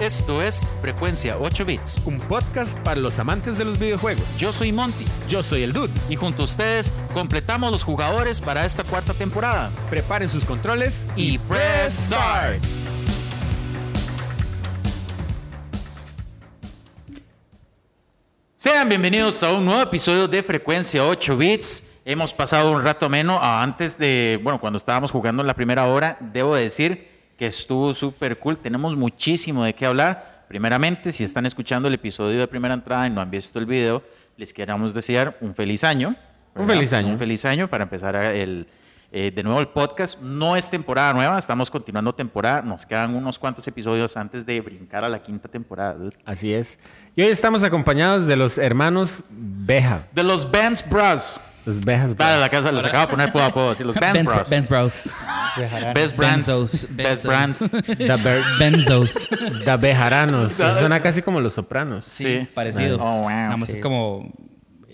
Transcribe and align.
Esto 0.00 0.42
es 0.42 0.64
Frecuencia 0.80 1.36
8 1.40 1.64
Bits. 1.64 2.00
Un 2.04 2.20
podcast 2.20 2.78
para 2.80 3.00
los 3.00 3.18
amantes 3.18 3.58
de 3.58 3.64
los 3.64 3.80
videojuegos. 3.80 4.22
Yo 4.38 4.52
soy 4.52 4.70
Monty 4.70 5.04
Yo 5.28 5.42
soy 5.42 5.64
el 5.64 5.72
Dude. 5.72 5.92
y 6.08 6.14
junto 6.14 6.42
a 6.42 6.44
ustedes 6.44 6.92
completamos 7.12 7.72
los 7.72 7.82
jugadores 7.82 8.40
para 8.40 8.64
esta 8.64 8.84
cuarta 8.84 9.12
temporada. 9.12 9.72
Preparen 9.90 10.28
sus 10.28 10.44
controles 10.44 11.04
Y 11.16 11.38
press 11.38 12.06
start. 12.06 12.62
Sean 18.54 18.88
bienvenidos 18.88 19.42
a 19.42 19.50
un 19.52 19.64
nuevo 19.64 19.82
episodio 19.82 20.28
de 20.28 20.44
Frecuencia 20.44 21.04
8 21.04 21.36
Bits. 21.36 21.82
Hemos 22.04 22.32
pasado 22.32 22.70
un 22.70 22.84
rato 22.84 23.08
menos 23.08 23.40
a 23.42 23.64
antes 23.64 23.98
de, 23.98 24.38
bueno, 24.44 24.60
cuando 24.60 24.76
estábamos 24.76 25.10
jugando 25.10 25.42
en 25.42 25.48
la 25.48 25.54
primera 25.54 25.86
hora, 25.86 26.16
debo 26.20 26.54
decir 26.54 27.17
que 27.38 27.46
estuvo 27.46 27.94
súper 27.94 28.38
cool. 28.38 28.58
Tenemos 28.58 28.96
muchísimo 28.96 29.64
de 29.64 29.74
qué 29.74 29.86
hablar. 29.86 30.44
Primeramente, 30.48 31.12
si 31.12 31.24
están 31.24 31.46
escuchando 31.46 31.88
el 31.88 31.94
episodio 31.94 32.40
de 32.40 32.48
primera 32.48 32.74
entrada 32.74 33.06
y 33.06 33.10
no 33.10 33.20
han 33.20 33.30
visto 33.30 33.58
el 33.58 33.66
video, 33.66 34.02
les 34.36 34.52
queremos 34.52 34.92
desear 34.92 35.38
un 35.40 35.54
feliz 35.54 35.84
año. 35.84 36.16
Un 36.54 36.66
feliz 36.66 36.92
año. 36.92 37.08
Un 37.08 37.18
feliz 37.18 37.44
año 37.44 37.68
para 37.68 37.84
empezar 37.84 38.16
el, 38.16 38.66
eh, 39.12 39.30
de 39.32 39.42
nuevo 39.44 39.60
el 39.60 39.68
podcast. 39.68 40.20
No 40.20 40.56
es 40.56 40.68
temporada 40.68 41.12
nueva, 41.12 41.38
estamos 41.38 41.70
continuando 41.70 42.12
temporada. 42.12 42.60
Nos 42.62 42.84
quedan 42.84 43.14
unos 43.14 43.38
cuantos 43.38 43.68
episodios 43.68 44.16
antes 44.16 44.44
de 44.44 44.60
brincar 44.60 45.04
a 45.04 45.08
la 45.08 45.22
quinta 45.22 45.48
temporada. 45.48 45.94
dude. 45.94 46.16
Así 46.24 46.52
es. 46.52 46.80
Y 47.14 47.22
hoy 47.22 47.28
estamos 47.28 47.62
acompañados 47.62 48.26
de 48.26 48.34
los 48.34 48.58
hermanos 48.58 49.22
Beja. 49.30 50.08
De 50.12 50.24
los 50.24 50.50
Benz 50.50 50.84
Bros. 50.88 51.40
Los 51.66 51.80
Bejas. 51.80 52.16
Vale, 52.16 52.40
la 52.40 52.48
casa 52.48 52.72
les 52.72 52.84
acaba 52.84 53.06
de 53.06 53.10
poner 53.10 53.32
poco 53.32 53.44
a 53.44 53.48
poco, 53.48 53.70
así 53.70 53.84
los 53.84 53.94
Benz 53.96 54.24
Bros. 54.24 54.48
Benz 54.48 54.68
Bros. 54.68 55.10
Best 55.94 56.16
Brands. 56.16 56.86
Best. 56.90 57.24
Brands. 57.26 57.64
Benzos. 58.58 59.28
da 59.64 59.76
Bejaranos. 59.76 60.52
Eso 60.52 60.78
Suena 60.78 61.00
casi 61.02 61.22
como 61.22 61.40
los 61.40 61.52
sopranos. 61.52 62.04
Sí. 62.10 62.48
Parecido. 62.54 62.98
Oh, 63.00 63.22
wow. 63.22 63.30
Nada 63.30 63.56
más 63.56 63.68
Sí. 63.68 63.76
es 63.76 63.80
como 63.82 64.32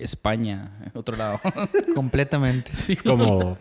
España, 0.04 0.70
otro 0.94 1.16
lado. 1.16 1.40
Completamente. 1.94 2.70
Es 2.88 3.02
como 3.02 3.58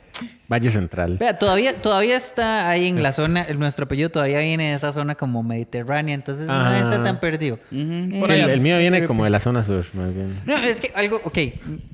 Valle 0.52 0.70
Central. 0.70 1.18
Vea, 1.18 1.40
todavía, 1.40 1.74
todavía 1.82 2.18
está 2.18 2.70
ahí 2.70 2.88
en 2.88 3.02
la 3.02 3.14
zona, 3.14 3.42
el- 3.44 3.58
nuestro 3.58 3.86
apellido 3.86 4.10
todavía 4.12 4.40
viene 4.40 4.70
de 4.72 4.76
esa 4.76 4.92
zona 4.94 5.16
como 5.16 5.42
mediterránea, 5.42 6.14
entonces 6.14 6.46
no 6.46 6.54
Ah. 6.54 6.78
está 6.78 7.02
tan 7.04 7.20
perdido. 7.20 7.60
Eh, 7.72 8.24
Sí, 8.28 8.32
el, 8.34 8.50
el 8.50 8.62
mío 8.62 8.78
viene 8.78 9.08
como 9.08 9.24
de 9.24 9.30
la 9.30 9.40
zona 9.40 9.64
sur, 9.64 9.84
más 9.94 10.14
bien. 10.14 10.40
No, 10.46 10.58
es 10.58 10.80
que 10.82 10.92
algo, 10.96 11.22
ok, 11.24 11.38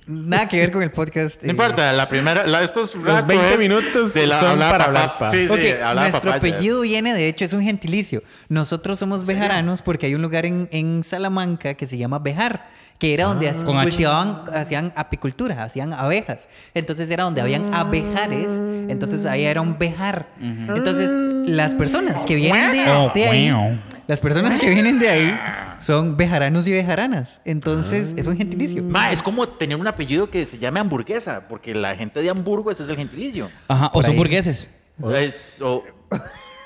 nada 0.07 0.47
que 0.47 0.59
ver 0.59 0.71
con 0.71 0.81
el 0.83 0.91
podcast. 0.91 1.41
No 1.43 1.47
eh, 1.47 1.51
importa, 1.51 1.93
la 1.93 2.09
primera, 2.09 2.45
la, 2.47 2.63
estos 2.63 2.95
Los 2.95 3.25
20 3.27 3.57
minutos 3.57 4.11
son 4.13 4.59
para 4.59 4.85
hablar 4.85 5.17
pa. 5.19 5.29
Sí, 5.31 5.47
sí, 5.47 5.53
Ok, 5.53 5.81
hablar 5.83 6.09
nuestro 6.09 6.31
papaya. 6.31 6.53
apellido 6.55 6.81
viene, 6.81 7.13
de 7.13 7.27
hecho, 7.27 7.45
es 7.45 7.53
un 7.53 7.61
gentilicio. 7.63 8.23
Nosotros 8.49 8.99
somos 8.99 9.25
bejaranos 9.27 9.81
porque 9.83 10.07
hay 10.07 10.15
un 10.15 10.21
lugar 10.21 10.45
en, 10.45 10.67
en 10.71 11.03
Salamanca 11.03 11.75
que 11.75 11.85
se 11.87 11.97
llama 11.97 12.19
Bejar, 12.19 12.67
que 12.99 13.13
era 13.15 13.25
donde 13.25 13.47
Ah. 13.47 13.51
as- 13.51 13.63
Con 13.63 13.77
H. 13.77 13.89
cultivaban, 13.89 14.43
hacían 14.53 14.93
apicultura, 14.95 15.63
hacían 15.63 15.93
abejas. 15.93 16.47
Entonces 16.75 17.09
era 17.09 17.23
donde 17.23 17.41
habían 17.41 17.73
abejares, 17.73 18.47
entonces 18.89 19.25
ahí 19.25 19.45
era 19.45 19.61
un 19.61 19.79
bejar. 19.79 20.27
Entonces, 20.39 21.09
las 21.49 21.73
personas 21.73 22.23
que 22.27 22.35
vienen 22.35 22.71
de, 22.73 22.91
Oh, 22.91 23.11
de 23.15 23.25
ahí, 23.27 23.51
wow. 23.51 23.79
las 24.07 24.19
personas 24.19 24.59
que 24.59 24.69
vienen 24.69 24.99
de 24.99 25.09
ahí 25.09 25.39
son 25.79 26.17
bejaranos 26.17 26.67
y 26.67 26.71
bejaranas. 26.73 27.39
Entonces, 27.45 28.13
es 28.17 28.27
un 28.27 28.37
gentilicio. 28.37 28.83
Ma, 28.83 29.11
es 29.11 29.23
como 29.23 29.47
tener 29.47 29.77
un 29.77 29.87
apellido 29.87 30.29
que 30.29 30.45
se 30.45 30.59
llame 30.59 30.79
hamburguesa, 30.81 31.47
porque 31.47 31.73
la 31.73 31.95
gente 31.95 32.21
de 32.21 32.29
Hamburgo 32.29 32.69
ese 32.69 32.83
es 32.83 32.89
el 32.89 32.97
gentilicio. 32.97 33.49
Ajá, 33.69 33.87
o 33.87 33.91
Por 33.93 34.03
son 34.03 34.11
ahí. 34.11 34.17
burgueses. 34.17 34.69
Es- 35.15 35.61
o- 35.61 35.83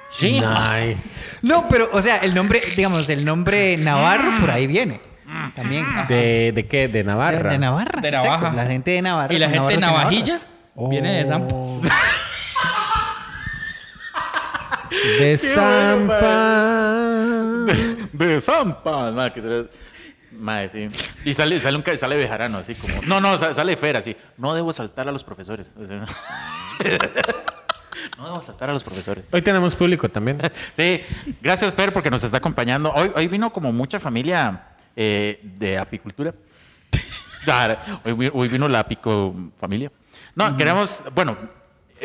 sí. 0.10 0.32
Nice. 0.42 0.98
No, 1.44 1.66
pero, 1.70 1.90
o 1.94 2.02
sea, 2.02 2.18
el 2.18 2.34
nombre, 2.34 2.62
digamos, 2.76 3.08
el 3.10 3.24
nombre 3.24 3.78
Navarro 3.78 4.32
por 4.42 4.50
ahí 4.50 4.66
viene. 4.66 5.00
También. 5.56 5.86
¿De, 6.08 6.52
¿De 6.54 6.66
qué? 6.66 6.88
¿De 6.88 7.04
Navarra? 7.04 7.50
de 7.52 7.58
Navarra. 7.58 8.02
De 8.02 8.08
exacto. 8.10 8.30
Navaja. 8.32 8.54
La 8.56 8.66
gente 8.66 8.92
de 8.92 9.02
Navarra. 9.02 9.34
Y 9.34 9.38
la 9.40 9.50
gente 9.50 9.78
navajilla 9.78 10.34
navarras. 10.34 10.90
viene 10.90 11.12
de 11.14 11.26
Zampa. 11.26 11.56
De 15.20 15.38
Zampa. 15.38 16.22
De 18.14 18.42
Zampa. 18.42 19.12
Ma, 19.12 19.30
que 19.34 19.42
se- 19.42 19.68
ma, 20.32 20.68
sí. 20.68 20.88
Y 21.26 21.34
sale, 21.34 21.60
sale, 21.60 21.78
un, 21.78 21.84
sale 21.98 22.16
bejarano, 22.16 22.60
así 22.60 22.76
como. 22.76 22.94
No, 23.08 23.20
no, 23.20 23.38
sa- 23.38 23.54
sale 23.54 23.76
Fer, 23.76 23.98
así. 23.98 24.16
No 24.38 24.54
debo 24.54 24.72
saltar 24.74 25.08
a 25.08 25.12
los 25.12 25.24
profesores. 25.24 25.68
No 28.18 28.26
debo 28.26 28.42
saltar 28.42 28.70
a 28.70 28.74
los 28.74 28.84
profesores. 28.84 29.24
Hoy 29.32 29.42
tenemos 29.42 29.76
público 29.76 30.10
también. 30.10 30.38
Sí, 30.74 31.02
gracias 31.42 31.74
Fer 31.74 31.94
porque 31.94 32.10
nos 32.12 32.24
está 32.24 32.38
acompañando. 32.38 32.92
Hoy, 32.94 33.12
hoy 33.16 33.28
vino 33.28 33.52
como 33.54 33.72
mucha 33.72 34.00
familia 34.00 34.62
eh, 34.96 35.40
de 35.44 35.78
apicultura. 35.78 36.34
Claro, 37.44 37.78
hoy, 38.06 38.14
vi- 38.14 38.32
hoy 38.34 38.48
vino 38.48 38.68
la 38.68 38.80
apico 38.80 39.36
familia. 39.60 39.92
No, 40.36 40.56
queremos, 40.58 41.04
bueno, 41.14 41.38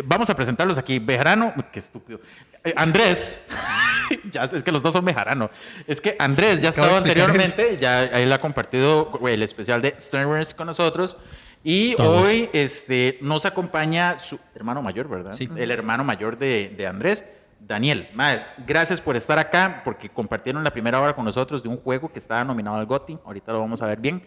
vamos 0.05 0.29
a 0.31 0.35
presentarlos 0.35 0.79
aquí. 0.79 0.99
Bejarano, 0.99 1.53
qué 1.73 1.79
estúpido. 1.79 2.21
Eh, 2.65 2.75
Andrés, 2.77 3.41
ya, 4.31 4.45
es 4.45 4.63
que 4.63 4.73
los 4.73 4.83
dos 4.83 4.93
son 4.93 5.05
Bejarano. 5.05 5.49
Es 5.87 6.01
que 6.01 6.17
Andrés 6.19 6.61
ya 6.61 6.69
explicar 6.71 6.97
anteriormente, 6.97 7.79
ya 7.81 8.05
él 8.05 8.33
ha 8.33 8.41
compartido 8.41 9.13
el 9.27 9.43
especial 9.43 9.81
de 9.81 9.95
Star 9.99 10.27
Wars 10.27 10.55
con 10.55 10.67
nosotros. 10.67 11.17
Y 11.65 11.95
Wars. 11.97 12.09
hoy 12.09 12.51
este, 12.53 13.19
nos 13.21 13.45
acompaña 13.45 14.19
su 14.19 14.39
hermano 14.55 14.81
mayor, 14.83 15.09
¿verdad? 15.09 15.33
Sí. 15.33 15.49
El 15.57 15.71
hermano 15.71 16.05
mayor 16.05 16.39
de, 16.39 16.73
de 16.77 16.87
Andrés, 16.87 17.25
Daniel. 17.61 18.09
Más, 18.15 18.53
gracias 18.67 19.01
por 19.01 19.17
estar 19.17 19.39
acá, 19.39 19.83
porque 19.85 20.09
compartieron 20.09 20.63
la 20.65 20.71
primera 20.71 21.01
hora 21.01 21.15
con 21.15 21.25
nosotros 21.25 21.63
de 21.63 21.69
un 21.69 21.77
juego 21.77 22.11
que 22.11 22.19
estaba 22.19 22.45
nominado 22.45 22.77
al 22.77 22.87
GOTY. 22.87 23.19
Ahorita 23.25 23.53
lo 23.53 23.61
vamos 23.61 23.83
a 23.83 23.87
ver 23.87 23.99
bien. 24.01 24.27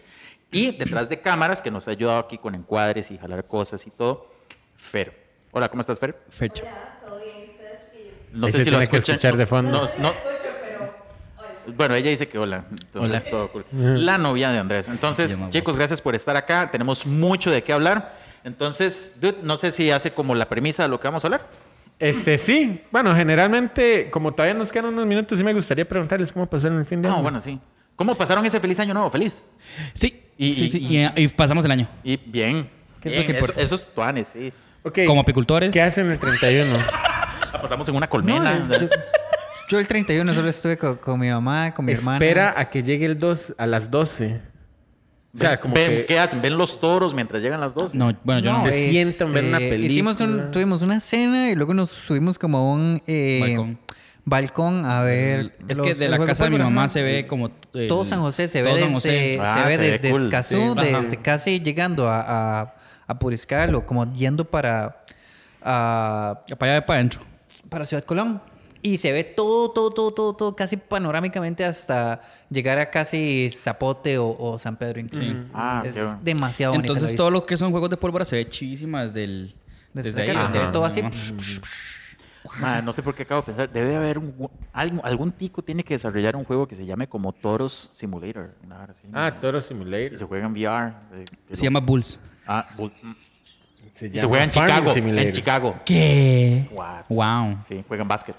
Y 0.50 0.72
detrás 0.76 1.08
de 1.08 1.20
cámaras, 1.20 1.62
que 1.62 1.70
nos 1.70 1.88
ha 1.88 1.92
ayudado 1.92 2.18
aquí 2.18 2.36
con 2.38 2.54
encuadres 2.54 3.10
y 3.10 3.16
jalar 3.18 3.44
cosas 3.46 3.86
y 3.86 3.90
todo, 3.90 4.28
Fer. 4.76 5.22
Hola, 5.50 5.68
¿cómo 5.70 5.80
estás, 5.80 5.98
Fer? 5.98 6.16
Fecha. 6.28 6.64
No 8.32 8.46
Ahí 8.46 8.52
sé 8.52 8.58
se 8.58 8.64
si 8.64 8.70
lo 8.70 8.78
tiene 8.78 8.90
que 8.90 8.96
escuchan. 8.96 9.16
escuchar 9.16 9.36
de 9.36 9.46
fondo. 9.46 9.88
No, 9.98 10.02
no. 10.08 10.12
Bueno, 11.76 11.94
ella 11.94 12.10
dice 12.10 12.28
que 12.28 12.38
hola. 12.38 12.64
Entonces, 12.70 13.22
Hola. 13.22 13.30
todo 13.30 13.52
cool. 13.52 13.64
La 13.72 14.18
novia 14.18 14.50
de 14.50 14.58
Andrés. 14.58 14.88
Entonces, 14.88 15.38
chicos, 15.50 15.76
gracias 15.76 16.00
por 16.00 16.14
estar 16.14 16.36
acá. 16.36 16.70
Tenemos 16.70 17.06
mucho 17.06 17.50
de 17.50 17.62
qué 17.62 17.72
hablar. 17.72 18.16
Entonces, 18.42 19.14
dude, 19.20 19.38
no 19.42 19.56
sé 19.56 19.70
si 19.70 19.90
hace 19.90 20.12
como 20.12 20.34
la 20.34 20.48
premisa 20.48 20.82
de 20.82 20.88
lo 20.88 20.98
que 20.98 21.06
vamos 21.08 21.24
a 21.24 21.28
hablar. 21.28 21.42
Este, 22.02 22.36
sí. 22.38 22.82
Bueno, 22.90 23.14
generalmente, 23.14 24.10
como 24.10 24.32
todavía 24.32 24.54
nos 24.54 24.72
quedan 24.72 24.86
unos 24.86 25.06
minutos, 25.06 25.38
sí 25.38 25.44
me 25.44 25.52
gustaría 25.54 25.86
preguntarles 25.88 26.32
cómo 26.32 26.46
pasaron 26.46 26.78
el 26.78 26.84
fin 26.84 27.00
de 27.00 27.08
año. 27.08 27.16
No, 27.18 27.22
bueno, 27.22 27.40
sí. 27.40 27.60
¿Cómo 27.96 28.14
pasaron 28.16 28.44
ese 28.44 28.58
feliz 28.58 28.80
año 28.80 28.92
nuevo? 28.94 29.08
Feliz. 29.10 29.34
Sí, 29.94 30.22
Y- 30.36 30.54
sí, 30.54 30.64
y- 30.64 30.68
sí. 30.68 30.78
y- 30.78 30.98
Y, 30.98 31.24
y 31.24 31.28
pasamos 31.28 31.64
el 31.64 31.70
año. 31.70 31.88
Y 32.02 32.16
bien. 32.16 32.68
¿Qué 33.00 33.08
es 33.08 33.14
bien, 33.26 33.40
lo 33.40 33.46
que 33.46 33.52
eso, 33.52 33.60
esos 33.60 33.94
tuanes, 33.94 34.28
sí. 34.32 34.52
Ok. 34.82 35.00
Como 35.06 35.20
apicultores. 35.20 35.72
¿Qué 35.72 35.80
hacen 35.80 36.10
el 36.10 36.18
31? 36.18 36.76
La 37.52 37.60
pasamos 37.62 37.88
en 37.88 37.94
una 37.96 38.06
No, 38.06 38.10
colmena. 38.10 38.66
yo, 38.68 38.88
yo 39.68 39.78
el 39.78 39.86
31 39.86 40.34
solo 40.34 40.48
estuve 40.48 40.76
con, 40.76 40.96
con 40.96 41.20
mi 41.20 41.28
mamá, 41.30 41.72
con 41.72 41.84
mi 41.84 41.92
hermana. 41.92 42.16
Espera 42.16 42.54
a 42.56 42.68
que 42.70 42.82
llegue 42.82 43.06
el 43.06 43.18
2 43.18 43.54
a 43.58 43.66
las 43.66 43.90
12. 43.90 44.40
O 45.34 45.38
sea, 45.38 45.58
como 45.58 45.74
ven, 45.74 45.90
que 45.90 46.06
¿Qué 46.06 46.18
hacen? 46.18 46.42
¿Ven 46.42 46.58
los 46.58 46.78
toros 46.78 47.14
mientras 47.14 47.42
llegan 47.42 47.58
las 47.60 47.72
dos? 47.74 47.94
No, 47.94 48.12
bueno, 48.22 48.40
yo 48.42 48.52
no. 48.52 48.62
Se 48.62 48.90
sientan, 48.90 49.32
ven 49.32 49.46
una 49.46 49.60
Hicimos 49.62 50.20
un, 50.20 50.26
película. 50.28 50.50
tuvimos 50.50 50.82
una 50.82 51.00
cena 51.00 51.50
y 51.50 51.54
luego 51.54 51.72
nos 51.72 51.88
subimos 51.90 52.38
como 52.38 52.58
a 52.58 52.72
un 52.72 53.02
eh, 53.06 53.38
Balcón. 53.40 53.78
balcón 54.26 54.84
a 54.84 55.00
ver. 55.02 55.56
Es 55.68 55.78
los- 55.78 55.86
que 55.86 55.94
de 55.94 56.08
la 56.10 56.18
casa 56.18 56.44
de 56.44 56.50
mi 56.50 56.58
mamá 56.58 56.82
ajá. 56.84 56.88
se 56.88 57.02
ve 57.02 57.26
como... 57.26 57.50
el- 57.72 57.88
Todo 57.88 58.04
San 58.04 58.20
José 58.20 58.46
se 58.46 58.62
ve 58.62 58.74
desde, 58.74 58.92
José. 58.92 59.38
Ah, 59.40 59.54
se 59.56 59.64
ve 59.64 59.70
se 59.70 59.78
ve 59.78 59.88
desde 59.92 60.10
cool, 60.10 60.24
Escazú, 60.24 60.74
sí. 60.78 60.86
desde 61.00 61.16
casi 61.16 61.60
llegando 61.60 62.08
a, 62.10 62.20
a, 62.60 62.74
a 63.06 63.18
Puriscal 63.18 63.74
o 63.74 63.86
como 63.86 64.12
yendo 64.12 64.44
para, 64.44 65.04
a- 65.62 66.40
Para 66.58 66.72
allá 66.72 66.74
de 66.74 66.82
para 66.82 66.98
adentro. 66.98 67.20
para 67.70 67.84
Ciudad 67.86 68.04
Colón. 68.04 68.42
Y 68.84 68.96
se 68.96 69.12
ve 69.12 69.22
todo, 69.22 69.70
todo, 69.70 69.90
todo, 69.92 70.12
todo, 70.12 70.32
todo 70.34 70.56
casi 70.56 70.76
panorámicamente 70.76 71.64
hasta 71.64 72.20
llegar 72.50 72.78
a 72.78 72.90
casi 72.90 73.48
Zapote 73.50 74.18
o, 74.18 74.36
o 74.36 74.58
San 74.58 74.76
Pedro 74.76 74.98
incluso. 74.98 75.34
Ah, 75.54 75.82
es 75.86 75.94
bueno. 75.94 76.18
demasiado 76.22 76.72
bonito. 76.74 76.92
Entonces 76.92 77.16
todo 77.16 77.30
lo 77.30 77.46
que 77.46 77.56
son 77.56 77.70
juegos 77.70 77.90
de 77.90 77.96
pólvora 77.96 78.24
se 78.24 78.36
ve 78.36 78.48
chivísima 78.48 79.04
desde 79.06 79.24
el... 79.24 79.54
Desde, 79.94 80.10
Desde, 80.12 80.30
acá 80.32 80.46
ahí. 80.46 80.52
se 80.52 80.58
ve 80.58 80.66
todo 80.72 80.84
así. 80.84 81.02
No 82.82 82.92
sé 82.92 83.02
por 83.02 83.14
qué 83.14 83.22
acabo 83.22 83.42
de 83.42 83.46
pensar. 83.46 83.70
Debe 83.70 83.94
haber 83.94 84.18
un, 84.18 84.34
algo- 84.72 85.00
algún 85.04 85.30
tico 85.30 85.62
tiene 85.62 85.84
que 85.84 85.94
desarrollar 85.94 86.34
un 86.34 86.44
juego 86.44 86.66
que 86.66 86.74
se 86.74 86.84
llame 86.84 87.06
como 87.08 87.32
Toros 87.32 87.90
Simulator. 87.92 88.50
Ah, 89.12 89.32
Toro 89.40 89.58
Y 89.58 89.60
Simulator. 89.60 90.16
se 90.18 90.24
juega 90.24 90.46
en 90.46 90.52
VR. 90.52 90.90
eh, 91.14 91.24
Se 91.52 91.56
lo- 91.58 91.62
llama 91.62 91.80
Bulls. 91.80 92.18
Ah, 92.46 92.68
bull- 92.76 92.92
mm. 93.00 93.12
Se, 93.92 94.12
se 94.12 94.26
juega 94.26 94.44
en 94.44 94.50
Chicago. 94.50 94.92
Simulator. 94.92 95.26
En 95.28 95.32
Chicago. 95.34 95.76
¿Qué? 95.84 96.68
What? 96.72 97.04
Wow. 97.10 97.58
Sí, 97.68 97.84
juegan 97.86 98.08
básquet. 98.08 98.34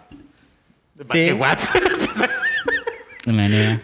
Sí. 1.12 1.32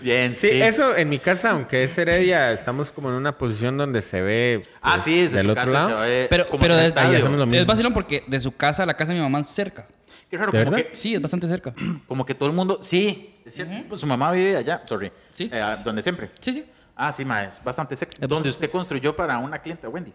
Bien, 0.02 0.36
Sí, 0.36 0.50
sí. 0.50 0.62
eso 0.62 0.96
en 0.98 1.08
mi 1.08 1.18
casa, 1.18 1.52
aunque 1.52 1.84
es 1.84 1.98
Heredia, 1.98 2.52
estamos 2.52 2.92
como 2.92 3.08
en 3.10 3.16
una 3.16 3.38
posición 3.38 3.78
donde 3.78 4.02
se 4.02 4.22
ve 4.22 4.64
Ah, 4.82 4.92
pues, 4.94 5.04
sí, 5.04 5.22
desde 5.22 5.38
del 5.38 5.46
su 5.46 5.52
otro 5.52 5.62
casa 5.64 5.74
lado. 5.74 5.90
se 6.04 6.10
ve 6.10 6.28
Pero, 6.30 6.48
como 6.48 6.60
pero 6.60 6.74
si 6.74 6.76
fuera 6.76 6.82
de- 6.82 6.88
estadio. 6.90 7.18
hacemos 7.18 7.40
lo 7.40 7.46
mismo. 7.46 7.62
es 7.62 7.66
vacilón 7.66 7.94
porque 7.94 8.24
de 8.28 8.40
su 8.40 8.52
casa 8.56 8.84
a 8.84 8.86
la 8.86 8.96
casa 8.98 9.14
de 9.14 9.20
mi 9.20 9.24
mamá 9.24 9.40
es 9.40 9.48
cerca. 9.48 9.88
Qué 10.30 10.38
raro, 10.38 10.52
¿De 10.52 10.60
como 10.60 10.72
verdad? 10.76 10.90
que, 10.90 10.96
Sí, 10.96 11.16
es 11.16 11.22
bastante 11.22 11.48
cerca. 11.48 11.74
como 12.08 12.26
que 12.26 12.36
todo 12.36 12.50
el 12.50 12.56
mundo... 12.56 12.80
Sí, 12.82 13.36
Es 13.46 13.54
cierto, 13.56 13.74
pues 13.88 14.02
su 14.02 14.08
mamá 14.08 14.32
vive 14.34 14.58
allá, 14.58 14.82
sorry. 14.86 15.12
Sí. 15.32 15.50
Eh, 15.52 15.76
donde 15.86 16.02
siempre. 16.04 16.32
Sí, 16.40 16.52
sí. 16.54 16.66
Ah, 16.96 17.12
sí, 17.14 17.24
ma, 17.24 17.46
es 17.46 17.64
bastante 17.64 17.96
cerca. 17.96 18.12
Es 18.16 18.20
Donde 18.20 18.36
bastante- 18.36 18.50
usted 18.50 18.70
construyó 18.72 19.16
para 19.16 19.38
una 19.38 19.60
cliente, 19.60 19.88
Wendy. 19.88 20.14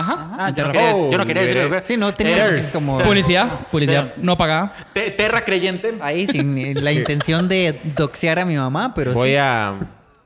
Ajá. 0.00 0.30
Ah, 0.38 0.50
yo 0.50 0.64
no, 0.64 0.70
Terra- 0.70 0.72
quería, 0.72 0.88
decir- 0.88 1.10
yo 1.10 1.18
no 1.18 1.22
Oh, 1.22 1.26
quería 1.26 1.42
decir. 1.42 1.82
Sí, 1.82 1.96
no 1.96 2.14
tenía 2.14 2.46
Es- 2.46 2.72
como- 2.72 2.98
Publicidad, 2.98 3.48
publicidad 3.70 4.14
no 4.16 4.36
pagada. 4.38 4.72
Te- 4.92 5.10
Terra 5.10 5.44
creyente, 5.44 5.94
Ahí 6.00 6.26
sin 6.28 6.74
la 6.84 6.92
intención 6.92 7.48
de 7.48 7.78
doxear 7.96 8.38
a 8.38 8.44
mi 8.44 8.56
mamá, 8.56 8.94
pero 8.94 9.12
Voy 9.12 9.30
sí. 9.30 9.36
a 9.36 9.74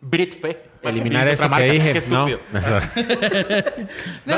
Brit 0.01 0.41
Fe. 0.41 0.63
eliminar 0.83 1.27
eso 1.29 1.49
que 1.51 1.71
dije. 1.71 1.93
Qué 1.93 2.03
No. 2.09 2.27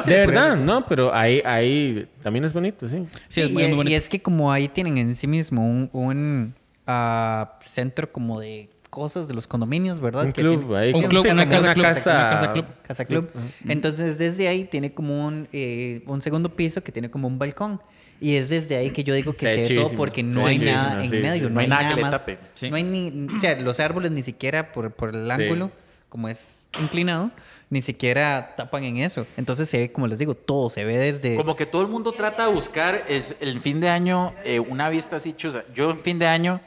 de 0.07 0.17
verdad, 0.17 0.57
no, 0.57 0.87
pero 0.87 1.15
ahí, 1.15 1.43
ahí 1.45 2.07
también 2.23 2.45
es 2.45 2.53
bonito, 2.53 2.87
sí. 2.89 2.99
Sí, 2.99 3.19
Sí, 3.29 3.41
es 3.43 3.51
muy, 3.51 3.63
y, 3.63 3.67
muy 3.67 3.73
y 3.73 3.77
bonito. 3.77 3.97
es 3.97 4.09
que 4.09 4.21
como 4.21 4.53
ahí 4.53 4.69
tienen 4.69 4.99
en 4.99 5.15
sí 5.15 5.27
mismo 5.27 5.67
un, 5.67 5.89
un, 5.93 6.55
ah, 6.87 7.59
centro 7.63 8.11
como 8.13 8.41
de 8.41 8.69
cosas 8.95 9.27
de 9.27 9.35
los 9.35 9.49
condominios, 9.49 9.99
¿verdad? 9.99 10.25
Un 10.27 10.33
Que 10.33 10.43
club, 10.43 10.61
tiene- 10.69 10.77
ahí 10.79 10.93
Un 10.95 11.03
club, 11.09 11.25
sí, 11.27 11.33
una 11.33 11.49
casa 11.49 11.75
club, 11.75 11.85
casa, 11.85 12.11
una 12.13 12.31
casa 12.31 12.53
club. 12.53 12.67
Casa 12.87 13.05
Club. 13.07 13.29
Entonces, 13.69 14.19
desde 14.19 14.47
ahí 14.47 14.65
tiene 14.65 14.95
como 14.95 15.27
un, 15.27 15.49
eh, 15.53 16.03
un 16.07 16.21
segundo 16.21 16.55
piso 16.55 16.81
que 16.85 16.93
tiene 16.93 17.11
como 17.11 17.27
un 17.27 17.37
balcón. 17.39 17.81
Y 18.21 18.37
es 18.37 18.49
desde 18.51 18.77
ahí 18.77 18.91
que 18.91 19.03
yo 19.03 19.13
digo 19.15 19.33
que 19.33 19.49
Sí, 19.57 19.65
se 19.65 19.75
ve 19.75 19.81
todo 19.81 19.97
porque 19.97 20.23
no 20.23 20.41
Sí, 20.43 20.47
hay 20.47 20.59
chivísimo, 20.61 20.81
nada 20.83 21.05
en 21.05 21.11
sí, 21.11 21.17
medio. 21.17 21.49
sí. 21.49 21.53
No, 21.55 21.61
hay 21.61 21.67
nada, 21.67 21.89
que 21.89 21.95
le 21.97 22.03
más. 22.03 22.11
tape. 22.13 22.39
Sí. 22.55 22.71
No 22.71 22.77
hay 22.77 22.85
ni... 22.85 23.27
O 23.37 23.41
sea, 23.41 23.61
los 23.61 23.81
árboles 23.81 24.13
ni 24.13 24.23
siquiera 24.23 24.71
por, 24.73 24.93
por 24.93 25.09
el 25.13 25.29
ángulo, 25.29 25.73
como 26.09 26.29
es 26.29 26.39
inclinado, 26.81 27.33
ni 27.71 27.83
siquiera 27.83 28.55
tapan 28.57 28.85
en 28.85 28.99
eso. 28.99 29.27
Entonces 29.37 29.69
se 29.69 29.79
ve, 29.81 29.93
como 29.93 30.07
les 30.07 30.21
digo, 30.21 30.35
todo. 30.37 30.71
Se 30.71 30.85
ve 30.85 30.97
desde... 30.97 31.35
Como 31.37 31.57
que 31.57 31.67
todo 31.67 31.83
el 31.83 31.89
mundo 31.89 32.13
trata 32.13 32.47
de 32.47 32.53
buscar 32.55 33.03
es 33.09 33.35
el 33.41 33.61
fin 33.61 33.81
de 33.81 33.89
año 33.89 34.33
eh, 34.45 34.61
una 34.61 34.89
vista 34.89 35.17
así 35.17 35.33
chusa. 35.33 35.65
Yo 35.75 35.91
en 35.91 35.99
fin 35.99 36.19
de 36.21 36.27
año, 36.29 36.61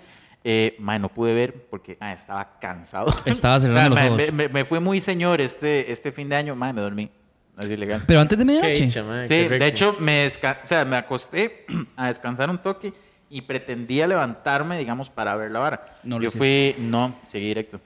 eh, 0.50 0.78
mae, 0.80 0.98
no 0.98 1.10
pude 1.10 1.34
ver 1.34 1.66
porque 1.70 1.98
estaba 2.14 2.58
cansado. 2.60 3.14
Estaba 3.26 3.60
cerrando 3.60 3.90
los 3.90 4.00
mae, 4.00 4.08
ojos. 4.08 4.18
Me, 4.18 4.32
me- 4.32 4.50
me 4.50 4.64
fue 4.64 4.80
muy 4.80 5.02
señor 5.02 5.42
este, 5.42 5.92
este 5.92 6.14
fin 6.14 6.30
de 6.30 6.38
año. 6.38 6.56
Mae, 6.56 6.72
me 6.72 6.80
dormí. 6.80 7.10
Así 7.58 7.76
legal. 7.76 8.02
Pero 8.08 8.22
antes 8.22 8.38
de 8.38 8.46
medianoche. 8.46 9.04
mae, 9.04 9.28
Sí, 9.28 9.46
de 9.48 9.68
hecho, 9.68 9.98
me, 10.00 10.26
desca- 10.26 10.60
o 10.64 10.68
sea, 10.68 10.86
me 10.86 10.96
acosté 10.96 11.66
a 11.98 12.08
descansar 12.08 12.50
un 12.50 12.60
toque 12.60 12.94
y 13.30 13.42
pretendía 13.42 14.08
levantarme, 14.08 14.78
digamos, 14.80 15.10
para 15.10 15.36
ver 15.36 15.52
la 15.52 15.60
vara. 15.60 15.98
No 16.04 16.18
lo 16.18 16.24
Yo 16.24 16.32
fui, 16.32 16.76
no, 16.80 17.20
seguí 17.26 17.48
directo. 17.48 17.82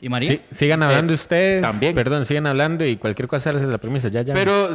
¿Y 0.00 0.08
María? 0.08 0.30
Sí, 0.30 0.40
sigan 0.52 0.84
hablando 0.84 1.12
Eh, 1.12 1.16
ustedes. 1.16 1.62
también. 1.62 1.96
Perdón, 1.96 2.24
sigan 2.26 2.46
hablando 2.46 2.84
y 2.86 2.96
cualquier 2.96 3.26
cosa 3.26 3.52
les 3.52 3.62
la 3.62 3.78
premisa. 3.78 4.08
Ya, 4.08 4.22
ya. 4.22 4.34
Pero 4.34 4.70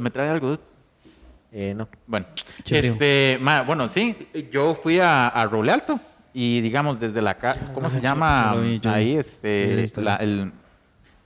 me 0.00 0.10
trae 0.10 0.30
algo. 0.30 0.56
Eh, 1.52 1.74
no. 1.76 1.86
Bueno, 2.06 2.24
este, 2.64 3.36
ma, 3.42 3.60
bueno, 3.60 3.88
sí, 3.88 4.16
yo 4.50 4.74
fui 4.74 5.00
a, 5.00 5.28
a 5.28 5.44
Roble 5.44 5.70
Alto 5.72 6.00
y 6.34 6.60
digamos 6.60 6.98
desde 7.00 7.20
la 7.22 7.36
casa, 7.38 7.72
¿cómo 7.74 7.88
se 7.88 8.00
llama? 8.00 8.54
ahí, 8.84 9.16
este, 9.16 9.86
la- 9.96 10.16
el, 10.16 10.52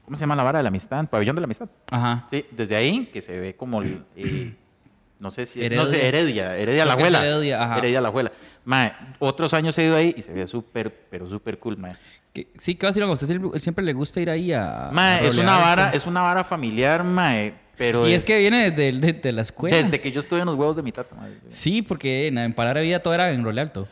¿cómo 0.05 0.17
se 0.17 0.21
llama 0.23 0.37
la 0.37 0.43
vara 0.43 0.59
de 0.59 0.63
la 0.65 0.69
amistad? 0.69 1.07
Pabellón 1.09 1.37
de 1.37 1.41
la 1.43 1.47
amistad. 1.47 1.69
Ajá. 1.91 2.27
Sí, 2.31 2.45
desde 2.51 2.77
ahí 2.77 3.07
que 3.13 3.21
se 3.23 3.39
ve 3.39 3.55
como 3.57 3.83
el, 3.83 4.05
eh, 4.17 4.55
no 5.21 5.31
sé 5.31 5.47
si, 5.47 5.61
Heredia. 5.61 5.83
no 5.83 5.89
sé, 5.89 6.07
Heredia, 6.07 6.57
Heredia 6.57 6.85
la 6.85 6.95
Creo 6.95 7.09
que 7.09 7.17
abuela. 7.17 7.27
Heredia, 7.35 7.63
ajá. 7.65 7.79
Heredia 7.79 8.01
la 8.01 8.09
abuela. 8.09 8.33
Ma, 8.65 9.15
otros 9.21 9.55
años 9.55 9.79
he 9.79 9.85
ido 9.85 9.97
ahí 9.97 10.15
y 10.17 10.21
se 10.23 10.33
ve 10.33 10.47
súper, 10.47 10.93
pero 11.11 11.29
súper 11.29 11.59
cool, 11.59 11.77
ma. 11.77 11.91
Que- 12.33 12.49
Sí, 12.59 12.75
¿qué 12.75 12.87
va 12.87 12.91
a 13.07 13.11
usted 13.13 13.27
siempre, 13.29 13.61
siempre 13.61 13.85
le 13.85 13.93
gusta 13.93 14.21
ir 14.21 14.29
ahí 14.29 14.53
a. 14.53 14.91
Ma, 14.93 15.15
a 15.17 15.21
es 15.21 15.37
una 15.39 15.57
vara, 15.59 15.91
es 15.91 16.07
una 16.07 16.23
vara 16.23 16.43
familiar, 16.43 17.05
ma, 17.05 17.39
eh, 17.39 17.55
pero 17.79 18.09
Y 18.09 18.13
es 18.13 18.25
que 18.25 18.39
viene 18.39 18.71
desde, 18.73 18.93
de, 18.99 19.13
de 19.13 19.33
la 19.33 19.43
escuela. 19.43 19.77
desde 19.77 20.01
que 20.01 20.11
yo 20.11 20.19
estuve 20.21 20.41
en 20.41 20.47
los 20.47 20.57
huevos 20.57 20.77
de 20.77 20.83
mi 20.83 20.93
tata. 20.93 21.15
Sí, 21.51 21.83
porque 21.83 22.27
en, 22.27 22.39
en 22.39 22.53
Palabra 22.55 22.81
Vida 22.81 23.01
todo 23.01 23.15
era 23.15 23.31
en 23.31 23.45
Role 23.45 23.61
Alto. 23.61 23.87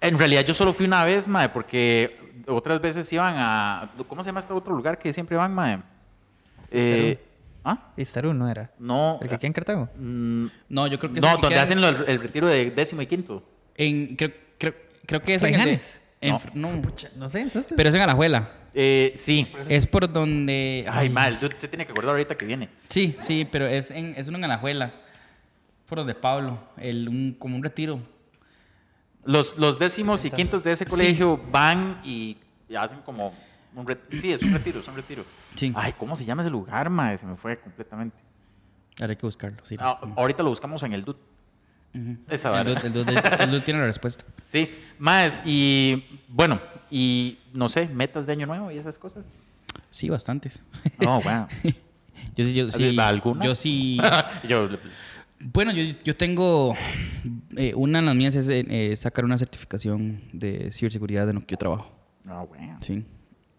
En 0.00 0.18
realidad 0.18 0.44
yo 0.44 0.54
solo 0.54 0.72
fui 0.72 0.86
una 0.86 1.04
vez, 1.04 1.26
mae, 1.26 1.48
porque 1.48 2.42
otras 2.46 2.80
veces 2.80 3.10
iban 3.12 3.34
a... 3.38 3.90
¿Cómo 4.08 4.22
se 4.22 4.28
llama 4.28 4.40
este 4.40 4.52
otro 4.52 4.74
lugar 4.74 4.98
que 4.98 5.12
siempre 5.12 5.36
van, 5.36 5.54
mae? 5.54 5.78
Eh, 6.70 7.18
¿Ah? 7.64 7.92
Istarú 7.96 8.34
no 8.34 8.48
era. 8.48 8.70
No. 8.78 9.18
¿El 9.22 9.28
que 9.28 9.38
queda 9.38 9.46
en 9.46 9.52
Cartago? 9.54 9.88
mm, 9.96 10.46
No, 10.68 10.86
yo 10.86 10.98
creo 10.98 11.12
que 11.12 11.18
es 11.18 11.24
no, 11.24 11.30
el 11.30 11.36
que 11.36 11.42
donde 11.42 11.54
queda 11.54 11.62
hacen 11.62 11.78
el, 11.82 12.20
retiro 12.20 12.46
de 12.48 12.70
décimo 12.70 13.00
y 13.02 13.06
quinto. 13.06 13.42
En, 13.76 14.16
creo, 14.16 14.32
creo, 14.58 14.74
creo 15.06 15.22
que 15.22 15.34
es 15.34 15.42
en 15.42 15.54
el 15.54 15.64
de- 15.64 15.80
en 16.20 16.32
No. 16.54 16.72
No. 16.72 16.82
No 17.16 17.30
sé, 17.30 17.40
entonces. 17.40 17.72
Pero 17.76 17.88
es 17.88 17.94
en 17.94 18.00
Alajuela. 18.02 18.50
Eh, 18.74 19.12
sí. 19.16 19.46
Es 19.68 19.86
por 19.86 20.12
donde... 20.12 20.84
Ay, 20.90 21.08
mal, 21.08 21.38
dude, 21.40 21.58
se 21.58 21.68
tiene 21.68 21.86
que 21.86 21.92
acordar 21.92 22.10
ahorita 22.12 22.34
que 22.36 22.44
viene. 22.44 22.68
Sí, 22.88 23.14
sí, 23.16 23.46
pero 23.50 23.66
es, 23.66 23.90
en, 23.90 24.14
es 24.16 24.28
uno 24.28 24.38
en 24.38 24.44
Alajuela. 24.44 24.92
Por 25.86 25.98
donde 25.98 26.14
Pablo. 26.14 26.58
El, 26.76 27.08
un, 27.08 27.36
como 27.38 27.56
un 27.56 27.62
retiro. 27.62 28.00
Los, 29.26 29.56
los 29.58 29.78
décimos 29.78 30.24
y 30.24 30.30
quintos 30.30 30.62
de 30.62 30.72
ese 30.72 30.84
Sí. 30.84 30.90
colegio 30.90 31.40
van 31.50 32.00
y, 32.04 32.36
hacen 32.78 33.00
como 33.00 33.32
un 33.74 33.86
retiro. 33.86 34.20
Sí, 34.20 34.32
es 34.32 34.42
un 34.42 34.52
retiro, 34.52 34.80
es 34.80 34.88
un 34.88 34.96
retiro. 34.96 35.24
Sí. 35.54 35.72
Ay, 35.74 35.94
¿cómo 35.98 36.14
se 36.16 36.24
llama 36.24 36.42
ese 36.42 36.50
lugar, 36.50 36.90
mae? 36.90 37.16
Se 37.18 37.26
me 37.26 37.36
fue 37.36 37.58
completamente. 37.58 38.16
Ahora 39.00 39.12
hay 39.12 39.16
que 39.16 39.26
buscarlo, 39.26 39.58
sí. 39.64 39.76
Ah, 39.80 39.98
ahorita 40.16 40.42
lo 40.42 40.50
buscamos 40.50 40.82
en 40.82 40.92
el. 40.92 41.02
Ujú. 41.02 41.16
Esa 42.28 42.60
el, 42.60 42.66
dude, 42.66 42.86
el 42.86 42.92
dude- 42.92 43.36
el 43.42 43.50
dude 43.50 43.60
tiene 43.60 43.80
la 43.80 43.86
respuesta. 43.86 44.24
Sí, 44.46 44.70
más 44.98 45.40
y 45.44 46.04
bueno, 46.28 46.60
y 46.90 47.38
no 47.54 47.68
sé, 47.68 47.88
metas 47.88 48.26
de 48.26 48.32
año 48.32 48.46
nuevo 48.46 48.70
y 48.70 48.78
esas 48.78 48.98
cosas. 48.98 49.24
Sí, 49.90 50.08
bastantes. 50.10 50.62
No, 51.00 51.20
wow. 51.22 51.46
Yo 52.36 52.44
sí, 52.44 52.52
yo 52.54 52.70
sí. 52.70 52.98
¿Alguna? 52.98 53.44
Yo 53.44 53.54
sí. 53.54 53.98
Yo, 54.48 54.68
Bueno, 55.40 55.72
yo, 55.72 55.94
yo 56.02 56.16
tengo. 56.16 56.74
Eh, 57.56 57.72
una 57.74 58.00
de 58.00 58.06
las 58.06 58.14
mías 58.16 58.34
es 58.36 58.48
eh, 58.50 58.94
sacar 58.96 59.24
una 59.24 59.38
certificación 59.38 60.20
de 60.32 60.70
ciberseguridad 60.72 61.28
en 61.28 61.36
lo 61.36 61.40
que 61.42 61.52
yo 61.52 61.56
trabajo. 61.58 61.92
no, 62.24 62.46
wow. 62.46 62.56
Sí. 62.80 63.04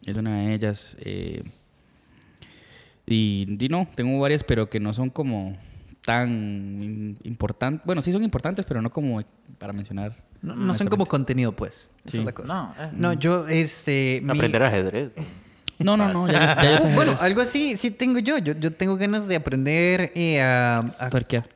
Es 0.06 0.18
una 0.18 0.38
de 0.40 0.54
ellas. 0.54 0.96
eh, 1.02 1.44
y, 3.08 3.46
y 3.60 3.70
no, 3.70 3.88
tengo 3.96 4.20
varias, 4.20 4.44
pero 4.44 4.70
que 4.70 4.80
no 4.80 4.94
son 4.94 5.10
como 5.10 5.56
tan 6.04 7.18
importantes. 7.24 7.86
Bueno, 7.86 8.02
sí 8.02 8.12
son 8.12 8.24
importantes, 8.24 8.66
pero 8.66 8.82
no 8.82 8.92
como 8.92 9.22
para 9.58 9.74
mencionar. 9.74 10.16
No, 10.42 10.56
no 10.56 10.76
son 10.76 10.88
como 10.88 11.06
contenido, 11.06 11.52
pues. 11.52 11.90
Esa 12.06 12.18
es 12.18 12.26
la 12.26 12.32
cosa. 12.34 12.54
No, 12.54 12.74
eh. 12.84 12.90
No, 12.94 13.14
yo, 13.14 13.48
este... 13.48 14.22
mi- 14.24 14.32
Aprender 14.32 14.62
ajedrez. 14.64 15.12
No, 15.80 15.98
no, 15.98 16.12
no, 16.14 16.28
ya, 16.32 16.56
ya 16.62 16.72
yo 16.72 16.78
sé. 16.78 16.94
Bueno, 16.96 17.14
algo 17.20 17.42
así 17.42 17.76
sí 17.78 17.90
tengo 17.92 18.20
yo. 18.20 18.38
Yo, 18.38 18.54
yo 18.54 18.72
tengo 18.72 18.96
ganas 18.98 19.28
de 19.28 19.36
aprender 19.36 20.12
eh, 20.16 20.42
a, 20.42 20.80
a- 21.00 21.10
Tuerquear. 21.10 21.48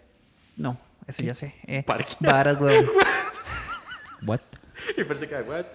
No, 0.58 0.78
eso 1.10 1.24
ya 1.24 1.34
sé. 1.36 1.54
Eh, 1.68 1.84
Parquear. 1.84 2.18
varas, 2.20 2.58
güey. 2.58 2.86
What? 4.26 4.42
Y 4.98 5.04
pensé 5.04 5.28
que 5.28 5.36
what? 5.36 5.66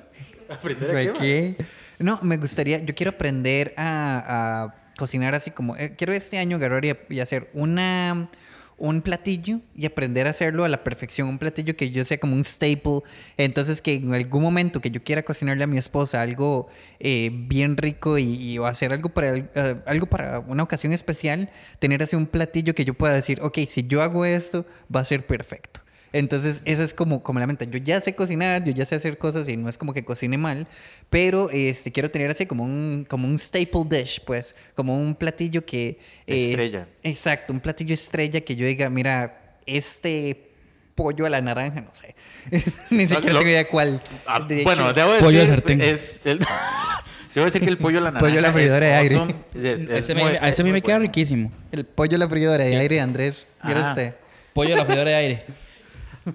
Aprender 0.48 0.96
a 0.96 1.12
qué, 1.12 1.18
¿qué? 1.18 1.64
No, 1.98 2.18
me 2.22 2.36
gustaría, 2.36 2.78
yo 2.84 2.94
quiero 2.94 3.10
aprender 3.10 3.72
a, 3.76 4.64
a 4.64 4.74
cocinar 4.96 5.34
así 5.34 5.50
como, 5.50 5.76
eh, 5.76 5.94
quiero 5.96 6.12
este 6.12 6.38
año 6.38 6.56
agarrar 6.56 6.84
y, 6.84 6.96
y 7.08 7.20
hacer 7.20 7.48
una, 7.54 8.28
un 8.76 9.02
platillo 9.02 9.60
y 9.74 9.86
aprender 9.86 10.26
a 10.26 10.30
hacerlo 10.30 10.64
a 10.64 10.68
la 10.68 10.82
perfección, 10.82 11.28
un 11.28 11.38
platillo 11.38 11.76
que 11.76 11.90
yo 11.90 12.04
sea 12.04 12.18
como 12.18 12.34
un 12.34 12.44
staple, 12.44 13.00
entonces 13.36 13.80
que 13.80 13.94
en 13.94 14.14
algún 14.14 14.42
momento 14.42 14.80
que 14.80 14.90
yo 14.90 15.02
quiera 15.02 15.22
cocinarle 15.22 15.64
a 15.64 15.66
mi 15.66 15.78
esposa 15.78 16.22
algo 16.22 16.68
eh, 16.98 17.30
bien 17.32 17.76
rico 17.76 18.18
y, 18.18 18.58
o 18.58 18.66
hacer 18.66 18.92
algo 18.92 19.10
para, 19.10 19.36
eh, 19.36 19.82
algo 19.86 20.06
para 20.06 20.40
una 20.40 20.62
ocasión 20.62 20.92
especial, 20.92 21.50
tener 21.78 22.02
así 22.02 22.16
un 22.16 22.26
platillo 22.26 22.74
que 22.74 22.84
yo 22.84 22.94
pueda 22.94 23.14
decir, 23.14 23.40
ok, 23.42 23.58
si 23.68 23.86
yo 23.86 24.02
hago 24.02 24.24
esto, 24.24 24.66
va 24.94 25.00
a 25.00 25.04
ser 25.04 25.26
perfecto. 25.26 25.83
Entonces, 26.16 26.60
esa 26.64 26.84
es 26.84 26.94
como, 26.94 27.24
como 27.24 27.40
la 27.40 27.46
meta. 27.48 27.64
Yo 27.64 27.76
ya 27.78 28.00
sé 28.00 28.14
cocinar, 28.14 28.62
yo 28.64 28.70
ya 28.72 28.84
sé 28.86 28.94
hacer 28.94 29.18
cosas 29.18 29.48
y 29.48 29.56
no 29.56 29.68
es 29.68 29.76
como 29.76 29.92
que 29.92 30.04
cocine 30.04 30.38
mal, 30.38 30.68
pero 31.10 31.50
este, 31.50 31.90
quiero 31.90 32.08
tener 32.08 32.30
así 32.30 32.46
como 32.46 32.62
un, 32.62 33.04
como 33.08 33.26
un 33.26 33.36
staple 33.36 33.82
dish, 33.90 34.20
pues, 34.24 34.54
como 34.76 34.96
un 34.96 35.16
platillo 35.16 35.66
que... 35.66 35.98
es- 36.24 36.50
Estrella. 36.50 36.86
exacto, 37.02 37.52
un 37.52 37.58
platillo 37.58 37.92
estrella 37.94 38.40
que 38.42 38.54
yo 38.54 38.64
diga, 38.64 38.88
mira, 38.90 39.56
este 39.66 40.50
pollo 40.94 41.26
a 41.26 41.30
la 41.30 41.40
naranja, 41.40 41.80
no 41.80 41.92
sé. 41.92 42.14
Ni 42.90 43.08
siquiera 43.08 43.32
lo- 43.32 43.38
tengo 43.40 43.50
idea 43.50 43.66
cuál. 43.68 44.00
Ah, 44.24 44.38
De 44.38 44.62
bueno, 44.62 44.84
hecho, 44.90 44.92
debo 45.00 45.10
decir, 45.14 45.24
Pollo 45.26 45.40
de 45.40 45.46
sartén. 45.48 45.80
es 45.80 46.20
el, 46.24 46.38
debo 47.34 47.44
decir 47.46 47.60
que 47.60 47.70
el 47.70 47.78
pollo 47.78 47.98
a 47.98 48.02
la 48.02 48.10
naranja 48.12 48.24
Pollo 48.28 48.38
a 48.38 48.42
la 48.42 48.52
freidora 48.52 48.86
de 48.86 48.92
aire. 48.94 49.14
awesome. 49.16 49.34
Es- 49.56 49.80
es 49.82 49.88
Ese, 49.90 50.14
muy- 50.14 50.22
me, 50.24 50.30
a 50.38 50.40
ese 50.42 50.50
es 50.50 50.60
a 50.60 50.62
mí 50.62 50.70
me 50.70 50.80
queda 50.80 50.94
bueno. 50.98 51.06
riquísimo. 51.10 51.50
el 51.72 51.84
pollo 51.84 52.14
a 52.14 52.18
la 52.20 52.28
freidora 52.28 52.62
de 52.62 52.76
aire 52.76 53.00
Andrés. 53.00 53.48
¿Vieron 53.64 53.82
Ah. 53.84 53.88
usted? 53.90 54.14
Pollo 54.52 54.74
a 54.74 54.78
la 54.78 54.84
freidora 54.84 55.10
de 55.10 55.16
aire. 55.16 55.44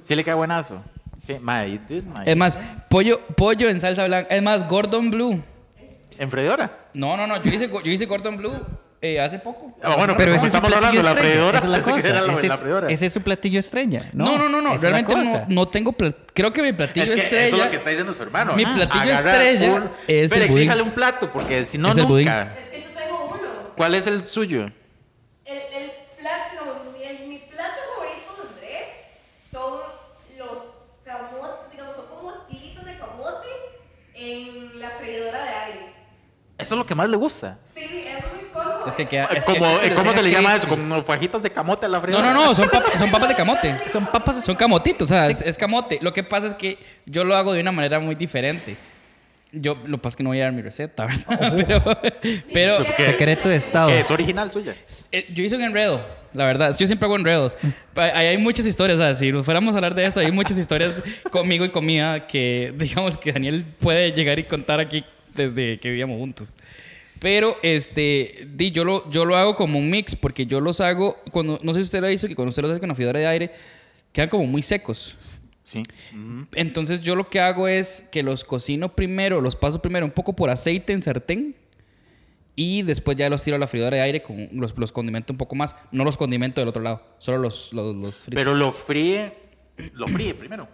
Sí 0.01 0.15
le 0.15 0.24
queda 0.24 0.36
buenazo. 0.36 0.84
Sí. 1.25 1.38
Es 2.25 2.36
más, 2.38 2.58
pollo, 2.89 3.19
pollo 3.36 3.69
en 3.69 3.79
salsa 3.81 4.05
blanca. 4.05 4.34
Es 4.36 4.41
más, 4.41 4.67
Gordon 4.67 5.12
Blue. 5.12 5.43
¿En 6.17 6.29
freidora? 6.31 6.88
No, 6.93 7.15
no, 7.17 7.27
no. 7.27 7.41
Yo 7.41 7.53
hice, 7.53 7.69
yo 7.69 7.91
hice 7.91 8.05
Gordon 8.05 8.36
Blue 8.38 8.53
eh, 9.01 9.19
hace 9.19 9.39
poco. 9.39 9.74
Ah, 9.81 9.96
bueno, 9.96 10.15
Pero 10.17 10.31
ese 10.31 10.38
es 10.48 10.51
su 10.51 10.58
estamos 10.58 10.72
platillo 10.74 11.00
hablando 11.00 11.10
de 11.10 11.15
la 11.15 11.22
freidora, 11.22 11.58
Esa 11.60 11.67
es 11.67 11.72
la 11.72 11.79
cosa. 11.79 12.00
ese, 12.00 12.10
la 12.13 12.34
es, 12.53 12.60
freidora. 12.60 12.89
ese 12.91 13.05
es 13.05 13.13
su 13.13 13.22
platillo 13.22 13.60
estrella. 13.60 14.10
No, 14.13 14.38
No, 14.38 14.50
no, 14.50 14.62
no, 14.62 14.77
Realmente 14.77 15.15
no, 15.15 15.46
no 15.48 15.67
tengo. 15.69 15.96
Creo 16.34 16.51
que 16.51 16.62
mi 16.63 16.74
platillo 16.74 17.05
Es 17.05 17.13
que 17.13 17.22
estrella. 17.22 17.46
eso 17.48 17.55
es 17.58 17.63
lo 17.65 17.69
que 17.69 17.77
está 17.77 17.89
diciendo 17.91 18.13
su 18.13 18.24
hermano. 18.24 18.53
Mi 18.55 18.63
Ah, 18.65 18.74
platillo 18.75 19.13
estrella 19.13 19.74
un- 19.74 19.89
es 20.08 20.29
Pero 20.31 20.43
exíjale 20.46 20.81
un 20.81 20.91
plato, 20.91 21.31
porque 21.31 21.63
si 21.65 21.77
no, 21.77 21.91
Es 21.91 21.98
el 21.98 22.05
budín. 22.05 22.25
nunca. 22.25 22.53
Es 22.58 22.69
que 22.69 22.81
yo 22.81 22.88
tengo 23.00 23.25
uno. 23.27 23.50
¿Cuál 23.77 23.96
es 23.96 24.08
el 24.08 24.25
suyo? 24.27 24.63
El, 25.46 25.58
el 25.58 25.91
plato, 26.19 26.51
digamos, 26.51 26.75
mi, 26.98 27.03
el- 27.05 27.27
mi 27.29 27.38
plato 27.38 27.75
favorito 27.96 28.36
de 28.36 28.50
Andrés 28.50 28.89
son 29.50 29.79
los 30.38 30.60
camotes, 31.05 31.72
digamos, 31.72 31.96
son 31.96 32.05
como 32.08 32.34
tiritos 32.50 32.84
de 32.84 32.98
camote 32.98 33.48
Eso 36.59 36.75
es 36.75 36.79
lo 36.79 36.85
que 36.85 36.93
más 36.95 37.09
le 37.09 37.17
gusta. 37.17 37.57
Sí, 37.73 37.81
es 37.81 38.05
muy 38.33 38.49
cómodo. 38.53 38.87
Es 38.87 38.93
que 38.95 39.05
queda. 39.07 39.25
es 39.35 39.45
que- 39.45 39.53
Como, 39.53 39.65
es 39.71 39.79
que 39.79 39.87
eh, 39.87 39.89
lo 39.91 39.95
¿Cómo 39.95 40.13
se 40.13 40.21
le 40.23 40.29
llama 40.31 40.55
eso? 40.55 40.67
Como 40.67 41.01
fajitas 41.03 41.41
de 41.41 41.49
camote 41.51 41.85
a 41.85 41.89
la 41.89 41.95
no, 41.97 42.01
fregada. 42.01 42.33
no, 42.33 42.45
no, 42.45 42.55
son, 42.55 42.69
son 42.97 43.09
papas 43.11 43.29
de 43.29 43.35
camote. 43.35 43.75
Son 43.91 44.05
papas. 44.05 44.43
Son 44.45 44.55
camotitos, 44.55 45.09
o 45.09 45.13
sea, 45.13 45.27
es, 45.29 45.41
es 45.41 45.57
camote. 45.57 45.99
Lo 46.01 46.11
que 46.13 46.23
pasa 46.23 46.47
es 46.47 46.53
que 46.53 46.77
yo 47.05 47.23
lo 47.23 47.35
hago 47.35 47.53
de 47.53 47.61
una 47.61 47.71
manera 47.71 47.99
muy 47.99 48.15
diferente. 48.15 48.75
Yo, 49.51 49.75
lo 49.85 49.97
que 49.97 50.03
pasa 50.03 50.09
es 50.13 50.15
que 50.17 50.23
no 50.23 50.29
voy 50.29 50.39
a 50.41 50.43
dar 50.43 50.51
mi 50.53 50.61
receta, 50.61 51.05
¿verdad? 51.27 51.55
Pero, 51.55 51.81
pero 52.53 52.83
Secreto 52.85 53.49
de 53.49 53.55
estado. 53.55 53.87
Que 53.89 54.01
es 54.01 54.11
original 54.11 54.51
suya. 54.51 54.75
eh, 55.11 55.25
yo 55.33 55.43
hice 55.43 55.55
un 55.55 55.63
enredo, 55.63 56.05
la 56.35 56.45
verdad. 56.45 56.75
Yo 56.77 56.85
siempre 56.85 57.07
hago 57.07 57.15
enredos. 57.15 57.57
Pa- 57.95 58.11
Ahí 58.15 58.27
hay 58.27 58.37
muchas 58.37 58.67
historias, 58.67 58.99
o 58.99 59.01
sea, 59.01 59.13
si 59.15 59.31
nos 59.31 59.43
fuéramos 59.45 59.73
a 59.73 59.79
hablar 59.79 59.95
de 59.95 60.05
esto, 60.05 60.19
hay 60.19 60.31
muchas 60.31 60.55
historias 60.59 60.93
conmigo 61.31 61.65
y 61.65 61.71
comida 61.71 62.27
que, 62.27 62.73
digamos, 62.77 63.17
que 63.17 63.31
Daniel 63.33 63.65
puede 63.79 64.11
llegar 64.11 64.37
y 64.37 64.43
contar 64.43 64.79
aquí 64.79 65.03
desde 65.36 65.79
que 65.79 65.89
vivíamos 65.89 66.17
juntos. 66.17 66.55
Pero, 67.19 67.57
este, 67.63 68.48
di, 68.53 68.71
yo 68.71 68.86
lo, 68.86 69.09
yo 69.12 69.25
lo 69.25 69.36
hago 69.36 69.55
como 69.55 69.77
un 69.77 69.89
mix, 69.89 70.15
porque 70.15 70.45
yo 70.45 70.62
los 70.62 70.79
hago, 70.79 71.17
cuando, 71.31 71.59
no 71.62 71.74
sé 71.74 71.79
si 71.79 71.86
usted 71.86 72.00
lo 72.01 72.09
hizo, 72.09 72.27
que 72.27 72.36
cuando 72.36 72.50
usted 72.50 72.62
los 72.62 72.71
hace 72.71 72.79
con 72.79 72.88
la 72.89 72.95
freidora 72.95 73.19
de 73.19 73.27
aire, 73.27 73.51
quedan 74.13 74.29
como 74.29 74.45
muy 74.45 74.62
secos. 74.62 75.41
Sí. 75.63 75.83
Ujú. 76.13 76.48
Entonces 76.55 77.01
yo 77.01 77.15
lo 77.15 77.29
que 77.29 77.39
hago 77.41 77.67
es 77.67 78.05
que 78.12 78.24
los 78.24 78.43
cocino 78.43 78.95
primero, 78.95 79.41
los 79.41 79.55
paso 79.55 79.81
primero 79.81 80.05
un 80.05 80.12
poco 80.12 80.33
por 80.33 80.50
aceite 80.50 80.93
en 80.93 81.03
sartén 81.03 81.55
y 82.55 82.81
después 82.81 83.15
ya 83.17 83.29
los 83.29 83.43
tiro 83.43 83.55
a 83.55 83.59
la 83.59 83.67
freidora 83.67 83.98
de 83.98 84.01
aire 84.03 84.24
con 84.24 84.50
los, 84.53 84.75
los 84.77 84.91
condimento 84.91 85.31
un 85.33 85.38
poco 85.38 85.55
más. 85.55 85.75
No 85.91 86.03
los 86.05 86.17
condimento 86.17 86.59
del 86.62 86.69
otro 86.69 86.81
lado, 86.81 87.03
solo 87.19 87.38
los, 87.38 87.71
los, 87.74 87.95
los 87.95 88.15
frito. 88.21 88.36
Pero 88.36 88.55
lo 88.55 88.71
fríe. 88.71 89.33
Lo 89.93 90.07
fríe 90.07 90.33
primero. 90.33 90.67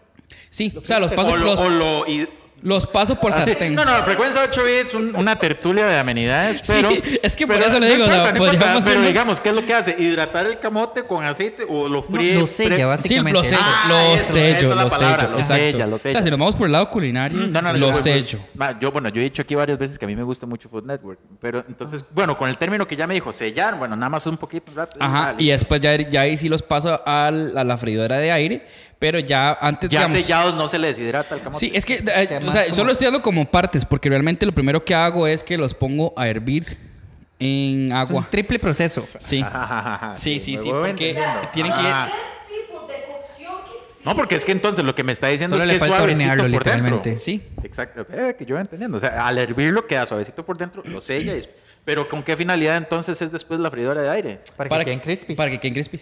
sí, 0.50 0.72
o 0.76 0.84
sea, 0.86 1.00
los 1.00 1.12
paso, 1.12 1.32
o 1.34 1.38
lo, 1.38 1.46
los, 1.46 1.60
o 1.60 1.70
lo- 1.70 2.08
y- 2.08 2.28
los 2.62 2.88
paso 2.88 3.16
por 3.20 3.32
Ah, 3.34 3.44
sí. 3.46 3.54
No, 3.72 3.86
no, 3.86 4.04
frecuencia 4.04 4.42
8 4.44 4.64
bits, 4.64 4.94
un- 4.96 5.16
una 5.16 5.36
tertulia 5.38 5.86
de 5.86 5.98
amenidades, 6.00 6.60
Sí, 6.64 6.74
pero... 6.74 6.90
es 7.22 7.36
que 7.36 7.46
por 7.46 7.56
pero 7.58 7.68
eso 7.68 7.80
le 7.80 7.88
no 7.88 7.92
digo, 7.94 8.04
o 8.06 8.08
sea, 8.08 8.16
importa, 8.18 8.32
no 8.40 8.46
importa, 8.46 8.66
pero 8.66 8.80
hacerlo- 8.80 9.08
digamos, 9.08 9.40
¿qué 9.40 9.50
es 9.50 9.56
lo 9.56 9.66
que 9.66 9.74
hace? 9.74 9.96
¿Hidratar 10.00 10.46
el 10.48 10.58
camote 10.60 11.04
con 11.04 11.24
aceite 11.24 11.64
o 11.68 11.88
lo 11.88 11.98
No, 11.98 12.04
fríe? 12.04 12.34
lo 12.40 12.48
sella, 12.48 12.68
pre- 12.70 12.78
Sí, 12.78 12.84
básicamente. 12.84 13.38
lo 13.38 13.44
sello, 13.44 13.62
Ah, 13.62 13.86
lo 13.88 14.00
eso, 14.00 14.16
esa 14.16 14.34
sello, 14.34 14.58
es 14.58 14.76
la 14.76 14.84
lo 14.84 14.90
palabra, 14.90 15.20
sello. 15.20 15.32
lo 15.32 15.38
exacto. 15.38 15.64
sella, 15.64 15.88
lo 15.88 15.96
O 15.96 16.00
sea, 16.00 16.24
si 16.24 16.30
nos 16.32 16.40
vamos 16.40 16.56
por 16.56 16.66
el 16.66 16.72
lado 16.72 16.90
culinario, 16.90 17.38
No, 17.48 17.62
no, 17.62 17.74
lo 17.74 17.92
yo- 17.92 17.94
sello. 17.94 18.40
Yo, 18.82 18.92
bueno, 18.92 19.10
yo 19.10 19.22
he 19.22 19.24
dicho 19.26 19.42
aquí 19.44 19.54
varias 19.54 19.78
veces 19.78 20.00
que 20.00 20.06
a 20.06 20.08
mí 20.08 20.16
me 20.16 20.24
gusta 20.24 20.46
mucho 20.46 20.68
Food 20.70 20.86
Network, 20.86 21.20
pero 21.40 21.64
entonces, 21.68 22.04
bueno, 22.12 22.38
con 22.38 22.50
el 22.50 22.58
término 22.58 22.88
que 22.88 22.96
ya 22.96 23.06
me 23.06 23.14
dijo, 23.14 23.32
sellar, 23.34 23.78
bueno, 23.78 23.96
nada 23.96 24.10
más 24.10 24.26
un 24.28 24.38
poquito, 24.38 24.72
un 24.72 24.78
rato, 24.78 24.94
Ajá, 25.00 25.20
vale. 25.34 25.44
y 25.44 25.50
después 25.50 25.82
ya, 25.82 25.96
ya 25.96 26.22
ahí 26.22 26.36
sí 26.38 26.50
los 26.50 26.62
paso 26.64 27.02
al- 27.06 27.58
a 27.58 27.64
la 27.64 27.78
freidora 27.78 28.18
de 28.18 28.32
aire, 28.32 28.66
pero 29.00 29.20
ya 29.20 29.54
antes, 29.62 29.90
ya 29.90 30.00
digamos... 30.02 30.18
sellados 30.22 30.56
no 30.56 30.68
se 30.68 30.80
le 30.80 30.88
deshidrata 30.88 31.36
el 31.36 31.42
camote. 31.42 31.60
Sí, 31.60 31.72
es 31.74 31.86
que, 31.86 31.96
eh, 32.06 32.40
o 32.46 32.52
sea, 32.52 32.74
solo 32.74 32.92
estoy 32.92 33.06
dando 33.06 33.22
como 33.22 33.46
partes, 33.50 33.86
porque 33.86 34.10
realmente 34.10 34.46
lo 34.46 34.52
primero 34.54 34.84
que 34.84 34.94
hago 34.96 35.28
es 35.28 35.44
que 35.44 35.58
los 35.58 35.74
pongo 35.74 36.14
a 36.18 36.28
hervir 36.28 36.78
en 37.40 37.88
Es 37.88 37.92
agua. 37.92 38.20
un 38.22 38.30
triple 38.30 38.60
proceso. 38.60 39.06
Sí. 39.20 39.44
Sí, 40.16 40.40
sí, 40.40 40.58
sí, 40.58 40.70
porque 40.70 41.18
tienen 41.54 41.72
que- 41.74 41.78
Ah. 41.80 42.10
Que. 42.12 42.36
No, 44.06 44.16
porque 44.16 44.36
es 44.36 44.46
que 44.46 44.52
entonces 44.52 44.86
lo 44.86 44.94
que 44.94 45.04
me 45.04 45.12
está 45.12 45.28
diciendo 45.28 45.58
Solo 45.58 45.64
es 45.64 45.68
le 45.68 45.72
que 45.74 45.76
es 45.78 45.80
falta 45.90 45.98
suavecito 45.98 46.52
por 46.52 46.64
dentro. 46.64 47.02
Sí. 47.18 47.42
Exacto, 47.64 48.06
eh, 48.14 48.36
que 48.38 48.46
yo 48.46 48.54
voy 48.56 48.62
entendiendo. 48.62 48.98
O 48.98 49.00
sea, 49.00 49.26
al 49.26 49.38
hervirlo 49.40 49.88
queda 49.88 50.06
suavecito 50.06 50.46
por 50.46 50.58
dentro, 50.58 50.84
lo 50.86 51.02
sella. 51.02 51.36
y- 51.36 51.42
pero 51.84 52.08
¿con 52.08 52.22
qué 52.24 52.36
finalidad 52.38 52.78
entonces 52.78 53.20
es 53.22 53.32
después 53.32 53.60
la 53.60 53.70
freidora 53.72 54.02
de 54.04 54.10
aire? 54.10 54.40
Para, 54.56 54.70
que 54.80 54.86
queden 54.86 55.00
crispy. 55.00 55.36
Para 55.36 55.50
que 55.52 55.60
queden 55.60 55.74
crispy. 55.74 56.00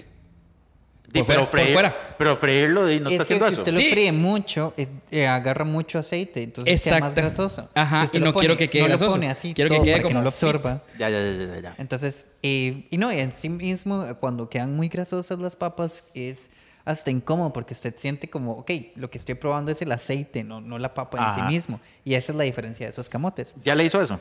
Por 1.13 1.27
pero, 1.27 1.46
fuera, 1.46 1.46
por 1.46 1.60
freír- 1.60 1.74
fuera. 1.74 2.15
pero 2.17 2.36
freírlo 2.38 2.86
di, 2.88 3.00
no 3.00 3.08
es 3.10 3.13
está 3.13 3.17
que 3.17 3.24
haciendo 3.36 3.46
si 3.48 3.53
eso. 3.53 3.62
usted 3.62 3.74
Sí. 3.74 3.84
lo 3.86 3.91
fríe 3.91 4.12
mucho, 4.12 4.74
eh, 4.77 4.88
eh, 5.12 5.27
agarra 5.27 5.63
mucho 5.63 6.00
aceite, 6.00 6.41
entonces 6.43 6.84
queda 6.84 7.00
más 7.00 7.10
Exacto. 7.12 7.22
grasoso. 7.22 7.70
Ajá, 7.75 8.00
Si 8.00 8.05
usted 8.05 8.17
y 8.17 8.22
lo 8.22 8.25
no 8.32 8.34
quiero 8.39 8.58
que 8.58 8.70
quede 8.70 8.82
no 8.82 8.88
grasoso. 8.89 9.05
lo 9.10 9.13
pone 9.15 9.29
así 9.29 9.53
Quiero 9.53 9.70
que 9.70 9.75
todo 9.75 9.84
quede 9.86 9.93
para 9.93 10.01
que 10.01 10.08
como 10.10 10.15
no 10.20 10.24
lo 10.24 10.29
absorba. 10.29 10.82
Ya, 10.98 11.10
ya, 11.10 11.20
ya, 11.20 11.46
ya, 11.46 11.60
ya. 11.60 11.75
Entonces, 11.77 12.25
eh, 12.41 12.88
y 12.89 12.98
no, 12.98 13.13
y 13.13 13.20
en 13.20 13.32
sí 13.32 13.50
mismo, 13.50 14.08
cuando 14.20 14.50
quedan 14.50 14.75
muy 14.75 14.89
grasosas 14.89 15.38
las 15.39 15.55
papas, 15.55 16.03
es 16.15 16.50
hasta 16.86 17.12
incómodo 17.12 17.53
porque 17.53 17.74
usted 17.75 17.93
siente 17.98 18.29
como, 18.29 18.53
ok, 18.53 18.72
lo 18.96 19.10
que 19.10 19.17
estoy 19.17 19.36
probando 19.36 19.72
es 19.72 19.82
el 19.82 19.91
aceite, 19.91 20.43
no, 20.43 20.60
no 20.62 20.77
la 20.79 20.93
papa 20.93 21.17
en 21.20 21.24
Ajá. 21.25 21.36
sí 21.36 21.41
mismo. 21.53 21.79
Y 22.03 22.15
esa 22.15 22.32
es 22.32 22.38
la 22.38 22.43
diferencia 22.43 22.86
de 22.88 22.91
esos 22.91 23.08
camotes. 23.08 23.53
¿Ya 23.63 23.75
le 23.75 23.86
hizo 23.86 24.01
eso? 24.01 24.20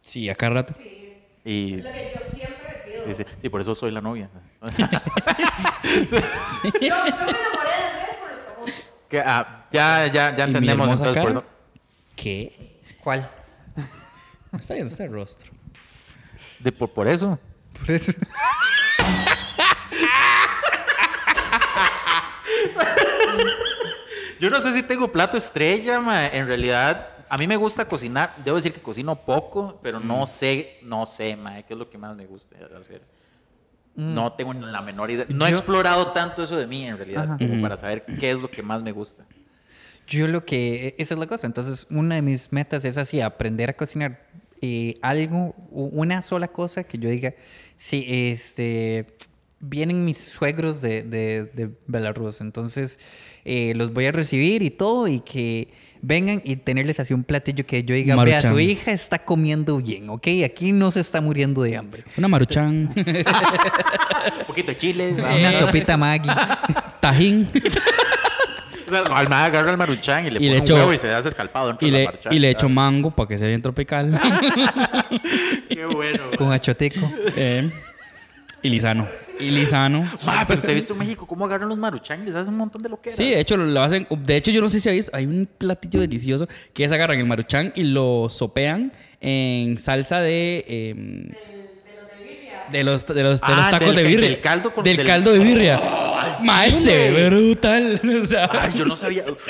Sí, 0.00 0.28
a 0.28 0.34
cada 0.34 0.54
rato. 0.54 0.74
Y 1.44 1.76
Lo 1.76 1.92
que 1.92 2.12
yo 2.14 2.20
siempre. 2.34 2.71
Dice, 3.08 3.26
sí, 3.40 3.48
por 3.48 3.60
eso 3.60 3.74
soy 3.74 3.90
la 3.90 4.00
novia. 4.00 4.28
Yo, 4.62 4.70
yo 6.80 7.04
me 7.04 7.08
enamoré 7.08 7.70
de 7.70 7.84
Andrés 7.84 8.16
por 8.20 8.30
los 8.30 8.40
camotes. 8.54 8.74
Que, 9.08 9.20
ah, 9.20 9.66
ya, 9.72 10.06
ya, 10.06 10.34
ya 10.34 10.44
¿Y 10.44 10.46
mi 10.48 10.54
entendemos 10.56 10.88
hermosa 10.90 11.04
entonces. 11.08 11.22
cara? 11.24 11.34
por- 11.34 11.46
¿Qué? 12.16 12.80
¿Cuál? 13.02 13.30
Me 14.52 14.58
está 14.58 14.74
viendo 14.74 14.90
este 14.90 15.06
rostro. 15.08 15.50
de- 16.60 16.72
por, 16.72 16.90
por 16.90 17.08
eso. 17.08 17.38
Por 17.80 17.90
eso. 17.90 18.12
Yo 24.40 24.50
no 24.50 24.60
sé 24.60 24.72
si 24.72 24.82
tengo 24.82 25.12
plato 25.12 25.36
estrella, 25.36 26.00
ma. 26.00 26.26
En 26.26 26.46
realidad, 26.46 27.10
a 27.34 27.38
mí 27.38 27.46
me 27.46 27.56
gusta 27.56 27.86
cocinar. 27.88 28.34
Debo 28.44 28.56
decir 28.56 28.74
que 28.74 28.82
cocino 28.82 29.16
poco, 29.16 29.80
pero 29.82 29.98
Mm. 30.00 30.06
no 30.06 30.26
sé, 30.26 30.76
no 30.82 31.06
sé, 31.06 31.34
ma, 31.34 31.62
qué 31.62 31.72
es 31.72 31.78
lo 31.78 31.88
que 31.88 31.96
más 31.96 32.14
me 32.14 32.26
gusta 32.26 32.56
hacer. 32.78 33.00
Mm. 33.96 34.12
No 34.14 34.32
tengo 34.34 34.52
la 34.52 34.82
menor 34.82 35.10
idea. 35.10 35.24
No 35.30 35.46
he 35.46 35.48
explorado 35.48 36.08
tanto 36.08 36.42
eso 36.42 36.56
de 36.56 36.66
mí, 36.66 36.86
en 36.86 36.98
realidad, 36.98 37.24
Ajá. 37.24 37.38
como 37.38 37.62
para 37.62 37.78
saber 37.78 38.04
qué 38.04 38.30
es 38.32 38.38
lo 38.40 38.50
que 38.50 38.62
más 38.62 38.82
me 38.82 38.92
gusta. 38.92 39.24
Yo 40.06 40.28
lo 40.28 40.44
que, 40.44 40.94
esa 40.98 41.14
es 41.14 41.20
la 41.20 41.26
cosa. 41.26 41.46
Entonces, 41.46 41.86
una 41.88 42.16
de 42.16 42.22
mis 42.22 42.52
metas 42.52 42.84
es 42.84 42.98
así, 42.98 43.22
aprender 43.22 43.70
a 43.70 43.72
cocinar 43.78 44.26
eh, 44.60 44.96
algo, 45.00 45.54
una 45.70 46.20
sola 46.20 46.48
cosa 46.48 46.84
que 46.84 46.98
yo 46.98 47.08
diga, 47.08 47.34
sí, 47.76 48.04
este, 48.08 49.16
vienen 49.62 50.04
mis 50.04 50.18
suegros 50.18 50.82
de, 50.82 51.02
de, 51.02 51.44
de 51.44 51.70
Belarus, 51.86 52.40
entonces 52.42 52.98
eh, 53.44 53.72
los 53.76 53.92
voy 53.94 54.04
a 54.06 54.12
recibir 54.12 54.62
y 54.62 54.70
todo 54.70 55.08
y 55.08 55.20
que 55.20 55.68
vengan 56.02 56.42
y 56.44 56.56
tenerles 56.56 56.98
así 56.98 57.14
un 57.14 57.22
platillo 57.22 57.64
que 57.64 57.84
yo 57.84 57.94
diga, 57.94 58.16
vea, 58.24 58.40
su 58.42 58.58
hija 58.58 58.90
está 58.92 59.24
comiendo 59.24 59.78
bien, 59.78 60.10
¿ok? 60.10 60.26
Aquí 60.44 60.72
no 60.72 60.90
se 60.90 60.98
está 61.00 61.20
muriendo 61.20 61.62
de 61.62 61.76
hambre. 61.76 62.04
Una 62.18 62.26
maruchan, 62.28 62.92
Un 62.94 63.04
poquito 64.48 64.72
de 64.72 64.76
chile. 64.78 65.12
Una 65.16 65.58
sopita 65.60 65.96
Maggi. 65.96 66.28
tajín 67.00 67.48
O 68.86 68.90
sea, 68.94 69.00
agarra 69.44 69.70
el 69.70 69.78
maruchan 69.78 70.26
y 70.26 70.30
le 70.32 70.36
Y 70.36 70.38
pone 70.40 70.50
le 70.50 70.56
un 70.58 70.62
echo- 70.64 70.74
huevo 70.74 70.92
y 70.92 70.98
se 70.98 71.08
hace 71.10 71.28
escalpado 71.30 71.68
dentro 71.68 71.88
y 71.88 71.90
de 71.90 71.98
le, 71.98 72.04
la 72.04 72.34
y 72.34 72.38
le 72.38 72.50
echo 72.50 72.68
mango 72.68 73.10
para 73.10 73.26
que 73.28 73.38
sea 73.38 73.48
bien 73.48 73.62
tropical. 73.62 74.20
Qué 75.68 75.84
bueno. 75.86 76.24
con 76.36 76.52
achoteco. 76.52 77.10
Eh, 77.36 77.70
y 78.62 78.68
lisano. 78.68 79.08
Y 79.40 79.50
lisano. 79.50 80.02
Ma, 80.24 80.44
pero 80.46 80.58
usted 80.58 80.70
ha 80.70 80.74
visto 80.74 80.92
en 80.92 81.00
México 81.00 81.26
cómo 81.26 81.46
agarran 81.46 81.68
los 81.68 81.78
maruchan 81.78 82.24
les 82.24 82.34
hacen 82.34 82.52
un 82.54 82.58
montón 82.58 82.80
de 82.82 82.88
lo 82.88 83.00
que 83.00 83.10
Sí, 83.10 83.30
de 83.30 83.40
hecho 83.40 83.56
lo 83.56 83.82
hacen. 83.82 84.06
De 84.10 84.36
hecho, 84.36 84.50
yo 84.52 84.60
no 84.60 84.68
sé 84.68 84.78
si 84.80 84.88
habéis. 84.88 85.10
Hay 85.12 85.26
un 85.26 85.48
platillo 85.58 86.00
delicioso 86.00 86.46
que 86.72 86.84
es 86.84 86.92
agarran 86.92 87.18
el 87.18 87.26
maruchan 87.26 87.72
y 87.74 87.82
lo 87.82 88.28
sopean 88.28 88.92
en 89.20 89.78
salsa 89.78 90.20
de. 90.20 90.64
em, 90.68 91.28
de 92.70 92.84
los, 92.84 93.04
de 93.06 93.22
los, 93.22 93.40
de 93.40 93.46
Ah, 93.46 93.56
los 93.56 93.70
tacos 93.70 93.88
del- 93.88 93.96
de 93.96 94.02
birria. 94.04 94.28
del 94.30 94.40
caldo 94.40 94.72
con- 94.72 94.82
Del 94.84 94.96
del- 94.96 95.06
caldo 95.06 95.32
de 95.32 95.38
birria. 95.40 95.80
Ma, 96.42 96.64
ese, 96.64 97.08
chile. 97.08 97.28
brutal. 97.28 98.00
O 98.22 98.26
sea, 98.26 98.48
Ay, 98.50 98.72
yo 98.76 98.84
no 98.86 98.96
sabía. 98.96 99.24
Digamos, 99.24 99.42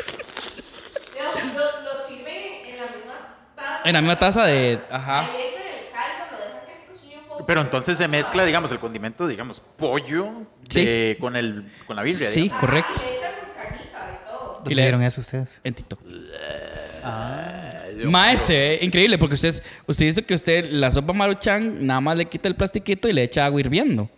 lo, 1.54 1.82
lo 1.84 2.06
sirven 2.08 2.34
en 2.66 2.76
la 2.78 2.86
misma 2.86 3.14
taza. 3.54 3.80
en 3.88 3.92
la 3.92 4.00
misma 4.00 4.18
taza 4.18 4.46
de. 4.46 4.80
Ajá. 4.90 5.20
Ahí 5.20 5.26
le 5.32 5.48
echan 5.48 5.62
el 5.62 5.92
caldo, 5.92 6.24
lo 6.32 6.38
dejan 6.44 6.66
que 6.66 6.74
se 6.74 6.86
cocine 6.92 7.18
un 7.18 7.24
poco. 7.28 7.31
Pero 7.46 7.60
entonces 7.60 7.98
se 7.98 8.08
mezcla, 8.08 8.44
digamos, 8.44 8.70
el 8.72 8.78
condimento, 8.78 9.26
digamos, 9.26 9.60
pollo 9.60 10.28
Sí. 10.68 10.84
de- 10.84 11.16
con, 11.20 11.36
el, 11.36 11.70
con 11.86 11.96
la 11.96 12.02
birria. 12.02 12.28
Sí, 12.30 12.42
digamos. 12.42 12.60
correcto. 12.60 12.92
Y 13.02 13.04
le 13.04 13.14
echan 13.14 13.30
carnita 13.56 14.20
y 14.22 14.26
todo. 14.26 14.54
¿Dónde 14.54 14.72
Y 14.72 14.74
le- 14.74 14.82
vieron 14.82 15.02
eso 15.02 15.20
ustedes? 15.20 15.60
En 15.64 15.74
TikTok. 15.74 16.00
Ma, 18.04 18.32
ese, 18.32 18.74
eh, 18.74 18.78
increíble, 18.82 19.16
porque 19.18 19.34
usted, 19.34 19.48
es- 19.50 19.62
usted 19.86 20.06
dice 20.06 20.22
que 20.22 20.34
usted 20.34 20.70
la 20.70 20.90
sopa 20.90 21.12
maruchan 21.12 21.86
nada 21.86 22.00
más 22.00 22.16
le 22.16 22.24
quita 22.26 22.48
el 22.48 22.56
plastiquito 22.56 23.08
y 23.08 23.12
le 23.12 23.22
echa 23.22 23.44
agua 23.44 23.60
hirviendo. 23.60 24.08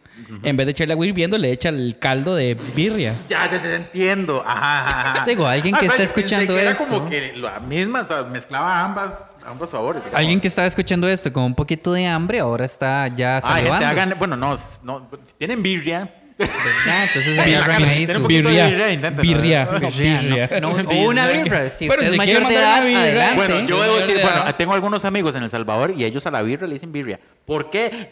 En 0.42 0.56
vez 0.56 0.66
de 0.66 0.70
echarle 0.72 0.92
agua 0.94 1.06
hirviendo, 1.06 1.36
le 1.36 1.50
echa 1.50 1.68
el 1.68 1.96
caldo 1.98 2.34
de 2.34 2.56
birria. 2.74 3.14
Ya, 3.28 3.50
ya, 3.50 3.60
ya 3.62 3.74
entiendo. 3.74 4.42
Ajá, 4.46 4.86
ajá, 4.86 5.12
ajá. 5.12 5.24
Digo, 5.26 5.46
alguien 5.46 5.74
Ah, 5.74 5.80
que 5.80 5.86
o 5.88 5.92
sea, 5.92 6.04
está 6.04 6.18
escuchando 6.20 6.54
que 6.54 6.62
era 6.62 6.76
como 6.76 7.08
que 7.10 7.32
la 7.36 7.60
misma, 7.60 8.00
o 8.00 8.04
sea, 8.04 8.22
mezclaba 8.22 8.80
ambas, 8.84 9.32
ambos 9.46 9.70
sabores. 9.70 10.02
digamos. 10.02 10.18
Alguien 10.18 10.40
que 10.40 10.48
estaba 10.48 10.66
escuchando 10.66 11.08
esto 11.08 11.32
con 11.32 11.44
un 11.44 11.54
poquito 11.54 11.92
de 11.92 12.06
hambre, 12.06 12.40
ahora 12.40 12.64
está 12.64 13.08
ya 13.08 13.38
Ah, 13.38 13.40
gente, 13.40 13.52
salivando. 13.70 13.86
hagan, 13.86 14.14
bueno, 14.18 14.36
no, 14.36 14.54
no, 14.82 15.08
si 15.24 15.34
tienen 15.38 15.62
birria, 15.62 16.12
Ya, 16.36 17.04
entonces 17.04 17.36
Birria. 17.44 18.66
birria. 18.66 19.08
Birria. 19.10 19.64
Birria, 19.88 20.60
no, 20.60 20.82
no, 20.82 20.90
o 20.90 21.08
una 21.10 21.28
birra. 21.28 21.70
Si 21.70 21.86
Bueno, 21.86 22.02
usted 22.02 22.12
si 22.14 22.18
es 22.20 22.26
mayor 22.26 22.48
de 22.48 22.54
edad, 22.56 22.78
adelante. 22.78 23.36
Bueno, 23.36 23.60
yo 23.68 23.82
debo 23.82 23.96
decir, 23.96 24.16
de 24.16 24.22
bueno, 24.22 24.54
tengo 24.56 24.74
algunos 24.74 25.04
amigos 25.04 25.36
en 25.36 25.44
El 25.44 25.50
Salvador 25.50 25.92
y 25.96 26.04
ellos 26.04 26.26
a 26.26 26.30
la 26.32 26.42
birria 26.42 26.66
le 26.66 26.74
dicen 26.74 26.90
birria. 26.90 27.20
¿Por 27.46 27.70
qué? 27.70 28.10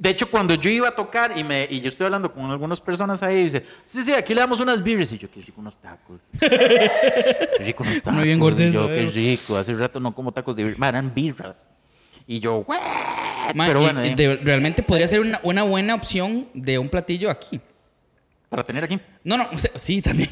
De 0.00 0.08
hecho, 0.08 0.30
cuando 0.30 0.54
yo 0.54 0.70
iba 0.70 0.88
a 0.88 0.96
tocar 0.96 1.36
y, 1.36 1.44
me, 1.44 1.66
y 1.68 1.78
yo 1.82 1.90
estoy 1.90 2.06
hablando 2.06 2.32
con 2.32 2.50
algunas 2.50 2.80
personas 2.80 3.22
ahí, 3.22 3.44
dice, 3.44 3.66
sí, 3.84 4.02
sí, 4.02 4.14
aquí 4.14 4.32
le 4.34 4.40
damos 4.40 4.58
unas 4.58 4.82
birrias. 4.82 5.12
Y 5.12 5.18
yo, 5.18 5.30
qué 5.30 5.42
rico 5.42 5.60
unos 5.60 5.76
tacos. 5.76 6.18
Qué 6.40 7.64
rico 7.64 7.82
unos 7.82 7.96
tacos. 7.96 8.14
Muy 8.14 8.24
bien 8.24 8.38
gordo 8.40 8.62
Y 8.62 8.70
yo, 8.72 8.86
qué 8.88 9.02
eh. 9.02 9.10
rico. 9.12 9.58
Hace 9.58 9.74
rato 9.74 10.00
no 10.00 10.14
como 10.14 10.32
tacos 10.32 10.56
de 10.56 10.74
eran 10.82 11.12
birras. 11.14 11.66
Y 12.26 12.40
yo, 12.40 12.64
Pero 13.54 13.80
bueno, 13.82 14.04
y 14.06 14.14
de- 14.14 14.36
realmente 14.36 14.82
podría 14.82 15.06
ser 15.06 15.20
una, 15.20 15.38
una 15.42 15.64
buena 15.64 15.94
opción 15.94 16.48
de 16.54 16.78
un 16.78 16.88
platillo 16.88 17.28
aquí. 17.28 17.60
para 18.48 18.64
tener 18.64 18.84
aquí. 18.84 18.98
No, 19.22 19.36
no, 19.36 19.48
o 19.52 19.58
sea, 19.58 19.70
sí, 19.76 20.00
también. 20.00 20.30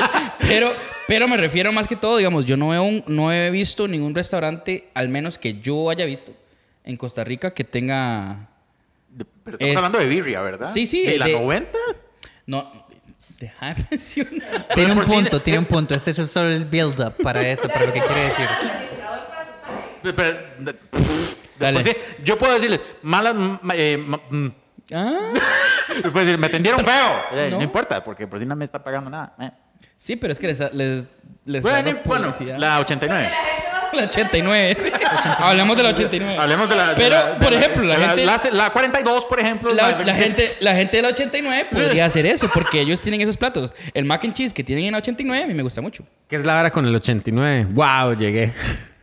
pero, 0.38 0.72
pero 1.06 1.28
me 1.28 1.36
refiero 1.36 1.72
más 1.72 1.86
que 1.86 1.96
todo, 1.96 2.16
digamos, 2.16 2.44
yo 2.46 2.56
no, 2.56 2.68
veo 2.68 2.82
un- 2.84 3.04
no 3.06 3.32
he 3.32 3.50
visto 3.50 3.86
ningún 3.86 4.14
restaurante, 4.14 4.88
al 4.94 5.08
menos 5.10 5.38
que 5.38 5.60
yo 5.60 5.90
haya 5.90 6.04
visto, 6.06 6.32
en 6.84 6.96
Costa 6.96 7.22
Rica 7.22 7.52
que 7.52 7.64
tenga... 7.64 8.46
De- 9.10 9.24
Pero 9.24 9.54
estamos 9.56 9.70
Es- 9.70 9.76
hablando 9.76 9.98
de 9.98 10.06
birria, 10.06 10.40
¿verdad? 10.40 10.68
Sí, 10.72 10.86
sí, 10.86 11.04
¿De 11.06 11.18
la 11.18 11.26
de- 11.26 11.32
90? 11.34 11.78
No, 12.46 12.70
deja 13.38 13.74
de 13.74 13.84
mencionar. 13.90 14.66
Tiene 14.74 14.92
un 14.92 15.02
punto, 15.02 15.42
tiene 15.42 15.58
un 15.58 15.64
punto. 15.66 15.94
Este 15.94 16.10
es 16.12 16.30
solo 16.30 16.48
el 16.48 16.64
build-up 16.64 17.14
para 17.22 17.46
eso, 17.48 17.68
para 17.68 17.86
lo 17.86 17.92
que 17.92 18.00
quiere 18.00 18.20
decir. 18.22 18.46
Pero- 20.02 20.16
pero- 20.16 20.38
de- 20.58 20.76
Dale. 21.58 21.80
pues 21.82 21.84
sí, 21.84 21.92
yo 22.24 22.38
puedo 22.38 22.54
decirles, 22.54 22.80
malas. 23.02 23.34
ma- 23.34 23.74
eh, 23.76 23.96
ma- 23.98 24.20
mm, 24.30 24.48
Ah, 24.92 25.32
decir, 26.14 26.36
me 26.38 26.48
tendieron 26.48 26.84
feo. 26.84 27.22
Eh, 27.32 27.48
no. 27.50 27.58
No. 27.58 27.62
importa, 27.62 28.02
porque 28.02 28.26
por 28.26 28.38
si 28.40 28.46
no 28.46 28.56
me 28.56 28.64
está 28.64 28.82
pagando 28.82 29.08
nada. 29.10 29.34
eh. 29.38 29.50
sí, 29.96 30.16
pero 30.16 30.32
es 30.32 30.38
que 30.38 30.46
les, 30.48 30.58
les, 30.74 31.10
les 31.44 31.62
Bueno, 31.62 32.00
bueno, 32.04 32.32
la 32.58 32.80
89. 32.80 33.30
La 33.96 34.04
89, 34.04 34.76
sí. 34.80 34.90
Hablemos 35.38 35.76
de 35.76 35.82
la 35.82 35.88
89. 35.90 36.38
Hablemos 36.38 36.68
de 36.68 36.76
la. 36.76 36.88
de 36.90 36.94
Pero, 36.96 37.16
la- 37.16 37.32
por 37.38 37.52
la- 37.52 37.58
ejemplo, 37.58 37.84
la 37.84 37.98
de 37.98 38.06
gente... 38.06 38.24
La, 38.24 38.40
la 38.52 38.70
42, 38.72 39.24
por 39.26 39.40
ejemplo. 39.40 39.74
La, 39.74 39.98
la 39.98 40.14
gente, 40.14 40.48
la 40.60 40.74
gente 40.74 40.96
de 40.98 41.02
la 41.02 41.08
89 41.08 41.68
podría 41.72 42.04
hacer 42.06 42.26
eso 42.26 42.48
porque 42.52 42.80
ellos 42.80 43.00
tienen 43.02 43.20
esos 43.20 43.36
platos. 43.36 43.72
El 43.94 44.04
mac 44.04 44.24
and 44.24 44.34
cheese 44.34 44.52
que 44.54 44.62
tienen 44.64 44.84
en 44.86 44.92
la 44.92 44.98
89 44.98 45.44
a 45.44 45.46
mí 45.46 45.54
me 45.54 45.62
gusta 45.62 45.80
mucho. 45.80 46.04
¿Qué 46.28 46.36
es 46.36 46.44
la 46.44 46.54
vara 46.54 46.70
con 46.70 46.86
el 46.86 46.94
89? 46.94 47.66
¡Wow! 47.70 48.14
Llegué. 48.16 48.52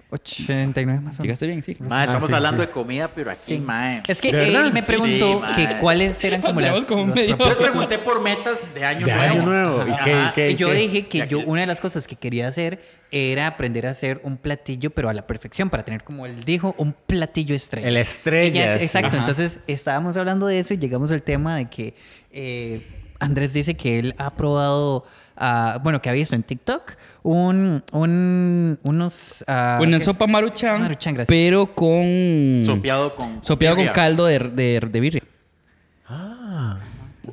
89 0.10 1.02
más 1.02 1.16
o 1.16 1.18
menos. 1.18 1.24
Llegaste 1.24 1.48
bien, 1.48 1.64
sí. 1.64 1.76
Ma, 1.80 2.04
estamos 2.06 2.30
sí, 2.30 2.36
hablando 2.36 2.62
sí. 2.64 2.68
de 2.68 2.74
comida, 2.74 3.12
pero 3.14 3.32
aquí, 3.32 3.56
Sí. 3.56 3.60
mae. 3.60 4.04
Es 4.08 4.22
que 4.22 4.30
él 4.30 4.72
me 4.74 4.82
Sí, 4.82 4.88
preguntó 4.88 5.42
que 5.56 5.78
cuáles 5.80 6.24
eran 6.24 6.42
como 6.44 6.60
las... 6.62 6.86
Como 6.86 7.08
los 7.14 7.28
Yo 7.28 7.36
les 7.50 7.60
pregunté 7.60 7.98
por 8.00 8.22
metas 8.22 8.74
de 8.74 8.86
año 8.86 9.06
De 9.06 9.14
nuevo. 9.14 9.32
año 9.34 9.44
nuevo. 9.44 9.82
¿Y 9.84 10.04
qué- 10.04 10.14
Ajá. 10.14 10.30
y 10.30 10.34
qué- 10.34 10.52
Y 10.52 10.56
yo 10.56 10.70
qué? 10.70 10.76
dije 10.76 11.08
que 11.08 11.28
yo 11.28 11.40
una 11.40 11.62
de 11.62 11.68
las 11.68 11.80
cosas 11.80 12.08
que 12.08 12.16
quería 12.16 12.48
hacer 12.48 12.82
era 13.12 13.48
aprender 13.48 13.88
a 13.88 13.92
hacer 13.92 14.20
un 14.24 14.38
platillo, 14.38 14.90
pero 14.92 15.08
a 15.10 15.14
la 15.14 15.26
perfección, 15.28 15.70
para 15.70 15.84
tener, 15.84 16.04
como 16.04 16.26
él 16.26 16.44
dijo, 16.44 16.76
un 16.78 16.94
platillo 16.94 17.56
estrella. 17.56 17.88
El 17.88 17.98
estrella, 17.98 18.66
ya- 18.66 18.78
sí. 18.80 18.86
exacto. 18.86 19.08
Ajá. 19.10 19.18
Entonces 19.20 19.60
estábamos 19.68 20.18
hablando 20.18 20.46
de 20.48 20.60
eso 20.60 20.74
y 20.74 20.78
llegamos 20.78 21.12
al 21.12 21.22
tema 21.24 21.56
de 21.58 21.70
que 21.70 21.96
eh, 22.32 22.86
Andrés 23.20 23.54
dice 23.54 23.76
que 23.76 23.98
él 24.00 24.14
ha 24.18 24.36
probado, 24.36 25.06
ah, 25.38 25.80
bueno, 25.84 26.02
que 26.02 26.10
ha 26.10 26.14
visto 26.14 26.36
en 26.36 26.44
TikTok 26.44 26.94
un, 27.32 27.84
un- 27.92 28.80
unos... 28.84 29.44
ah, 29.48 29.80
Una 29.82 30.00
sopa 30.00 30.28
maruchan, 30.28 30.82
Maruchan, 30.82 31.14
gracias. 31.14 31.28
pero 31.28 31.68
con... 31.76 32.62
Sopeado 32.66 33.16
con. 33.16 33.44
Sopeado 33.44 33.76
con 33.76 33.84
birria. 33.84 33.94
caldo 33.94 34.26
de, 34.26 34.40
de, 34.40 34.80
de 34.90 35.00
birria. 35.00 35.22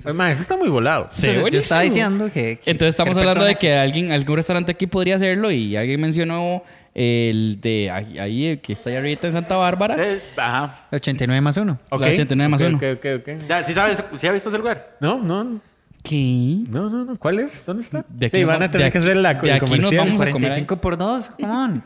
Ay, 0.06 0.12
ma, 0.12 0.30
eso 0.30 0.42
está 0.42 0.56
muy 0.56 0.68
volado. 0.68 1.06
Sí, 1.10 1.28
Entonces, 1.28 1.52
yo 1.52 1.58
estaba 1.60 1.82
diciendo 1.82 2.26
que... 2.26 2.58
que 2.58 2.70
Entonces 2.70 2.90
estamos 2.94 3.16
hablando 3.16 3.44
de 3.44 3.52
persona- 3.54 3.58
que 3.60 3.74
alguien, 3.78 4.12
algún 4.12 4.36
restaurante 4.36 4.72
aquí 4.72 4.86
podría 4.86 5.16
hacerlo 5.16 5.50
y 5.50 5.76
alguien 5.76 6.00
mencionó 6.00 6.62
el 6.92 7.58
de 7.60 7.90
ahí, 7.90 8.58
que 8.62 8.72
está 8.74 8.90
allá 8.90 8.98
arriba 8.98 9.20
en 9.22 9.32
Santa 9.32 9.56
Bárbara. 9.56 9.96
Eh, 9.98 10.20
ajá. 10.36 10.86
89 10.92 11.40
más 11.40 11.56
1. 11.56 11.78
Ok. 11.90 12.00
La 12.00 12.06
89 12.08 12.48
más 12.48 12.60
Ok, 12.60 12.66
uno. 12.68 12.76
ok, 12.78 12.84
ok, 12.96 13.06
ok. 13.20 13.48
Ya, 13.48 13.62
¿sí 13.62 13.72
sabes? 13.72 14.02
¿Sí 14.16 14.26
ha 14.26 14.32
visto 14.32 14.48
ese 14.48 14.58
lugar? 14.58 14.96
No, 15.00 15.18
no, 15.22 15.60
¿Qué? 16.04 16.58
no, 16.68 16.88
no, 16.90 17.04
no. 17.04 17.16
¿Cuál 17.18 17.40
es? 17.40 17.64
¿Dónde 17.64 17.82
está? 17.82 18.04
De 18.08 18.26
aquí 18.26 18.40
nos 18.42 18.48
van 18.48 18.62
a 18.62 18.70
tener 18.70 18.86
de 18.86 18.92
que 18.92 18.98
aquí- 18.98 19.06
hacer 19.06 19.16
la 19.16 19.34
de 19.34 19.52
aquí 19.52 19.78
nos 19.78 19.90
vamos 19.96 20.14
a 20.20 20.30
comer 20.30 20.32
45 20.32 20.76
por 20.76 20.96
2, 20.98 21.30
come 21.40 21.52
on. 21.52 21.82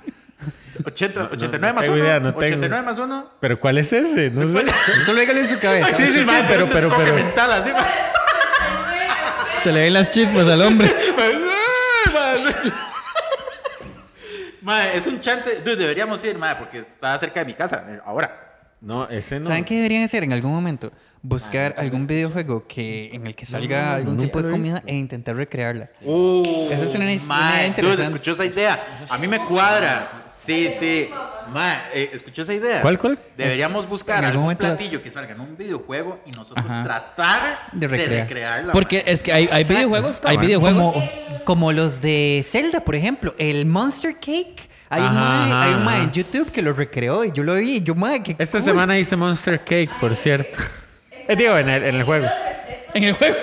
80, 0.85 1.29
89 1.33 1.73
más 1.75 1.85
tengo 1.85 1.97
1. 1.97 2.05
idea, 2.05 2.21
no 2.21 2.29
tengo. 2.35 2.39
89 2.47 2.85
más 2.87 2.99
1. 2.99 3.31
Pero 3.41 3.59
¿cuál 3.61 3.79
es 3.79 3.93
ese? 3.93 4.31
No 4.31 4.47
sé. 4.47 4.67
Solo 5.07 5.21
dígalo 5.21 5.39
en 5.41 5.49
su 5.49 5.59
cabeza. 5.59 5.93
Sí, 5.95 6.07
sí, 6.07 6.25
sí, 6.25 6.31
pero, 6.49 6.69
pero, 6.69 6.91
pero. 6.97 7.15
mental, 7.15 7.53
así. 7.53 7.71
Se 9.65 9.73
le 9.73 9.81
ven 9.83 9.93
las 9.95 10.11
chispas 10.11 10.47
al 10.47 10.63
hombre. 10.63 10.89
Ma, 14.63 14.87
es 14.89 15.07
un 15.07 15.21
chante. 15.21 15.61
Dude, 15.61 15.77
deberíamos 15.77 16.23
ir, 16.25 16.37
ma, 16.37 16.59
porque 16.59 16.79
está 16.81 17.17
cerca 17.19 17.41
de 17.41 17.47
mi 17.47 17.55
casa. 17.55 17.85
Ahora. 18.05 18.48
No, 18.81 19.09
ese 19.09 19.41
no. 19.41 19.47
¿Saben 19.47 19.65
qué 19.65 19.75
deberían 19.77 20.05
hacer 20.05 20.23
en 20.23 20.33
algún 20.33 20.53
momento? 20.53 20.93
Buscar 21.21 21.75
algún 21.79 22.07
videojuego 22.07 22.65
que, 22.69 23.11
en 23.13 23.27
el 23.27 23.35
que 23.35 23.45
salga 23.45 23.95
algún 23.97 24.19
tipo 24.19 24.41
de 24.41 24.51
comida 24.51 24.83
e 24.87 24.95
intentar 24.95 25.35
recrearla. 25.35 25.89
Uh, 26.03 26.69
Esa 26.71 26.85
es 26.85 26.95
una- 26.95 27.05
una 27.07 27.13
idea 27.13 27.67
interesante. 27.67 28.03
escuchó 28.05 28.33
esa 28.33 28.45
idea. 28.45 29.07
A 29.11 29.19
mí 29.19 29.27
me 29.27 29.45
cuadra. 29.45 30.27
Sí, 30.37 30.69
sí. 30.69 31.09
Ma, 31.53 31.87
eh, 31.93 32.11
escuchó 32.13 32.43
esa 32.43 32.55
idea. 32.55 32.81
¿Cuál, 32.81 32.97
cuál? 33.01 33.19
Deberíamos 33.37 33.89
buscar 33.89 34.25
algún 34.25 34.55
platillo 34.55 35.03
que 35.03 35.11
salga 35.11 35.33
en 35.33 35.41
un 35.41 35.57
videojuego 35.57 36.21
y 36.25 36.31
nosotros 36.31 36.65
Ajá. 36.71 36.85
tratar 36.85 37.59
De 37.73 37.89
de, 37.89 37.89
recrear. 37.89 38.23
recrearla. 38.29 38.73
Porque 38.73 39.03
es 39.05 39.25
que 39.25 39.33
hay, 39.33 39.65
videojuegos, 39.65 40.21
hay 40.25 40.37
videojuegos. 40.37 40.93
Como, 40.95 41.09
como 41.45 41.73
los 41.73 42.01
de 42.01 42.45
Zelda, 42.47 42.85
por 42.85 42.95
ejemplo. 42.95 43.35
El 43.39 43.67
Monster 43.67 44.15
Cake. 44.15 44.68
Hay, 44.91 45.03
un 45.03 45.09
Ajá, 45.09 45.21
mae, 45.21 45.51
ajá, 45.53 45.63
hay 45.65 45.75
un 45.75 45.85
mae 45.85 46.03
en 46.05 46.13
YouTube 46.13 46.51
que 46.51 46.63
lo 46.63 46.73
recreó 46.73 47.25
y 47.25 47.33
yo 47.33 47.43
lo 47.43 47.55
vi. 47.57 47.77
y 47.77 47.83
Yo, 47.83 47.95
mae, 47.95 48.23
qué 48.23 48.37
Esta 48.39 48.59
cool. 48.59 48.69
semana 48.69 48.99
hice 48.99 49.17
Monster 49.17 49.61
Cake, 49.61 49.91
por 50.01 50.15
cierto. 50.15 50.59
Eh, 51.29 51.37
digo, 51.37 51.59
en 51.59 51.69
el, 51.69 51.83
en 51.85 51.95
el 51.97 52.03
juego. 52.05 52.27
En 52.95 53.05
el 53.05 53.13
juego. 53.13 53.37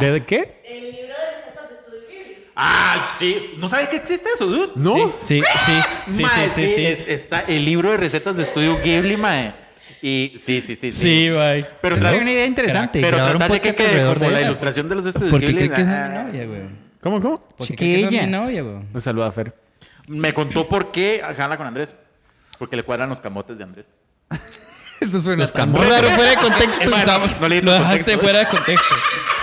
¿De 0.00 0.24
qué? 0.26 0.60
El 0.64 0.82
libro 0.92 1.14
de 1.14 1.36
recetas 1.36 1.70
de 1.70 1.76
Studio 1.76 2.00
Ghibli. 2.08 2.36
Ah, 2.56 3.04
sí. 3.18 3.54
¿No 3.58 3.68
sabes 3.68 3.88
que 3.88 3.96
existe 3.96 4.28
eso, 4.34 4.46
dude? 4.46 4.72
No. 4.74 5.14
Sí, 5.20 5.40
sí, 5.64 5.72
sí, 6.08 6.22
Mae, 6.22 6.48
sí, 6.48 6.68
sí, 6.68 6.74
sí. 6.74 6.86
es- 6.86 7.08
está 7.08 7.40
el 7.42 7.64
libro 7.64 7.92
de 7.92 7.96
recetas 7.98 8.36
de 8.36 8.42
estudio 8.42 8.80
Ghibli, 8.82 9.16
mae. 9.16 9.52
Y 10.02 10.34
sí, 10.36 10.60
sí, 10.60 10.74
sí. 10.76 10.90
Sí, 10.90 11.30
bye. 11.30 11.64
Pero, 11.80 11.96
Esa 11.96 12.10
tra- 12.10 12.14
es 12.16 12.22
una 12.22 12.32
idea 12.32 12.44
interesante. 12.46 13.00
pero 13.00 13.18
un 13.18 13.24
tratar 13.30 13.52
de 13.52 13.60
que 13.60 13.74
quede 13.74 13.86
alrededor 13.88 14.18
como 14.18 14.28
de 14.30 14.34
la 14.36 14.42
ilustración 14.42 14.88
de 14.88 14.94
los 14.96 15.06
estudios 15.06 15.30
¿Por 15.30 15.40
qué 15.40 15.46
Ghibli. 15.46 15.68
que 15.70 15.80
es 15.80 15.86
mi 15.86 15.94
novia, 15.94 16.46
güey? 16.46 16.60
¿Cómo, 17.00 17.20
cómo? 17.22 17.38
¿Por 17.56 17.66
qué 17.68 17.76
cree 17.76 17.88
que 17.90 17.96
esa 17.96 18.06
es 18.06 18.12
mi 18.12 18.18
Chiquilla. 18.18 18.38
novia, 18.38 18.62
güey? 18.62 18.76
Un 18.92 19.00
saludo 19.00 19.24
a 19.26 19.30
Fer. 19.32 19.54
Me 20.08 20.32
contó 20.34 20.66
por 20.68 20.90
qué 20.92 21.22
jala 21.36 21.56
con 21.56 21.66
Andrés. 21.66 21.94
Porque 22.58 22.76
le 22.76 22.82
cuadran 22.84 23.08
los 23.08 23.20
camotes 23.20 23.58
de 23.58 23.64
Andrés. 23.64 23.86
Eso 25.00 25.20
suena 25.20 25.46
tan 25.48 25.74
raro 25.74 26.08
fuera 26.10 26.30
de 26.30 26.36
contexto. 26.36 26.82
Estamos- 26.96 27.40
no 27.40 27.48
lo 27.48 27.54
dejaste 27.72 28.16
contexto. 28.16 28.18
fuera 28.20 28.38
de 28.38 28.46
contexto. 28.46 28.94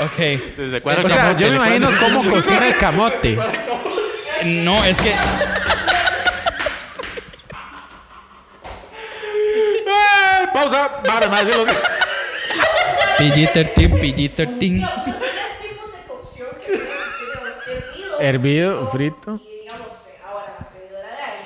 Ok. 0.06 0.16
Se 0.16 0.62
O 0.62 0.64
el 0.66 0.82
sea, 0.82 0.82
camote, 1.18 1.44
yo 1.44 1.50
me 1.50 1.56
imagino 1.58 1.90
cómo 2.00 2.30
cocina 2.30 2.68
el 2.68 2.78
camote. 2.78 3.38
No, 4.46 4.84
es 4.86 4.98
que. 5.00 5.14
¡Eh! 9.86 10.48
Pausa. 10.54 10.90
Vale, 11.06 11.28
más 11.28 11.48
de 11.48 11.54
los... 11.56 11.68
PG-13, 13.18 13.74
PG-13. 14.00 14.80
No, 14.82 14.90
pues 15.04 15.18
tres 15.20 15.60
tipos 15.62 15.92
de 15.94 16.00
cocción 16.08 16.48
que 16.66 16.72
pueden 16.72 16.88
existir, 16.88 17.28
digamos, 17.28 17.68
hervido, 17.68 18.20
Hervido, 18.20 18.88
frito. 18.88 19.40
Y 19.44 19.62
digamos, 19.62 19.88
eh, 20.08 20.20
ahora 20.26 20.56
la 20.60 20.66
freidora 20.66 21.08
de 21.08 21.22
aire. 21.24 21.46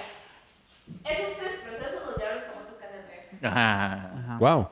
Esos 1.06 1.38
tres 1.38 1.52
procesos 1.64 2.02
los 2.06 2.16
llevan 2.18 2.36
los 2.36 2.44
camotes 2.46 2.78
Ajá. 3.50 4.38
Wow. 4.40 4.70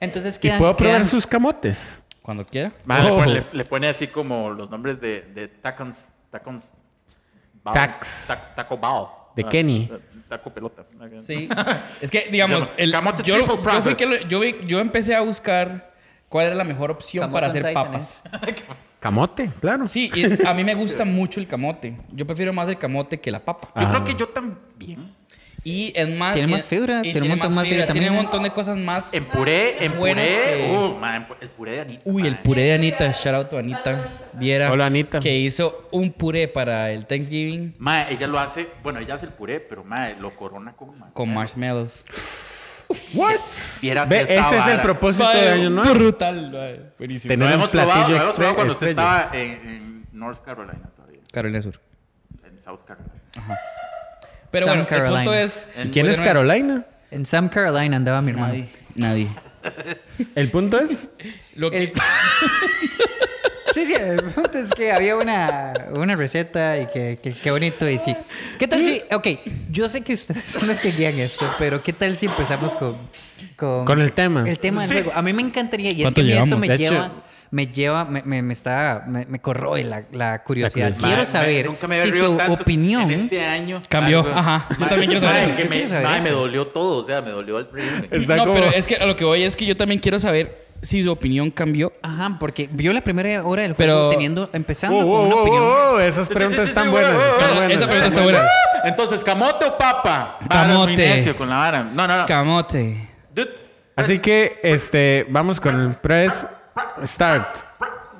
Entonces 0.00 0.38
¿Y 0.42 0.50
puedo 0.50 0.76
probar 0.76 0.96
quedan- 0.98 1.04
sus 1.06 1.26
camotes? 1.26 2.02
Cuando 2.22 2.44
quiera. 2.46 2.72
Ma, 2.84 3.00
le, 3.02 3.10
Oh. 3.10 3.16
pone, 3.16 3.32
le- 3.32 3.46
le 3.52 3.64
pone 3.64 3.88
así 3.88 4.06
como 4.08 4.50
los 4.50 4.70
nombres 4.70 5.00
de, 5.00 5.22
de 5.22 5.48
tacons. 5.48 6.12
Tacons. 6.30 6.70
balls, 7.64 7.74
Tax. 7.74 8.26
tac- 8.30 8.54
taco 8.54 8.76
ball. 8.76 9.08
De 9.34 9.42
Ah, 9.44 9.48
Kenny. 9.48 9.88
eh, 9.90 9.98
Taco 10.28 10.50
pelota. 10.50 10.84
Sí. 11.16 11.48
Es 12.02 12.10
que, 12.10 12.28
digamos, 12.30 12.70
el, 12.76 12.92
Camote 12.92 13.22
yo, 13.22 13.38
yo, 13.38 13.46
fui 13.46 13.56
process. 13.58 13.96
que 13.96 14.04
lo- 14.06 14.16
yo, 14.28 14.40
vi- 14.40 14.56
yo 14.66 14.78
empecé 14.78 15.14
a 15.14 15.22
buscar 15.22 15.90
cuál 16.28 16.46
era 16.48 16.54
la 16.54 16.64
mejor 16.64 16.90
opción 16.90 17.22
Camote 17.22 17.34
para 17.34 17.46
hacer 17.46 17.64
Titan, 17.66 17.84
papas. 17.86 18.20
Camote, 19.00 19.50
claro. 19.60 19.86
Sí, 19.86 20.10
y 20.14 20.46
a 20.46 20.52
mí 20.54 20.64
me 20.64 20.74
gusta 20.74 21.04
mucho 21.04 21.40
el 21.40 21.46
camote. 21.46 21.96
Yo 22.12 22.26
prefiero 22.26 22.52
más 22.52 22.68
el 22.68 22.76
camote 22.78 23.18
que 23.20 23.30
la 23.30 23.38
papa. 23.40 23.68
Yo 23.80 23.86
Ah. 23.86 23.90
creo 23.90 24.04
que 24.04 24.14
yo 24.14 24.28
también. 24.28 25.14
Y 25.64 25.92
es 25.96 26.08
más. 26.16 26.34
Tiene 26.34 26.48
y- 26.48 26.52
más 26.52 26.64
fibra, 26.66 27.00
y 27.04 27.12
tiene 27.12 27.22
un 27.22 27.28
montón 27.30 27.54
más 27.54 27.64
de 27.64 27.70
fibra, 27.70 27.86
Tiene 27.92 28.10
un 28.10 28.16
montón 28.16 28.42
de 28.42 28.50
cosas 28.52 28.76
más. 28.76 29.12
En 29.12 29.24
puré, 29.24 29.84
en 29.84 29.92
puré. 29.92 30.14
que- 30.14 30.70
Uh, 30.72 30.98
el 31.40 31.50
puré 31.50 31.72
de 31.72 31.80
Anita. 31.80 32.02
Uy, 32.06 32.26
el 32.26 32.38
puré 32.38 32.62
de 32.62 32.74
Anita. 32.74 33.12
Shout 33.12 33.34
out 33.34 33.50
to 33.50 33.58
Anita. 33.58 34.08
Viera. 34.34 34.70
Hola, 34.72 34.86
Anita. 34.86 35.20
Que 35.20 35.36
hizo 35.36 35.88
un 35.90 36.12
puré 36.12 36.48
para 36.48 36.90
el 36.92 37.06
Thanksgiving 37.06 37.74
Ma, 37.78 38.08
ella 38.08 38.26
lo 38.28 38.38
hace, 38.38 38.68
bueno, 38.82 39.00
ella 39.00 39.14
hace 39.14 39.26
el 39.26 39.32
puré, 39.32 39.58
pero 39.60 39.82
ma, 39.84 40.10
lo 40.10 40.34
corona 40.36 40.72
con 40.74 40.96
ma- 40.98 41.10
con 41.12 41.34
marshmallows. 41.34 42.04
What? 43.12 43.34
Vieras 43.82 44.08
Ve, 44.08 44.22
ese 44.22 44.38
es 44.38 44.66
el 44.66 44.80
propósito 44.80 45.28
de 45.28 45.34
Mae, 45.34 45.48
Año 45.48 45.70
Nuevo. 45.70 45.92
Brutal. 45.94 46.90
Buenísimo. 46.98 47.28
Tener 47.28 47.58
un 47.58 47.68
platillo 47.68 48.06
probado 48.06 48.32
extre- 48.32 48.54
cuando 48.54 48.72
usted 48.72 48.86
estrella. 48.88 49.20
estaba 49.24 49.36
en, 49.36 49.50
en 49.68 50.06
North 50.12 50.42
Carolina 50.42 50.88
todavía. 50.96 51.20
Carolina 51.30 51.60
Sur. 51.62 51.78
En 52.44 52.58
South 52.58 52.80
Carolina. 52.86 53.12
Pero 54.50 54.66
bueno, 54.66 54.82
el 54.82 54.86
punto 54.86 55.04
Carolina. 55.04 55.40
es. 55.40 55.68
¿Y 55.84 55.88
quién 55.88 56.06
es 56.06 56.20
Carolina? 56.20 56.84
En 57.10 57.24
Sam 57.26 57.48
Carolina 57.48 57.96
andaba 57.96 58.20
mi 58.22 58.30
hermano. 58.32 58.48
Nadie. 58.54 58.68
Nadie. 58.94 59.28
El 60.34 60.50
punto 60.50 60.78
es. 60.78 61.10
Lo 61.54 61.70
que, 61.70 61.84
El- 61.84 61.92
Sí, 63.74 63.84
sí, 63.86 63.94
el 63.94 64.22
punto 64.22 64.58
es 64.58 64.70
que 64.72 64.90
había 64.90 65.14
una, 65.16 65.72
una 65.92 66.16
receta 66.16 66.78
y 66.78 66.86
que, 66.86 67.18
que, 67.22 67.32
qué 67.34 67.50
bonito 67.50 67.88
y 67.88 67.98
sí. 67.98 68.16
¿Qué 68.58 68.66
tal 68.66 68.80
si, 68.82 69.02
ok, 69.12 69.26
yo 69.70 69.88
sé 69.88 70.00
que 70.00 70.14
ustedes 70.14 70.42
son 70.44 70.66
los 70.66 70.78
que 70.80 70.90
guían 70.90 71.16
esto, 71.18 71.48
pero 71.58 71.80
¿qué 71.82 71.92
tal 71.92 72.16
si 72.18 72.26
empezamos 72.26 72.74
con... 72.76 72.96
Con, 73.56 73.84
Con 73.84 74.00
el 74.00 74.12
tema. 74.12 74.42
El 74.48 74.58
tema 74.58 74.80
del 74.80 74.88
Sí. 74.88 74.94
juego. 74.96 75.12
A 75.14 75.22
mí 75.22 75.32
me 75.32 75.42
encantaría, 75.42 75.92
y 75.92 75.96
es 75.98 76.02
¿Cuánto 76.06 76.22
que 76.22 76.32
esto 76.38 76.58
me 76.58 76.66
De 76.68 76.78
lleva, 76.78 76.96
hecho- 77.06 77.22
me 77.50 77.66
lleva, 77.66 78.04
me, 78.04 78.22
me, 78.22 78.42
me 78.42 78.52
está, 78.52 79.04
me, 79.06 79.24
me 79.26 79.40
corroe 79.40 79.82
la, 79.84 80.02
la 80.12 80.42
curiosidad. 80.42 80.88
curiosidad. 80.92 81.08
Quiero 81.08 81.24
saber 81.30 81.66
nunca 81.66 81.88
me 81.88 82.00
había 82.00 82.12
si 82.12 82.18
su 82.20 82.36
tanto 82.36 82.62
opinión... 82.62 83.02
En 83.02 83.10
este 83.10 83.44
año. 83.44 83.80
Cambió. 83.88 84.20
Algo. 84.20 84.32
Ajá. 84.32 84.66
Yo 84.78 84.86
también 84.86 85.10
quiero 85.10 85.26
saber 85.26 85.42
eso. 85.48 85.56
que 85.56 85.68
quiero 85.68 85.88
saber 85.88 86.06
eso. 86.10 86.22
me 86.22 86.30
dolió 86.30 86.66
todo. 86.66 87.02
O 87.02 87.06
sea, 87.06 87.22
me 87.22 87.30
dolió 87.30 87.58
el 87.58 87.66
primer. 87.66 88.08
Está 88.10 88.36
no, 88.36 88.42
como- 88.44 88.54
pero 88.54 88.66
es 88.66 88.86
que 88.86 88.96
a 88.96 89.06
lo 89.06 89.16
que 89.16 89.24
voy 89.24 89.42
es 89.44 89.56
que 89.56 89.64
yo 89.66 89.76
también 89.76 89.98
quiero 90.00 90.18
saber 90.18 90.66
si 90.82 91.02
su 91.02 91.10
opinión 91.10 91.50
cambió. 91.50 91.92
Ajá, 92.02 92.36
porque 92.38 92.68
vio 92.70 92.92
la 92.92 93.00
primera 93.00 93.44
hora 93.44 93.62
del 93.62 93.74
Pero- 93.74 93.94
juego 93.94 94.10
teniendo, 94.10 94.50
empezando 94.52 94.98
Oh, 94.98 95.10
con 95.10 95.26
una 95.26 95.34
oh, 95.36 95.40
opinión. 95.42 95.64
oh, 95.64 96.00
esas 96.00 96.28
preguntas 96.28 96.60
sí, 96.60 96.64
sí, 96.66 96.68
están 96.68 96.84
sí, 96.84 96.90
buenas. 96.90 97.12
están 97.18 97.54
buenas. 97.56 97.72
Esa 97.72 97.84
pregunta 97.86 98.06
está 98.08 98.22
buena. 98.22 98.42
Entonces, 98.84 99.24
¿camote 99.24 99.64
o 99.64 99.76
papa? 99.78 100.38
Camote. 100.48 101.34
con 101.36 101.48
la 101.48 101.56
vara. 101.56 101.82
No, 101.82 102.06
no, 102.06 102.18
no. 102.18 102.26
Camote. 102.26 103.08
Dude, 103.34 103.50
Así 103.96 104.20
que, 104.20 104.60
este, 104.62 105.26
vamos 105.28 105.58
con 105.60 105.80
el 105.80 105.94
press 105.96 106.46
start. 107.06 107.58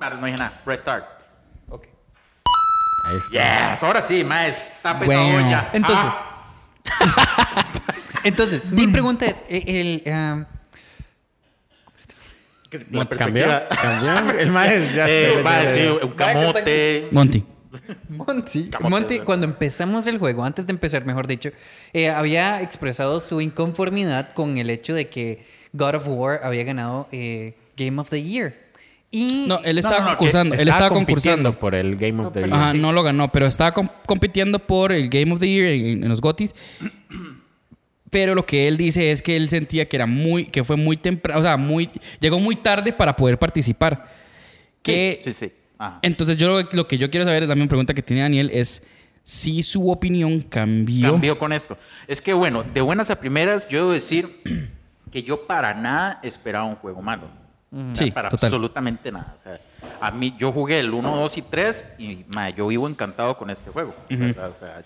No 0.01 0.27
dije 0.27 0.38
nada. 0.38 0.53
Press 0.64 0.81
start. 0.83 1.05
Ahí 3.05 3.16
está. 3.16 3.71
Yes, 3.71 3.83
ahora 3.85 4.03
sí, 4.03 4.25
mae, 4.25 4.51
está 4.51 4.99
pesado 4.99 5.29
Bueno. 5.33 5.49
ya. 5.49 5.71
Entonces, 5.73 6.14
Ah, 7.01 7.64
entonces, 8.25 8.68
mi 8.71 8.87
pregunta 8.88 9.27
es, 9.27 9.42
el, 9.49 10.03
que 10.03 10.11
la 12.90 13.05
¿Cambió? 13.07 13.09
perspectiva- 13.09 13.68
¿Cambió? 13.68 14.31
El 14.40 14.51
maestro 14.51 14.94
ya 14.94 15.09
Eh, 15.09 15.42
ya- 15.42 15.75
sí, 15.75 15.85
ya- 15.85 15.92
un 16.07 16.12
camote. 16.12 17.09
Monty. 17.12 17.44
Monty, 18.09 18.71
Camote, 18.71 18.90
Monty, 18.90 19.14
¿verdad? 19.14 19.27
cuando 19.27 19.47
empezamos 19.47 20.07
el 20.07 20.18
juego, 20.18 20.44
antes 20.44 20.66
de 20.66 20.73
empezar, 20.73 21.05
mejor 21.05 21.27
dicho, 21.27 21.51
eh, 21.92 22.09
había 22.11 22.62
expresado 22.62 23.21
su 23.21 23.40
inconformidad 23.42 24.33
con 24.33 24.57
el 24.57 24.71
hecho 24.71 24.94
de 24.94 25.09
que 25.09 25.47
God 25.75 25.97
of 25.97 26.05
War 26.09 26.40
había 26.44 26.64
ganado 26.64 27.09
eh, 27.12 27.57
Game 27.78 28.00
of 28.00 28.10
the 28.10 28.22
Year. 28.22 28.54
Y 29.10 29.46
No, 29.48 29.60
él 29.64 29.76
No, 29.76 29.80
estaba 29.80 30.00
no, 30.00 30.04
no, 30.04 30.10
que 30.10 30.16
concursando. 30.18 30.54
Él 30.54 30.68
Estaba 30.68 30.90
concursando. 30.90 31.58
por 31.58 31.74
el 31.74 31.96
Game 31.96 32.20
of 32.22 32.32
the 32.34 32.40
Year. 32.40 32.52
Ajá, 32.52 32.72
Sí. 32.72 32.78
no 32.78 32.92
lo 32.92 33.02
ganó, 33.02 33.32
pero 33.32 33.46
estaba 33.46 33.72
com- 33.72 33.88
compitiendo 34.04 34.58
por 34.58 34.92
el 34.92 35.08
Game 35.08 35.32
of 35.32 35.40
the 35.40 35.48
Year 35.48 35.68
en, 35.68 36.02
en 36.02 36.08
los 36.10 36.20
GOTYs. 36.20 36.54
Pero 38.10 38.34
lo 38.34 38.44
que 38.46 38.68
él 38.68 38.76
dice 38.78 39.10
es 39.10 39.20
que 39.22 39.36
él 39.36 39.48
sentía 39.50 39.86
que 39.88 39.96
era 39.96 40.06
muy, 40.06 40.46
que 40.46 40.64
fue 40.64 40.76
muy 40.76 40.96
temprano, 40.96 41.40
o 41.40 41.42
sea, 41.42 41.56
muy, 41.58 41.90
llegó 42.20 42.40
muy 42.40 42.56
tarde 42.56 42.92
para 42.92 43.14
poder 43.14 43.38
participar. 43.38 44.10
Que, 44.82 45.18
Sí, 45.22 45.32
sí. 45.32 45.52
Ajá. 45.76 45.98
Entonces 46.02 46.36
yo 46.36 46.62
lo 46.72 46.88
que 46.88 46.96
yo 46.98 47.10
quiero 47.10 47.24
saber, 47.26 47.46
también 47.46 47.68
pregunta 47.68 47.92
que 47.94 48.02
tiene 48.02 48.22
Daniel, 48.22 48.50
es 48.52 48.82
si 49.22 49.62
su 49.62 49.90
opinión 49.90 50.40
cambió. 50.40 51.12
Cambió 51.12 51.38
con 51.38 51.52
esto. 51.52 51.76
Es 52.06 52.22
que, 52.22 52.32
bueno, 52.32 52.64
de 52.74 52.80
buenas 52.80 53.10
a 53.10 53.20
primeras, 53.20 53.68
yo 53.68 53.80
debo 53.80 53.92
decir 53.92 54.40
que 55.12 55.22
yo 55.22 55.46
para 55.46 55.74
nada 55.74 56.18
esperaba 56.22 56.64
un 56.64 56.76
juego 56.76 57.02
malo. 57.02 57.28
Sí, 57.92 58.11
para 58.11 58.28
total. 58.31 58.46
absolutamente 58.48 59.12
nada. 59.12 59.35
O 59.38 59.42
sea, 59.42 59.59
a 60.00 60.11
mí, 60.11 60.35
yo 60.38 60.52
jugué 60.52 60.81
el 60.81 60.92
1, 60.94 61.16
2 61.16 61.37
y 61.38 61.42
3 61.42 61.85
y 61.98 62.24
ma, 62.35 62.48
yo 62.50 62.66
vivo 62.68 62.88
encantado 62.88 63.37
con 63.37 63.50
este 63.50 63.70
juego. 63.70 63.94
¿verdad? 64.09 64.50
O 64.50 64.59
sea, 64.59 64.83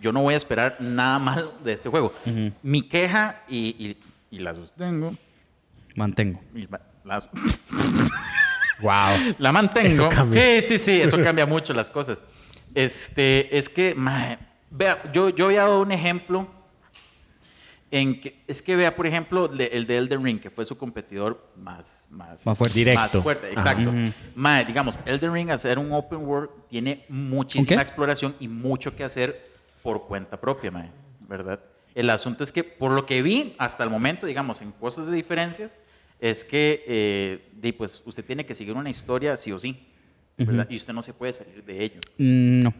yo 0.00 0.12
no 0.12 0.22
voy 0.22 0.34
a 0.34 0.36
esperar 0.38 0.76
nada 0.80 1.18
malo 1.18 1.52
de 1.62 1.72
este 1.74 1.88
juego. 1.88 2.12
Mi 2.62 2.82
queja, 2.82 3.42
y, 3.48 3.76
y, 4.30 4.36
y 4.36 4.38
la 4.40 4.54
sostengo, 4.54 5.14
Mantengo. 5.94 6.40
la- 7.04 7.22
Wow. 8.80 9.34
La 9.38 9.52
mantengo. 9.52 9.88
Eso. 9.88 10.10
Sí, 10.32 10.60
sí, 10.66 10.78
sí, 10.78 11.00
eso 11.00 11.22
cambia 11.22 11.46
mucho 11.46 11.72
las 11.72 11.88
cosas. 11.88 12.22
Este, 12.74 13.56
es 13.56 13.68
que, 13.68 13.94
vea, 14.70 15.02
yo, 15.12 15.28
yo 15.28 15.46
había 15.46 15.60
dado 15.62 15.82
un 15.82 15.92
ejemplo 15.92 16.48
en 17.92 18.20
que, 18.22 18.42
es 18.48 18.62
que 18.62 18.74
vea, 18.74 18.96
por 18.96 19.06
ejemplo, 19.06 19.50
el 19.52 19.86
de 19.86 19.96
Elden 19.98 20.24
Ring, 20.24 20.40
que 20.40 20.48
fue 20.50 20.64
su 20.64 20.78
competidor 20.78 21.52
más, 21.56 22.06
más, 22.10 22.44
Más 22.46 22.56
fuerte. 22.56 22.78
Directo. 22.78 23.00
Más 23.00 23.10
fuerte, 23.22 23.48
Ajá. 23.54 23.72
exacto. 23.72 23.92
Mae, 24.34 24.64
digamos, 24.64 24.98
Elden 25.04 25.32
Ring, 25.34 25.50
hacer 25.50 25.78
un 25.78 25.92
open 25.92 26.20
world, 26.24 26.48
tiene 26.70 27.04
muchísima 27.10 27.76
qué? 27.76 27.82
exploración 27.82 28.34
y 28.40 28.48
mucho 28.48 28.96
que 28.96 29.04
hacer 29.04 29.38
por 29.82 30.06
cuenta 30.06 30.40
propia, 30.40 30.70
mae, 30.70 30.90
¿verdad? 31.28 31.60
El 31.94 32.08
asunto 32.08 32.42
es 32.42 32.50
que, 32.50 32.64
por 32.64 32.92
lo 32.92 33.04
que 33.04 33.20
vi 33.20 33.54
hasta 33.58 33.84
el 33.84 33.90
momento, 33.90 34.26
digamos, 34.26 34.62
en 34.62 34.72
cosas 34.72 35.06
de 35.08 35.14
diferencias, 35.14 35.74
es 36.18 36.44
que, 36.44 36.82
eh, 36.86 37.50
di, 37.60 37.72
pues, 37.72 38.02
usted 38.06 38.24
tiene 38.24 38.46
que 38.46 38.54
seguir 38.54 38.74
una 38.74 38.88
historia 38.88 39.36
sí 39.36 39.52
o 39.52 39.58
sí, 39.58 39.86
¿verdad? 40.38 40.66
Y 40.70 40.76
usted 40.76 40.94
no 40.94 41.02
se 41.02 41.12
puede 41.12 41.34
salir 41.34 41.62
de 41.62 41.84
ello. 41.84 42.00
Mm, 42.16 42.62
No. 42.62 42.74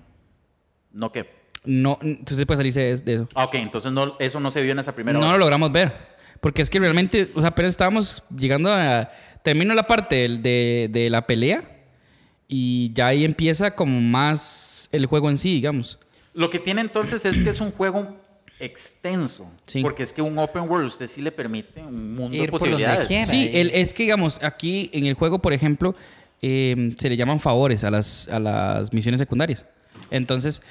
¿No 0.93 1.13
qué? 1.13 1.42
No, 1.65 1.99
entonces 2.03 2.45
puede 2.47 2.59
salirse 2.59 2.81
de, 2.81 2.97
de 2.97 3.15
eso. 3.15 3.29
Ah, 3.35 3.45
Ok, 3.45 3.55
entonces 3.55 3.93
no, 3.93 4.17
eso 4.19 4.41
no 4.41 4.51
se 4.51 4.63
vio 4.63 4.73
en 4.73 4.79
esa 4.81 4.95
primera 4.95 5.19
No 5.19 5.25
hora. 5.27 5.33
lo 5.35 5.39
logramos 5.39 5.71
ver. 5.73 5.93
Porque 6.41 6.61
es 6.63 6.69
que 6.71 6.81
realmente, 6.81 7.31
o 7.35 7.41
sea, 7.41 7.51
apenas 7.51 7.71
estábamos 7.71 8.23
llegando 8.37 8.73
a. 8.73 9.11
Termino 9.45 9.75
la 9.75 9.87
parte 9.87 10.17
del- 10.17 10.43
de, 10.43 10.89
de 10.93 11.09
la 11.11 11.27
pelea 11.27 11.65
y 12.49 12.93
ya 12.95 13.09
ahí 13.09 13.25
empieza 13.25 13.75
como 13.75 14.01
más 14.01 14.89
el 14.93 15.07
juego 15.07 15.31
en 15.31 15.39
sí, 15.39 15.55
digamos. 15.55 15.99
Lo 16.35 16.49
que 16.51 16.59
tiene 16.59 16.81
entonces 16.81 17.25
es 17.27 17.41
que 17.41 17.51
es 17.51 17.61
un 17.61 17.71
juego 17.73 18.17
extenso. 18.61 19.51
Sí. 19.67 19.83
Porque 19.83 20.03
es 20.03 20.13
que 20.13 20.23
un 20.23 20.39
open 20.39 20.69
world 20.69 20.87
usted 20.87 21.07
sí 21.07 21.21
le 21.23 21.33
permite 21.33 21.81
un 21.83 22.15
mundo 22.15 22.37
Ir 22.37 22.43
de 22.43 22.49
posibilidades. 22.49 23.09
quiera. 23.09 23.27
Sí, 23.27 23.51
y- 23.53 23.57
el- 23.57 23.71
es 23.71 23.93
que, 23.93 24.05
digamos, 24.05 24.41
aquí 24.43 24.91
en 24.93 25.07
el 25.07 25.15
juego, 25.15 25.41
por 25.41 25.53
ejemplo, 25.53 25.95
eh, 26.41 26.93
se 26.99 27.09
le 27.09 27.17
llaman 27.17 27.39
favores 27.41 27.85
a 27.85 27.91
las, 27.91 28.29
a 28.29 28.39
las 28.39 28.93
misiones 28.93 29.19
secundarias. 29.21 29.65
Entonces, 30.13 30.63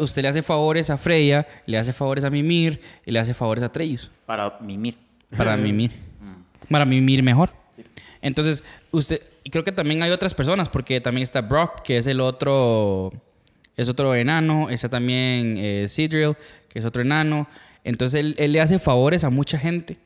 usted 0.00 0.22
le 0.22 0.28
hace 0.28 0.42
favores 0.42 0.88
a 0.88 0.96
Freya, 0.96 1.46
le 1.66 1.78
hace 1.78 1.92
favores 1.92 2.24
a 2.24 2.30
Mimir 2.30 2.80
y 3.04 3.10
le 3.10 3.18
hace 3.18 3.34
favores 3.34 3.64
a 3.64 3.72
Treyus. 3.72 4.08
Para 4.24 4.58
mimir. 4.60 4.96
Para 5.36 5.56
mimir. 5.58 5.90
Para 6.70 6.84
mimir 6.84 7.20
mejor. 7.24 7.50
Entonces, 8.22 8.62
usted, 8.92 9.20
y 9.42 9.50
creo 9.50 9.64
que 9.64 9.72
también 9.72 10.00
hay 10.04 10.12
otras 10.12 10.32
personas, 10.32 10.68
porque 10.68 11.00
también 11.00 11.24
está 11.24 11.40
Brock, 11.40 11.82
que 11.82 11.98
es 11.98 12.06
el 12.06 12.20
otro, 12.20 13.12
es 13.76 13.88
otro 13.88 14.14
enano, 14.14 14.70
está 14.70 14.88
también 14.88 15.56
eh, 15.58 15.86
Sidril, 15.88 16.36
que 16.68 16.78
es 16.78 16.84
otro 16.84 17.02
enano. 17.02 17.48
Entonces, 17.82 18.20
él, 18.20 18.36
él 18.38 18.52
le 18.52 18.60
hace 18.60 18.78
favores 18.78 19.24
a 19.24 19.30
mucha 19.30 19.58
gente 19.58 19.98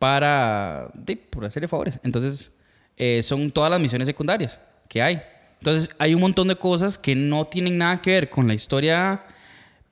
para, 0.00 0.90
sí, 1.06 1.14
por 1.14 1.44
hacerle 1.44 1.68
favores. 1.68 2.00
Entonces, 2.02 2.50
eh, 2.96 3.22
son 3.22 3.52
todas 3.52 3.70
las 3.70 3.78
misiones 3.78 4.06
secundarias 4.06 4.58
que 4.88 5.00
hay. 5.00 5.22
Entonces, 5.62 5.90
hay 5.98 6.12
un 6.14 6.20
montón 6.20 6.48
de 6.48 6.56
cosas 6.56 6.98
que 6.98 7.14
no 7.14 7.46
tienen 7.46 7.78
nada 7.78 8.02
que 8.02 8.10
ver 8.10 8.30
con 8.30 8.48
la 8.48 8.54
historia 8.54 9.22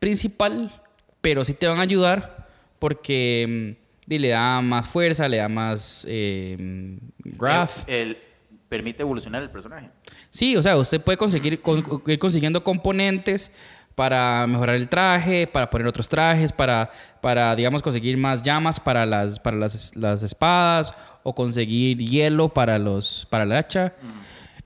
principal, 0.00 0.72
pero 1.20 1.44
sí 1.44 1.54
te 1.54 1.66
van 1.68 1.78
a 1.78 1.82
ayudar 1.82 2.48
porque 2.78 3.76
mm, 4.06 4.12
y 4.12 4.18
le 4.18 4.28
da 4.30 4.60
más 4.62 4.88
fuerza, 4.88 5.28
le 5.28 5.36
da 5.36 5.48
más 5.48 6.04
eh, 6.08 6.98
graph. 7.18 7.84
El, 7.86 7.94
el- 8.08 8.18
permite 8.68 9.02
evolucionar 9.02 9.42
el 9.42 9.50
personaje. 9.50 9.90
Sí, 10.30 10.56
o 10.56 10.62
sea, 10.62 10.76
usted 10.76 11.00
puede 11.00 11.18
conseguir 11.18 11.60
con- 11.60 11.84
ir 12.06 12.18
consiguiendo 12.18 12.62
componentes 12.62 13.50
para 13.96 14.46
mejorar 14.46 14.76
el 14.76 14.88
traje, 14.88 15.46
para 15.48 15.68
poner 15.68 15.86
otros 15.88 16.08
trajes, 16.08 16.52
para, 16.52 16.88
para 17.20 17.54
digamos, 17.56 17.82
conseguir 17.82 18.16
más 18.16 18.42
llamas 18.42 18.78
para 18.80 19.04
las, 19.06 19.38
para 19.40 19.56
las, 19.56 19.94
las 19.96 20.22
espadas 20.22 20.94
o 21.24 21.34
conseguir 21.34 21.98
hielo 21.98 22.48
para, 22.48 22.78
los, 22.78 23.26
para 23.28 23.42
el 23.44 23.52
hacha. 23.52 23.92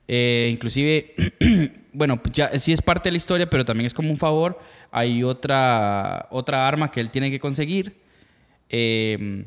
Eh, 0.07 0.51
inclusive, 0.53 1.15
bueno, 1.93 2.21
ya 2.33 2.59
sí 2.59 2.73
es 2.73 2.83
parte 2.83 3.09
de 3.09 3.13
la 3.13 3.17
historia, 3.17 3.49
pero 3.49 3.65
también 3.65 3.87
es 3.87 3.95
como 3.95 4.11
un 4.11 4.17
favor. 4.17 4.59
Hay 4.91 5.23
otra, 5.23 6.29
otra 6.31 6.69
arma 6.69 6.91
que 6.91 7.01
él 7.01 7.11
tiene 7.11 7.31
que 7.31 7.39
conseguir. 7.39 7.97
Eh, 8.69 9.45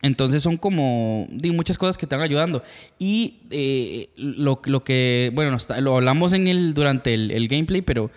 entonces 0.00 0.42
son 0.42 0.56
como 0.56 1.26
muchas 1.30 1.76
cosas 1.76 1.98
que 1.98 2.06
te 2.06 2.14
van 2.14 2.24
ayudando. 2.24 2.62
Y 2.98 3.40
eh, 3.50 4.10
lo, 4.16 4.60
lo 4.64 4.84
que, 4.84 5.30
bueno, 5.34 5.56
lo 5.80 5.96
hablamos 5.96 6.32
en 6.32 6.46
el, 6.46 6.74
durante 6.74 7.14
el, 7.14 7.30
el 7.30 7.48
gameplay, 7.48 7.82
pero 7.82 8.10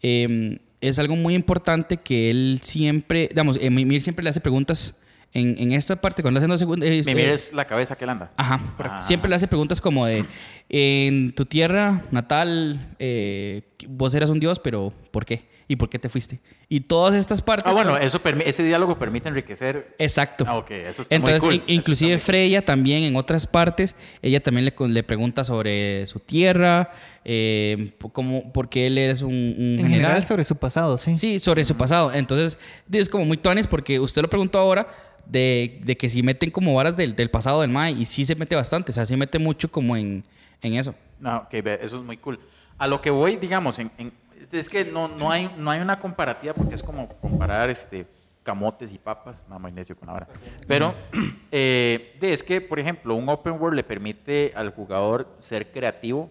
es 0.00 0.98
algo 0.98 1.14
muy 1.14 1.34
importante 1.34 1.98
que 1.98 2.28
él 2.28 2.58
siempre, 2.60 3.28
digamos, 3.28 3.60
Mimir 3.60 4.02
siempre 4.02 4.24
le 4.24 4.30
hace 4.30 4.40
preguntas 4.40 4.96
en, 5.34 5.56
en 5.58 5.72
esta 5.72 5.96
parte, 5.96 6.22
cuando 6.22 6.38
le 6.38 6.42
hacen 6.42 6.50
dos 6.50 6.60
segundos. 6.60 6.88
eh, 6.88 7.02
Mimir 7.06 7.28
eh, 7.28 7.32
es 7.34 7.52
la 7.52 7.64
cabeza 7.66 7.96
que 7.96 8.04
él 8.04 8.10
anda. 8.10 8.32
Ajá. 8.36 8.60
Ah. 8.78 9.00
Siempre 9.02 9.28
le 9.30 9.36
hace 9.36 9.48
preguntas 9.48 9.80
como 9.80 10.06
de, 10.06 10.24
en 10.68 11.32
tu 11.34 11.44
tierra 11.46 12.02
natal, 12.10 12.94
eh, 12.98 13.62
vos 13.88 14.14
eras 14.14 14.30
un 14.30 14.40
dios, 14.40 14.58
pero 14.58 14.92
¿por 15.10 15.24
qué? 15.24 15.50
¿Y 15.68 15.76
por 15.76 15.88
qué 15.88 15.98
te 15.98 16.10
fuiste? 16.10 16.38
Y 16.68 16.80
todas 16.80 17.14
estas 17.14 17.40
partes... 17.40 17.64
Ah, 17.66 17.72
bueno, 17.72 17.92
son- 17.94 18.02
eso 18.02 18.20
ese 18.44 18.62
diálogo 18.62 18.98
permite 18.98 19.28
enriquecer. 19.30 19.94
Exacto. 19.98 20.44
Ah, 20.46 20.58
ok, 20.58 20.70
eso 20.70 21.00
está 21.02 21.14
Entonces, 21.14 21.42
muy 21.42 21.48
cool. 21.50 21.54
in- 21.54 21.62
Eso 21.62 21.72
inclusive 21.80 22.12
está 22.14 22.20
muy 22.20 22.26
Freya 22.26 22.64
también 22.64 23.04
en 23.04 23.16
otras 23.16 23.46
partes, 23.46 23.96
ella 24.20 24.42
también 24.42 24.66
le, 24.66 24.88
le 24.88 25.02
pregunta 25.02 25.44
sobre 25.44 26.04
su 26.06 26.18
tierra, 26.18 26.90
eh, 27.24 27.92
cómo, 28.12 28.52
por 28.52 28.68
qué 28.68 28.88
él 28.88 28.98
es 28.98 29.22
un, 29.22 29.28
un 29.32 29.34
En 29.34 29.76
general. 29.78 29.90
general 29.90 30.24
sobre 30.24 30.44
su 30.44 30.56
pasado, 30.56 30.98
sí. 30.98 31.16
Sí, 31.16 31.38
sobre 31.38 31.64
su 31.64 31.74
pasado. 31.74 32.12
Entonces, 32.12 32.58
es 32.90 33.08
como 33.08 33.24
muy 33.24 33.38
tuanes 33.38 33.66
porque 33.66 33.98
usted 33.98 34.20
lo 34.20 34.28
preguntó 34.28 34.58
ahora 34.58 34.88
de, 35.32 35.80
de 35.84 35.96
que 35.96 36.08
si 36.08 36.22
meten 36.22 36.50
como 36.50 36.74
varas 36.74 36.96
del, 36.96 37.16
del 37.16 37.30
pasado 37.30 37.62
del 37.62 37.70
Mae 37.70 37.92
y 37.92 38.04
sí 38.04 38.24
se 38.24 38.34
mete 38.34 38.54
bastante, 38.54 38.92
o 38.92 38.94
sea, 38.94 39.06
sí 39.06 39.16
mete 39.16 39.38
mucho 39.38 39.70
como 39.70 39.96
en, 39.96 40.24
en 40.60 40.74
eso. 40.74 40.94
No, 41.18 41.38
ok, 41.38 41.54
eso 41.54 41.98
es 41.98 42.04
muy 42.04 42.18
cool. 42.18 42.38
A 42.78 42.86
lo 42.86 43.00
que 43.00 43.10
voy, 43.10 43.36
digamos, 43.36 43.78
en, 43.78 43.90
en- 43.98 44.12
es 44.52 44.68
que 44.68 44.84
no, 44.84 45.08
no, 45.08 45.30
hay, 45.30 45.50
no 45.56 45.70
hay 45.70 45.80
una 45.80 45.98
comparativa 45.98 46.52
porque 46.52 46.74
es 46.74 46.82
como 46.82 47.08
comparar 47.20 47.70
este, 47.70 48.06
camotes 48.42 48.92
y 48.92 48.98
papas. 48.98 49.42
No, 49.48 49.58
muy 49.58 49.72
necio 49.72 49.96
con 49.96 50.08
ahora. 50.10 50.28
Pero 50.66 50.94
eh, 51.50 52.16
es 52.20 52.42
que, 52.42 52.60
por 52.60 52.78
ejemplo, 52.78 53.14
un 53.14 53.28
open 53.28 53.54
world 53.54 53.76
le 53.76 53.84
permite 53.84 54.52
al 54.54 54.70
jugador 54.70 55.28
ser 55.38 55.70
creativo, 55.72 56.28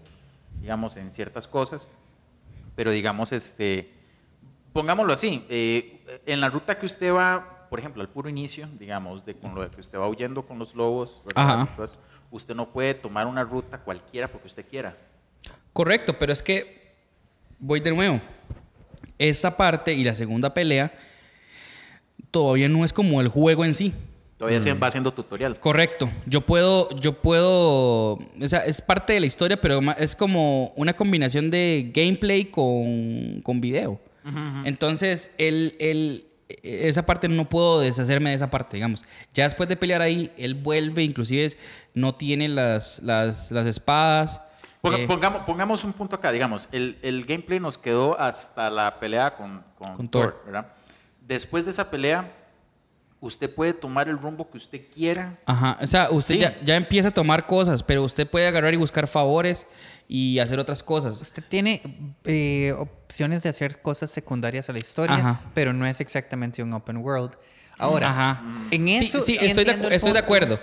digamos, 0.62 0.96
en 0.98 1.12
ciertas 1.12 1.48
cosas. 1.48 1.88
Pero 2.76 2.92
digamos, 2.92 3.32
este, 3.32 3.92
pongámoslo 4.74 5.14
así, 5.14 5.46
eh, 5.50 6.20
en 6.26 6.40
la 6.42 6.50
ruta 6.50 6.78
que 6.78 6.86
usted 6.86 7.14
va, 7.14 7.61
por 7.72 7.80
ejemplo, 7.80 8.02
al 8.02 8.10
puro 8.10 8.28
inicio, 8.28 8.68
digamos, 8.78 9.24
de 9.26 9.34
con 9.34 9.56
lo 9.56 9.72
que 9.72 9.80
usted 9.80 9.98
va 9.98 10.06
huyendo 10.10 10.46
con 10.46 10.60
los 10.60 10.76
lobos. 10.76 11.22
Entonces, 11.26 11.98
usted 12.30 12.54
no 12.54 12.70
puede 12.70 12.94
tomar 12.94 13.26
una 13.28 13.46
ruta 13.46 13.78
cualquiera 13.78 14.28
porque 14.30 14.48
usted 14.48 14.66
quiera. 14.70 14.98
Correcto, 15.72 16.20
pero 16.20 16.34
es 16.34 16.44
que 16.44 16.92
voy 17.60 17.80
de 17.80 17.92
nuevo. 17.92 18.20
Esta 19.18 19.56
parte 19.56 19.94
y 19.94 20.04
la 20.04 20.14
segunda 20.14 20.54
pelea 20.54 20.92
todavía 22.30 22.68
no 22.68 22.84
es 22.84 22.92
como 22.92 23.22
el 23.22 23.30
juego 23.30 23.64
en 23.64 23.74
sí. 23.74 23.94
Todavía 24.38 24.60
Mm. 24.60 24.64
se 24.64 24.74
va 24.74 24.88
haciendo 24.88 25.14
tutorial. 25.14 25.58
Correcto. 25.60 26.10
Yo 26.26 26.42
puedo, 26.42 26.90
yo 27.00 27.14
puedo, 27.22 28.14
o 28.16 28.48
sea, 28.48 28.66
es 28.66 28.82
parte 28.82 29.14
de 29.14 29.20
la 29.22 29.28
historia, 29.28 29.62
pero 29.62 29.80
es 29.98 30.16
como 30.16 30.74
una 30.76 30.94
combinación 30.94 31.50
de 31.52 31.92
gameplay 31.94 32.46
con, 32.46 33.40
con 33.44 33.62
video. 33.62 34.00
Entonces, 34.66 35.32
el, 35.38 35.76
el- 35.80 36.26
esa 36.64 37.06
parte 37.06 37.28
no 37.28 37.46
puedo 37.48 37.80
deshacerme 37.80 38.30
de 38.32 38.36
esa 38.36 38.50
parte, 38.50 38.78
digamos. 38.78 39.04
Ya 39.34 39.44
después 39.46 39.68
de 39.70 39.76
pelear 39.78 40.02
ahí, 40.02 40.32
él 40.38 40.56
vuelve, 40.56 41.04
inclusive 41.04 41.46
es- 41.46 41.58
no 41.94 42.16
tiene 42.16 42.48
las, 42.48 43.02
las, 43.04 43.52
las 43.52 43.66
espadas. 43.68 44.42
Ponga- 44.82 44.98
Eh, 45.00 45.08
pongamos, 45.08 45.44
pongamos 45.44 45.84
un 45.84 45.94
punto 45.94 46.16
acá, 46.16 46.32
digamos, 46.32 46.68
el, 46.72 46.98
el 47.04 47.26
gameplay 47.26 47.60
nos 47.60 47.78
quedó 47.78 48.20
hasta 48.20 48.70
la 48.70 49.00
pelea 49.00 49.36
con, 49.36 49.64
con, 49.78 49.94
Con 49.96 50.08
Thor, 50.10 50.32
Thor. 50.32 50.42
¿verdad? 50.46 50.68
Después 51.22 51.66
de 51.66 51.72
esa 51.72 51.90
pelea, 51.92 52.32
usted 53.22 53.54
puede 53.54 53.74
tomar 53.74 54.10
el 54.10 54.18
rumbo 54.18 54.50
que 54.50 54.58
usted 54.58 54.82
quiera. 54.94 55.40
Ajá, 55.46 55.78
o 55.82 55.88
sea, 55.88 56.10
usted 56.12 56.36
Sí. 56.36 56.42
ya, 56.42 56.60
ya 56.64 56.76
empieza 56.76 57.10
a 57.10 57.12
tomar 57.12 57.46
cosas, 57.48 57.82
pero 57.84 58.04
usted 58.04 58.28
puede 58.28 58.48
agarrar 58.48 58.74
y 58.74 58.78
buscar 58.78 59.08
favores 59.08 59.66
y 60.10 60.40
hacer 60.40 60.60
otras 60.60 60.82
cosas. 60.84 61.22
Usted 61.22 61.44
tiene 61.48 61.82
eh, 62.26 62.74
opciones 62.78 63.44
de 63.44 63.50
hacer 63.50 63.82
cosas 63.82 64.10
secundarias 64.12 64.70
a 64.70 64.74
la 64.74 64.80
historia, 64.80 65.16
Ajá. 65.16 65.42
pero 65.54 65.72
no 65.72 65.86
es 65.86 66.02
exactamente 66.02 66.62
un 66.64 66.74
open 66.74 66.98
world. 66.98 67.32
Ahora, 67.78 68.10
Ajá. 68.10 68.44
en 68.72 68.88
eso 68.88 69.20
sí, 69.20 69.36
sí 69.38 69.46
estoy, 69.46 69.64
de, 69.66 69.96
estoy 69.96 70.18
acuerdo. 70.18 70.60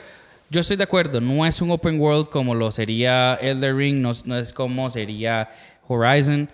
Yo 0.51 0.61
estoy 0.61 0.77
de 0.77 0.85
acuerdo. 0.85 1.21
No 1.21 1.45
es 1.47 1.61
un 1.63 1.71
open 1.71 2.01
world 2.01 2.29
como 2.29 2.55
lo 2.55 2.71
sería 2.73 3.35
Elder 3.41 3.75
Ring, 3.77 4.01
no, 4.01 4.11
es- 4.11 4.27
no 4.27 4.37
es 4.37 4.53
como 4.53 4.89
sería 4.91 5.51
Horizon, 5.87 6.49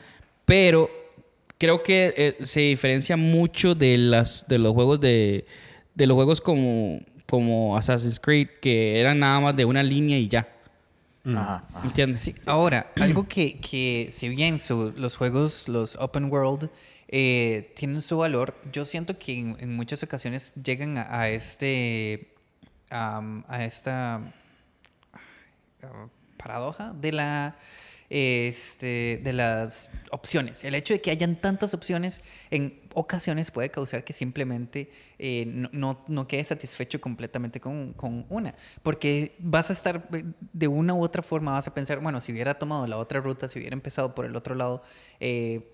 pero 0.45 0.91
creo 1.59 1.83
que 1.83 2.13
eh, 2.17 2.45
se 2.45 2.61
diferencia 2.61 3.17
mucho 3.17 3.75
de 3.75 3.97
las 3.99 4.47
de 4.49 4.59
los 4.59 4.73
juegos 4.75 5.01
de 5.01 5.47
de 5.95 6.07
los 6.07 6.15
juegos 6.15 6.41
como 6.41 7.01
como 7.27 7.77
Assassin's 7.77 8.21
Creed 8.21 8.49
que 8.61 9.01
eran 9.01 9.19
nada 9.19 9.41
más 9.41 9.57
de 9.57 9.65
una 9.65 9.83
línea 9.83 10.19
y 10.19 10.29
ya. 10.29 10.49
Ajá, 11.27 11.65
ajá. 11.73 11.87
¿Entiendes? 11.87 12.21
Sí, 12.21 12.35
ahora, 12.47 12.93
algo 13.01 13.27
que, 13.27 13.59
que 13.61 14.11
si 14.13 14.29
bien 14.29 14.61
su- 14.61 14.93
los 14.97 15.17
juegos, 15.17 15.67
los 15.69 15.97
open 15.97 16.31
world, 16.31 16.69
eh, 17.09 17.73
tienen 17.77 18.03
su 18.03 18.19
valor, 18.19 18.55
yo 18.73 18.85
siento 18.85 19.19
que 19.19 19.39
en, 19.39 19.57
en 19.59 19.75
muchas 19.75 20.03
ocasiones 20.03 20.53
llegan 20.63 20.99
a, 20.99 21.21
a 21.21 21.29
este, 21.31 22.29
a 22.91 23.65
esta 23.65 24.21
ah, 25.83 26.07
paradoja 26.37 26.93
de 26.93 27.13
la 27.13 27.57
este, 28.15 29.21
de 29.25 29.33
las 29.33 29.91
opciones. 30.13 30.63
El 30.63 30.77
hecho 30.77 30.95
de 30.95 31.01
que 31.01 31.11
hayan 31.11 31.35
tantas 31.35 31.75
opciones 31.75 32.21
en 32.53 32.81
ocasiones 32.95 33.51
puede 33.51 33.73
causar 33.73 34.05
que 34.05 34.13
simplemente 34.13 34.89
eh, 35.19 35.45
no, 35.47 36.05
no, 36.07 36.29
quedes 36.29 36.47
satisfecho 36.47 37.01
completamente 37.01 37.59
con, 37.59 37.93
con 37.95 38.25
una. 38.29 38.55
Porque 38.85 39.35
vas 39.41 39.71
a 39.71 39.73
estar 39.73 40.09
eh, 40.13 40.23
de 40.53 40.69
una 40.69 40.95
u 40.95 41.03
otra 41.03 41.25
forma, 41.25 41.55
vas 41.55 41.67
a 41.67 41.75
pensar, 41.75 41.99
bueno, 41.99 42.21
si 42.21 42.31
hubiera 42.31 42.57
tomado 42.57 42.87
la 42.87 42.99
otra 42.99 43.21
ruta, 43.21 43.49
si 43.49 43.59
hubiera 43.59 43.75
empezado 43.75 44.15
por 44.15 44.27
el 44.27 44.37
otro 44.37 44.55
lado, 44.55 44.85
eh, 45.19 45.73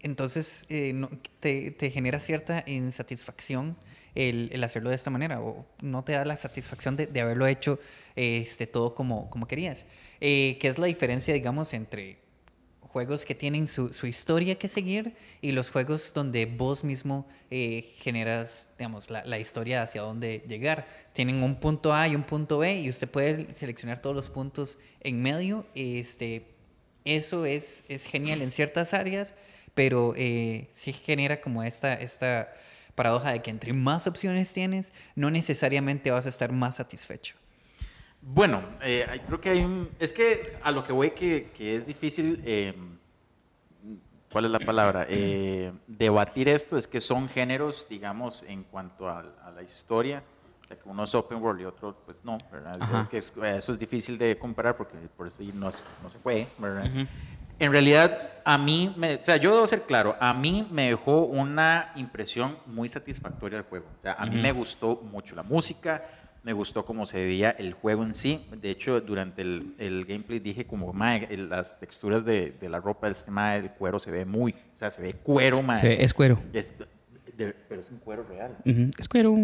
entonces 0.00 0.66
te, 0.66 1.70
te 1.70 1.90
genera 1.92 2.18
cierta 2.18 2.64
insatisfacción 2.66 3.76
el, 4.18 4.64
hacerlo 4.64 4.90
de 4.90 4.96
esta 4.96 5.10
manera 5.10 5.40
o 5.40 5.64
no 5.80 6.02
te 6.02 6.12
da 6.12 6.24
la 6.24 6.36
satisfacción 6.36 6.96
de, 6.96 7.20
haberlo 7.20 7.46
hecho 7.46 7.78
este, 8.16 8.66
todo 8.66 8.94
como, 8.94 9.30
querías. 9.46 9.86
Eh, 10.20 10.58
¿Qué 10.60 10.68
es 10.68 10.78
la 10.78 10.86
diferencia, 10.86 11.32
digamos, 11.32 11.72
entre 11.72 12.18
juegos 12.80 13.24
que 13.24 13.34
tienen 13.34 13.68
su, 13.68 13.90
historia 14.06 14.58
que 14.58 14.66
seguir 14.66 15.14
y 15.40 15.52
los 15.52 15.70
juegos 15.70 16.12
donde 16.12 16.46
vos 16.46 16.82
mismo 16.82 17.28
eh, 17.50 17.94
generas, 17.98 18.68
digamos, 18.76 19.08
la, 19.08 19.38
historia 19.38 19.82
hacia 19.82 20.02
dónde 20.02 20.42
llegar? 20.48 20.88
Tienen 21.12 21.40
un 21.42 21.54
punto 21.54 21.94
A 21.94 22.08
y 22.08 22.16
un 22.16 22.24
punto 22.24 22.58
B 22.58 22.80
y 22.80 22.90
usted 22.90 23.08
puede 23.08 23.54
seleccionar 23.54 24.02
todos 24.02 24.16
los 24.16 24.28
puntos 24.28 24.78
en 25.00 25.22
medio. 25.22 25.64
Este, 25.76 26.44
eso 27.04 27.46
es, 27.46 27.84
genial 28.10 28.42
en 28.42 28.50
ciertas 28.50 28.94
áreas, 28.94 29.36
pero 29.74 30.14
eh, 30.16 30.66
sí 30.72 30.92
genera 30.92 31.40
como 31.40 31.62
esta 31.62 31.94
paradoja 32.98 33.30
de 33.30 33.40
que 33.40 33.50
entre 33.50 33.72
más 33.72 34.06
opciones 34.06 34.52
tienes, 34.52 34.92
no 35.14 35.30
necesariamente 35.30 36.10
vas 36.10 36.26
a 36.26 36.28
estar 36.28 36.50
más 36.52 36.76
satisfecho. 36.76 37.36
Bueno, 38.20 38.62
eh, 38.82 39.06
creo 39.26 39.40
que 39.40 39.50
hay 39.50 39.60
un... 39.64 39.88
Es 40.00 40.12
que 40.12 40.58
a 40.62 40.72
lo 40.72 40.84
que 40.84 40.92
voy 40.92 41.12
que, 41.12 41.50
que 41.56 41.76
es 41.76 41.86
difícil... 41.86 42.42
eh, 42.44 42.74
¿Cuál 44.32 44.44
es 44.44 44.50
la 44.50 44.58
palabra? 44.58 45.06
Eh, 45.08 45.72
debatir 45.86 46.48
esto 46.50 46.76
es 46.76 46.86
que 46.86 47.00
son 47.00 47.28
géneros, 47.28 47.86
digamos, 47.88 48.42
en 48.42 48.62
cuanto 48.64 49.08
a, 49.08 49.20
a 49.44 49.50
la 49.52 49.62
historia. 49.62 50.22
O 50.64 50.66
sea, 50.68 50.76
que 50.76 50.86
uno 50.86 51.04
es 51.04 51.14
open 51.14 51.40
world 51.42 51.62
y 51.62 51.64
otro, 51.64 51.96
pues 52.04 52.22
no, 52.24 52.36
¿verdad? 52.52 52.78
Es 53.00 53.06
que 53.08 53.16
es- 53.18 53.32
eso 53.56 53.72
es 53.72 53.78
difícil 53.78 54.18
de 54.18 54.36
comparar 54.38 54.76
porque 54.76 54.96
por 55.16 55.28
eso 55.28 55.42
no, 55.54 55.70
no 56.02 56.10
se 56.10 56.18
puede, 56.18 56.46
¿verdad? 56.58 56.90
En 57.58 57.72
realidad, 57.72 58.18
a 58.44 58.56
mí, 58.58 58.94
me, 58.96 59.16
o 59.16 59.22
sea, 59.22 59.36
yo 59.36 59.52
debo 59.54 59.66
ser 59.66 59.82
claro, 59.82 60.16
a 60.20 60.32
mí 60.32 60.66
me 60.70 60.88
dejó 60.90 61.22
una 61.24 61.92
impresión 61.96 62.56
muy 62.66 62.88
satisfactoria 62.88 63.58
el 63.58 63.64
juego. 63.64 63.86
O 63.98 64.02
sea, 64.02 64.12
a 64.14 64.26
mí 64.26 64.36
me 64.40 64.52
gustó 64.52 65.00
mucho 65.10 65.34
la 65.34 65.42
música, 65.42 66.04
me 66.44 66.52
gustó 66.52 66.84
cómo 66.86 67.04
se 67.04 67.18
veía 67.18 67.50
el 67.50 67.72
juego 67.74 68.04
en 68.04 68.14
sí. 68.14 68.46
De 68.52 68.70
hecho, 68.70 69.00
durante 69.00 69.42
el, 69.42 69.74
el 69.78 70.04
gameplay 70.06 70.38
dije 70.38 70.66
como, 70.66 70.92
mae, 70.92 71.26
las 71.36 71.78
texturas 71.80 72.24
de, 72.24 72.52
de 72.52 72.68
la 72.68 72.78
ropa 72.80 73.08
este 73.08 73.30
el 73.56 73.70
cuero 73.72 73.98
se 73.98 74.10
ve 74.12 74.24
muy, 74.24 74.52
o 74.52 74.78
sea, 74.78 74.88
se 74.90 75.02
ve 75.02 75.14
cuero, 75.14 75.60
mae. 75.60 75.78
Se 75.80 75.88
ve- 75.88 76.04
es 76.04 76.14
cuero. 76.14 76.38
Es- 76.52 76.74
de- 77.38 77.54
pero 77.68 77.80
es 77.80 77.90
un 77.90 77.98
cuero 77.98 78.24
real. 78.24 78.56
Es 78.98 79.08
cuero. 79.08 79.34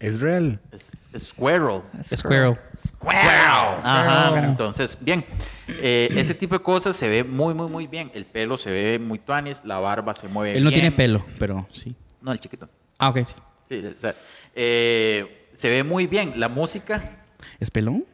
Es 0.00 0.20
real. 0.20 0.60
Es, 0.72 1.08
es 1.14 1.28
squirrel. 1.28 1.80
Es 2.10 2.22
cuero. 2.22 2.58
Squirrel. 2.76 3.20
Ajá. 3.82 4.28
Squirrel. 4.28 4.50
Entonces, 4.50 4.98
bien. 5.00 5.24
Eh, 5.68 6.08
ese 6.16 6.34
tipo 6.34 6.56
de 6.58 6.62
cosas 6.62 6.94
se 6.96 7.08
ve 7.08 7.24
muy, 7.24 7.54
muy, 7.54 7.70
muy 7.70 7.86
bien. 7.86 8.10
El 8.14 8.26
pelo 8.26 8.56
se 8.58 8.70
ve 8.70 8.98
muy 8.98 9.18
tuanis, 9.18 9.64
la 9.64 9.78
barba 9.78 10.12
se 10.14 10.28
mueve 10.28 10.56
Él 10.58 10.64
no 10.64 10.70
bien. 10.70 10.82
tiene 10.82 10.94
pelo, 10.96 11.24
pero 11.38 11.66
sí. 11.72 11.94
No, 12.20 12.32
el 12.32 12.40
chiquito. 12.40 12.68
Ah, 12.98 13.08
ok, 13.10 13.18
sí. 13.24 13.34
Sí, 13.68 13.82
o 13.86 14.00
sea, 14.00 14.14
eh, 14.54 15.46
se 15.52 15.70
ve 15.70 15.82
muy 15.84 16.06
bien. 16.06 16.34
La 16.36 16.48
música, 16.48 17.18
¿Es 17.60 17.70
pelón? 17.70 18.04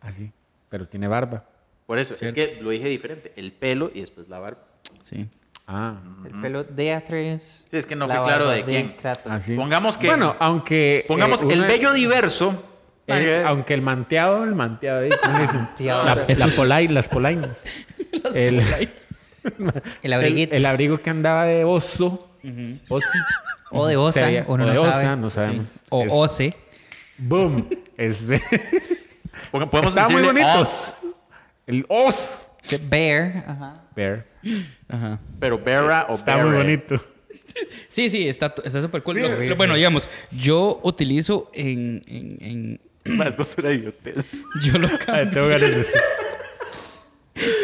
Así. 0.00 0.32
Pero 0.68 0.86
tiene 0.88 1.06
barba. 1.08 1.44
por 1.86 1.98
eso, 1.98 2.14
es 2.20 2.32
que 2.32 2.58
lo 2.60 2.70
dije 2.70 2.88
diferente. 2.88 3.32
El 3.36 3.52
pelo 3.52 3.90
y 3.94 4.00
después 4.00 4.28
la 4.28 4.38
barba. 4.40 4.58
Sí. 5.04 5.28
Ah. 5.66 5.96
El 6.26 6.40
pelo 6.42 6.64
de 6.64 6.92
Atreus. 6.92 7.64
Sí, 7.70 7.76
es 7.78 7.86
que 7.86 7.96
no 7.96 8.06
fue 8.06 8.22
claro 8.22 8.48
de 8.50 8.64
quién. 8.64 8.96
Pongamos 9.56 9.96
que. 9.98 10.06
Bueno, 10.08 10.36
aunque. 10.38 11.04
pongamos 11.08 11.42
eh, 11.42 11.46
el 11.50 11.62
bello 11.62 11.92
diverso. 11.92 12.62
el- 13.06 13.46
aunque 13.46 13.74
el 13.74 13.82
manteado, 13.82 14.44
el 14.44 14.54
manteado. 14.54 15.02
¿eh? 15.02 15.10
La- 15.78 16.14
la 16.14 16.26
polai- 16.26 16.88
las 16.90 17.08
polainas. 17.08 17.62
el, 18.34 18.62
El 20.02 20.12
abriguito. 20.12 20.52
el, 20.52 20.58
el 20.58 20.66
abrigo 20.66 20.98
que 21.00 21.10
andaba 21.10 21.44
de 21.44 21.64
oso. 21.64 22.30
Oso. 22.88 23.08
O 23.70 23.86
de 23.86 23.96
osa, 23.96 24.28
o 24.46 24.56
no 24.56 24.66
de 24.66 24.74
sabe. 24.76 24.88
osa, 24.88 25.16
no 25.16 25.30
sabemos. 25.30 25.72
O 25.88 26.02
Es- 26.04 26.12
Ose. 26.12 26.56
Boom. 27.18 27.68
Este. 27.96 28.40
Podemos 29.50 29.88
Estaba 29.88 30.08
muy 30.08 30.22
decirle 30.22 30.42
bonito. 30.44 30.60
os, 30.60 30.94
El 31.66 31.86
os. 31.88 32.48
The 32.68 32.78
Bear. 32.78 33.44
Ajá. 33.46 33.74
Bear. 33.96 34.26
Ajá. 34.88 35.20
pero 35.40 35.58
Vera 35.58 36.06
o 36.08 36.14
Está 36.14 36.36
muy 36.38 36.50
Beret. 36.52 36.88
bonito. 36.88 37.04
Sí, 37.88 38.10
sí, 38.10 38.28
está 38.28 38.52
está 38.64 38.80
súper 38.80 39.02
cool. 39.02 39.16
Sí, 39.16 39.22
Lo- 39.22 39.38
lo- 39.40 39.56
bueno, 39.56 39.74
digamos, 39.74 40.08
yo 40.32 40.80
utilizo 40.82 41.50
en... 41.54 42.02
en, 42.06 42.80
en- 43.04 43.16
Ma, 43.16 43.26
Esto 43.26 43.42
es 43.42 43.56
una 43.58 43.70
idiotez. 43.72 44.16
yo 44.62 44.78
lo 44.78 44.88
Ay, 44.88 44.98
cambio. 45.06 45.30
tengo 45.30 45.48
ganas 45.48 45.70
de 45.70 45.76
decir. 45.76 46.00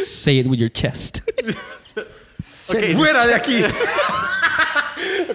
Say 0.03 0.39
it 0.41 0.47
with 0.47 0.59
your 0.59 0.71
chest. 0.73 1.21
Ok. 2.69 2.95
¡Fuera 2.95 3.27
de 3.27 3.35
aquí! 3.35 3.65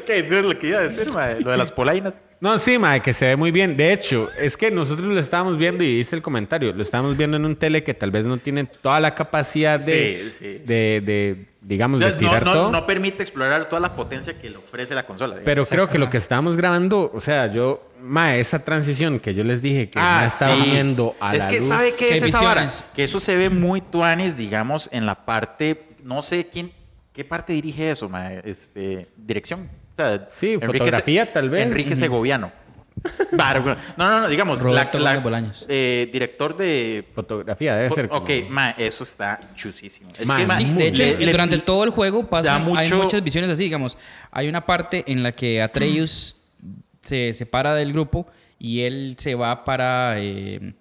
¿Qué? 0.05 0.19
Es 0.19 0.29
lo 0.43 0.57
que 0.57 0.67
iba 0.67 0.79
a 0.79 0.83
decir, 0.83 1.11
mae, 1.11 1.39
lo 1.41 1.51
de 1.51 1.57
las 1.57 1.71
polainas. 1.71 2.23
No, 2.39 2.57
sí, 2.59 2.77
mae, 2.77 3.01
que 3.01 3.11
se 3.13 3.25
ve 3.27 3.35
muy 3.35 3.51
bien. 3.51 3.75
De 3.75 3.91
hecho, 3.91 4.29
es 4.39 4.55
que 4.55 4.69
nosotros 4.71 5.07
lo 5.07 5.19
estábamos 5.19 5.57
viendo 5.57 5.83
y 5.83 5.87
hice 5.99 6.15
el 6.15 6.21
comentario. 6.21 6.71
Lo 6.73 6.81
estábamos 6.81 7.17
viendo 7.17 7.37
en 7.37 7.45
un 7.45 7.55
tele 7.55 7.83
que 7.83 7.93
tal 7.93 8.11
vez 8.11 8.25
no 8.25 8.37
tiene 8.37 8.65
toda 8.65 8.99
la 8.99 9.15
capacidad 9.15 9.79
de, 9.79 10.29
Sí, 10.29 10.31
sí. 10.31 10.45
de, 10.65 11.01
de, 11.03 11.45
digamos, 11.61 11.99
de 11.99 12.11
No, 12.11 12.17
tirar 12.17 12.45
no, 12.45 12.53
todo. 12.53 12.71
no 12.71 12.85
permite 12.85 13.23
explorar 13.23 13.67
toda 13.67 13.79
la 13.79 13.95
potencia 13.95 14.37
que 14.37 14.49
le 14.49 14.57
ofrece 14.57 14.93
la 14.93 15.05
consola. 15.05 15.35
digamos. 15.35 15.45
Pero 15.45 15.65
creo 15.65 15.87
que 15.87 15.97
lo 15.97 16.09
que 16.09 16.17
estábamos 16.17 16.55
grabando, 16.57 17.09
o 17.13 17.19
sea, 17.19 17.47
yo, 17.47 17.89
mae, 18.01 18.39
esa 18.39 18.63
transición 18.63 19.19
que 19.19 19.33
yo 19.33 19.43
les 19.43 19.61
dije 19.61 19.89
que 19.89 19.97
Ah, 19.99 20.19
me 20.21 20.27
estaba 20.27 20.55
sí. 20.55 20.69
viendo 20.71 21.15
a 21.19 21.35
es 21.35 21.43
la 21.45 21.49
que 21.49 21.59
luz. 21.59 21.67
sabe 21.67 21.91
qué 21.97 22.07
Que 22.09 22.17
es 22.17 22.23
esa 22.23 22.41
vara? 22.41 22.69
Que 22.95 23.03
eso 23.05 23.19
se 23.19 23.35
ve 23.35 23.49
muy 23.49 23.81
tuanes, 23.81 24.37
digamos, 24.37 24.89
en 24.91 25.05
la 25.05 25.25
parte, 25.25 25.87
no 26.03 26.21
sé 26.21 26.47
quién, 26.51 26.71
qué 27.13 27.23
parte 27.25 27.53
dirige 27.53 27.89
eso, 27.89 28.07
mae? 28.09 28.41
este, 28.43 29.07
dirección. 29.17 29.67
O 29.97 30.01
sea, 30.01 30.25
Sí, 30.27 30.57
fotografía, 30.59 31.31
tal 31.31 31.49
vez. 31.49 31.61
Enrique 31.61 31.95
Segoviano. 31.95 32.51
No, 33.97 34.09
no, 34.09 34.21
no, 34.21 34.27
digamos, 34.29 34.63
Roberto 34.63 34.97
Gómez 34.97 35.21
Bolaños. 35.21 35.65
eh, 35.69 36.09
director 36.11 36.55
de 36.57 37.05
Fotografía 37.13 37.75
debe 37.75 37.89
ser. 37.89 38.07
como- 38.07 38.21
Ok, 38.21 38.29
ma, 38.49 38.71
eso 38.71 39.03
está 39.03 39.39
chusísimo. 39.53 40.09
Es 40.17 40.25
Ma, 40.27 40.37
que, 40.37 40.47
ma, 40.47 40.55
Sí, 40.57 40.65
muy 40.65 40.81
de 40.83 40.87
hecho, 40.87 41.03
le- 41.03 41.17
le- 41.25 41.31
durante 41.31 41.57
todo 41.59 41.83
el 41.83 41.89
juego 41.91 42.27
pasa, 42.29 42.51
da 42.51 42.55
hay 42.55 42.63
mucho- 42.63 42.97
muchas 43.03 43.21
visiones 43.23 43.49
así, 43.51 43.63
digamos. 43.65 43.97
Hay 44.31 44.47
una 44.47 44.65
parte 44.65 45.03
en 45.07 45.21
la 45.23 45.33
que 45.33 45.61
Atreus 45.61 46.37
se 47.01 47.33
separa 47.33 47.75
del 47.75 47.91
grupo 47.93 48.25
y 48.57 48.81
él 48.81 49.15
se 49.19 49.35
va 49.35 49.63
para 49.65 50.15
eh, 50.17 50.73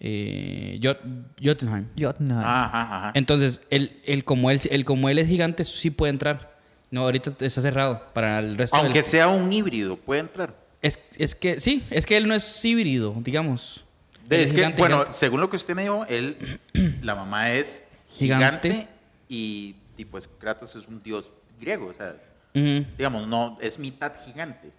eh, 0.00 0.78
Jot- 0.82 1.00
Jotunheim. 1.42 1.86
Jotunheim. 1.98 2.38
Ajá, 2.40 2.80
ajá. 2.82 3.12
Entonces, 3.14 3.62
él, 3.70 3.98
él, 4.04 4.24
como 4.24 4.50
él, 4.50 4.60
él, 4.70 4.84
como 4.84 5.08
él 5.08 5.18
es 5.18 5.28
gigante, 5.28 5.64
sí 5.64 5.90
puede 5.90 6.10
entrar. 6.10 6.49
No, 6.90 7.02
ahorita 7.02 7.32
está 7.40 7.60
cerrado 7.60 8.02
para 8.12 8.38
el 8.40 8.56
resto 8.58 8.76
Aunque 8.76 8.94
del... 8.94 9.04
sea 9.04 9.28
un 9.28 9.52
híbrido, 9.52 9.96
puede 9.96 10.20
entrar. 10.20 10.54
Es, 10.82 10.98
es 11.18 11.34
que 11.34 11.60
sí, 11.60 11.84
es 11.90 12.06
que 12.06 12.16
él 12.16 12.26
no 12.26 12.34
es 12.34 12.64
híbrido, 12.64 13.14
digamos. 13.18 13.84
De- 14.28 14.42
es 14.42 14.50
que, 14.52 14.58
gigante, 14.58 14.80
bueno, 14.82 14.96
gigante. 14.98 15.16
según 15.18 15.40
lo 15.40 15.50
que 15.50 15.56
usted 15.56 15.74
me 15.74 15.82
dijo, 15.82 16.04
él, 16.08 16.36
la 17.02 17.14
mamá 17.14 17.52
es 17.52 17.84
gigante, 18.08 18.68
Gigante. 18.70 18.88
y, 19.28 19.76
y 19.96 20.04
pues 20.04 20.26
Kratos 20.28 20.74
es 20.76 20.88
un 20.88 21.02
dios 21.02 21.30
griego, 21.60 21.86
o 21.88 21.92
sea, 21.92 22.14
digamos, 22.54 23.28
no, 23.28 23.58
es 23.60 23.78
mitad 23.78 24.12
gigante. 24.24 24.70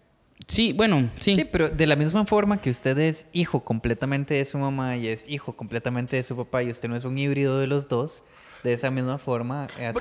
Sí, 0.48 0.74
bueno, 0.74 1.10
sí. 1.20 1.36
Sí. 1.36 1.46
pero 1.46 1.70
de 1.70 1.86
la 1.88 1.96
misma 1.96 2.26
forma 2.26 2.60
que 2.60 2.72
usted 2.72 2.98
es 2.98 3.28
hijo 3.32 3.64
completamente 3.64 4.34
de 4.34 4.44
su 4.44 4.58
mamá 4.58 4.98
y 4.98 5.08
es 5.08 5.24
hijo 5.30 5.54
completamente 5.56 6.16
de 6.16 6.24
su 6.24 6.36
papá 6.36 6.64
y 6.64 6.72
usted 6.72 6.90
no 6.90 6.96
es 6.96 7.06
un 7.06 7.18
híbrido 7.18 7.60
de 7.60 7.68
los 7.68 7.88
dos, 7.88 8.24
de 8.64 8.74
esa 8.74 8.92
misma 8.92 9.18
forma 9.18 9.68
eh. 9.80 9.92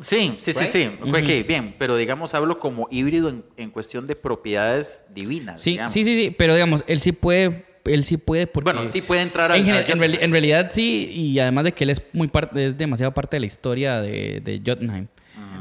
Sí, 0.00 0.36
sí, 0.38 0.52
sí, 0.52 0.66
sí. 0.66 0.90
Ok, 1.02 1.46
bien, 1.46 1.74
pero 1.78 1.96
digamos, 1.96 2.34
hablo 2.34 2.58
como 2.58 2.88
híbrido 2.90 3.28
en, 3.28 3.44
en 3.56 3.70
cuestión 3.70 4.06
de 4.06 4.16
propiedades 4.16 5.04
divinas. 5.14 5.60
Sí, 5.60 5.72
digamos. 5.72 5.92
sí, 5.92 6.04
sí, 6.04 6.14
sí, 6.14 6.30
pero 6.36 6.54
digamos, 6.54 6.84
él 6.86 7.00
sí 7.00 7.12
puede, 7.12 7.64
él 7.84 8.04
sí 8.04 8.16
puede 8.16 8.46
porque... 8.46 8.72
Bueno, 8.72 8.86
sí 8.86 9.02
puede 9.02 9.22
entrar 9.22 9.54
en, 9.54 9.68
en, 9.68 9.86
Jotunheim. 9.86 10.18
en 10.20 10.32
realidad 10.32 10.70
sí, 10.72 11.10
y 11.12 11.38
además 11.38 11.64
de 11.64 11.72
que 11.72 11.84
él 11.84 11.90
es 11.90 12.02
muy 12.12 12.28
parte, 12.28 12.66
es 12.66 12.76
demasiado 12.76 13.12
parte 13.14 13.36
de 13.36 13.40
la 13.40 13.46
historia 13.46 14.00
de, 14.00 14.40
de 14.40 14.62
Jotunheim. 14.64 15.06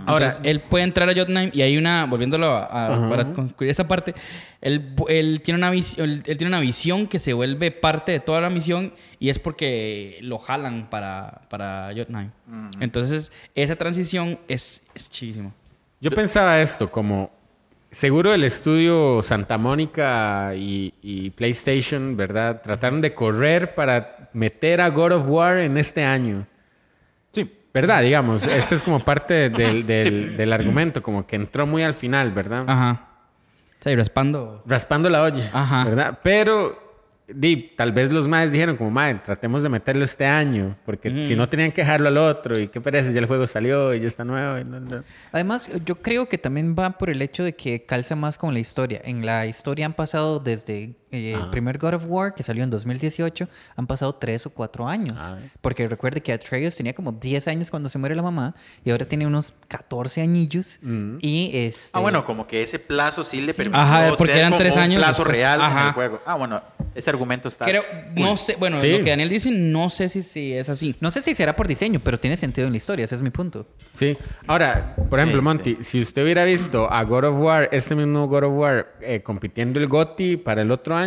Ahora- 0.06 0.28
él 0.44 0.62
puede 0.62 0.84
entrar 0.84 1.10
a 1.10 1.13
Jotunheim 1.15 1.52
y 1.54 1.62
hay 1.62 1.78
una, 1.78 2.06
volviéndolo 2.06 2.48
a, 2.52 2.63
a- 2.63 3.10
para 3.10 3.26
concluir 3.34 3.72
esa 3.72 3.88
parte, 3.88 4.13
él, 4.62 4.94
él 5.10 5.41
tiene 5.44 5.58
una 5.60 5.70
visión, 5.72 6.10
él, 6.10 6.24
él 6.26 6.38
tiene 6.38 6.48
una 6.50 6.60
visión 6.60 7.08
que 7.08 7.20
se 7.20 7.34
vuelve 7.34 7.72
parte 7.72 8.12
de 8.12 8.20
toda 8.20 8.41
la 8.41 8.50
misión 8.50 8.94
y 9.20 9.30
es 9.30 9.39
porque 9.39 10.18
lo 10.22 10.38
jalan 10.39 10.88
para, 10.89 11.41
para 11.50 11.91
Jotunheim. 11.96 12.32
Entonces, 12.80 13.32
esa 13.56 13.76
transición 13.76 14.39
es, 14.48 14.84
es 14.94 15.10
chidísimo. 15.10 15.54
Yo 16.02 16.12
pensaba 16.12 16.62
esto 16.62 16.91
como 16.91 17.32
seguro 17.91 18.34
el 18.34 18.44
estudio 18.44 19.22
Santa 19.22 19.58
Mónica 19.58 20.54
y, 20.56 20.94
y 21.02 21.30
PlayStation, 21.32 22.18
¿verdad? 22.18 22.62
Trataron 22.62 23.02
de 23.02 23.13
correr 23.13 23.74
para 23.76 24.30
meter 24.34 24.82
a 24.82 24.89
God 24.89 25.13
of 25.13 25.28
War 25.30 25.60
en 25.60 25.78
este 25.78 26.04
año. 26.04 26.46
Sí. 27.76 27.82
¿Verdad? 27.82 28.02
Digamos, 28.04 28.48
este 28.48 28.76
es 28.76 28.84
como 28.84 29.04
parte 29.04 29.50
del, 29.50 29.86
del- 29.86 30.38
del 30.38 30.54
argumento, 30.54 31.04
como 31.04 31.28
que 31.28 31.36
entró 31.36 31.66
muy 31.68 31.84
al 31.84 31.94
final, 31.94 32.32
¿verdad? 32.32 32.64
Ajá. 32.68 33.08
Y 33.86 33.96
raspando... 33.96 34.64
Raspando 34.66 35.10
la 35.10 35.22
olla, 35.22 35.48
Ajá. 35.54 35.84
¿verdad? 35.84 36.20
Pero 36.24 36.84
di, 37.28 37.74
tal 37.76 37.92
vez 37.92 38.12
los 38.12 38.28
maes 38.28 38.52
dijeron 38.52 38.78
como, 38.78 38.90
mae, 38.92 39.16
tratemos 39.16 39.62
de 39.62 39.70
meterlo 39.70 40.04
este 40.04 40.26
año, 40.26 40.76
porque 40.86 41.24
si 41.26 41.36
no 41.36 41.48
tenían 41.50 41.72
que 41.72 41.82
dejarlo 41.82 42.08
al 42.08 42.18
otro 42.18 42.60
y 42.60 42.68
qué 42.68 42.80
parece, 42.82 43.12
ya 43.14 43.20
el 43.20 43.26
juego 43.28 43.46
salió 43.46 43.94
y 43.94 44.00
ya 44.00 44.08
está 44.08 44.24
nuevo. 44.24 44.58
y 44.58 44.64
no- 44.64 44.80
no. 44.80 45.04
Además, 45.32 45.70
yo 45.86 45.96
creo 46.02 46.28
que 46.30 46.38
también 46.40 46.76
va 46.78 46.92
por 46.98 47.10
el 47.12 47.22
hecho 47.22 47.44
de 47.44 47.54
que 47.56 47.86
calza 47.86 48.16
más 48.16 48.38
con 48.40 48.54
la 48.54 48.60
historia. 48.60 49.02
En 49.04 49.24
la 49.26 49.46
historia 49.48 49.86
han 49.86 49.94
pasado 49.94 50.40
desde 50.40 50.96
eh, 51.15 51.34
el 51.34 51.49
primer 51.49 51.78
God 51.78 51.95
of 51.95 52.06
War, 52.08 52.34
que 52.34 52.43
salió 52.43 52.63
en 52.63 52.69
2018, 52.69 53.47
han 53.75 53.88
pasado 53.88 54.13
tres 54.15 54.45
o 54.45 54.49
cuatro 54.49 54.88
años. 54.88 55.17
Ah. 55.19 55.38
Porque 55.62 55.88
recuerde 55.88 56.21
que 56.21 56.34
Atreus 56.34 56.75
tenía 56.75 56.93
como 56.93 57.12
10 57.12 57.47
años 57.47 57.69
cuando 57.69 57.89
se 57.89 57.97
muere 57.97 58.15
la 58.15 58.21
mamá 58.21 58.56
y 58.84 58.91
ahora 58.91 59.06
tiene 59.06 59.25
unos 59.28 59.54
14 59.67 60.21
añillos. 60.21 60.80
Y 61.21 61.51
este... 61.54 61.91
Ah, 61.93 61.99
bueno, 62.01 62.25
como 62.25 62.47
que 62.47 62.62
ese 62.62 62.80
plazo 62.80 63.23
sí 63.23 63.41
le 63.41 63.54
permitió 63.54 63.82
Ajá, 63.82 64.10
porque 64.17 64.25
ser 64.34 64.38
eran 64.39 64.51
como 64.51 64.60
tres 64.60 64.75
un 64.75 64.80
años 64.82 64.99
plazo 65.01 65.23
después. 65.23 65.38
real 65.38 65.60
en 65.60 65.65
Ajá. 65.65 65.88
el 65.88 65.93
juego. 65.93 66.21
Ah, 66.25 66.36
bueno, 66.36 66.62
ese 66.93 67.10
argumento 67.10 67.47
está 67.47 67.65
Creo, 67.65 67.84
cool. 67.84 68.23
no 68.23 68.38
sé, 68.38 68.56
bueno, 68.60 68.80
Sí. 68.80 68.91
lo 68.91 69.04
que 69.04 69.10
Daniel 69.10 69.30
dice, 69.30 69.51
no 69.51 69.89
sé 69.89 70.10
si, 70.10 70.21
si 70.21 70.54
es 70.54 70.69
así. 70.69 70.95
No 70.99 71.12
sé 71.12 71.21
si 71.21 71.34
será 71.36 71.56
por 71.56 71.67
diseño, 71.67 71.99
pero 72.04 72.19
tiene 72.19 72.38
sentido 72.38 72.67
en 72.67 72.73
la 72.73 72.78
historia, 72.78 73.06
ese 73.06 73.15
es 73.15 73.21
mi 73.21 73.30
punto. 73.30 73.67
Sí. 73.93 74.17
Ahora, 74.47 74.95
por 74.95 75.19
Sí, 75.19 75.23
ejemplo, 75.23 75.41
Monty, 75.41 75.78
si 75.82 75.99
usted 76.01 76.23
hubiera 76.23 76.43
visto 76.45 76.91
a 76.91 77.04
God 77.04 77.25
of 77.25 77.36
War, 77.39 77.69
este 77.71 77.95
mismo 77.95 78.28
God 78.28 78.43
of 78.43 78.54
War, 78.58 78.93
eh, 79.01 79.21
compitiendo 79.23 79.80
el 79.80 79.88
GOTY 79.88 80.38
para 80.38 80.62
el 80.62 80.71
otro 80.71 80.95
año, 80.95 81.05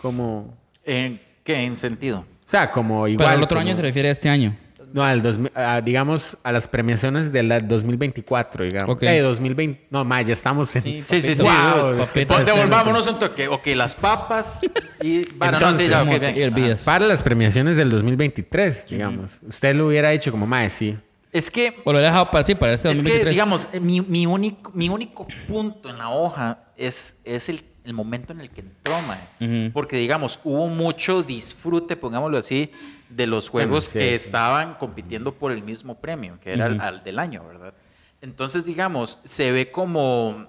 como... 0.00 0.56
¿En 0.84 1.20
qué 1.44 1.64
en 1.64 1.76
sentido? 1.76 2.20
O 2.20 2.48
sea, 2.52 2.70
como 2.70 3.06
igual... 3.08 3.24
Para 3.26 3.36
el 3.36 3.42
otro 3.42 3.56
como- 3.56 3.66
año 3.68 3.76
se 3.76 3.82
refiere 3.82 4.08
a 4.08 4.12
este 4.12 4.28
año. 4.28 4.56
No, 4.92 5.02
al 5.02 5.22
2000, 5.22 5.52
a, 5.54 5.80
digamos, 5.80 6.36
a 6.42 6.52
las 6.52 6.68
premiaciones 6.68 7.32
del 7.32 7.66
2024, 7.66 8.64
digamos. 8.66 8.94
Ok. 8.94 9.04
Eh, 9.04 9.20
2020... 9.20 9.86
No, 9.90 10.04
ma, 10.04 10.20
ya 10.20 10.34
estamos 10.34 10.74
en... 10.76 10.82
Sí, 10.82 11.02
Sí, 11.06 11.22
sí, 11.22 11.34
sí. 11.34 11.42
Wow, 11.42 12.00
es 12.00 12.12
que 12.12 12.26
papitas, 12.26 12.54
Devolvámonos 12.54 13.06
un 13.06 13.18
toque. 13.18 13.48
Ok, 13.48 13.68
las 13.68 13.94
papas 13.94 14.60
y... 15.00 15.24
Bueno, 15.36 15.58
no, 15.60 15.72
sí, 15.74 15.84
Entonces, 15.84 15.88
ya, 15.88 16.02
ok, 16.02 16.06
Como 16.08 16.18
bien. 16.20 16.34
te 16.34 16.44
olvidas. 16.46 16.82
Para 16.84 17.06
las 17.06 17.22
premiaciones 17.22 17.76
del 17.78 17.88
2023, 17.90 18.86
digamos. 18.90 19.38
Usted 19.48 19.74
lo 19.74 19.86
hubiera 19.86 20.12
hecho 20.12 20.30
como, 20.30 20.46
ma, 20.46 20.68
sí. 20.68 20.94
Es 21.32 21.50
que 21.50 21.80
O 21.84 21.92
lo 21.94 21.98
he 21.98 22.02
dejado 22.02 22.30
para 22.30 22.44
sí, 22.44 22.54
para 22.54 22.74
este 22.74 22.90
Es 22.90 22.98
que, 22.98 23.04
2023. 23.04 23.32
digamos, 23.34 23.68
eh, 23.72 23.80
mi, 23.80 24.02
mi 24.02 24.26
único, 24.26 24.70
mi 24.74 24.90
único 24.90 25.26
punto 25.48 25.88
en 25.88 25.96
la 25.96 26.10
hoja 26.10 26.64
es, 26.76 27.16
es 27.24 27.48
el, 27.48 27.64
el 27.84 27.94
momento 27.94 28.32
en 28.32 28.40
el 28.40 28.50
que 28.50 28.60
entró, 28.60 28.94
mae. 29.02 29.20
Ujú. 29.40 29.72
Porque, 29.72 29.96
digamos, 29.96 30.38
hubo 30.44 30.68
mucho 30.68 31.22
disfrute, 31.22 31.96
pongámoslo 31.96 32.38
así, 32.38 32.70
de 33.08 33.26
los 33.26 33.48
juegos 33.48 33.84
sí, 33.86 33.98
que 33.98 34.08
sí. 34.10 34.14
estaban 34.14 34.74
compitiendo 34.74 35.34
por 35.34 35.52
el 35.52 35.62
mismo 35.62 35.96
premio, 35.96 36.38
que 36.40 36.52
era 36.52 36.66
el- 36.66 36.74
Ujú. 36.74 36.82
al 36.82 37.02
del 37.04 37.18
año, 37.18 37.44
¿verdad? 37.46 37.74
Entonces, 38.20 38.64
digamos, 38.64 39.18
se 39.24 39.50
ve 39.52 39.70
como... 39.70 40.46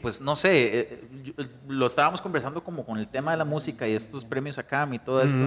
Pues 0.00 0.20
no 0.22 0.34
sé, 0.34 0.78
eh, 0.80 1.00
yo- 1.22 1.32
lo 1.68 1.84
estábamos 1.86 2.22
conversando 2.22 2.64
como 2.64 2.86
con 2.86 2.98
el 2.98 3.06
tema 3.08 3.32
de 3.32 3.36
la 3.36 3.44
música 3.44 3.86
y 3.86 3.92
estos 3.92 4.24
premios 4.24 4.56
acá 4.56 4.88
y 4.90 4.98
todo 4.98 5.22
esto, 5.22 5.44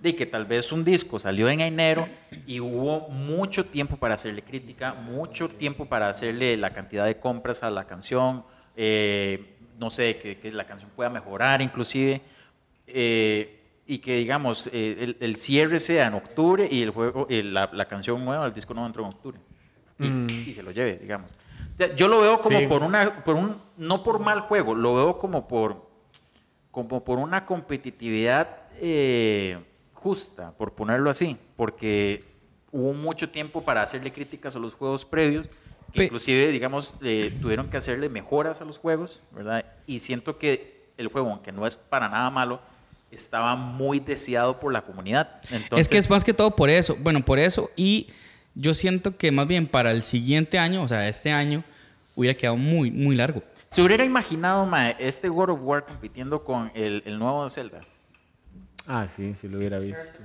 de 0.00 0.14
que 0.14 0.26
tal 0.26 0.44
vez 0.44 0.70
un 0.70 0.84
disco 0.84 1.18
salió 1.18 1.48
en 1.48 1.60
enero 1.60 2.06
y 2.46 2.60
hubo 2.60 3.08
mucho 3.08 3.64
tiempo 3.66 3.96
para 3.96 4.14
hacerle 4.14 4.42
crítica, 4.42 4.94
mucho 4.94 5.48
tiempo 5.48 5.86
para 5.86 6.08
hacerle 6.08 6.56
la 6.56 6.70
cantidad 6.70 7.04
de 7.04 7.16
compras 7.18 7.64
a 7.64 7.70
la 7.70 7.84
canción, 7.88 8.44
eh, 8.76 9.56
no 9.80 9.90
sé, 9.90 10.18
que, 10.18 10.38
que 10.38 10.52
la 10.52 10.64
canción 10.66 10.90
pueda 10.94 11.10
mejorar 11.10 11.60
inclusive, 11.62 12.20
eh, 12.86 13.56
y 13.86 13.98
que 13.98 14.16
digamos, 14.16 14.68
eh, 14.72 14.96
el, 15.00 15.16
el 15.18 15.34
cierre 15.36 15.80
sea 15.80 16.06
en 16.06 16.14
octubre 16.14 16.68
y 16.70 16.82
el 16.82 16.90
juego, 16.90 17.26
eh, 17.28 17.42
la, 17.42 17.68
la 17.72 17.86
canción 17.86 18.24
nueva, 18.24 18.46
el 18.46 18.52
disco 18.52 18.74
nuevo 18.74 18.86
entró 18.86 19.02
en 19.04 19.08
octubre 19.08 19.40
y, 19.98 20.48
y 20.48 20.52
se 20.52 20.62
lo 20.62 20.70
lleve, 20.70 20.98
digamos. 20.98 21.32
O 21.32 21.76
sea, 21.78 21.94
Yo 21.96 22.06
lo 22.08 22.20
veo 22.20 22.38
como 22.38 22.58
Sí. 22.60 22.66
por 22.66 22.82
una, 22.82 23.24
por 23.24 23.34
un, 23.36 23.56
no 23.78 24.02
por 24.02 24.20
mal 24.20 24.40
juego, 24.40 24.74
lo 24.74 24.94
veo 24.94 25.18
como 25.18 25.48
por, 25.48 25.88
como 26.70 27.02
por 27.02 27.18
una 27.18 27.44
competitividad 27.46 28.58
justa, 29.94 30.52
por 30.56 30.72
ponerlo 30.74 31.10
así, 31.10 31.36
porque 31.56 32.22
hubo 32.72 32.92
mucho 32.92 33.28
tiempo 33.30 33.62
para 33.62 33.82
hacerle 33.82 34.12
críticas 34.12 34.56
a 34.56 34.58
los 34.58 34.74
juegos 34.74 35.04
previos, 35.04 35.48
que 35.92 35.98
Pe- 35.98 36.04
inclusive, 36.04 36.48
digamos, 36.48 36.94
eh, 37.02 37.36
tuvieron 37.40 37.68
que 37.70 37.76
hacerle 37.76 38.08
mejoras 38.08 38.60
a 38.60 38.64
los 38.64 38.78
juegos, 38.78 39.20
¿verdad? 39.32 39.64
Y 39.86 39.98
siento 40.00 40.38
que 40.38 40.88
el 40.96 41.08
juego, 41.08 41.30
aunque 41.30 41.52
no 41.52 41.66
es 41.66 41.76
para 41.76 42.08
nada 42.08 42.30
malo, 42.30 42.60
estaba 43.10 43.56
muy 43.56 43.98
deseado 44.00 44.60
por 44.60 44.72
la 44.72 44.82
comunidad. 44.82 45.40
Entonces, 45.50 45.86
es 45.86 45.88
que 45.88 45.98
es 45.98 46.10
más 46.10 46.22
que 46.24 46.32
todo 46.34 46.54
por 46.54 46.70
eso. 46.70 46.96
Bueno, 47.00 47.24
por 47.24 47.38
eso. 47.38 47.70
Y 47.76 48.08
yo 48.54 48.72
siento 48.74 49.16
que 49.16 49.32
más 49.32 49.46
bien 49.48 49.66
para 49.66 49.90
el 49.90 50.02
siguiente 50.02 50.58
año, 50.58 50.82
o 50.82 50.88
sea, 50.88 51.08
este 51.08 51.32
año, 51.32 51.64
hubiera 52.14 52.36
quedado 52.38 52.56
muy, 52.56 52.90
muy 52.90 53.16
largo. 53.16 53.42
¿Se 53.70 53.82
hubiera 53.82 54.04
imaginado, 54.04 54.66
mae, 54.66 54.96
este 54.98 55.28
God 55.28 55.50
of 55.50 55.60
War 55.62 55.84
compitiendo 55.86 56.44
con 56.44 56.70
el, 56.74 57.02
el 57.06 57.18
nuevo 57.18 57.48
Zelda? 57.50 57.80
Ah, 58.86 59.06
sí, 59.06 59.34
sí 59.34 59.48
lo 59.48 59.58
hubiera 59.58 59.78
visto. 59.78 60.18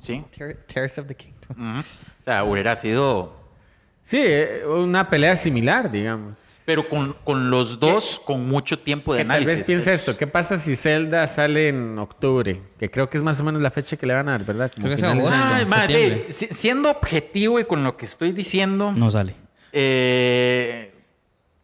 ¿Sí? 0.00 0.24
Tear- 0.36 0.56
Tears 0.66 0.98
of 0.98 1.06
the 1.08 1.14
Kingdom. 1.16 1.50
Ujú. 1.72 1.80
O 1.80 2.24
sea, 2.24 2.44
hubiera 2.44 2.76
sido... 2.76 3.47
Sí, 4.08 4.18
eh, 4.22 4.62
una 4.66 5.10
pelea 5.10 5.36
similar, 5.36 5.90
digamos. 5.90 6.38
pero 6.64 6.88
con, 6.88 7.14
con 7.24 7.50
los 7.50 7.78
dos 7.78 8.20
con 8.24 8.46
mucho 8.48 8.78
tiempo 8.78 9.12
de 9.12 9.18
Que 9.18 9.24
tal 9.24 9.30
análisis. 9.36 9.58
vez 9.58 9.66
piensa 9.66 9.92
Es- 9.92 10.00
esto, 10.00 10.16
¿qué 10.16 10.26
pasa 10.26 10.56
si 10.58 10.76
Zelda 10.76 11.26
sale 11.26 11.68
en 11.68 11.98
octubre? 11.98 12.60
Que 12.78 12.90
creo 12.90 13.10
que 13.10 13.18
es 13.18 13.22
más 13.22 13.38
o 13.40 13.44
menos 13.44 13.60
la 13.60 13.70
fecha 13.70 13.96
que 13.98 14.06
le 14.06 14.14
van 14.14 14.28
a 14.28 14.32
dar, 14.32 14.44
¿verdad? 14.46 14.70
Como 14.74 14.86
Creo 14.86 14.96
que. 14.98 15.28
Ay, 15.30 15.66
madre, 15.66 16.22
siendo 16.22 16.90
objetivo 16.90 17.58
y 17.60 17.64
con 17.64 17.84
lo 17.84 17.96
que 17.98 18.06
estoy 18.06 18.32
diciendo, 18.32 18.92
No 18.92 19.10
sale. 19.10 19.34
eh, 19.72 20.94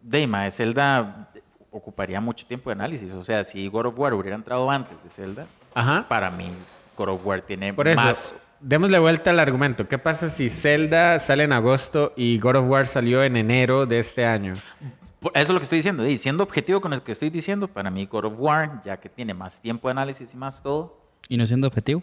de 0.02 0.26
mae, 0.26 0.50
Zelda 0.50 1.30
ocuparía 1.70 2.20
mucho 2.20 2.46
tiempo 2.46 2.68
de 2.70 2.74
análisis. 2.74 3.10
O 3.12 3.24
sea, 3.24 3.42
si 3.44 3.66
God 3.68 3.86
of 3.86 3.98
War 3.98 4.12
hubiera 4.14 4.36
entrado 4.36 4.70
antes 4.70 4.96
de 5.02 5.08
Zelda, 5.10 5.46
Ajá. 5.74 6.06
para 6.08 6.30
mí 6.30 6.50
God 6.96 7.08
of 7.08 7.26
War 7.26 7.40
tiene 7.40 7.72
Por 7.74 7.88
eso, 7.88 8.00
más. 8.02 8.34
Démosle 8.64 8.98
vuelta 8.98 9.30
al 9.30 9.38
argumento. 9.40 9.86
¿Qué 9.88 9.98
pasa 9.98 10.28
si 10.28 10.48
Zelda 10.48 11.18
sale 11.20 11.44
en 11.44 11.52
agosto 11.52 12.12
y 12.16 12.38
God 12.38 12.56
of 12.56 12.68
War 12.68 12.86
salió 12.86 13.22
en 13.22 13.36
enero 13.36 13.86
de 13.86 13.98
este 13.98 14.24
año? 14.26 14.54
Eso 14.54 15.30
es 15.32 15.48
lo 15.50 15.58
que 15.58 15.64
estoy 15.64 15.78
diciendo. 15.78 16.06
Y 16.06 16.18
siendo 16.18 16.42
objetivo 16.42 16.80
con 16.80 16.90
lo 16.90 17.02
que 17.02 17.12
estoy 17.12 17.30
diciendo, 17.30 17.68
para 17.68 17.90
mí 17.90 18.06
God 18.06 18.24
of 18.26 18.34
War, 18.38 18.82
ya 18.84 18.98
que 18.98 19.08
tiene 19.08 19.32
más 19.34 19.60
tiempo 19.60 19.88
de 19.88 19.92
análisis 19.92 20.34
y 20.34 20.36
más 20.36 20.62
todo, 20.62 20.98
Y 21.28 21.36
no 21.36 21.46
siendo 21.46 21.66
objetivo. 21.66 22.02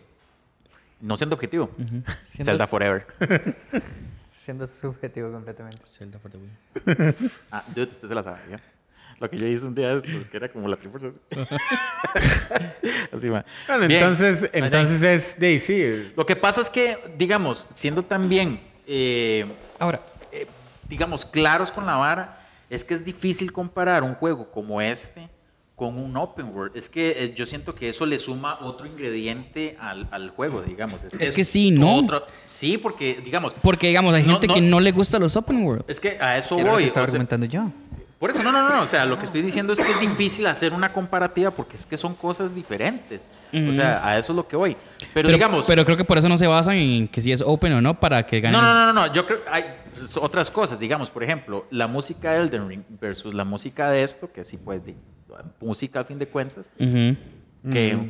no 1.02 1.18
siendo 1.18 1.36
objetivo, 1.36 1.70
Siendo- 1.78 2.06
Zelda 2.46 2.68
Forever. 2.68 3.06
Siendo 4.32 4.66
subjetivo 4.66 5.32
completamente. 5.32 5.84
Zelda 5.86 6.18
for 6.18 6.32
the 6.32 6.38
Wii. 6.38 7.30
Ah, 7.52 7.64
dude, 7.76 7.90
usted 7.92 8.08
se 8.08 8.16
la 8.16 8.24
sabe, 8.24 8.40
¿ya? 8.50 8.60
Lo 9.22 9.30
que 9.30 9.38
yo 9.38 9.46
hice 9.46 9.66
un 9.66 9.76
día 9.76 9.90
de 9.90 9.98
estos, 9.98 10.26
que 10.32 10.36
era 10.38 10.52
como 10.52 10.68
la 10.68 10.76
triple. 10.76 11.14
Así 13.16 13.30
va. 13.30 13.46
Bueno, 13.68 13.88
Bien. 13.88 14.02
entonces, 14.02 14.50
entonces 14.52 15.02
es 15.04 15.40
de 15.40 15.60
sí. 15.60 16.12
Lo 16.16 16.26
que 16.26 16.36
pasa 16.36 16.62
es 16.62 16.70
que, 16.70 16.98
digamos, 17.18 17.68
siendo 17.74 18.04
también, 18.04 18.60
eh, 18.88 19.46
Ahora, 19.80 20.02
eh, 20.32 20.48
digamos, 20.90 21.26
claros 21.26 21.72
con 21.72 21.86
la 21.86 21.96
vara, 21.98 22.40
es 22.70 22.84
que 22.84 22.94
es 22.94 23.04
difícil 23.06 23.52
comparar 23.52 24.04
un 24.04 24.16
juego 24.16 24.50
como 24.52 24.82
este 24.82 25.30
con 25.76 26.00
un 26.00 26.16
open 26.18 26.48
world. 26.56 26.76
Es 26.78 26.90
que 26.90 27.24
eh, 27.24 27.34
yo 27.34 27.46
siento 27.46 27.74
que 27.74 27.90
eso 27.90 28.06
le 28.06 28.20
suma 28.20 28.58
otro 28.62 28.86
ingrediente 28.86 29.76
al, 29.80 30.08
al 30.12 30.30
juego, 30.30 30.62
digamos. 30.62 31.00
Es 31.20 31.32
que 31.36 31.44
sí, 31.44 31.72
¿no? 31.72 31.96
otro- 31.98 32.26
sí, 32.46 32.78
porque, 32.78 33.20
digamos, 33.24 33.54
Porque, 33.62 33.88
digamos, 33.88 34.14
hay 34.14 34.24
No, 34.24 34.34
gente 34.34 34.48
no. 34.48 34.54
que 34.56 34.62
no 34.62 34.80
le 34.80 34.92
gusta 34.92 35.18
los 35.20 35.36
open 35.36 35.64
world. 35.64 35.84
es 35.88 36.00
que 36.00 36.18
a 36.20 36.38
eso 36.38 36.56
¿qué 36.56 36.62
era 36.62 36.72
lo 36.72 36.78
que 36.78 36.84
voy. 36.84 36.88
estaba 36.88 37.04
o 37.04 37.08
sea, 37.08 37.12
argumentando 37.12 37.46
yo? 37.48 37.72
Por 38.22 38.30
eso, 38.30 38.44
no, 38.44 38.52
no, 38.52 38.62
no, 38.62 38.70
no. 38.70 38.84
O 38.84 38.86
sea, 38.86 39.04
lo 39.04 39.18
que 39.18 39.26
estoy 39.26 39.42
diciendo 39.42 39.74
es 39.74 39.84
que 39.84 39.92
es 39.92 40.00
difícil 40.00 40.46
hacer 40.46 40.74
una 40.74 40.94
comparativa 40.94 41.50
porque 41.50 41.76
es 41.76 41.88
que 41.88 41.98
son 41.98 42.14
cosas 42.14 42.54
diferentes. 42.54 43.28
O 43.68 43.72
sea, 43.72 44.08
a 44.08 44.20
eso 44.20 44.34
es 44.34 44.36
lo 44.36 44.48
que 44.48 44.56
voy. 44.56 44.78
Pero, 45.12 45.28
digamos. 45.30 45.66
pero 45.66 45.84
creo 45.84 45.98
que 45.98 46.04
por 46.04 46.20
eso 46.20 46.30
no 46.30 46.38
se 46.38 46.46
basan 46.46 46.76
en 46.76 47.08
que 47.08 47.20
si 47.20 47.32
es 47.32 47.42
open 47.42 47.74
o 47.74 47.82
no 47.82 48.00
para 48.00 48.24
que 48.28 48.40
gane. 48.40 48.56
no, 48.56 48.62
no, 48.62 48.76
no, 48.76 48.86
no, 48.86 48.94
no. 48.94 49.12
Yo 49.12 49.26
creo 49.26 49.40
hay 49.52 49.64
pues, 49.90 50.16
otras 50.18 50.52
cosas. 50.52 50.80
Digamos, 50.80 51.10
por 51.10 51.24
ejemplo, 51.24 51.66
la 51.72 51.88
música 51.88 52.34
de 52.34 52.44
Elden 52.44 52.70
Ring 52.70 52.84
versus 53.00 53.34
la 53.34 53.44
música 53.44 53.90
de 53.90 54.04
esto, 54.04 54.32
que 54.32 54.44
sí, 54.44 54.58
pues, 54.58 54.86
de, 54.86 54.96
música 55.60 55.98
al 55.98 56.06
fin 56.06 56.20
de 56.20 56.28
cuentas, 56.28 56.70
que, 56.78 57.18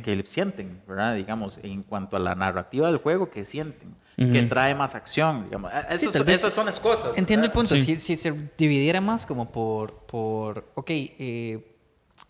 que 0.04 0.22
sienten, 0.26 0.82
¿verdad? 0.86 1.14
Digamos, 1.14 1.58
en 1.62 1.82
cuanto 1.82 2.16
a 2.16 2.20
la 2.20 2.34
narrativa 2.34 2.88
del 2.88 2.98
juego, 2.98 3.30
que 3.30 3.46
sienten, 3.46 3.94
que 4.16 4.42
trae 4.42 4.74
más 4.74 4.94
acción, 4.94 5.44
digamos. 5.44 5.72
Vez- 5.72 6.02
esas 6.34 6.52
son 6.52 6.66
las 6.66 6.78
cosas. 6.80 7.12
Entiendo 7.16 7.46
el 7.46 7.52
punto. 7.52 7.74
Sí. 7.74 7.84
Si, 7.84 7.98
si 7.98 8.16
se 8.16 8.32
dividiera 8.58 9.00
más 9.00 9.26
como 9.26 9.50
por, 9.50 9.94
por 10.06 10.70
ok, 10.74 10.90
eh, 10.90 11.68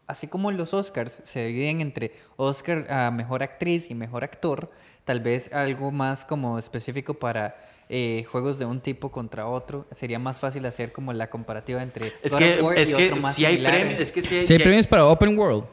así 0.07 0.27
como 0.27 0.51
los 0.53 0.73
Oscars 0.75 1.21
se 1.25 1.47
dividen 1.47 1.81
entre 1.81 2.13
Oscar 2.37 2.87
a 2.91 3.11
Mejor 3.11 3.43
Actriz 3.43 3.91
y 3.91 3.95
Mejor 3.95 4.25
Actor, 4.25 4.71
tal 5.05 5.21
vez 5.21 5.53
algo 5.53 5.91
más 5.91 6.25
como 6.25 6.59
específico 6.59 7.15
para 7.15 7.57
eh, 7.89 8.25
juegos 8.31 8.59
de 8.59 8.65
un 8.65 8.81
tipo 8.81 9.11
contra 9.11 9.47
otro, 9.47 9.87
sería 9.91 10.19
más 10.19 10.41
fácil 10.41 10.65
hacer 10.67 10.93
como 10.93 11.13
la 11.13 11.29
comparativa 11.29 11.83
entre 11.83 12.13
Es 12.23 12.35
que, 12.35 12.61
es 12.77 12.93
y 12.93 12.97
que 12.97 13.05
otro 13.07 13.17
más 13.23 13.35
si 13.35 13.45
hay 13.45 13.59
premios, 13.59 14.01
es 14.01 14.13
que 14.13 14.23
si 14.23 14.29
hay, 14.37 14.45
Si 14.45 14.53
hay 14.53 14.59
si 14.59 14.63
hay- 14.63 14.67
premios 14.67 14.87
para 14.87 15.05
open 15.07 15.37
world. 15.39 15.65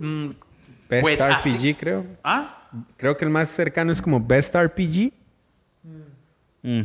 mm, 0.00 0.28
Best 0.88 1.02
pues 1.02 1.20
RPG, 1.20 1.34
así- 1.36 1.74
creo. 1.74 2.06
¿Ah? 2.22 2.68
Creo 2.96 3.16
que 3.16 3.24
el 3.24 3.30
más 3.30 3.48
cercano 3.48 3.90
es 3.92 4.00
como 4.02 4.20
Best 4.20 4.54
RPG. 4.54 5.12
Mm. 6.62 6.80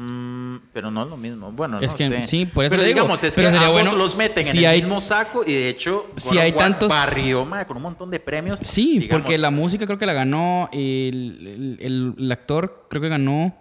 Mm, 0.00 0.60
pero 0.72 0.90
no 0.92 1.02
es 1.02 1.08
lo 1.08 1.16
mismo. 1.16 1.50
Bueno, 1.50 1.80
Es 1.80 1.90
no 1.90 1.96
que 1.98 2.06
sé. 2.08 2.24
sí, 2.24 2.46
por 2.46 2.64
eso 2.64 2.70
pero 2.72 2.84
digo, 2.84 2.94
digamos, 3.00 3.24
es 3.24 3.34
pero 3.34 3.50
que 3.50 3.56
ambos 3.56 3.72
bueno 3.72 3.94
los 3.96 4.16
meten 4.16 4.44
si 4.44 4.58
en 4.58 4.64
el 4.64 4.70
hay- 4.70 4.80
mismo 4.82 5.00
saco 5.00 5.42
y 5.44 5.52
de 5.52 5.68
hecho 5.70 6.06
Si 6.14 6.38
hay 6.38 6.52
tantos- 6.52 6.88
barrió, 6.88 7.44
mae, 7.44 7.66
con 7.66 7.78
un 7.78 7.82
montón 7.82 8.08
de 8.10 8.20
premios. 8.20 8.60
Sí, 8.62 9.00
digamos. 9.00 9.22
porque 9.22 9.38
la 9.38 9.50
música 9.50 9.86
creo 9.86 9.98
que 9.98 10.06
la 10.06 10.12
ganó 10.12 10.68
el, 10.72 11.78
el, 11.80 11.84
el- 11.84 12.14
el 12.16 12.32
actor, 12.32 12.86
creo 12.88 13.02
que 13.02 13.08
ganó. 13.08 13.56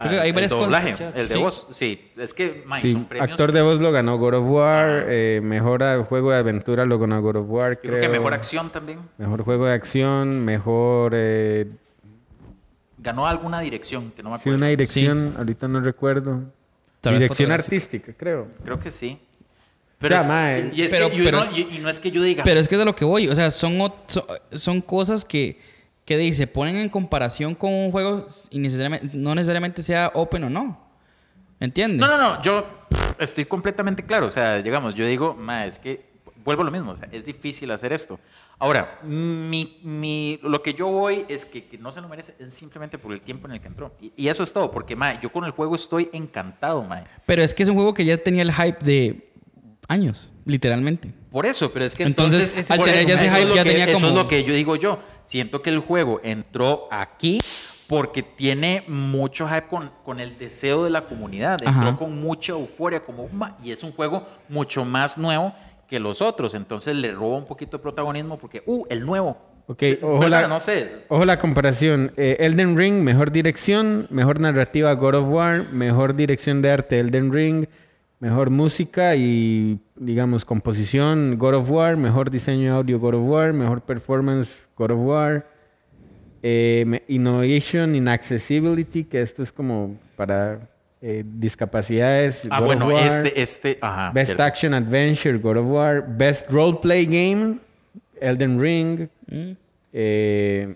Creo 0.00 0.10
que 0.14 0.18
Ah, 0.18 0.22
hay 0.22 0.32
varias 0.32 0.50
el 0.50 0.58
doblaje, 0.58 0.90
cosas. 0.92 1.12
el 1.14 1.28
de 1.28 1.34
Sí. 1.34 1.38
voz, 1.38 1.66
sí. 1.70 2.10
Es 2.16 2.34
que, 2.34 2.64
mae, 2.66 2.80
Sí, 2.82 2.90
son 2.90 3.04
premios. 3.04 3.30
actor 3.30 3.52
de 3.52 3.62
voz 3.62 3.78
lo 3.78 3.92
ganó 3.92 4.18
God 4.18 4.34
of 4.34 4.48
War. 4.48 5.04
eh, 5.06 5.40
mejor 5.44 5.84
juego 6.06 6.32
de 6.32 6.38
aventura 6.38 6.84
lo 6.86 6.98
ganó 6.98 7.22
God 7.22 7.36
of 7.36 7.46
War, 7.48 7.80
creo 7.80 8.00
que 8.00 8.08
mejor 8.08 8.34
acción 8.34 8.70
también. 8.70 8.98
Mejor 9.16 9.44
juego 9.44 9.66
de 9.66 9.74
acción, 9.74 10.44
mejor... 10.44 11.12
eh, 11.14 11.70
Ganó 13.02 13.26
alguna 13.26 13.60
dirección, 13.60 14.12
que 14.14 14.22
no 14.22 14.30
me 14.30 14.38
sí, 14.38 14.42
acuerdo. 14.42 14.56
una 14.58 14.68
dirección, 14.68 15.34
ahorita 15.36 15.68
no 15.68 15.80
recuerdo. 15.80 16.42
Dirección 17.02 17.50
artística, 17.50 18.12
creo. 18.16 18.48
Creo 18.64 18.78
que 18.78 18.90
sí. 18.90 19.18
Ya, 20.00 20.16
es- 20.18 20.26
mae. 20.26 20.70
y, 20.74 20.82
es 20.82 20.92
Pero- 20.92 21.10
que 21.10 21.16
yo 21.16 21.24
pero 21.24 21.38
no, 21.38 21.44
es- 21.44 21.58
y, 21.58 21.68
y 21.76 21.78
no 21.78 21.88
es 21.88 22.00
que 22.00 22.10
yo 22.10 22.22
diga. 22.22 22.42
Pero 22.44 22.58
es 22.60 22.68
que 22.68 22.74
es 22.74 22.78
de 22.78 22.84
lo 22.84 22.94
que 22.94 23.04
voy. 23.04 23.28
O 23.28 23.34
sea, 23.34 23.50
son, 23.50 23.76
son, 24.08 24.24
son 24.52 24.80
cosas 24.80 25.24
que, 25.24 25.60
que 26.04 26.16
de- 26.16 26.32
se 26.34 26.46
ponen 26.46 26.76
en 26.76 26.88
comparación 26.88 27.54
con 27.54 27.72
un 27.72 27.90
juego 27.92 28.26
y 28.50 28.58
necesariamente, 28.58 29.10
no 29.16 29.34
necesariamente 29.34 29.82
sea 29.82 30.10
open 30.14 30.44
o 30.44 30.50
no. 30.50 30.80
¿Entiendes? 31.60 32.00
No, 32.00 32.08
no, 32.08 32.18
no, 32.18 32.42
yo 32.42 32.66
estoy 33.20 33.44
completamente 33.44 34.04
claro. 34.04 34.26
O 34.26 34.30
sea, 34.30 34.60
digamos, 34.62 34.94
yo 34.96 35.06
digo, 35.06 35.34
ma, 35.34 35.66
es 35.66 35.78
que 35.78 36.04
vuelvo 36.44 36.62
a 36.62 36.64
lo 36.64 36.70
mismo, 36.72 36.90
o 36.92 36.96
sea, 36.96 37.08
es 37.12 37.24
difícil 37.24 37.70
hacer 37.70 37.92
esto. 37.92 38.18
Ahora, 38.58 39.00
mi, 39.02 39.78
mi- 39.82 40.38
lo 40.42 40.62
que 40.62 40.72
yo 40.74 40.86
voy 40.88 41.24
es 41.28 41.44
que, 41.44 41.64
que 41.64 41.78
no 41.78 41.90
se 41.90 42.00
lo 42.00 42.08
merece 42.08 42.34
es 42.38 42.54
simplemente 42.54 42.96
por 42.96 43.12
el 43.12 43.20
tiempo 43.20 43.48
en 43.48 43.54
el 43.54 43.60
que 43.60 43.66
entró. 43.66 43.92
Y, 44.00 44.12
y 44.16 44.28
eso 44.28 44.42
es 44.44 44.52
todo, 44.52 44.70
porque 44.70 44.94
ma, 44.94 45.20
yo 45.20 45.32
con 45.32 45.44
el 45.44 45.50
juego 45.50 45.74
estoy 45.74 46.08
encantado, 46.12 46.82
ma. 46.84 47.02
Pero 47.26 47.42
es 47.42 47.54
que 47.54 47.64
es 47.64 47.68
un 47.68 47.74
juego 47.74 47.92
que 47.92 48.04
ya 48.04 48.16
tenía 48.18 48.42
el 48.42 48.52
hype 48.52 48.84
de 48.84 49.32
años, 49.88 50.30
literalmente. 50.44 51.12
Por 51.32 51.44
eso, 51.46 51.72
pero 51.72 51.84
es 51.86 51.94
que 51.94 52.04
Entonces, 52.04 52.50
entonces, 52.50 52.70
al 52.70 52.84
tener 52.84 53.06
ya 53.06 53.14
ese 53.16 53.26
es 53.26 53.34
hype, 53.34 53.54
ya 53.56 53.64
que- 53.64 53.70
tenía 53.70 53.84
Eso 53.86 53.96
es 53.96 54.02
como- 54.04 54.16
lo 54.16 54.28
que 54.28 54.44
yo 54.44 54.54
digo 54.54 54.76
yo. 54.76 55.00
Siento 55.24 55.60
que 55.62 55.70
el 55.70 55.80
juego 55.80 56.20
entró 56.22 56.86
aquí 56.90 57.38
porque 57.88 58.22
tiene 58.22 58.84
mucho 58.86 59.48
hype 59.48 59.66
con, 59.66 59.90
con 60.04 60.20
el 60.20 60.38
deseo 60.38 60.84
de 60.84 60.90
la 60.90 61.04
comunidad. 61.06 61.54
Entró 61.64 61.88
Ajá. 61.88 61.96
con 61.96 62.20
mucha 62.20 62.52
euforia, 62.52 63.00
como, 63.02 63.28
y 63.62 63.72
es 63.72 63.82
un 63.82 63.92
juego 63.92 64.26
mucho 64.48 64.84
más 64.84 65.18
nuevo 65.18 65.52
que 65.92 66.00
los 66.00 66.22
otros. 66.22 66.54
Entonces 66.54 66.96
le 66.96 67.12
roba 67.12 67.36
un 67.36 67.44
poquito 67.44 67.76
de 67.76 67.82
protagonismo 67.82 68.38
porque, 68.38 68.62
uh, 68.64 68.86
el 68.88 69.04
nuevo. 69.04 69.36
Ok, 69.66 69.82
ojo 70.00 70.26
la, 70.26 70.48
No 70.48 70.58
sé. 70.58 71.04
ojo 71.08 71.24
la 71.26 71.38
comparación. 71.38 72.12
Eh, 72.16 72.38
Elden 72.40 72.76
Ring, 72.78 72.94
mejor 73.02 73.30
dirección, 73.30 74.06
mejor 74.10 74.40
narrativa 74.40 74.92
God 74.94 75.14
of 75.16 75.28
War, 75.28 75.64
mejor 75.70 76.16
dirección 76.16 76.62
de 76.62 76.70
arte 76.70 76.98
Elden 76.98 77.30
Ring, 77.30 77.66
mejor 78.20 78.48
música 78.48 79.14
y, 79.16 79.80
digamos, 79.94 80.46
composición 80.46 81.36
God 81.38 81.54
of 81.56 81.70
War, 81.70 81.96
mejor 81.98 82.30
diseño 82.30 82.62
de 82.62 82.76
audio 82.78 82.98
God 82.98 83.14
of 83.14 83.28
War, 83.28 83.52
mejor 83.52 83.82
performance 83.82 84.66
God 84.76 84.92
of 84.92 84.98
War, 85.00 85.46
eh, 86.42 87.02
Innovation 87.06 87.94
in 87.94 88.08
Accessibility, 88.08 89.04
que 89.04 89.20
esto 89.20 89.42
es 89.42 89.52
como 89.52 89.96
para 90.16 90.71
eh, 91.04 91.24
discapacidades. 91.26 92.46
Ah, 92.50 92.60
God 92.60 92.62
of 92.62 92.66
bueno, 92.66 92.86
War. 92.94 93.06
este, 93.06 93.42
este, 93.42 93.78
ajá. 93.80 94.10
Best 94.12 94.26
cierto. 94.28 94.42
Action 94.44 94.74
Adventure, 94.74 95.36
God 95.38 95.56
of 95.58 95.66
War. 95.66 96.04
Best 96.06 96.48
Roleplay 96.50 97.04
Game, 97.06 97.58
Elden 98.20 98.60
Ring. 98.60 99.08
Eh, 99.92 100.74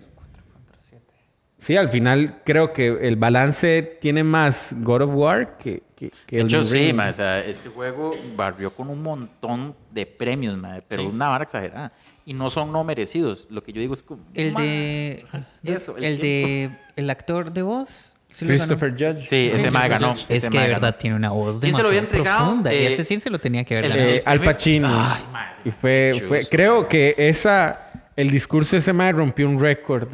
sí, 1.58 1.76
al 1.76 1.88
final 1.88 2.42
creo 2.44 2.72
que 2.72 2.88
el 3.02 3.16
balance 3.16 3.82
tiene 4.00 4.24
más 4.24 4.74
God 4.80 5.02
of 5.02 5.14
War 5.14 5.56
que, 5.56 5.82
que, 5.94 6.10
que 6.26 6.36
De 6.38 6.42
hecho, 6.42 6.64
sí, 6.64 6.86
Ring. 6.88 6.96
ma, 6.96 7.08
o 7.08 7.12
sea, 7.12 7.40
este 7.40 7.68
juego 7.68 8.10
barrió 8.36 8.70
con 8.72 8.90
un 8.90 9.02
montón 9.02 9.74
de 9.90 10.06
premios, 10.06 10.56
ma, 10.56 10.80
pero 10.86 11.02
Sí. 11.02 11.08
una 11.08 11.28
vara 11.28 11.44
exagerada. 11.44 11.92
Y 12.26 12.34
no 12.34 12.50
son 12.50 12.72
no 12.72 12.82
merecidos. 12.84 13.46
Lo 13.50 13.62
que 13.62 13.72
yo 13.72 13.80
digo 13.80 13.94
es 13.94 14.02
como... 14.02 14.22
El 14.34 14.52
de. 14.54 15.24
Eso, 15.64 15.96
el 15.96 16.04
el 16.04 16.18
de. 16.18 16.70
El 16.96 17.08
actor 17.08 17.52
de 17.52 17.62
voz. 17.62 18.14
¿sí 18.28 18.44
ganó? 18.44 18.58
Christopher 18.58 18.90
Judge. 18.92 19.24
Sí, 19.28 19.48
ese 19.52 19.70
mae 19.70 19.88
ganó. 19.88 20.12
Es 20.12 20.26
ese 20.28 20.48
que 20.50 20.58
de 20.58 20.64
ganó. 20.64 20.74
verdad 20.80 20.96
tiene 20.98 21.14
una 21.16 21.30
voz 21.30 21.60
¿Quién 21.60 21.74
se 21.74 21.80
lo 21.82 21.88
había 21.88 22.00
demasiado 22.02 22.18
entregado? 22.24 22.44
profunda. 22.46 22.74
y 22.74 22.76
Eh, 22.78 22.92
ese 22.92 23.04
sí 23.04 23.20
se 23.20 23.30
lo 23.30 23.38
tenía 23.38 23.64
que 23.64 23.78
haber 23.78 23.90
ganado. 23.90 24.08
Eh, 24.10 24.22
Al 24.26 24.40
Pacino. 24.40 24.88
Ay, 24.90 25.22
mae, 25.32 25.46
y 25.64 25.70
fue, 25.70 26.22
fue 26.28 26.44
creo 26.46 26.86
que 26.88 27.14
esa 27.16 27.82
el 28.16 28.30
discurso 28.30 28.72
de 28.76 28.78
ese 28.78 28.92
mae 28.94 29.12
rompió 29.12 29.46
un 29.48 29.60
récord. 29.60 30.08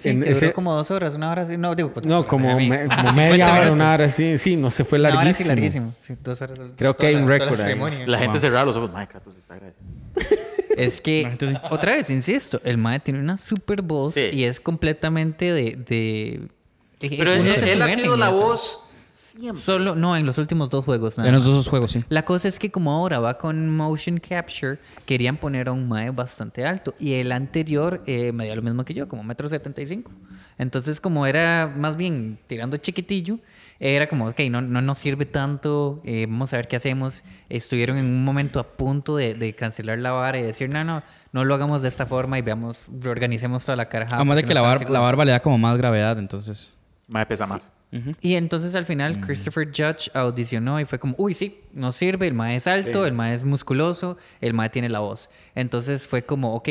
Sí, 0.00 0.08
en 0.08 0.22
que 0.22 0.30
ese- 0.30 0.40
duró 0.46 0.52
como 0.54 0.74
dos 0.74 0.90
horas, 0.90 1.14
una 1.14 1.30
hora 1.30 1.42
así. 1.42 1.56
No, 1.58 1.74
digo, 1.74 1.92
pues, 1.92 2.06
no, 2.06 2.20
pues, 2.22 2.28
como, 2.30 2.58
me- 2.58 2.86
como 2.88 2.96
50 2.96 3.12
media 3.12 3.52
hora, 3.54 3.70
una 3.72 3.92
hora 3.94 4.06
así. 4.06 4.36
Sí, 4.38 4.56
no 4.56 4.70
se 4.70 4.84
fue 4.84 4.98
Una 4.98 5.08
hora 5.10 5.32
sí 5.32 5.44
larguísimo. 5.44 5.48
larguísimo. 5.48 5.94
Sí, 6.00 6.14
dos 6.22 6.40
horas. 6.42 6.58
Creo 6.76 6.96
que 6.96 7.06
hay 7.06 7.14
un 7.14 7.28
récord 7.28 7.60
ahí. 7.60 7.78
La 8.06 8.18
gente 8.18 8.40
cerraba 8.40 8.64
los 8.64 8.76
ojos. 8.76 8.90
Mae, 8.92 9.06
Kratos 9.06 9.36
está 9.36 9.54
agradecido. 9.54 9.86
Es 10.76 11.00
que, 11.00 11.36
otra 11.70 11.96
vez, 11.96 12.10
insisto, 12.10 12.60
el 12.64 12.78
mae 12.78 13.00
tiene 13.00 13.20
una 13.20 13.36
super 13.36 13.82
voz 13.82 14.14
Sí. 14.14 14.30
y 14.32 14.44
es 14.44 14.60
completamente 14.60 15.52
de... 15.52 15.76
de 15.76 16.48
Pero 17.00 17.34
uno 17.34 17.50
él, 17.52 17.82
ha 17.82 17.88
sido 17.88 18.16
la 18.16 18.28
eso. 18.28 18.36
voz 18.40 18.80
Siempre. 19.14 19.60
Solo, 19.60 19.94
no, 19.94 20.16
en 20.16 20.24
los 20.24 20.38
últimos 20.38 20.70
dos 20.70 20.86
juegos. 20.86 21.18
nada 21.18 21.28
En 21.28 21.34
los 21.34 21.44
dos 21.44 21.68
juegos, 21.68 21.92
sí. 21.92 22.02
La 22.08 22.24
cosa 22.24 22.48
es 22.48 22.58
que 22.58 22.70
como 22.70 22.90
ahora 22.92 23.20
va 23.20 23.36
con 23.36 23.68
motion 23.68 24.16
capture, 24.18 24.78
querían 25.04 25.36
poner 25.36 25.68
a 25.68 25.72
un 25.72 25.86
mae 25.86 26.08
bastante 26.10 26.64
alto. 26.64 26.94
Y 26.98 27.12
el 27.12 27.30
anterior 27.30 28.02
eh, 28.06 28.32
medía 28.32 28.56
lo 28.56 28.62
mismo 28.62 28.86
que 28.86 28.94
yo, 28.94 29.08
como 29.08 29.22
metro 29.22 29.50
setenta 29.50 29.82
y 29.82 29.86
cinco. 29.86 30.10
Entonces 30.56 30.98
como 30.98 31.26
era 31.26 31.70
más 31.76 31.98
bien 31.98 32.38
tirando 32.46 32.78
chiquitillo, 32.78 33.38
era 33.90 34.08
como, 34.08 34.28
ok, 34.28 34.38
no, 34.50 34.60
no 34.62 34.80
nos 34.80 34.98
sirve 34.98 35.26
tanto, 35.26 36.00
eh, 36.04 36.26
vamos 36.28 36.52
a 36.52 36.56
ver 36.56 36.68
qué 36.68 36.76
hacemos. 36.76 37.24
Estuvieron 37.48 37.98
en 37.98 38.06
un 38.06 38.24
momento 38.24 38.60
a 38.60 38.64
punto 38.64 39.16
de, 39.16 39.34
de 39.34 39.54
cancelar 39.54 39.98
la 39.98 40.12
vara 40.12 40.38
y 40.38 40.42
decir, 40.42 40.70
no, 40.70 40.84
no, 40.84 41.02
no 41.32 41.44
lo 41.44 41.54
hagamos 41.54 41.82
de 41.82 41.88
esta 41.88 42.06
forma 42.06 42.38
y 42.38 42.42
veamos, 42.42 42.86
reorganicemos 43.00 43.64
toda 43.64 43.74
la 43.76 43.88
carajada. 43.88 44.16
Además 44.18 44.36
de 44.36 44.42
que 44.44 44.48
no 44.50 44.54
la, 44.54 44.60
bar- 44.62 44.78
seguros". 44.78 44.92
la 44.92 45.00
barba 45.00 45.24
le 45.24 45.32
da 45.32 45.40
como 45.40 45.58
más 45.58 45.76
gravedad, 45.76 46.18
entonces. 46.18 46.72
Mae 47.08 47.26
pesa 47.26 47.46
más. 47.46 47.72
Y 48.22 48.36
entonces 48.36 48.74
al 48.74 48.86
final 48.86 49.20
Christopher 49.20 49.66
Judge 49.68 50.10
audicionó 50.14 50.80
y 50.80 50.86
fue 50.86 50.98
como, 50.98 51.14
uy, 51.18 51.34
sí, 51.34 51.60
nos 51.74 51.94
sirve, 51.94 52.26
el 52.26 52.32
mae 52.32 52.56
es 52.56 52.66
alto, 52.66 53.04
el 53.04 53.12
mae 53.12 53.34
es 53.34 53.44
musculoso, 53.44 54.16
el 54.40 54.54
mae 54.54 54.70
tiene 54.70 54.88
la 54.88 55.00
voz. 55.00 55.28
Entonces 55.54 56.06
fue 56.06 56.24
como, 56.24 56.54
ok, 56.54 56.68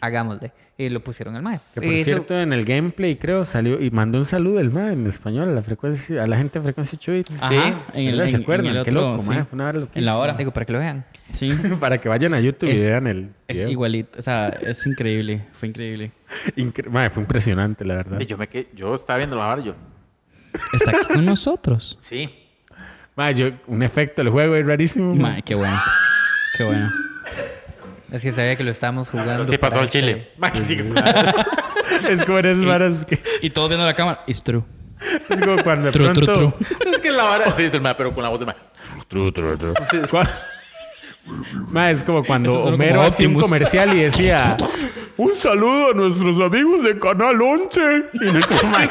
hagámosle. 0.00 0.52
Y 0.78 0.88
lo 0.88 1.00
pusieron 1.04 1.36
al 1.36 1.42
mae. 1.42 1.60
Que 1.74 1.80
por 1.82 1.84
Eso- 1.92 2.04
cierto, 2.04 2.40
en 2.40 2.54
el 2.54 2.64
gameplay 2.64 3.16
creo 3.16 3.44
salió 3.44 3.80
y 3.82 3.90
mandó 3.90 4.18
un 4.18 4.24
saludo 4.24 4.60
el 4.60 4.70
man 4.70 4.92
en 4.92 5.06
español 5.06 5.48
a 5.50 5.52
la 5.52 5.60
frecuencia, 5.60 6.24
a 6.24 6.26
la 6.26 6.38
gente 6.38 6.58
de 6.58 6.62
frecuencia 6.64 6.96
8 6.98 7.12
bits. 7.12 7.42
Ajá, 7.42 7.48
Sí, 7.50 7.56
en 7.94 8.08
el. 8.08 8.16
¿Se 8.16 8.22
en- 8.30 8.34
en 8.36 8.42
acuerdan? 8.42 8.66
el 8.68 8.72
Qué 8.84 8.90
otro, 8.90 8.92
loco, 9.10 9.22
sí. 9.22 9.28
mae, 9.28 9.44
fue 9.44 9.56
una 9.56 9.64
vara 9.64 9.78
En 9.94 10.04
la 10.06 10.16
hora. 10.16 10.32
Digo, 10.34 10.52
para 10.52 10.64
que 10.64 10.72
lo 10.72 10.78
vean. 10.78 11.04
Sí. 11.34 11.50
Para 11.80 11.98
que 12.00 12.08
vayan 12.08 12.34
a 12.34 12.40
YouTube 12.40 12.70
y 12.70 12.74
vean 12.76 13.06
el 13.06 13.30
Es 13.46 13.60
igualito. 13.62 14.18
O 14.18 14.22
sea, 14.22 14.48
es 14.48 14.84
increíble. 14.86 15.44
Fue 15.52 15.68
increíble. 15.68 16.10
Incre- 16.56 16.88
mae, 16.90 17.10
fue 17.10 17.22
impresionante, 17.22 17.84
la 17.84 17.94
verdad. 17.96 18.18
Sí, 18.18 18.26
yo, 18.26 18.36
me 18.38 18.48
quedé- 18.48 18.68
yo 18.74 18.94
estaba 18.94 19.18
viendo 19.18 19.36
la 19.36 19.58
y 19.60 19.64
yo. 19.66 19.74
Está 20.72 20.90
aquí 20.90 21.12
con 21.14 21.24
nosotros. 21.26 21.96
Sí. 22.00 22.34
Mae, 23.16 23.34
yo- 23.34 23.50
un 23.66 23.82
efecto 23.82 24.22
del 24.24 24.32
juego 24.32 24.56
es 24.56 24.66
rarísimo. 24.66 25.14
mae. 25.14 25.32
Mae, 25.34 25.42
qué 25.42 25.54
bueno. 25.54 25.78
Qué 26.56 26.64
bueno. 26.64 26.90
Es 28.12 28.22
que 28.22 28.32
sabía 28.32 28.56
que 28.56 28.64
lo 28.64 28.70
estábamos 28.70 29.08
jugando. 29.08 29.44
Sí 29.44 29.58
pasó 29.58 29.80
el 29.80 29.88
chile. 29.88 30.30
este- 30.42 30.58
sí, 30.64 30.76
Es 32.08 32.24
como 32.24 32.38
en 32.38 32.46
esas 32.46 32.64
varas 32.64 33.04
que... 33.04 33.18
Y 33.42 33.50
todos 33.50 33.68
viendo 33.68 33.86
la 33.86 33.94
cámara. 33.94 34.22
It's 34.26 34.42
true. 34.42 34.62
Es 35.28 35.40
como 35.40 35.62
cuando 35.62 35.86
de 35.86 35.92
True, 35.92 36.12
true, 36.12 36.26
pronto... 36.26 36.56
Es 36.92 37.00
que 37.00 37.10
la 37.10 37.24
vara. 37.24 37.52
Sí, 37.52 37.64
es 37.64 37.72
del 37.72 37.82
pero 37.96 38.14
con 38.14 38.22
la 38.22 38.28
voz 38.30 38.40
del 38.40 38.46
mae. 38.46 38.56
Tru, 39.08 39.32
tru, 39.32 39.56
tru. 39.56 39.74
Sí, 39.90 39.98
es- 40.02 40.10
Ma, 41.70 41.90
es 41.90 42.02
como 42.02 42.24
cuando 42.24 42.52
Homero 42.64 43.02
hacía 43.02 43.28
un 43.28 43.34
comercial 43.34 43.94
y 43.94 44.00
decía 44.00 44.56
un 45.16 45.36
saludo 45.36 45.90
a 45.90 45.94
nuestros 45.94 46.40
amigos 46.40 46.82
de 46.82 46.98
Canal 46.98 47.40
11. 47.40 48.06
Y 48.14 48.32
no 48.32 48.40
como, 48.46 48.62
ma, 48.70 48.88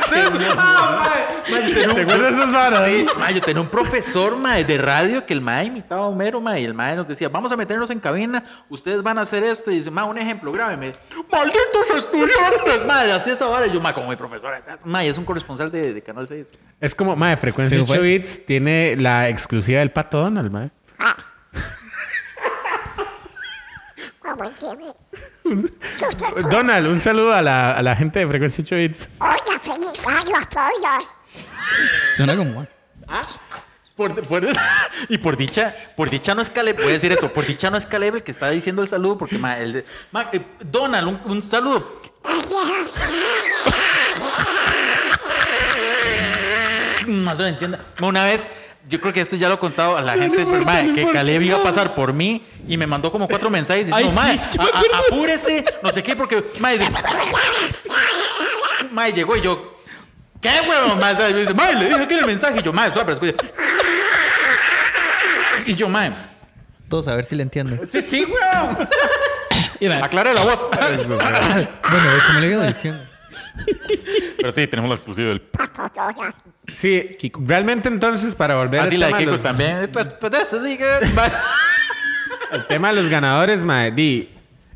¿Te 1.45 2.01
acuerdas 2.01 2.21
de 2.21 2.29
esas 2.37 2.51
varas? 2.51 2.85
Sí, 2.85 3.05
mae, 3.17 3.33
yo 3.33 3.41
tenía 3.41 3.61
un 3.61 3.67
profesor 3.67 4.37
mae, 4.37 4.63
de 4.63 4.77
radio 4.77 5.25
que 5.25 5.33
el 5.33 5.41
mae 5.41 5.65
imitaba 5.65 6.03
a 6.03 6.05
Homero, 6.05 6.39
mae, 6.39 6.61
y 6.61 6.65
el 6.65 6.75
mae 6.75 6.95
nos 6.95 7.07
decía, 7.07 7.29
vamos 7.29 7.51
a 7.51 7.57
meternos 7.57 7.89
en 7.89 7.99
cabina, 7.99 8.43
ustedes 8.69 9.01
van 9.01 9.17
a 9.17 9.21
hacer 9.21 9.43
esto, 9.43 9.71
y 9.71 9.75
dice, 9.75 9.89
mae, 9.89 10.05
un 10.05 10.19
ejemplo, 10.19 10.51
grábeme. 10.51 10.91
¡Malditos 11.31 11.89
estudiantes! 11.97 12.85
Mae, 12.85 13.11
así 13.11 13.31
esa 13.31 13.47
vara, 13.47 13.65
y 13.65 13.71
yo, 13.73 13.81
mae, 13.81 13.93
como 13.95 14.07
mi 14.07 14.15
profesora, 14.15 14.61
mae, 14.85 15.09
es 15.09 15.17
un 15.17 15.25
corresponsal 15.25 15.71
de, 15.71 15.95
de 15.95 16.01
Canal 16.03 16.27
6. 16.27 16.47
Es 16.79 16.93
como, 16.93 17.15
ma, 17.15 17.35
Frecuencia 17.37 17.79
Sí, 17.79 17.85
fue 17.85 17.97
8 17.97 18.03
eso. 18.03 18.11
bits 18.11 18.45
tiene 18.45 18.95
la 18.97 19.29
exclusiva 19.29 19.79
del 19.79 19.91
pato 19.91 20.19
Donald, 20.21 20.51
ma. 20.51 20.69
Como 20.99 20.99
quiere. 20.99 21.29
Donald, 26.51 26.87
un 26.87 26.99
saludo 26.99 27.33
a 27.33 27.41
la, 27.41 27.71
a 27.71 27.81
la 27.81 27.95
gente 27.95 28.19
de 28.19 28.27
Frecuencia 28.27 28.63
8 28.63 28.75
bits. 28.75 29.09
Hola, 29.19 29.59
feliz 29.61 30.07
año 30.07 30.35
a 30.37 30.45
todos. 30.45 31.15
Suena 32.15 32.35
como. 32.35 32.67
Por, 33.95 34.21
por- 34.27 34.47
y 35.09 35.17
por 35.17 35.35
dicha, 35.35 35.73
por 35.97 36.09
dicha 36.09 36.33
no 36.33 36.41
es 36.41 36.49
Caleb, 36.49 36.77
voy 36.77 36.87
a 36.87 36.93
decir 36.93 37.11
esto, 37.11 37.33
por 37.33 37.45
dicha 37.45 37.69
no 37.69 37.77
es 37.77 37.85
Caleb 37.85 38.15
el 38.15 38.23
que 38.23 38.31
está 38.31 38.49
diciendo 38.49 38.81
el 38.81 38.87
saludo, 38.87 39.17
porque 39.17 39.37
mae, 39.37 39.61
el 39.61 39.85
mae, 40.11 40.27
eh, 40.31 40.41
Donald, 40.61 41.07
un, 41.07 41.21
un 41.25 41.43
saludo. 41.43 41.99
Más 47.07 47.37
lo 47.39 47.45
entienda. 47.47 47.85
Una 48.01 48.23
vez, 48.23 48.47
yo 48.87 48.99
creo 48.99 49.13
que 49.13 49.21
esto 49.21 49.35
ya 49.35 49.47
lo 49.49 49.55
he 49.55 49.59
contado 49.59 49.97
a 49.97 50.01
la 50.01 50.13
gente, 50.17 50.45
pero, 50.49 50.63
mae, 50.65 50.93
que 50.93 51.07
Caleb 51.11 51.41
iba 51.43 51.57
a 51.59 51.63
pasar 51.63 51.93
por 51.95 52.13
mí 52.13 52.43
y 52.67 52.77
me 52.77 52.87
mandó 52.87 53.11
como 53.11 53.27
cuatro 53.27 53.49
mensajes 53.49 53.85
diciendo, 53.87 54.09
Ay, 54.11 54.15
mae, 54.15 54.37
sí, 54.37 54.57
yo 54.57 54.63
me 54.63 54.69
a- 54.69 54.73
a- 54.73 54.79
acuerdo 54.79 54.97
de 54.97 55.03
eso. 55.03 55.13
apúrese, 55.15 55.65
no 55.83 55.89
sé 55.91 56.03
qué, 56.03 56.15
porque, 56.15 56.43
mae, 56.59 56.77
dice- 56.79 56.91
mae, 58.91 59.13
llegó 59.13 59.35
y 59.35 59.41
yo, 59.41 59.79
¿qué 60.41 60.49
huevón? 60.67 60.99
Mae, 60.99 61.33
dice, 61.33 61.53
mae, 61.53 61.75
le 61.75 61.89
dije 61.89 62.07
que 62.07 62.13
era 62.15 62.21
el 62.21 62.27
mensaje, 62.27 62.59
y 62.59 62.63
yo, 62.63 62.73
mae, 62.73 62.91
suave, 62.91 63.13
pero 63.15 63.27
escucha. 63.27 63.53
Y 65.65 65.75
yo, 65.75 65.87
mae, 65.89 66.11
Todos 66.89 67.07
a 67.07 67.15
ver 67.15 67.25
si 67.25 67.35
le 67.35 67.43
entiendo. 67.43 67.75
sí, 67.91 68.01
sí, 68.01 68.25
vea, 69.79 70.03
Aclara 70.03 70.33
la 70.33 70.41
voz. 70.43 70.65
bueno, 70.71 71.67
como 72.27 72.39
le 72.39 72.47
iba 72.51 72.65
diciendo. 72.65 73.03
Pero 74.37 74.51
sí, 74.51 74.67
tenemos 74.67 74.89
la 74.89 74.95
exclusiva 74.95 75.29
del. 75.29 75.41
Sí, 76.67 77.09
realmente 77.45 77.89
entonces, 77.89 78.35
para 78.35 78.55
volver 78.55 78.81
Así 78.81 78.95
al 78.95 79.01
la 79.01 79.07
tema 79.07 79.17
de 79.17 79.25
de 79.25 79.25
Kiko 79.25 79.31
los- 79.33 79.43
también. 79.43 79.89
Pues, 79.91 80.07
pues. 80.13 81.31
El 82.51 82.65
tema 82.67 82.89
de 82.89 82.95
los 82.95 83.09
ganadores, 83.09 83.63
mae, 83.63 83.91
di, 83.91 84.29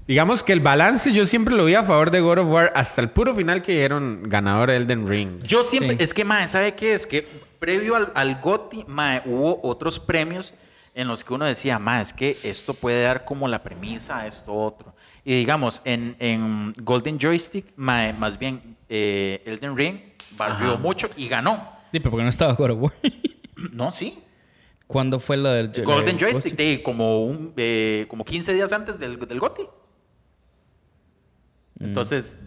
digamos 0.07 0.43
que 0.43 0.53
el 0.53 0.59
balance 0.59 1.11
yo 1.11 1.25
siempre 1.25 1.55
lo 1.55 1.65
vi 1.65 1.73
a 1.73 1.81
favor 1.83 2.11
de 2.11 2.19
God 2.19 2.39
of 2.39 2.47
War 2.49 2.71
hasta 2.75 3.01
el 3.01 3.09
puro 3.09 3.33
final 3.33 3.63
que 3.63 3.71
dieron 3.71 4.23
ganador 4.29 4.69
Elden 4.69 5.07
Ring. 5.07 5.41
Yo 5.41 5.63
siempre, 5.63 5.97
Sí. 5.97 6.03
es 6.03 6.13
que, 6.13 6.23
mae, 6.23 6.47
¿sabe 6.47 6.75
qué? 6.75 6.93
Es 6.93 7.07
que 7.07 7.27
previo 7.57 7.95
al, 7.95 8.11
al 8.13 8.39
GOTY, 8.39 8.85
mae, 8.87 9.23
hubo 9.25 9.59
otros 9.63 9.99
premios 9.99 10.53
en 10.93 11.07
los 11.07 11.23
que 11.23 11.33
uno 11.33 11.45
decía, 11.45 11.79
mae, 11.79 12.03
es 12.03 12.13
que 12.13 12.37
esto 12.43 12.75
puede 12.75 13.01
dar 13.01 13.25
como 13.25 13.47
la 13.47 13.63
premisa 13.63 14.19
a 14.19 14.27
esto 14.27 14.53
otro. 14.53 14.93
Y 15.25 15.35
digamos, 15.37 15.81
en, 15.85 16.15
en 16.19 16.73
Golden 16.81 17.17
Joystick, 17.17 17.65
más 17.77 18.37
bien, 18.37 18.75
eh, 18.89 19.41
Elden 19.45 19.77
Ring 19.77 19.99
barrió 20.37 20.77
mucho 20.77 21.07
y 21.15 21.27
ganó. 21.27 21.71
Sí, 21.91 21.99
pero 21.99 22.11
porque 22.11 22.23
no 22.23 22.29
estaba 22.29 22.53
God 22.53 22.71
of 22.71 22.81
War. 22.81 22.93
No, 23.71 23.91
sí. 23.91 24.21
¿Cuándo 24.87 25.19
fue 25.19 25.37
lo 25.37 25.49
del 25.49 25.71
Golden 25.85 26.17
del 26.17 26.19
Joystick, 26.19 26.55
de 26.55 26.83
como, 26.83 27.23
un, 27.23 27.53
eh, 27.55 28.05
como 28.09 28.25
15 28.25 28.53
días 28.53 28.73
antes 28.73 28.99
del, 28.99 29.17
del 29.17 29.39
GOTY. 29.39 29.63
Entonces, 31.79 32.37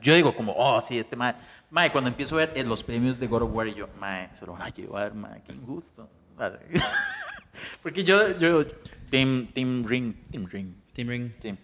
yo 0.00 0.14
digo 0.14 0.34
como, 0.34 0.54
oh, 0.56 0.80
sí, 0.80 0.98
este 0.98 1.16
mae. 1.16 1.34
Mae, 1.70 1.90
cuando 1.90 2.08
empiezo 2.08 2.36
a 2.36 2.38
ver 2.38 2.52
eh, 2.54 2.62
los 2.62 2.82
premios 2.82 3.18
de 3.18 3.26
God 3.26 3.42
of 3.42 3.50
War, 3.52 3.66
y 3.66 3.74
yo, 3.74 3.88
mae, 3.98 4.28
se 4.32 4.46
lo 4.46 4.52
van 4.52 4.62
a 4.62 4.68
llevar, 4.68 5.14
mae, 5.14 5.42
qué 5.46 5.52
injusto. 5.52 6.08
Porque 7.82 8.04
yo, 8.04 8.38
yo, 8.38 8.64
Team, 9.10 9.48
team 9.48 9.84
Ring, 9.84 10.14
Team 10.30 10.46
Ring, 10.46 10.74
Team 10.92 11.08
Ring. 11.08 11.32
sí. 11.40 11.54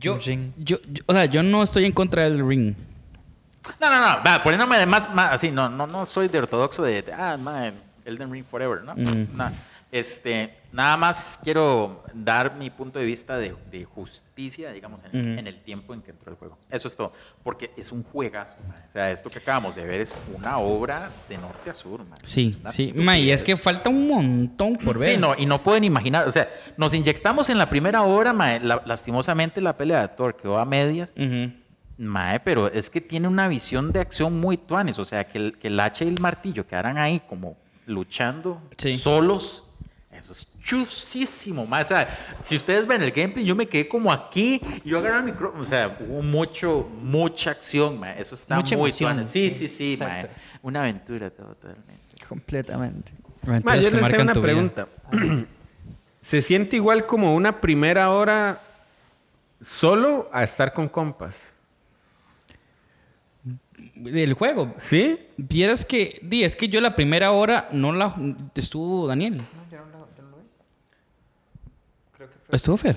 Yo, 0.00 0.18
Ring. 0.18 0.52
yo, 0.56 0.76
yo- 0.90 1.02
o 1.06 1.12
sea, 1.12 1.24
yo 1.26 1.42
no 1.42 1.62
estoy 1.62 1.84
en 1.84 1.92
contra 1.92 2.24
del 2.24 2.46
ring. 2.46 2.74
No, 3.80 3.90
no, 3.90 4.00
no, 4.00 4.24
va, 4.24 4.42
poniéndome 4.42 4.78
de 4.78 4.86
más, 4.86 5.12
más 5.14 5.32
así, 5.32 5.50
no, 5.50 5.68
no, 5.68 5.86
no 5.86 6.06
soy 6.06 6.28
de 6.28 6.38
ortodoxo 6.38 6.82
de, 6.82 7.02
de, 7.02 7.12
ah, 7.12 7.36
man, 7.36 7.74
Elden 8.04 8.32
Ring 8.32 8.44
forever, 8.44 8.82
¿no? 8.82 8.94
No, 8.94 9.50
este, 9.90 10.54
nada 10.70 10.96
más 10.98 11.38
quiero 11.42 12.04
dar 12.12 12.54
mi 12.56 12.68
punto 12.68 12.98
de 12.98 13.06
vista 13.06 13.38
de, 13.38 13.54
de 13.70 13.84
justicia, 13.86 14.70
digamos, 14.72 15.02
en, 15.04 15.18
el- 15.18 15.38
en 15.38 15.46
el 15.46 15.60
tiempo 15.62 15.94
en 15.94 16.02
que 16.02 16.10
entró 16.10 16.30
el 16.30 16.36
juego. 16.36 16.58
Eso 16.70 16.88
es 16.88 16.94
todo, 16.96 17.12
porque 17.42 17.70
es 17.76 17.90
un 17.90 18.02
juegazo, 18.02 18.56
man. 18.68 18.76
O 18.86 18.92
sea, 18.92 19.10
esto 19.10 19.30
que 19.30 19.38
acabamos 19.38 19.74
de 19.74 19.84
ver 19.84 20.00
es 20.02 20.20
una 20.36 20.58
obra 20.58 21.10
de 21.28 21.38
norte 21.38 21.70
a 21.70 21.74
sur, 21.74 22.04
man. 22.06 22.18
Sí, 22.22 22.60
sí. 22.70 22.92
Ma, 22.94 23.16
y 23.18 23.30
es 23.30 23.42
que 23.42 23.56
falta 23.56 23.88
un 23.88 24.06
montón 24.08 24.76
por 24.76 24.98
ver. 24.98 25.10
Sí, 25.12 25.16
no, 25.16 25.34
y 25.38 25.46
no 25.46 25.62
pueden 25.62 25.84
imaginar, 25.84 26.28
o 26.28 26.30
sea, 26.30 26.48
nos 26.76 26.92
inyectamos 26.92 27.48
en 27.48 27.56
la 27.56 27.66
primera 27.70 28.02
hora, 28.02 28.32
mae, 28.34 28.60
la- 28.60 28.82
lastimosamente 28.84 29.60
la 29.62 29.76
pelea 29.76 30.02
de 30.02 30.08
Thor 30.08 30.36
quedó 30.36 30.58
a 30.58 30.64
medias, 30.66 31.12
Ujú. 31.16 31.52
Mae, 32.00 32.38
pero 32.40 32.68
es 32.68 32.90
que 32.90 33.00
tiene 33.00 33.26
una 33.26 33.48
visión 33.48 33.90
de 33.90 33.98
acción 33.98 34.38
muy 34.38 34.56
tuanes. 34.56 35.00
O 35.00 35.04
sea, 35.04 35.26
que 35.26 35.36
el, 35.38 35.58
que 35.58 35.66
el 35.66 35.80
hacha 35.80 36.04
y 36.04 36.08
el 36.08 36.20
martillo 36.20 36.64
quedaran 36.64 36.96
ahí 36.96 37.20
como 37.28 37.56
luchando 37.88 38.62
Sí. 38.76 38.96
solos. 38.96 39.64
Chusísimo. 40.68 41.64
Mae. 41.64 41.80
O 41.80 41.84
sea, 41.86 42.08
si 42.42 42.54
ustedes 42.54 42.86
ven 42.86 43.02
el 43.02 43.10
gameplay, 43.10 43.42
yo 43.42 43.56
me 43.56 43.66
quedé 43.66 43.88
como 43.88 44.12
aquí. 44.12 44.60
y 44.84 44.90
Yo 44.90 44.98
agarré 44.98 45.16
el 45.16 45.24
micrófono. 45.24 45.62
O 45.62 45.66
sea, 45.66 45.96
hubo 45.98 46.20
mucho, 46.20 46.86
mucha 47.00 47.52
acción. 47.52 47.98
mae. 47.98 48.20
Eso 48.20 48.34
está 48.34 48.56
Mucha 48.56 48.76
muy 48.76 48.92
tuanes. 48.92 49.30
Sí, 49.30 49.50
sí, 49.50 49.66
sí. 49.66 49.94
Exacto. 49.94 50.28
Una 50.60 50.82
aventura 50.82 51.30
totalmente. 51.30 51.94
Completamente. 52.28 53.12
Ma, 53.64 53.76
yo 53.78 53.90
les 53.90 54.08
tengo 54.08 54.22
una 54.24 54.34
pregunta. 54.34 54.88
¿Se 56.20 56.42
siente 56.42 56.76
igual 56.76 57.06
como 57.06 57.34
una 57.34 57.62
primera 57.62 58.10
hora 58.10 58.60
solo 59.62 60.28
a 60.30 60.42
estar 60.42 60.74
con 60.74 60.86
compas? 60.86 61.54
Del 63.94 64.34
juego. 64.34 64.74
¿Sí? 64.76 65.18
Vieras 65.38 65.82
que, 65.86 66.18
di, 66.22 66.44
es 66.44 66.54
que 66.54 66.68
yo 66.68 66.82
la 66.82 66.94
primera 66.94 67.30
hora 67.30 67.68
no 67.72 67.92
la 67.92 68.14
estuvo 68.54 69.06
Daniel. 69.06 69.40
Estuvo 72.50 72.76
Fer. 72.76 72.96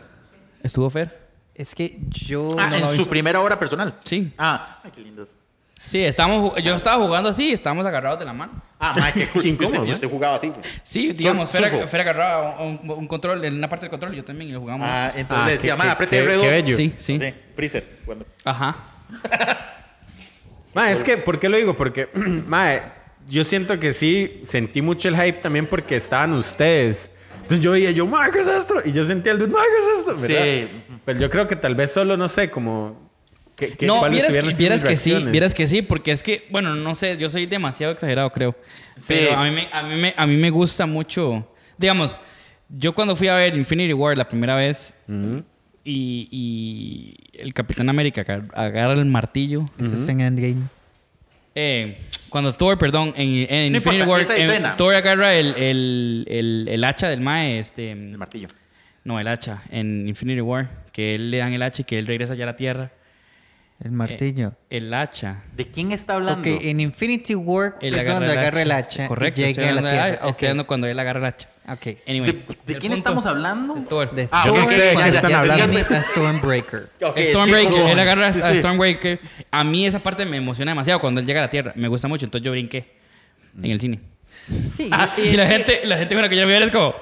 Estuvo 0.64 0.90
Fer. 0.90 1.20
Es 1.54 1.76
que 1.76 1.98
yo. 2.10 2.52
Ah, 2.58 2.70
no 2.70 2.90
en 2.92 2.96
su 2.96 3.08
primera 3.08 3.40
hora 3.42 3.60
personal. 3.60 3.96
Sí. 4.04 4.32
Ah, 4.38 4.80
ay, 4.84 4.92
qué 4.96 5.02
lindos. 5.02 5.36
Sí, 5.84 6.04
estamos, 6.04 6.54
yo 6.64 6.76
estaba 6.76 7.04
jugando 7.04 7.30
así, 7.30 7.52
estábamos 7.52 7.86
agarrados 7.88 8.20
de 8.20 8.26
la 8.26 8.34
mano. 8.34 8.62
Ah, 8.80 8.94
mae, 8.96 9.12
qué 9.14 9.26
cool. 9.28 9.42
Qué 9.42 9.50
incómodo, 9.50 9.82
usted- 9.82 9.94
usted 9.96 10.10
jugaba 10.10 10.36
así. 10.36 10.54
Sí, 10.84 11.12
digamos, 11.12 11.50
Fer. 11.50 11.88
Fer 11.88 12.02
agarraba 12.02 12.62
un, 12.62 12.80
un 12.88 13.08
control, 13.08 13.44
en 13.44 13.56
una 13.56 13.68
parte 13.68 13.86
del 13.86 13.90
control, 13.90 14.14
y 14.14 14.18
yo 14.18 14.24
también, 14.24 14.52
y 14.52 14.54
lo 14.54 14.60
jugamos. 14.60 14.88
Ah, 14.90 15.12
entonces 15.16 15.44
Ah, 15.44 15.48
le 15.48 15.52
decía, 15.54 15.76
qué- 15.76 15.88
apriete 15.90 16.18
qué- 16.24 16.26
R2. 16.36 16.42
qué 16.42 16.50
bello. 16.50 16.78
sí, 16.78 16.94
sí, 16.98 17.18
Sí, 17.18 17.34
freezer. 17.56 17.98
Cuando- 18.06 18.26
Ajá. 18.46 18.76
Ma, 20.74 20.92
es 20.92 21.04
que, 21.04 21.18
¿por 21.18 21.40
qué 21.40 21.50
lo 21.50 21.58
digo? 21.58 21.76
Porque, 21.76 22.10
ma, 22.48 22.76
yo 23.28 23.44
siento 23.44 23.80
que 23.80 23.92
sí 23.94 24.42
sentí 24.46 24.82
mucho 24.82 25.10
el 25.10 25.16
hype 25.16 25.40
también 25.40 25.66
porque 25.68 25.96
estaban 25.96 26.34
ustedes. 26.34 27.10
Entonces 27.52 27.66
yo 27.66 27.72
veía 27.72 27.92
yo, 27.92 28.10
¿qué 28.32 28.40
es 28.40 28.48
esto? 28.48 28.76
Y 28.86 28.94
yo 28.94 29.04
sentía 29.04 29.34
el 29.34 29.40
dude, 29.40 29.52
ma, 29.52 29.60
¿qué 29.60 29.94
es 29.94 30.00
esto? 30.00 30.12
¿Verdad? 30.22 30.68
Sí. 30.72 30.98
Pero 31.04 31.20
yo 31.20 31.30
creo 31.30 31.48
que 31.50 31.58
tal 31.58 31.76
vez 31.76 31.92
solo, 31.92 32.16
no 32.16 32.30
sé, 32.30 32.50
como... 32.50 33.12
¿qué- 33.58 33.74
qué- 33.74 33.86
No, 33.86 34.10
vieras, 34.10 34.34
que, 34.38 34.42
vieras 34.56 34.84
que 34.86 34.96
sí, 34.96 35.14
vieras 35.32 35.54
que 35.54 35.68
sí, 35.68 35.82
porque 35.82 36.14
es 36.14 36.24
que, 36.24 36.48
bueno, 36.50 36.76
no 36.76 36.96
sé, 36.96 37.18
yo 37.18 37.30
soy 37.30 37.48
demasiado 37.48 37.92
exagerado, 37.92 38.32
creo. 38.32 38.56
Sí. 38.98 39.16
Pero 39.20 39.38
a 39.38 39.44
mí, 39.44 39.52
me, 39.52 39.68
a, 39.74 39.84
mí 39.84 39.96
me, 40.00 40.14
a 40.16 40.26
mí 40.28 40.38
me 40.38 40.50
gusta 40.50 40.86
mucho, 40.86 41.46
digamos, 41.78 42.18
yo 42.70 42.96
cuando 42.96 43.18
fui 43.18 43.28
a 43.28 43.36
ver 43.36 43.54
Infinity 43.58 43.92
War 43.92 44.18
la 44.18 44.30
primera 44.30 44.56
vez 44.56 44.94
y, 45.84 46.30
y 46.32 47.16
el 47.38 47.54
Capitán 47.54 47.90
América 47.90 48.22
agar- 48.22 48.48
agarra 48.54 48.94
el 48.94 49.04
martillo, 49.08 49.66
Eso 49.78 49.98
es 49.98 50.08
en 50.08 50.22
Endgame. 50.22 50.62
Eh, 51.56 52.00
cuando 52.30 52.54
Thor, 52.54 52.78
perdón, 52.78 53.14
en, 53.18 53.54
en 53.54 53.72
No 53.72 53.78
Infinity 53.78 54.04
War, 54.04 54.22
en-. 54.30 54.76
Thor 54.78 54.96
agarra 54.96 55.36
el, 55.36 55.56
el, 55.56 56.26
el, 56.30 56.68
el 56.70 56.84
hacha 56.84 57.10
del 57.10 57.22
Mae, 57.22 57.60
este... 57.60 57.92
El 57.92 58.18
martillo. 58.18 58.48
No, 59.04 59.20
el 59.20 59.28
hacha, 59.28 59.64
en 59.72 60.08
Infinity 60.08 60.42
War, 60.42 60.70
que 60.92 61.16
él 61.16 61.32
le 61.32 61.38
dan 61.38 61.54
el 61.54 61.62
hacha 61.64 61.82
y 61.82 61.86
que 61.86 61.98
él 62.00 62.08
regresa 62.08 62.36
ya 62.36 62.44
a 62.44 62.48
la 62.48 62.56
Tierra. 62.56 62.92
El 63.84 63.92
martillo. 63.92 64.54
El 64.70 64.94
hacha. 64.94 65.42
¿De 65.56 65.68
quién 65.72 65.92
está 65.92 66.14
hablando? 66.14 66.40
ok, 66.42 66.62
en 66.62 66.80
Infinity 66.82 67.34
War 67.34 67.76
Él 67.82 67.96
es 67.96 68.06
donde 68.08 68.32
agarra 68.32 68.62
el 68.62 68.72
hacha 68.72 69.08
Correcto. 69.08 69.42
y 69.42 69.46
estoy 69.46 69.64
llega 69.66 69.78
a 69.78 69.82
la 69.82 69.90
de- 69.90 69.90
Tierra. 69.96 70.14
Estoy 70.14 70.30
Ok. 70.30 70.44
hablando 70.44 70.68
cuando 70.68 70.88
él 70.88 71.00
agarra 71.00 71.20
el 71.20 71.26
hacha. 71.26 71.50
Ok. 71.68 71.84
¿De, 71.86 71.98
Anyways, 72.08 72.48
de 72.48 72.54
el 72.54 72.60
quién 72.66 72.80
punto- 72.80 72.96
estamos 72.98 73.26
hablando? 73.26 73.74
de 73.74 73.82
Thor. 73.82 74.12
De 74.14 74.30
Ah, 74.32 74.44
Yo 74.46 74.56
no 74.56 74.68
sé 74.68 74.74
de 74.78 74.96
qué 74.96 75.10
están 75.10 75.34
hablando. 75.34 75.78
es 75.80 75.86
que- 75.88 75.96
a 75.96 76.04
Stormbreaker. 76.04 76.90
Es 77.00 77.12
que 77.14 77.26
Stormbreaker, 77.28 77.90
él 77.90 78.00
agarra 78.00 78.32
Sí, 78.34 78.42
a 78.42 78.52
sí. 78.52 78.58
Stormbreaker. 78.60 79.20
A 79.50 79.64
mí 79.64 79.86
esa 79.88 80.00
parte 80.00 80.26
me 80.26 80.38
emociona 80.38 80.72
demasiado 80.72 81.00
cuando 81.00 81.20
él 81.20 81.26
llega 81.26 81.40
a 81.40 81.44
la 81.44 81.50
Tierra. 81.50 81.74
Me 81.76 81.88
gusta 81.88 82.08
mucho, 82.08 82.26
entonces 82.26 82.46
yo 82.46 82.52
brinqué 82.52 82.86
en 83.64 83.72
el 83.72 83.82
cine. 83.82 84.00
Sí, 84.74 84.90
Ah, 84.92 85.10
y- 85.18 85.22
y 85.22 85.32
la 85.38 85.48
gente, 85.48 85.82
la 85.86 85.98
gente 85.98 86.14
con 86.14 86.22
la 86.22 86.30
que 86.30 86.36
yo 86.36 86.46
vi 86.46 86.54
es 86.54 86.72
como... 86.72 86.94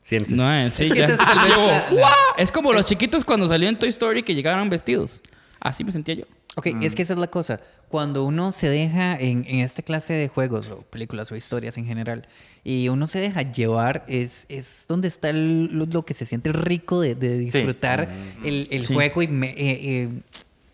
Sientes. 0.00 0.32
No, 0.32 0.52
eh, 0.52 0.68
sí, 0.68 0.86
Es 0.86 0.92
que 0.92 1.04
es. 1.04 1.12
Es 2.36 2.50
como 2.50 2.72
los 2.72 2.84
chiquitos 2.84 3.24
cuando 3.24 3.46
salió 3.46 3.68
en 3.68 3.78
Toy 3.78 3.88
Story 3.90 4.22
que 4.24 4.34
llegaban 4.34 4.68
vestidos. 4.68 5.22
Así 5.64 5.84
me 5.84 5.92
sentía 5.92 6.16
yo. 6.16 6.24
Ok, 6.56 6.66
es 6.82 6.94
que 6.94 7.02
esa 7.02 7.12
es 7.14 7.18
la 7.20 7.28
cosa. 7.28 7.60
Cuando 7.88 8.24
uno 8.24 8.50
se 8.52 8.68
deja 8.68 9.16
en, 9.16 9.44
en 9.46 9.60
esta 9.60 9.82
clase 9.82 10.12
de 10.12 10.26
juegos 10.28 10.68
o 10.68 10.78
películas 10.78 11.30
o 11.30 11.36
historias 11.36 11.76
en 11.78 11.86
general 11.86 12.26
y 12.64 12.88
uno 12.88 13.06
se 13.06 13.20
deja 13.20 13.42
llevar, 13.42 14.04
es, 14.08 14.44
es 14.48 14.66
donde 14.88 15.06
está 15.08 15.30
el- 15.30 15.66
lo, 15.66 15.86
lo 15.86 16.04
que 16.04 16.14
se 16.14 16.26
siente 16.26 16.52
rico 16.52 17.00
de, 17.00 17.14
de 17.14 17.38
disfrutar 17.38 18.08
el, 18.44 18.66
el 18.70 18.82
Sí. 18.84 18.92
juego 18.94 19.22
y 19.22 19.28
me- 19.28 19.50
eh, 19.50 19.54
eh, 20.02 20.08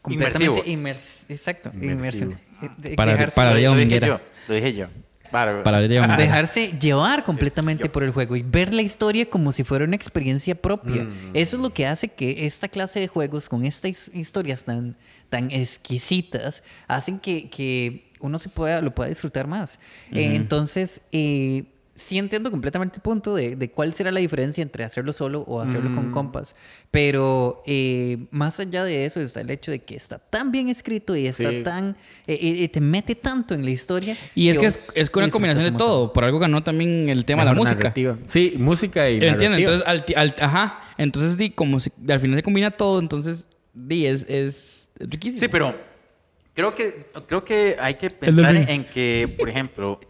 completamente 0.01 0.65
inmers- 0.67 1.25
Exacto, 1.29 1.71
Inmersivo. 1.75 1.93
inmersión. 1.93 2.33
Eh, 2.63 2.69
de- 2.79 2.95
Para- 2.97 3.27
para- 3.33 3.55
Lo, 3.55 3.75
lo 3.75 3.77
dije 3.77 4.01
yo. 4.01 4.21
Lo 4.49 4.55
dije 4.55 4.73
yo. 4.75 4.87
Para, 5.31 5.81
dejarse 6.17 6.73
llevar 6.81 7.25
completamente 7.25 7.89
por 7.89 8.03
el 8.03 8.11
juego 8.11 8.37
y 8.37 8.43
ver 8.43 8.73
la 8.73 8.83
historia 8.83 9.29
como 9.29 9.53
si 9.53 9.65
fuera 9.65 9.85
una 9.85 9.97
experiencia 9.97 10.55
propia. 10.55 11.05
Mm. 11.05 11.31
Eso 11.35 11.57
es 11.57 11.63
lo 11.63 11.73
que 11.73 11.87
hace 11.87 12.09
que 12.09 12.47
esta 12.47 12.69
clase 12.69 13.01
de 13.01 13.09
juegos 13.09 13.49
con 13.49 13.65
estas 13.65 14.09
historias 14.15 14.65
tan, 14.65 14.97
tan 15.29 15.51
exquisitas 15.51 16.63
hacen 16.87 17.19
que, 17.19 17.51
que 17.51 18.11
uno 18.21 18.39
se 18.39 18.49
pueda, 18.49 18.81
lo 18.81 18.95
pueda 18.95 19.09
disfrutar 19.09 19.47
más. 19.47 19.79
Eh, 20.13 20.35
entonces, 20.35 21.03
eh, 21.13 21.65
sí 21.99 22.17
entiendo 22.17 22.51
completamente 22.51 22.97
el 22.97 23.03
punto 23.03 23.35
de, 23.35 23.57
de 23.57 23.71
cuál 23.71 23.93
será 23.93 24.11
la 24.13 24.21
diferencia 24.21 24.63
entre 24.63 24.85
hacerlo 24.85 25.13
solo 25.13 25.41
o 25.43 25.61
hacerlo 25.61 25.91
Mm. 25.91 25.95
con 25.95 26.11
compas. 26.13 26.55
Pero 26.91 27.63
eh, 27.67 28.27
más 28.31 28.61
allá 28.61 28.85
de 28.85 29.05
eso 29.05 29.21
está 29.21 29.41
el 29.41 29.51
hecho 29.51 29.71
de 29.71 29.81
que 29.81 29.97
está 29.97 30.19
tan 30.19 30.51
bien 30.53 30.69
escrito 30.69 31.15
y 31.17 31.27
está 31.27 31.51
Sí. 31.51 31.63
tan... 31.63 31.97
eh, 32.27 32.39
eh, 32.41 32.65
eh, 32.65 32.69
te 32.69 32.81
mete 32.81 33.15
tanto 33.15 33.55
en 33.55 33.65
la 33.65 33.71
historia. 33.71 34.17
Y 34.35 34.49
es 34.49 34.59
que 34.59 34.67
es, 34.67 34.89
es 34.95 35.11
una 35.15 35.29
combinación 35.29 35.65
de 35.65 35.71
montón. 35.73 35.87
todo. 35.87 36.13
Por 36.13 36.25
algo 36.25 36.39
ganó 36.39 36.63
también 36.63 37.09
el 37.09 37.25
tema 37.25 37.43
de 37.45 37.51
la 37.51 37.55
música. 37.55 37.77
narrativa. 37.77 38.17
Sí, 38.27 38.55
música 38.57 39.11
y 39.11 39.23
¿Entiendes? 39.23 39.61
Entonces, 39.61 39.87
al, 39.87 40.05
al- 40.17 40.35
ajá. 40.41 40.81
Entonces, 40.97 41.37
di, 41.37 41.51
como 41.51 41.79
si- 41.81 41.93
al 42.09 42.21
final 42.21 42.37
se 42.39 42.43
combina 42.43 42.71
todo, 42.71 42.99
entonces, 43.01 43.49
di, 43.75 44.07
es, 44.07 44.25
es 44.29 44.91
riquísimo. 44.99 45.41
Sí, 45.41 45.49
pero 45.49 45.75
creo 46.55 46.75
que, 46.75 47.07
creo 47.27 47.45
que 47.45 47.77
hay 47.81 47.95
que 47.95 48.11
pensar 48.11 48.57
en 48.57 48.85
que, 48.85 49.29
por 49.39 49.49
ejemplo, 49.49 50.01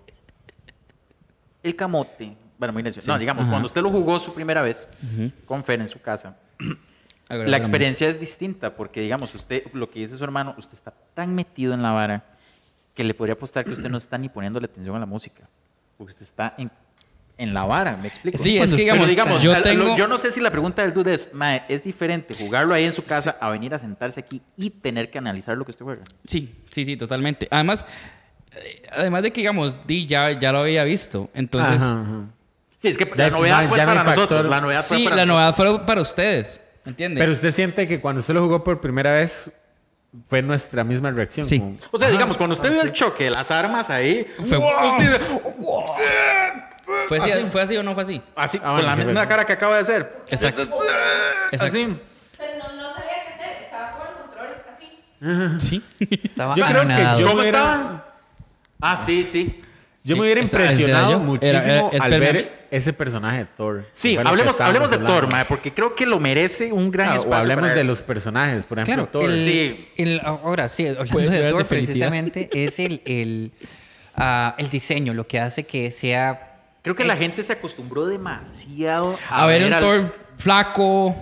el 1.68 1.76
camote, 1.76 2.36
bueno, 2.58 2.72
muy 2.72 2.82
necio. 2.82 3.02
No, 3.06 3.18
digamos, 3.18 3.42
Ajá. 3.42 3.50
cuando 3.50 3.66
usted 3.66 3.82
lo 3.82 3.90
jugó 3.90 4.18
su 4.18 4.34
primera 4.34 4.62
vez 4.62 4.88
con 5.46 5.62
Fer 5.64 5.80
en 5.80 5.88
su 5.88 6.00
casa, 6.00 6.36
la 7.28 7.56
experiencia 7.56 8.08
es 8.08 8.18
distinta 8.18 8.74
porque, 8.74 9.00
digamos, 9.00 9.34
usted, 9.34 9.64
lo 9.72 9.90
que 9.90 10.00
dice 10.00 10.16
su 10.16 10.24
hermano, 10.24 10.54
usted 10.58 10.74
está 10.74 10.92
tan 11.14 11.34
metido 11.34 11.74
en 11.74 11.82
la 11.82 11.92
vara 11.92 12.24
que 12.94 13.04
le 13.04 13.14
podría 13.14 13.34
apostar 13.34 13.64
que 13.64 13.70
usted 13.72 13.88
no 13.88 13.96
está 13.98 14.18
ni 14.18 14.28
poniéndole 14.28 14.64
atención 14.66 14.96
a 14.96 14.98
la 14.98 15.06
música. 15.06 15.48
Porque 15.96 16.12
usted 16.12 16.24
está 16.24 16.54
en, 16.58 16.70
en 17.36 17.54
la 17.54 17.64
vara, 17.64 17.96
¿me 17.96 18.08
explico? 18.08 18.38
Sí, 18.38 18.56
es 18.58 18.70
Cuando 18.70 18.76
que 18.76 18.82
usted- 18.82 18.92
Pero 18.94 19.06
digamos, 19.06 19.42
digamos, 19.42 19.42
yo 19.42 19.62
tengo... 19.62 19.96
yo 19.96 20.08
no 20.08 20.18
sé 20.18 20.32
si 20.32 20.40
la 20.40 20.50
pregunta 20.50 20.82
del 20.82 20.92
dude 20.92 21.14
es, 21.14 21.32
mae, 21.34 21.62
es 21.68 21.84
diferente 21.84 22.34
jugarlo 22.34 22.74
ahí 22.74 22.84
en 22.84 22.92
su 22.92 23.02
casa 23.04 23.36
a 23.40 23.50
venir 23.50 23.72
a 23.74 23.78
sentarse 23.78 24.18
aquí 24.18 24.42
y 24.56 24.70
tener 24.70 25.10
que 25.10 25.18
analizar 25.18 25.56
lo 25.56 25.64
que 25.64 25.70
usted 25.70 25.84
juega. 25.84 26.02
Sí, 26.24 26.54
sí, 26.70 26.84
sí, 26.84 26.96
totalmente. 26.96 27.46
Además, 27.52 27.84
además 28.92 29.22
de 29.22 29.32
que, 29.32 29.40
digamos, 29.40 29.86
di, 29.86 30.06
ya, 30.06 30.32
ya 30.32 30.52
lo 30.52 30.58
había 30.60 30.84
visto. 30.84 31.28
Entonces, 31.34 31.80
Ajá, 31.82 31.92
ajá. 32.02 32.20
Sí, 32.76 32.88
es 32.88 32.98
que 32.98 33.04
Ya- 33.16 33.24
la 33.24 33.30
novedad 33.30 33.62
ya- 33.62 33.68
fue 33.68 33.76
ya 33.78 33.86
para 33.86 34.04
factor- 34.04 34.16
nosotros. 34.16 34.46
La 34.50 34.60
novedad 34.60 34.82
fue 34.84 34.96
sí, 34.98 35.04
para 35.04 35.16
la 35.16 35.26
novedad 35.26 35.54
fue 35.56 35.80
para 35.86 36.00
ustedes. 36.00 36.60
¿Entiendes? 36.86 37.20
Pero 37.20 37.32
usted 37.32 37.50
siente 37.50 37.88
que 37.88 38.00
cuando 38.00 38.20
usted 38.20 38.34
lo 38.34 38.42
jugó 38.42 38.62
por 38.64 38.80
primera 38.80 39.12
vez 39.12 39.50
fue 40.28 40.40
nuestra 40.42 40.84
misma 40.84 41.10
reacción. 41.10 41.44
Sí. 41.44 41.58
como- 41.58 41.76
O 41.90 41.98
sea, 41.98 42.08
digamos, 42.08 42.36
cuando 42.36 42.54
usted 42.54 42.70
vio 42.72 42.80
el 42.82 42.92
choque 42.92 43.24
de 43.24 43.30
las 43.30 43.50
armas 43.50 43.90
ahí, 43.90 44.26
Fue- 44.48 44.56
¡wow! 44.56 44.92
usted- 44.96 45.20
¿Fue, 47.08 47.18
así, 47.18 47.30
¿Fue 47.50 47.62
así 47.62 47.76
o 47.76 47.82
no 47.82 47.94
fue 47.94 48.02
así? 48.04 48.22
así, 48.36 48.58
Ah, 48.58 48.62
con 48.62 48.72
bueno, 48.72 48.86
la 48.88 48.96
sí, 48.96 49.04
misma 49.04 49.28
cara 49.28 49.44
que 49.44 49.52
acaba 49.52 49.74
de 49.74 49.80
hacer. 49.82 50.22
Exacto. 50.30 50.62
Exacto. 50.62 51.64
Así. 51.66 51.98
Pero 52.38 52.52
no, 52.58 52.72
no 52.82 52.94
sabía 52.94 53.08
qué 53.26 53.34
hacer, 53.34 53.62
estaba 53.62 53.90
con 53.92 54.06
el 54.08 54.14
control 54.14 55.58
así. 55.58 55.58
Sí. 55.80 55.82
Estaba 56.24 56.54
Yo 56.54 56.64
creo 56.66 56.86
que 56.86 56.94
yo 57.18 57.24
¿Cómo 57.26 57.34
me 57.34 57.40
hubiera- 57.42 57.58
estaban? 57.58 58.07
Ah, 58.80 58.96
sí, 58.96 59.24
sí. 59.24 59.60
Yo 60.04 60.14
Sí, 60.14 60.20
me 60.20 60.24
hubiera 60.26 60.40
era 60.40 60.48
impresionado 60.48 61.18
muchísimo 61.18 61.60
Era- 61.60 61.88
era- 61.92 62.04
al 62.04 62.20
ver 62.20 62.66
ese 62.70 62.92
personaje 62.92 63.38
de 63.38 63.44
Thor. 63.46 63.86
Sí, 63.92 64.16
hablemos, 64.16 64.60
hablemos 64.60 64.90
de 64.90 64.96
hablando. 64.96 65.20
Thor, 65.20 65.30
mae, 65.32 65.44
porque 65.44 65.74
creo 65.74 65.94
que 65.94 66.06
lo 66.06 66.18
merece 66.20 66.72
un 66.72 66.90
gran 66.90 67.10
Ah, 67.10 67.16
espacio. 67.16 67.30
o 67.36 67.40
hablemos 67.40 67.62
para 67.62 67.74
de 67.74 67.80
él. 67.82 67.86
los 67.86 68.00
personajes, 68.02 68.64
por 68.64 68.78
ejemplo, 68.78 69.08
Claro, 69.10 69.26
Thor. 69.26 69.30
el, 69.30 69.44
Sí. 69.44 69.88
el- 69.96 70.20
ahora 70.20 70.68
sí, 70.68 70.86
hablando 70.86 71.30
de 71.30 71.50
Thor 71.50 71.58
de 71.58 71.64
precisamente 71.64 72.48
es 72.52 72.78
el, 72.78 73.02
el, 73.04 73.52
ah, 74.14 74.54
el 74.58 74.70
diseño, 74.70 75.12
lo 75.14 75.26
que 75.26 75.40
hace 75.40 75.64
que 75.64 75.90
sea... 75.90 76.44
Creo 76.82 76.94
que 76.94 77.04
la 77.04 77.16
gente 77.16 77.42
se 77.42 77.52
acostumbró 77.52 78.06
demasiado 78.06 79.18
a, 79.28 79.42
A 79.42 79.46
ver 79.46 79.64
un 79.64 79.72
al- 79.74 79.80
Thor 79.82 80.14
flaco. 80.38 81.14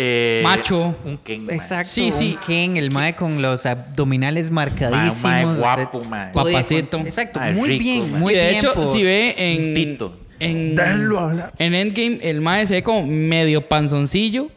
Eh, 0.00 0.40
macho. 0.44 0.94
Un 1.04 1.18
Ken. 1.18 1.50
Exacto, 1.50 1.88
Sí, 1.90 2.12
sí. 2.12 2.36
un 2.40 2.46
Ken, 2.46 2.76
el 2.76 2.90
mae 2.90 3.14
con 3.16 3.42
los 3.42 3.66
abdominales 3.66 4.50
marcadísimos. 4.50 5.22
Mae, 5.22 5.44
mae 5.46 5.56
guapo, 5.56 6.04
mae. 6.04 6.32
Papacito. 6.32 6.98
Exacto, 6.98 7.40
Mae, 7.40 7.52
muy 7.52 7.68
rico, 7.68 7.82
bien, 7.82 8.12
muy 8.18 8.32
y 8.32 8.36
de 8.36 8.42
bien. 8.48 8.58
hecho, 8.58 8.74
por- 8.74 8.86
si 8.92 9.02
ve 9.02 9.34
en. 9.36 9.74
Tito. 9.74 10.16
En, 10.40 10.76
en 11.58 11.74
Endgame, 11.74 12.20
el 12.22 12.40
mae 12.40 12.64
se 12.64 12.74
ve 12.74 12.82
como 12.84 13.04
medio 13.04 13.66
panzoncillo. 13.68 14.50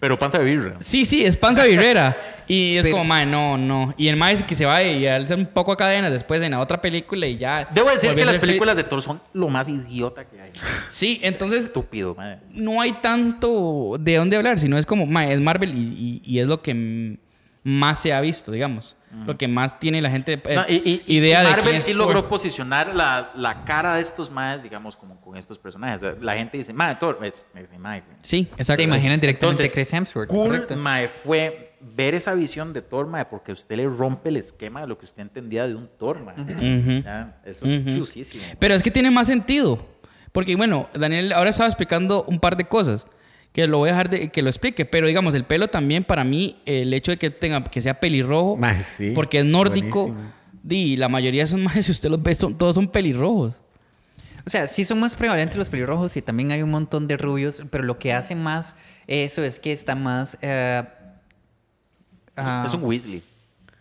Pero 0.00 0.18
panza 0.18 0.38
de 0.38 0.44
birra. 0.44 0.76
Sí, 0.80 1.04
sí, 1.04 1.24
es 1.24 1.36
panza 1.36 1.64
virrera. 1.64 2.16
Y 2.50 2.78
es 2.78 2.84
Pero- 2.84 2.92
como, 2.96 3.04
mae, 3.04 3.26
no, 3.26 3.58
no. 3.58 3.92
Y 3.98 4.08
el 4.08 4.16
mae 4.16 4.32
es 4.32 4.42
que 4.42 4.54
se 4.54 4.64
va 4.64 4.82
y 4.82 5.06
alza 5.06 5.34
un 5.34 5.44
poco 5.44 5.70
a 5.70 5.76
cadenas 5.76 6.10
después 6.10 6.40
en 6.40 6.52
la 6.52 6.60
otra 6.60 6.80
película 6.80 7.26
y 7.26 7.36
ya. 7.36 7.68
Debo 7.70 7.90
decir 7.90 8.14
que 8.14 8.24
las 8.24 8.38
películas 8.38 8.74
de 8.74 8.84
Thor 8.84 9.02
son 9.02 9.20
lo 9.34 9.50
más 9.50 9.68
idiota 9.68 10.24
que 10.24 10.40
hay. 10.40 10.52
Sí, 10.88 11.20
entonces 11.22 11.64
Estúpido, 11.66 12.14
mae. 12.14 12.38
no 12.52 12.80
hay 12.80 12.92
tanto 13.02 13.96
de 14.00 14.16
dónde 14.16 14.36
hablar, 14.38 14.58
sino 14.58 14.78
es 14.78 14.86
como, 14.86 15.04
mae, 15.04 15.30
es 15.34 15.40
Marvel 15.42 15.74
y, 15.76 15.78
y- 15.78 16.22
y 16.24 16.38
es 16.38 16.46
lo 16.46 16.62
que 16.62 16.70
m- 16.70 17.18
más 17.64 18.00
se 18.00 18.14
ha 18.14 18.20
visto, 18.22 18.50
digamos. 18.50 18.96
Lo 19.26 19.38
que 19.38 19.48
más 19.48 19.80
tiene 19.80 20.02
la 20.02 20.10
gente 20.10 20.34
eh, 20.44 20.54
No, 20.54 20.64
y, 20.68 20.74
y- 20.84 21.02
y 21.06 21.16
idea 21.18 21.38
de 21.42 21.48
Marvel 21.48 21.64
quién 21.64 21.76
es 21.76 21.84
sí 21.84 21.92
Thor. 21.92 22.00
logró 22.02 22.28
posicionar 22.28 22.94
la, 22.94 23.30
la 23.36 23.64
cara 23.64 23.94
de 23.94 24.02
estos 24.02 24.30
maes, 24.30 24.62
digamos, 24.62 24.96
como 24.96 25.20
con 25.20 25.36
estos 25.36 25.58
personajes. 25.58 26.02
O 26.02 26.06
sea, 26.12 26.16
la 26.20 26.36
gente 26.36 26.58
dice, 26.58 26.72
mae, 26.72 26.94
Thor, 26.96 27.18
es, 27.22 27.46
es 27.54 27.78
mae, 27.78 28.02
güey. 28.02 28.16
Sí, 28.22 28.48
exacto. 28.52 28.76
Se 28.76 28.82
imaginan 28.82 29.18
directamente 29.18 29.62
Entonces, 29.64 29.72
Chris 29.72 29.92
Hemsworth. 29.92 30.28
Cool, 30.28 30.48
correcto. 30.48 30.76
mae, 30.76 31.08
fue 31.08 31.74
ver 31.80 32.14
esa 32.14 32.34
visión 32.34 32.72
de 32.72 32.82
Thor, 32.82 33.06
mae, 33.06 33.24
porque 33.24 33.52
usted 33.52 33.76
le 33.76 33.86
rompe 33.88 34.28
el 34.28 34.36
esquema 34.36 34.80
de 34.82 34.88
lo 34.88 34.98
que 34.98 35.04
usted 35.06 35.22
entendía 35.22 35.66
de 35.66 35.74
un 35.74 35.88
Thor, 35.98 36.22
mae. 36.24 37.02
Ya, 37.02 37.40
Eso 37.44 37.64
es 37.66 37.84
chusísimo. 37.96 38.42
Pero 38.58 38.74
es 38.74 38.82
que 38.82 38.90
tiene 38.90 39.10
más 39.10 39.26
sentido. 39.26 39.78
Porque, 40.32 40.54
bueno, 40.56 40.88
Daniel 40.92 41.32
ahora 41.32 41.50
estaba 41.50 41.66
explicando 41.68 42.24
un 42.24 42.38
par 42.40 42.56
de 42.56 42.64
cosas. 42.66 43.06
Que 43.52 43.66
lo 43.66 43.78
voy 43.78 43.88
a 43.88 43.92
dejar 43.92 44.10
de 44.10 44.28
que 44.28 44.42
lo 44.42 44.50
explique. 44.50 44.84
Pero, 44.84 45.06
digamos, 45.08 45.34
el 45.34 45.44
pelo 45.44 45.68
también, 45.68 46.04
para 46.04 46.22
mí, 46.24 46.60
el 46.66 46.92
hecho 46.94 47.10
de 47.10 47.16
que 47.16 47.30
tenga 47.30 47.62
que 47.64 47.82
sea 47.82 47.98
pelirrojo. 47.98 48.58
Sí, 48.78 49.12
porque 49.14 49.38
es 49.40 49.44
nórdico. 49.44 50.06
buenísimo. 50.08 50.32
Di, 50.62 50.96
la 50.96 51.08
mayoría 51.08 51.40
de 51.40 51.44
esos 51.44 51.60
maes, 51.60 51.86
si 51.86 51.92
usted 51.92 52.10
los 52.10 52.22
ve, 52.22 52.34
son- 52.34 52.56
todos 52.56 52.74
son 52.74 52.88
pelirrojos. 52.88 53.54
O 54.46 54.50
sea, 54.50 54.66
sí 54.66 54.84
son 54.84 55.00
más 55.00 55.14
prevalentes 55.14 55.56
los 55.58 55.68
pelirrojos 55.68 56.16
y 56.16 56.22
también 56.22 56.52
hay 56.52 56.62
un 56.62 56.70
montón 56.70 57.06
de 57.06 57.16
rubios, 57.18 57.62
pero 57.70 57.84
lo 57.84 57.98
que 57.98 58.12
hace 58.14 58.34
más 58.34 58.76
eso 59.06 59.42
es 59.42 59.58
que 59.58 59.72
está 59.72 59.94
más... 59.94 60.38
eh, 60.40 60.82
ah, 62.36 62.64
Es 62.66 62.74
un 62.74 62.82
Weasley. 62.84 63.22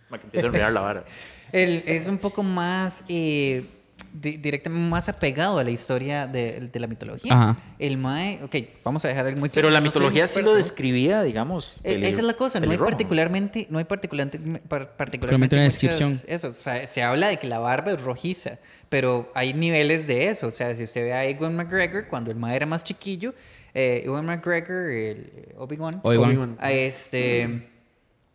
Para 0.10 0.22
que 0.22 0.28
empiece 0.28 0.46
a 0.46 0.50
enredar 0.50 0.72
la 0.74 0.82
vara. 0.82 1.06
el- 1.52 1.84
es 1.86 2.08
un 2.08 2.18
poco 2.18 2.44
más... 2.44 3.04
eh, 3.08 3.66
di- 4.14 4.38
directamente 4.38 4.90
más 4.90 5.10
apegado 5.10 5.58
a 5.60 5.64
la 5.64 5.70
historia 5.70 6.28
de, 6.28 6.70
de 6.72 6.80
la 6.80 6.88
mitología. 6.88 7.34
Ajá. 7.34 7.58
El 7.80 7.98
Mae... 7.98 8.40
Ok, 8.44 8.56
vamos 8.84 9.04
a 9.06 9.08
dejar 9.08 9.28
algo 9.28 9.40
muy 9.40 9.50
claro. 9.50 9.68
Pero 9.68 9.70
la 9.74 9.80
no 9.80 9.86
mitología 9.88 10.28
sí 10.28 10.42
lo 10.42 10.54
describía, 10.56 11.22
digamos. 11.24 11.78
Eh, 11.84 11.94
peli- 11.94 12.08
Esa 12.08 12.20
es 12.20 12.26
la 12.26 12.34
cosa, 12.34 12.60
no 12.60 12.70
hay 12.72 12.78
particularmente, 12.78 13.68
no 13.70 13.78
hay 13.78 13.86
particularmente, 13.86 14.40
par- 14.68 14.96
Particularmente 14.98 15.56
una 15.56 15.66
descripción. 15.66 16.18
Eso, 16.28 16.50
o 16.50 16.54
sea, 16.54 16.86
se 16.88 17.04
habla 17.04 17.28
de 17.28 17.38
que 17.38 17.48
la 17.48 17.60
barba 17.60 17.92
es 17.92 18.02
rojiza, 18.02 18.60
pero 18.90 19.32
hay 19.36 19.54
niveles 19.54 20.08
de 20.08 20.30
eso. 20.30 20.48
O 20.48 20.52
sea, 20.52 20.76
si 20.76 20.84
usted 20.84 21.04
ve 21.04 21.14
a 21.14 21.26
Ewan 21.26 21.56
McGregor, 21.56 22.08
cuando 22.08 22.32
el 22.32 22.38
mae 22.38 22.56
era 22.56 22.66
más 22.66 22.84
chiquillo, 22.84 23.34
eh, 23.74 24.02
Ewan 24.06 24.26
McGregor, 24.26 24.90
el 24.90 25.32
eh, 25.36 25.56
Obi-Wan, 25.58 26.00
Obi-Wan. 26.04 26.30
Obi-Wan. 26.32 26.58
a 26.60 26.72
este, 26.72 27.68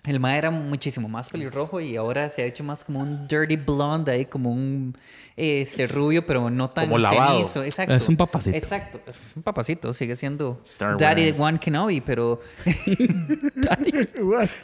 el 0.05 0.19
mae 0.19 0.37
era 0.37 0.51
muchísimo 0.51 1.09
más 1.09 1.29
pelirrojo 1.29 1.81
y 1.81 1.97
ahora 1.97 2.29
se 2.29 2.43
ha 2.43 2.45
hecho 2.45 2.65
más 2.65 2.83
como 2.83 3.01
un 3.01 3.29
dirty 3.29 3.57
blonde, 3.57 4.11
ahí 4.11 4.25
como 4.25 4.51
un 4.51 4.97
este, 5.37 5.87
rubio, 5.87 6.27
pero 6.27 6.51
no 6.51 6.71
tan 6.71 6.87
Como 6.87 6.99
lavado. 6.99 7.39
cenizo. 7.39 7.63
Exacto. 7.63 7.95
Es 7.95 8.09
un 8.09 8.17
papacito. 8.17 8.57
Exacto, 8.57 9.01
es 9.09 9.37
un 9.37 9.43
papacito, 9.43 9.95
sigue 9.95 10.17
siendo 10.17 10.61
Star 10.65 10.99
Daddy 10.99 11.31
Wars. 11.31 11.41
One 11.41 11.59
Kenobi, 11.59 12.01
pero... 12.01 12.41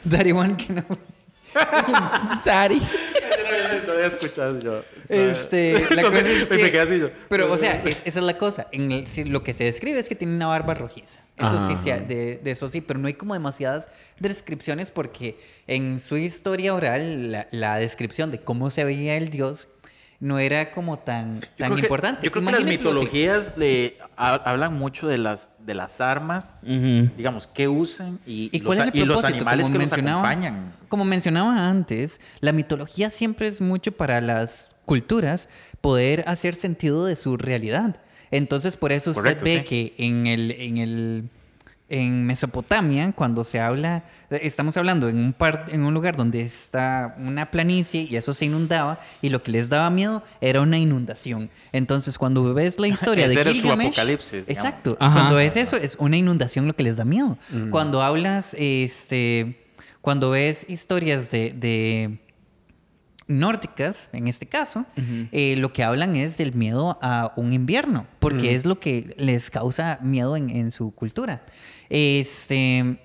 Daddy 0.03 0.31
One 0.33 0.57
Kenobi. 0.57 0.97
Daddy. 2.45 2.79
Lo 3.85 3.93
había 3.93 4.07
escuchado 4.07 4.59
yo. 4.59 4.83
Este, 5.07 5.73
la 5.73 5.79
cosa 6.03 6.19
Entonces, 6.19 6.25
es 6.43 6.49
me 6.49 6.57
que- 6.57 6.71
quedé 6.71 6.81
así 6.81 6.99
yo. 6.99 7.09
Pero, 7.29 7.51
o 7.51 7.57
sea, 7.57 7.81
es- 7.85 8.01
esa 8.05 8.19
es 8.19 8.25
la 8.25 8.37
cosa. 8.37 8.67
En 8.71 8.91
el- 8.91 9.07
si 9.07 9.23
lo 9.23 9.43
que 9.43 9.53
se 9.53 9.63
describe 9.63 9.99
es 9.99 10.07
que 10.07 10.15
tiene 10.15 10.35
una 10.35 10.47
barba 10.47 10.73
rojiza. 10.75 11.21
Eso 11.37 11.47
Ajá. 11.47 11.99
de, 12.01 12.37
de 12.43 12.51
eso 12.51 12.69
sí, 12.69 12.81
pero 12.81 12.99
no 12.99 13.07
hay 13.07 13.13
como 13.13 13.33
demasiadas 13.33 13.87
descripciones 14.19 14.91
porque 14.91 15.39
en 15.67 15.99
su 15.99 16.17
historia 16.17 16.73
oral, 16.75 17.31
la, 17.31 17.47
la 17.51 17.77
descripción 17.77 18.29
de 18.31 18.39
cómo 18.41 18.69
se 18.69 18.83
veía 18.83 19.15
el 19.15 19.29
dios 19.29 19.67
no 20.19 20.37
era 20.39 20.71
como 20.71 20.99
tan, 20.99 21.39
Yo 21.39 21.47
tan 21.57 21.75
que- 21.75 21.81
importante. 21.81 22.25
yo 22.25 22.31
creo 22.31 22.45
que 22.45 22.51
las 22.51 22.65
mitologías 22.65 23.53
ha- 24.17 24.33
hablan 24.35 24.73
mucho 24.77 25.07
de 25.07 25.17
las, 25.17 25.49
de 25.59 25.73
las 25.73 26.01
armas, 26.01 26.59
digamos, 26.63 27.47
qué 27.47 27.67
usan 27.69 28.19
y, 28.27 28.49
¿Y 28.51 28.59
los, 28.59 28.77
y 28.93 29.05
los 29.05 29.23
animales 29.23 29.67
Como 29.67 29.77
que 29.79 29.83
nos 29.85 29.93
acompañan. 29.93 30.73
Como 30.89 31.05
mencionaba 31.05 31.69
antes, 31.69 32.19
la 32.41 32.51
mitología 32.51 33.09
siempre 33.09 33.47
es 33.47 33.61
mucho 33.61 33.91
para 33.93 34.19
las 34.19 34.69
culturas 34.85 35.47
poder 35.81 36.23
hacer 36.27 36.55
sentido 36.55 37.05
de 37.05 37.15
su 37.15 37.37
realidad. 37.37 37.95
Entonces, 38.31 38.75
por 38.75 38.91
eso 38.91 39.11
usted 39.11 39.21
Correcto, 39.21 39.45
ve 39.45 39.59
sí. 39.59 39.63
que 39.65 39.93
en 40.05 40.27
el, 40.27 40.51
en 40.51 40.77
el 40.79 41.29
en 41.91 42.25
Mesopotamia, 42.25 43.11
cuando 43.13 43.43
se 43.43 43.59
habla, 43.59 44.03
estamos 44.29 44.77
hablando 44.77 45.09
en 45.09 45.17
un 45.17 45.33
par, 45.33 45.65
en 45.69 45.81
un 45.83 45.93
lugar 45.93 46.15
donde 46.15 46.43
está 46.43 47.15
una 47.17 47.49
planicie 47.49 48.03
y 48.03 48.15
eso 48.15 48.33
se 48.35 48.45
inundaba 48.45 48.99
y 49.23 49.29
lo 49.29 49.41
que 49.41 49.51
les 49.51 49.69
daba 49.69 49.89
miedo 49.89 50.23
era 50.39 50.61
una 50.61 50.77
inundación. 50.77 51.49
Entonces, 51.71 52.17
cuando 52.19 52.53
ves 52.53 52.77
la 52.79 52.87
historia 52.95 53.25
Ese 53.25 53.35
de 53.35 53.41
era 53.41 53.53
su 53.53 53.61
Gilgamesh, 53.61 53.87
apocalipsis, 53.87 54.45
digamos. 54.45 54.65
exacto, 54.65 54.97
Ajá. 54.99 55.13
cuando 55.15 55.35
ves 55.37 55.55
eso 55.57 55.77
es 55.77 55.95
una 55.99 56.15
inundación 56.15 56.67
lo 56.67 56.75
que 56.75 56.83
les 56.83 56.97
da 56.97 57.05
miedo. 57.05 57.37
Cuando 57.71 58.03
hablas, 58.03 58.55
este, 58.59 59.65
cuando 60.01 60.29
ves 60.29 60.67
historias 60.69 61.31
de, 61.31 61.51
de 61.53 62.19
nórdicas, 63.27 64.09
en 64.13 64.27
este 64.27 64.45
caso, 64.47 64.85
eh, 65.31 65.55
lo 65.57 65.71
que 65.73 65.83
hablan 65.83 66.15
es 66.15 66.37
del 66.37 66.53
miedo 66.53 66.97
a 67.01 67.31
un 67.35 67.53
invierno, 67.53 68.07
porque 68.19 68.55
es 68.55 68.65
lo 68.65 68.79
que 68.79 69.13
les 69.17 69.49
causa 69.51 69.99
miedo 70.01 70.35
en, 70.35 70.49
en 70.49 70.71
su 70.71 70.91
cultura. 70.91 71.41
Este, 71.89 72.99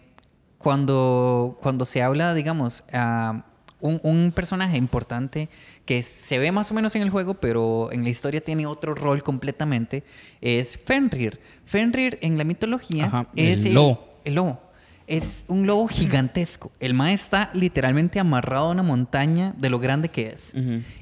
cuando, 0.59 1.59
cuando 1.63 1.85
se 1.85 2.03
habla, 2.03 2.35
digamos, 2.35 2.85
a 2.93 3.45
un, 3.81 4.01
un 4.03 4.33
personaje 4.35 4.79
importante 4.79 5.49
que 5.85 6.03
se 6.03 6.39
ve 6.39 6.51
más 6.53 6.71
o 6.71 6.75
menos 6.75 6.95
en 6.95 7.03
el 7.03 7.11
juego, 7.11 7.35
pero 7.35 7.93
en 7.93 8.03
la 8.03 8.09
historia 8.11 8.41
tiene 8.41 8.67
otro 8.67 8.95
rol 8.95 9.23
completamente, 9.23 10.03
es 10.41 10.79
Fenrir. 10.79 11.39
Fenrir 11.67 12.19
en 12.23 12.39
la 12.39 12.45
mitología 12.45 13.07
Ajá, 13.07 13.27
es 13.37 13.65
el 13.67 13.75
lobo. 13.75 14.21
el 14.25 14.35
lobo. 14.35 14.61
Es 15.07 15.45
un 15.49 15.67
lobo 15.67 15.87
gigantesco. 15.87 16.73
El 16.81 16.95
mae 16.95 17.13
está 17.13 17.51
literalmente 17.53 18.19
amarrado 18.19 18.69
a 18.69 18.71
una 18.71 18.83
montaña 18.83 19.55
de 19.59 19.69
lo 19.69 19.79
grande 19.79 20.09
que 20.09 20.29
es. 20.29 20.55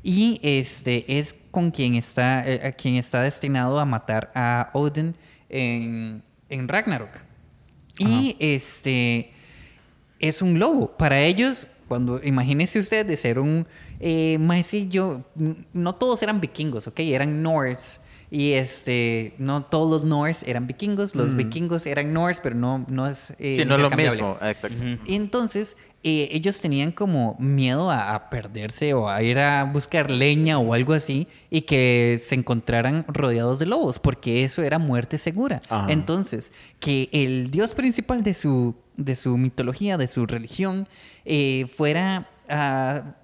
Y 0.03 0.41
este 0.43 1.19
es 1.21 1.37
con 1.53 1.71
quien 1.71 1.95
está, 1.95 2.45
eh, 2.45 2.67
a 2.67 2.73
quien 2.73 2.97
está 2.97 3.23
destinado 3.23 3.79
a 3.79 3.85
matar 3.85 4.33
a 4.35 4.71
Odin 4.73 5.15
en, 5.49 6.21
en 6.49 6.67
Ragnarok. 6.67 7.11
Y 8.09 8.37
este 8.39 9.33
es 10.19 10.43
un 10.43 10.59
lobo. 10.59 10.97
Para 10.97 11.21
ellos, 11.23 11.67
cuando 11.89 12.21
imagínese 12.23 12.79
usted 12.79 13.05
de 13.07 13.17
ser 13.17 13.39
un 13.39 13.67
eh, 14.01 14.39
maecillo, 14.39 15.23
no 15.73 15.95
todos 15.95 16.23
eran 16.23 16.41
vikingos, 16.41 16.87
¿ok? 16.87 17.01
Eran 17.01 17.43
Norse. 17.43 18.01
Y 18.31 18.53
este, 18.53 19.35
no 19.37 19.63
todos 19.65 19.91
los 19.91 20.05
Norse 20.05 20.49
eran 20.49 20.67
vikingos, 20.67 21.15
los 21.15 21.37
vikingos 21.37 21.85
eran 21.85 22.15
Norse, 22.15 22.41
pero 22.43 22.55
no, 22.55 22.85
no 22.89 23.07
es. 23.07 23.31
eh, 23.39 23.57
Sí, 23.57 23.65
no 23.67 23.77
es 23.77 23.83
lo 23.83 23.91
mismo. 23.91 24.39
Exacto. 24.41 24.79
Y 25.05 25.15
entonces 25.17 25.77
eh, 26.05 26.29
ellos 26.33 26.61
tenían 26.61 26.91
como 26.93 27.37
miedo 27.39 27.91
a, 27.91 28.15
a 28.15 28.29
perderse 28.31 28.93
o 28.95 29.09
a 29.09 29.23
ir 29.23 29.39
a 29.39 29.65
buscar 29.65 30.11
leña 30.11 30.59
o 30.59 30.75
algo 30.75 30.95
así 30.95 31.29
y 31.51 31.63
que 31.63 32.21
se 32.25 32.35
encontraran 32.35 33.05
rodeados 33.09 33.59
de 33.61 33.67
lobos, 33.67 33.99
porque 33.99 34.43
eso 34.45 34.63
era 34.63 34.79
muerte 34.79 35.17
segura. 35.19 35.61
Ajá. 35.69 35.87
Entonces, 35.93 36.51
que 36.81 37.09
el 37.13 37.51
dios 37.53 37.75
principal 37.75 38.23
de 38.25 38.35
su, 38.35 38.75
de 38.97 39.15
su 39.15 39.37
mitología, 39.39 39.97
de 39.97 40.09
su 40.09 40.27
religión, 40.27 40.89
eh, 41.25 41.67
fuera 41.73 42.29
a 42.49 43.15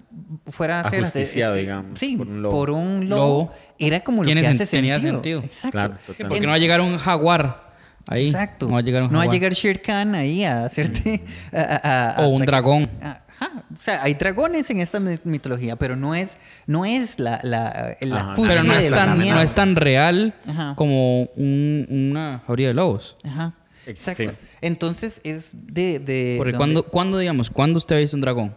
fuera 0.47 0.79
a 0.81 0.89
ser 0.89 1.01
Ajusticiado, 1.01 1.53
este, 1.53 1.61
digamos, 1.61 1.99
sí, 1.99 2.17
por 2.17 2.27
un 2.27 2.41
lobo. 2.41 2.55
por 2.55 2.69
un 2.71 3.09
lobo, 3.09 3.21
Lobo. 3.43 3.53
era 3.77 3.99
como 4.03 4.23
lo 4.23 4.25
Tiene 4.25 4.41
que 4.41 4.47
hace 4.47 4.65
tenía 4.65 4.95
sentido. 4.99 5.13
sentido. 5.13 5.39
Exacto. 5.43 5.71
Claro, 5.77 5.93
porque 6.07 6.41
no 6.41 6.47
va 6.49 6.55
a 6.55 6.57
llegar 6.57 6.81
un 6.81 6.97
jaguar 6.97 7.68
ahí. 8.09 8.27
Exacto. 8.27 8.67
No 8.67 8.73
va 8.73 8.79
a 8.79 8.81
llegar 8.81 9.03
un 9.03 9.09
No 9.11 9.17
va 9.17 9.23
a 9.23 9.25
jaguar. 9.25 9.33
llegar 9.39 9.53
Shere 9.53 9.81
Khan 9.81 10.15
ahí 10.15 10.43
a 10.43 10.65
hacerte. 10.65 11.21
a- 11.53 11.59
a- 11.61 12.15
a- 12.23 12.25
O 12.25 12.29
un 12.29 12.41
dragón. 12.45 12.89
Ajá. 13.01 13.23
O 13.71 13.81
sea, 13.81 14.03
hay 14.03 14.15
dragones 14.15 14.69
en 14.69 14.81
esta 14.81 14.99
mi- 14.99 15.17
mitología, 15.23 15.77
pero 15.77 15.95
no 15.95 16.13
es, 16.13 16.37
no 16.67 16.83
es 16.83 17.19
la, 17.19 17.39
la, 17.43 17.95
la 18.01 18.19
Ajá. 18.19 18.35
cúspide 18.35 18.55
Pero 18.55 18.63
no 18.67 18.73
es, 18.73 18.83
de 18.83 18.89
la 18.89 18.97
tan, 18.97 19.09
amenaza. 19.11 19.35
no 19.35 19.41
es 19.41 19.55
tan 19.55 19.75
real 19.77 20.33
Ajá. 20.45 20.73
como 20.75 21.23
un- 21.37 21.87
una 21.89 22.43
jauría 22.45 22.67
de 22.67 22.73
lobos. 22.73 23.15
Ajá. 23.23 23.53
Ex- 23.85 24.07
Exacto. 24.09 24.31
sí. 24.33 24.47
Entonces 24.59 25.21
es 25.23 25.51
de. 25.53 25.99
de 25.99 26.35
Porque 26.37 26.53
cuando, 26.53 26.83
cuando, 26.83 27.17
digamos, 27.17 27.49
cuando 27.49 27.77
usted 27.77 27.95
ha 27.95 27.99
visto 27.99 28.17
un 28.17 28.21
dragón? 28.21 28.53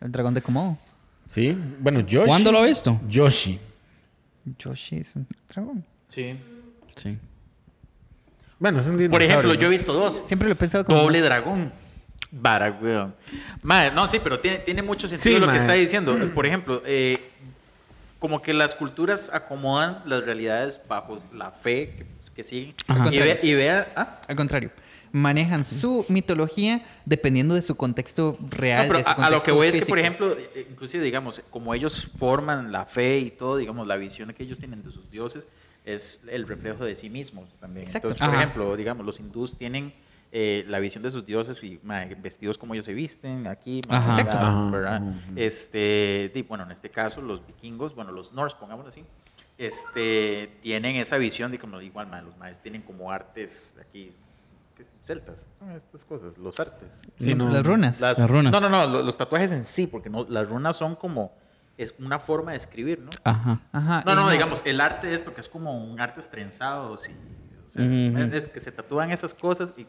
El 0.00 0.10
dragón 0.10 0.32
de 0.34 0.40
Komodo. 0.40 0.78
Sí, 1.28 1.56
bueno, 1.80 2.00
Yoshi. 2.00 2.26
¿Cuándo 2.26 2.50
lo 2.52 2.58
ha 2.58 2.64
visto? 2.64 2.98
Yoshi. 3.08 3.58
Yoshi 4.58 4.96
es 4.96 5.14
un 5.16 5.26
dragón. 5.52 5.84
Sí. 6.08 6.34
Sí. 6.96 7.18
Bueno, 8.58 8.78
es 8.80 8.86
un 8.86 8.92
Por 8.92 9.00
dinosaurio, 9.00 9.26
ejemplo, 9.28 9.54
¿no? 9.54 9.60
yo 9.60 9.66
he 9.66 9.70
visto 9.70 9.92
dos. 9.92 10.22
Siempre 10.26 10.48
lo 10.48 10.52
he 10.52 10.56
pensado 10.56 10.84
como. 10.84 11.00
Doble 11.02 11.20
dragón. 11.20 11.72
Vara, 12.30 12.76
weón. 12.80 13.14
Madre, 13.62 13.94
no, 13.94 14.06
sí, 14.06 14.18
pero 14.22 14.40
tiene, 14.40 14.58
tiene 14.58 14.82
mucho 14.82 15.06
sentido 15.06 15.34
Sí, 15.36 15.40
lo 15.40 15.46
que 15.46 15.52
mae. 15.52 15.60
está 15.60 15.72
diciendo. 15.74 16.16
Por 16.34 16.46
ejemplo, 16.46 16.82
eh, 16.84 17.30
como 18.18 18.42
que 18.42 18.52
las 18.54 18.74
culturas 18.74 19.30
acomodan 19.32 20.02
las 20.06 20.24
realidades 20.24 20.80
bajo 20.88 21.18
la 21.32 21.50
fe 21.52 21.90
que, 21.96 22.06
que 22.34 22.42
siguen. 22.42 22.74
Y, 23.12 23.18
ve- 23.18 23.40
y 23.42 23.54
vea. 23.54 23.92
ah, 23.96 24.20
Al 24.26 24.36
contrario. 24.36 24.70
Manejan 25.12 25.64
su 25.64 26.04
mitología 26.08 26.82
dependiendo 27.04 27.54
de 27.54 27.62
su 27.62 27.76
contexto 27.76 28.36
real. 28.50 28.88
No, 28.88 28.94
pero 28.94 28.98
de 28.98 29.04
su 29.04 29.10
a, 29.10 29.26
a 29.26 29.30
lo 29.30 29.42
que 29.42 29.52
contexto 29.52 29.54
voy 29.54 29.66
es 29.68 29.76
que, 29.76 29.86
por 29.86 29.98
físico. 29.98 30.24
ejemplo, 30.26 30.36
eh, 30.56 30.66
inclusive, 30.72 31.04
digamos, 31.04 31.40
como 31.50 31.72
ellos 31.72 32.10
forman 32.18 32.72
la 32.72 32.84
fe 32.84 33.18
y 33.18 33.30
todo, 33.30 33.58
digamos, 33.58 33.86
la 33.86 33.96
visión 33.96 34.32
que 34.32 34.42
ellos 34.42 34.58
tienen 34.58 34.82
de 34.82 34.90
sus 34.90 35.08
dioses 35.10 35.46
es 35.84 36.22
el 36.28 36.46
reflejo 36.48 36.84
de 36.84 36.96
sí 36.96 37.10
mismos 37.10 37.58
también. 37.58 37.86
Exacto. 37.86 38.08
Entonces, 38.08 38.20
por 38.20 38.34
Ajá. 38.34 38.42
ejemplo, 38.42 38.76
digamos, 38.76 39.04
los 39.04 39.20
hindús 39.20 39.56
tienen 39.56 39.92
eh, 40.32 40.64
la 40.66 40.78
visión 40.80 41.02
de 41.02 41.10
sus 41.10 41.24
dioses 41.24 41.62
y 41.62 41.78
ma, 41.82 42.04
vestidos 42.18 42.58
como 42.58 42.74
ellos 42.74 42.86
se 42.86 42.94
visten 42.94 43.46
aquí, 43.46 43.80
ma, 43.88 43.98
Ajá. 43.98 44.06
¿verdad? 44.16 44.20
Exacto. 44.26 44.46
Ajá, 44.46 44.70
¿verdad? 44.70 45.02
ujú. 45.02 45.18
Este, 45.36 46.32
y, 46.34 46.42
bueno, 46.42 46.64
en 46.64 46.70
este 46.72 46.90
caso, 46.90 47.20
los 47.22 47.46
vikingos, 47.46 47.94
bueno, 47.94 48.10
los 48.12 48.32
norse, 48.32 48.56
pongámoslo 48.58 48.88
así, 48.88 49.04
este, 49.58 50.58
tienen 50.62 50.96
esa 50.96 51.16
visión 51.18 51.52
de 51.52 51.58
como 51.58 51.80
igual, 51.80 52.08
ma, 52.08 52.20
los 52.20 52.36
maes 52.36 52.58
tienen 52.60 52.82
como 52.82 53.12
artes 53.12 53.76
aquí, 53.80 54.10
celtas, 55.00 55.46
¿no? 55.60 55.76
estas 55.76 56.04
cosas, 56.04 56.36
los 56.38 56.58
artes. 56.58 57.02
Sí, 57.20 57.34
no. 57.34 57.48
Las 57.50 57.64
runas. 57.64 58.00
Las, 58.00 58.18
Las 58.18 58.28
runas. 58.28 58.52
No, 58.52 58.60
no, 58.60 58.68
no, 58.68 58.86
lo- 58.86 59.02
los, 59.02 59.16
tatuajes 59.16 59.52
en 59.52 59.64
sí, 59.66 59.86
porque 59.86 60.10
no, 60.10 60.26
las 60.28 60.48
runas 60.48 60.76
son 60.76 60.96
como, 60.96 61.36
es 61.76 61.94
una 61.98 62.18
forma 62.18 62.52
de 62.52 62.56
escribir, 62.58 63.00
¿no? 63.00 63.10
Ajá. 63.24 63.60
Ajá. 63.72 64.02
No, 64.06 64.12
y 64.12 64.14
no, 64.16 64.30
digamos, 64.30 64.62
el 64.64 64.80
arte 64.80 65.08
de 65.08 65.14
esto, 65.14 65.34
que 65.34 65.40
es 65.40 65.48
como 65.48 65.84
un 65.84 66.00
arte 66.00 66.20
trenzado, 66.22 66.96
sí. 66.96 67.12
O 67.68 67.72
sea, 67.72 67.84
Ujú. 67.84 68.18
es 68.36 68.46
que 68.48 68.60
se 68.60 68.70
tatúan 68.72 69.10
esas 69.10 69.34
cosas 69.34 69.74
y... 69.76 69.86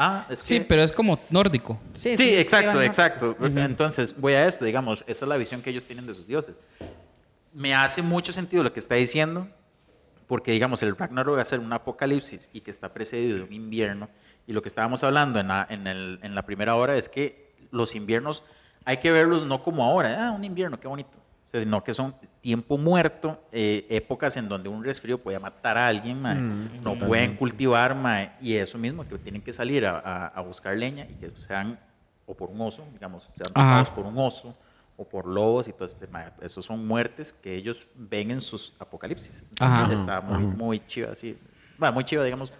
Ah, 0.00 0.24
es 0.30 0.38
Sí, 0.38 0.60
que- 0.60 0.64
pero 0.64 0.82
es 0.82 0.92
como 0.92 1.18
nórdico. 1.30 1.78
Sí, 1.94 2.16
sí, 2.16 2.34
exacto, 2.36 2.80
exacto. 2.80 3.36
Entonces, 3.42 4.18
voy 4.18 4.32
a 4.34 4.46
esto, 4.46 4.64
digamos, 4.64 5.04
esa 5.08 5.24
es 5.24 5.28
la 5.28 5.36
visión 5.36 5.60
que 5.60 5.70
ellos 5.70 5.84
tienen 5.86 6.06
de 6.06 6.14
sus 6.14 6.26
dioses. 6.26 6.54
Me 7.52 7.74
hace 7.74 8.00
mucho 8.02 8.32
sentido 8.32 8.62
lo 8.62 8.72
que 8.72 8.78
está 8.78 8.94
diciendo, 8.94 9.48
porque, 10.28 10.52
digamos, 10.52 10.82
el 10.82 10.96
Ragnarok 10.96 11.36
va 11.38 11.42
a 11.42 11.44
ser 11.44 11.58
un 11.58 11.72
apocalipsis 11.72 12.48
y 12.52 12.60
que 12.60 12.70
está 12.70 12.92
precedido 12.92 13.38
de 13.38 13.42
un 13.42 13.52
invierno. 13.52 14.08
Y 14.46 14.52
lo 14.52 14.62
que 14.62 14.68
estábamos 14.68 15.02
hablando 15.02 15.40
en 15.40 15.48
la, 15.48 15.66
en 15.68 15.86
el- 15.86 16.20
en 16.22 16.34
la 16.34 16.42
primera 16.46 16.76
hora 16.76 16.96
es 16.96 17.08
que 17.08 17.52
los 17.72 17.94
inviernos 17.96 18.44
hay 18.88 18.96
que 18.96 19.10
verlos 19.12 19.44
no 19.44 19.62
como 19.62 19.84
ahora, 19.84 20.28
ah, 20.28 20.30
un 20.30 20.42
invierno, 20.44 20.80
qué 20.80 20.88
bonito, 20.88 21.18
sino 21.44 21.84
que 21.84 21.92
son 21.92 22.14
tiempo 22.40 22.78
muerto, 22.78 23.38
eh, 23.52 23.86
épocas 23.90 24.34
en 24.38 24.48
donde 24.48 24.70
un 24.70 24.82
resfrío 24.82 25.18
puede 25.18 25.38
matar 25.38 25.76
a 25.76 25.86
alguien, 25.88 26.22
mae, 26.22 26.36
no 26.82 26.96
pueden 27.06 27.36
cultivar, 27.36 27.94
mae, 27.94 28.32
y 28.40 28.54
eso 28.54 28.78
mismo, 28.78 29.06
que 29.06 29.18
tienen 29.18 29.42
que 29.42 29.52
salir 29.52 29.84
a, 29.84 29.98
a- 29.98 30.26
a 30.28 30.40
buscar 30.40 30.74
leña 30.74 31.04
y 31.10 31.14
que 31.16 31.30
sean, 31.36 31.78
o 32.24 32.34
por 32.34 32.48
un 32.48 32.62
oso, 32.62 32.82
digamos, 32.94 33.28
sean 33.34 33.52
tocados 33.52 33.90
por 33.90 34.06
un 34.06 34.16
oso, 34.18 34.56
o 34.96 35.06
por 35.06 35.26
lobos 35.26 35.68
y 35.68 35.72
todo 35.74 35.84
este, 35.84 36.06
mae, 36.06 36.32
esos 36.40 36.64
son 36.64 36.86
muertes 36.86 37.30
que 37.32 37.54
ellos 37.54 37.90
ven 37.94 38.30
en 38.30 38.40
sus 38.40 38.72
apocalipsis. 38.78 39.44
Entonces, 39.50 39.84
Ajá. 39.84 39.92
está 39.92 40.20
muy, 40.22 40.44
muy 40.46 40.78
chiva, 40.80 41.12
así, 41.12 41.36
bueno, 41.76 41.92
muy 41.92 42.04
chiva, 42.04 42.24
digamos, 42.24 42.54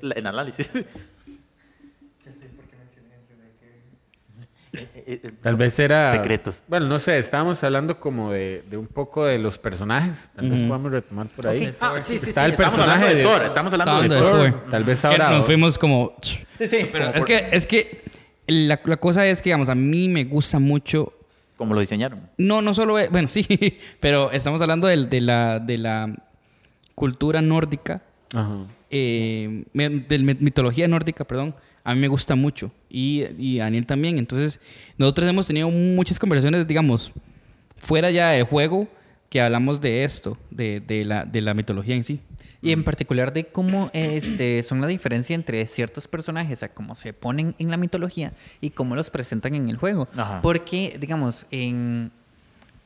en 0.00 0.26
análisis. 0.26 0.70
Eh, 4.65 4.65
eh, 4.65 4.65
Tal 5.42 5.56
vez 5.56 5.78
era. 5.78 6.12
Secretos. 6.12 6.58
Bueno, 6.68 6.86
no 6.86 6.98
sé, 6.98 7.18
estábamos 7.18 7.62
hablando 7.64 7.98
como 8.00 8.30
de, 8.32 8.64
de 8.70 8.76
un 8.76 8.86
poco 8.86 9.24
de 9.24 9.38
los 9.38 9.58
personajes. 9.58 10.30
Tal 10.34 10.50
vez 10.50 10.62
podamos 10.62 10.92
retomar 10.92 11.26
por 11.28 11.48
ahí. 11.48 11.74
Ah, 11.80 11.94
sí, 11.98 12.18
sí, 12.18 12.30
Está 12.30 12.40
sí. 12.42 12.46
el 12.46 12.52
Estamos 12.52 12.72
personaje 12.74 13.04
hablando 13.04 13.06
de, 13.08 13.14
de- 13.14 13.22
Thor. 13.22 13.44
Estamos 13.46 13.72
hablando 13.72 14.02
de 14.02 14.08
Thor. 14.08 14.42
de 14.44 14.50
Thor. 14.52 14.70
Tal 14.70 14.84
vez 14.84 14.94
Es 14.98 15.00
que 15.02 15.06
ahora. 15.08 15.30
nos 15.30 15.46
fuimos 15.46 15.78
como... 15.78 16.14
Sí, 16.22 16.66
sí. 16.66 16.88
Pero 16.90 17.06
es 17.08 17.12
por- 17.16 17.24
que, 17.26 17.48
es 17.52 17.66
que 17.66 18.02
la, 18.46 18.80
la 18.84 18.96
cosa 18.96 19.26
es 19.26 19.40
que, 19.42 19.48
digamos, 19.50 19.68
a 19.68 19.74
mí 19.74 20.08
me 20.08 20.24
gusta 20.24 20.58
mucho 20.58 21.12
Como 21.56 21.74
lo 21.74 21.80
diseñaron. 21.80 22.20
No, 22.38 22.62
no 22.62 22.74
solo 22.74 22.98
es, 22.98 23.10
bueno, 23.10 23.28
sí, 23.28 23.46
pero 24.00 24.30
estamos 24.30 24.60
hablando 24.62 24.86
del- 24.86 25.08
de, 25.10 25.20
la, 25.20 25.58
de 25.58 25.78
la 25.78 26.14
cultura 26.94 27.42
nórdica, 27.42 28.02
Ajá. 28.34 28.56
eh, 28.90 29.64
de 29.74 30.18
la 30.18 30.34
mitología 30.40 30.88
nórdica, 30.88 31.24
perdón, 31.24 31.54
a 31.84 31.94
mí 31.94 32.00
me 32.00 32.08
gusta 32.08 32.34
mucho 32.34 32.70
y, 32.96 33.24
y 33.38 33.58
Daniel 33.58 33.84
también. 33.86 34.18
Entonces, 34.18 34.60
nosotros 34.96 35.28
hemos 35.28 35.46
tenido 35.46 35.70
muchas 35.70 36.18
conversaciones, 36.18 36.66
digamos, 36.66 37.12
fuera 37.76 38.10
ya 38.10 38.30
del 38.30 38.44
juego, 38.44 38.88
que 39.28 39.40
hablamos 39.40 39.80
de 39.80 40.04
esto, 40.04 40.38
de, 40.50 40.80
de 40.80 41.04
la, 41.04 41.24
de 41.24 41.40
la 41.40 41.52
mitología 41.52 41.94
en 41.94 42.04
sí. 42.04 42.20
Y 42.62 42.72
en 42.72 42.82
particular 42.84 43.32
de 43.32 43.44
cómo 43.44 43.90
este, 43.92 44.62
son 44.62 44.80
la 44.80 44.86
diferencia 44.86 45.34
entre 45.34 45.64
ciertos 45.66 46.08
personajes, 46.08 46.62
a 46.62 46.68
cómo 46.68 46.94
se 46.96 47.12
ponen 47.12 47.54
en 47.58 47.70
la 47.70 47.76
mitología 47.76 48.32
y 48.60 48.70
cómo 48.70 48.96
los 48.96 49.10
presentan 49.10 49.54
en 49.54 49.68
el 49.68 49.76
juego. 49.76 50.08
Ajá. 50.16 50.40
Porque, 50.42 50.96
digamos, 50.98 51.46
en. 51.50 52.10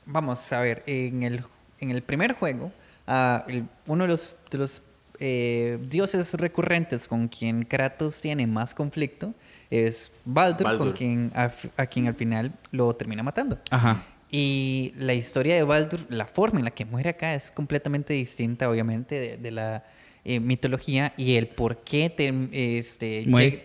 Vamos 0.06 0.52
a 0.52 0.60
ver, 0.60 0.82
en 0.86 1.22
el, 1.22 1.42
en 1.78 1.90
el 1.92 2.02
primer 2.02 2.32
juego, 2.34 2.72
ah, 3.06 3.44
el- 3.48 3.64
uno 3.86 4.04
de 4.04 4.08
los, 4.08 4.30
de 4.50 4.58
los 4.58 4.82
eh, 5.20 5.78
dioses 5.88 6.34
recurrentes 6.34 7.06
con 7.06 7.28
quien 7.28 7.64
Kratos 7.64 8.20
tiene 8.20 8.46
más 8.46 8.74
conflicto 8.74 9.34
es 9.70 10.10
Baldur, 10.24 10.76
con 10.78 10.92
quien 10.92 11.30
a, 11.34 11.50
a 11.76 11.86
quien 11.86 12.06
al 12.08 12.14
final 12.14 12.52
lo 12.72 12.94
termina 12.96 13.22
matando. 13.22 13.58
Ajá. 13.70 14.04
Y 14.32 14.92
la 14.96 15.14
historia 15.14 15.54
de 15.56 15.62
Baldur, 15.64 16.00
la 16.08 16.26
forma 16.26 16.58
en 16.58 16.64
la 16.64 16.70
que 16.70 16.84
muere 16.84 17.10
acá 17.10 17.34
es 17.34 17.50
completamente 17.50 18.12
distinta, 18.14 18.68
obviamente, 18.70 19.18
de, 19.18 19.36
de 19.36 19.50
la 19.50 19.84
eh, 20.24 20.38
mitología 20.40 21.14
y 21.16 21.34
el 21.34 21.48
por 21.48 21.78
qué 21.78 22.10
te- 22.10 22.78
este, 22.78 23.24
Muere. 23.26 23.50
lleg- 23.50 23.62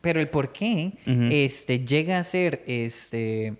pero 0.00 0.20
el 0.20 0.28
por 0.28 0.52
qué 0.52 0.92
este, 1.06 1.80
llega 1.84 2.18
a 2.20 2.24
ser 2.24 2.62
este, 2.66 3.56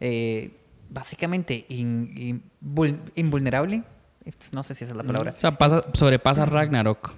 eh, 0.00 0.50
básicamente 0.90 1.64
in- 1.68 2.12
in- 2.16 2.42
vul- 2.62 2.98
invulnerable. 3.14 3.82
No 4.52 4.62
sé 4.62 4.74
si 4.74 4.84
esa 4.84 4.92
es 4.92 4.96
la 4.96 5.04
palabra. 5.04 5.34
O 5.36 5.40
sea, 5.40 5.56
pasa, 5.56 5.84
sobrepasa 5.94 6.44
Ragnarok. 6.44 7.12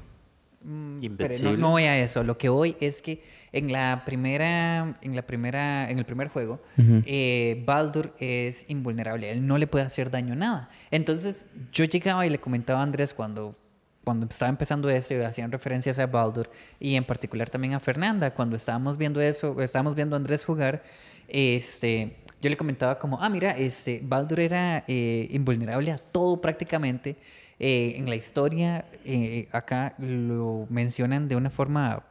Mm, 0.62 1.00
Pero 1.16 1.56
no 1.56 1.70
voy 1.70 1.84
a 1.84 1.98
eso. 2.02 2.22
Lo 2.22 2.36
que 2.38 2.48
voy 2.48 2.76
es 2.80 3.00
que 3.02 3.22
en 3.52 3.72
la 3.72 4.02
primera, 4.04 4.98
en 5.00 5.16
la 5.16 5.22
primera, 5.22 5.90
en 5.90 5.98
el 5.98 6.04
primer 6.04 6.28
juego, 6.28 6.60
eh, 6.76 7.62
Baldur 7.66 8.14
es 8.18 8.64
invulnerable. 8.68 9.30
Él 9.30 9.46
no 9.46 9.58
le 9.58 9.66
puede 9.66 9.84
hacer 9.84 10.10
daño 10.10 10.34
a 10.34 10.36
nada. 10.36 10.70
Entonces, 10.90 11.46
yo 11.72 11.84
llegaba 11.84 12.26
y 12.26 12.30
le 12.30 12.38
comentaba 12.38 12.80
a 12.80 12.82
Andrés 12.82 13.14
cuando, 13.14 13.56
cuando 14.04 14.26
estaba 14.26 14.48
empezando 14.50 14.88
eso, 14.90 15.14
y 15.14 15.18
hacían 15.18 15.50
referencias 15.50 15.98
a 15.98 16.06
Baldur 16.06 16.50
y 16.78 16.94
en 16.94 17.04
particular 17.04 17.48
también 17.50 17.74
a 17.74 17.80
Fernanda. 17.80 18.32
Cuando 18.34 18.56
estábamos 18.56 18.98
viendo 18.98 19.20
eso, 19.20 19.60
estábamos 19.60 19.94
viendo 19.94 20.16
a 20.16 20.18
Andrés 20.18 20.44
jugar, 20.44 20.82
este, 21.26 22.16
yo 22.40 22.50
le 22.50 22.56
comentaba 22.56 22.98
como, 22.98 23.20
ah, 23.20 23.28
mira, 23.28 23.50
este, 23.52 24.00
Baldur 24.02 24.40
era 24.40 24.84
eh, 24.86 25.28
invulnerable 25.30 25.90
a 25.90 25.98
todo 25.98 26.40
prácticamente. 26.40 27.16
Eh, 27.60 27.94
en 27.96 28.08
la 28.08 28.14
historia, 28.14 28.84
eh, 29.04 29.48
acá 29.50 29.96
lo 29.98 30.66
mencionan 30.70 31.26
de 31.26 31.34
una 31.34 31.50
forma 31.50 32.04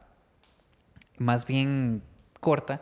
más 1.18 1.45
bien 1.45 2.01
corta, 2.39 2.82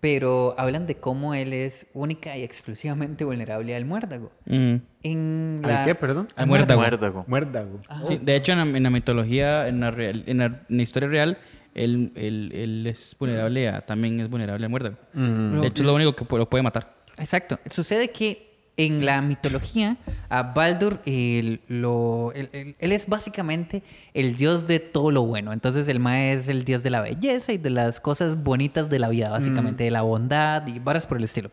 pero 0.00 0.54
hablan 0.58 0.86
de 0.86 0.96
cómo 0.96 1.34
él 1.34 1.52
es 1.52 1.86
única 1.92 2.36
y 2.36 2.42
exclusivamente 2.42 3.24
vulnerable 3.24 3.74
al 3.76 3.84
muérdago. 3.84 4.32
En 4.46 5.60
¿Al 5.64 5.84
qué, 5.84 5.94
perdón? 5.94 6.28
Al 6.36 6.46
muérdago. 6.46 6.80
Muérdago. 6.80 7.24
Muérdago. 7.26 7.80
Sí, 8.02 8.18
de 8.18 8.36
hecho, 8.36 8.52
en 8.52 8.58
la, 8.72 8.76
en 8.78 8.82
la 8.82 8.90
mitología, 8.90 9.68
en 9.68 9.80
la, 9.80 9.90
real- 9.90 10.24
en 10.26 10.38
la, 10.38 10.44
en 10.46 10.76
la 10.76 10.82
historia 10.82 11.08
real, 11.08 11.38
él, 11.74 12.12
él- 12.16 12.50
él 12.54 12.86
es 12.86 13.14
vulnerable 13.18 13.68
a, 13.68 13.82
también 13.84 14.20
es 14.20 14.28
vulnerable 14.30 14.64
al 14.66 14.70
muérdago. 14.70 14.96
De 15.12 15.66
hecho, 15.66 15.82
es 15.82 15.86
lo 15.86 15.94
único 15.94 16.14
que 16.16 16.24
lo 16.36 16.48
puede 16.48 16.62
matar. 16.62 16.94
Exacto. 17.18 17.58
Sucede 17.70 18.10
que 18.10 18.49
en 18.86 19.04
la 19.04 19.20
mitología, 19.22 19.96
a 20.28 20.42
Baldur, 20.42 21.00
él, 21.06 21.60
lo, 21.68 22.32
él, 22.34 22.48
él- 22.52 22.76
él 22.78 22.92
es 22.92 23.06
básicamente 23.06 23.82
el 24.14 24.36
dios 24.36 24.66
de 24.66 24.78
todo 24.80 25.10
lo 25.10 25.22
bueno. 25.24 25.52
Entonces, 25.52 25.88
el 25.88 26.00
Mae 26.00 26.32
es 26.34 26.48
el 26.48 26.64
dios 26.64 26.82
de 26.82 26.90
la 26.90 27.00
belleza 27.00 27.52
y 27.52 27.58
de 27.58 27.70
las 27.70 28.00
cosas 28.00 28.42
bonitas 28.42 28.88
de 28.90 28.98
la 28.98 29.08
vida, 29.08 29.28
básicamente, 29.30 29.84
de 29.84 29.90
la 29.90 30.02
bondad 30.02 30.66
y 30.66 30.78
varas 30.78 31.06
por 31.06 31.18
el 31.18 31.24
estilo. 31.24 31.50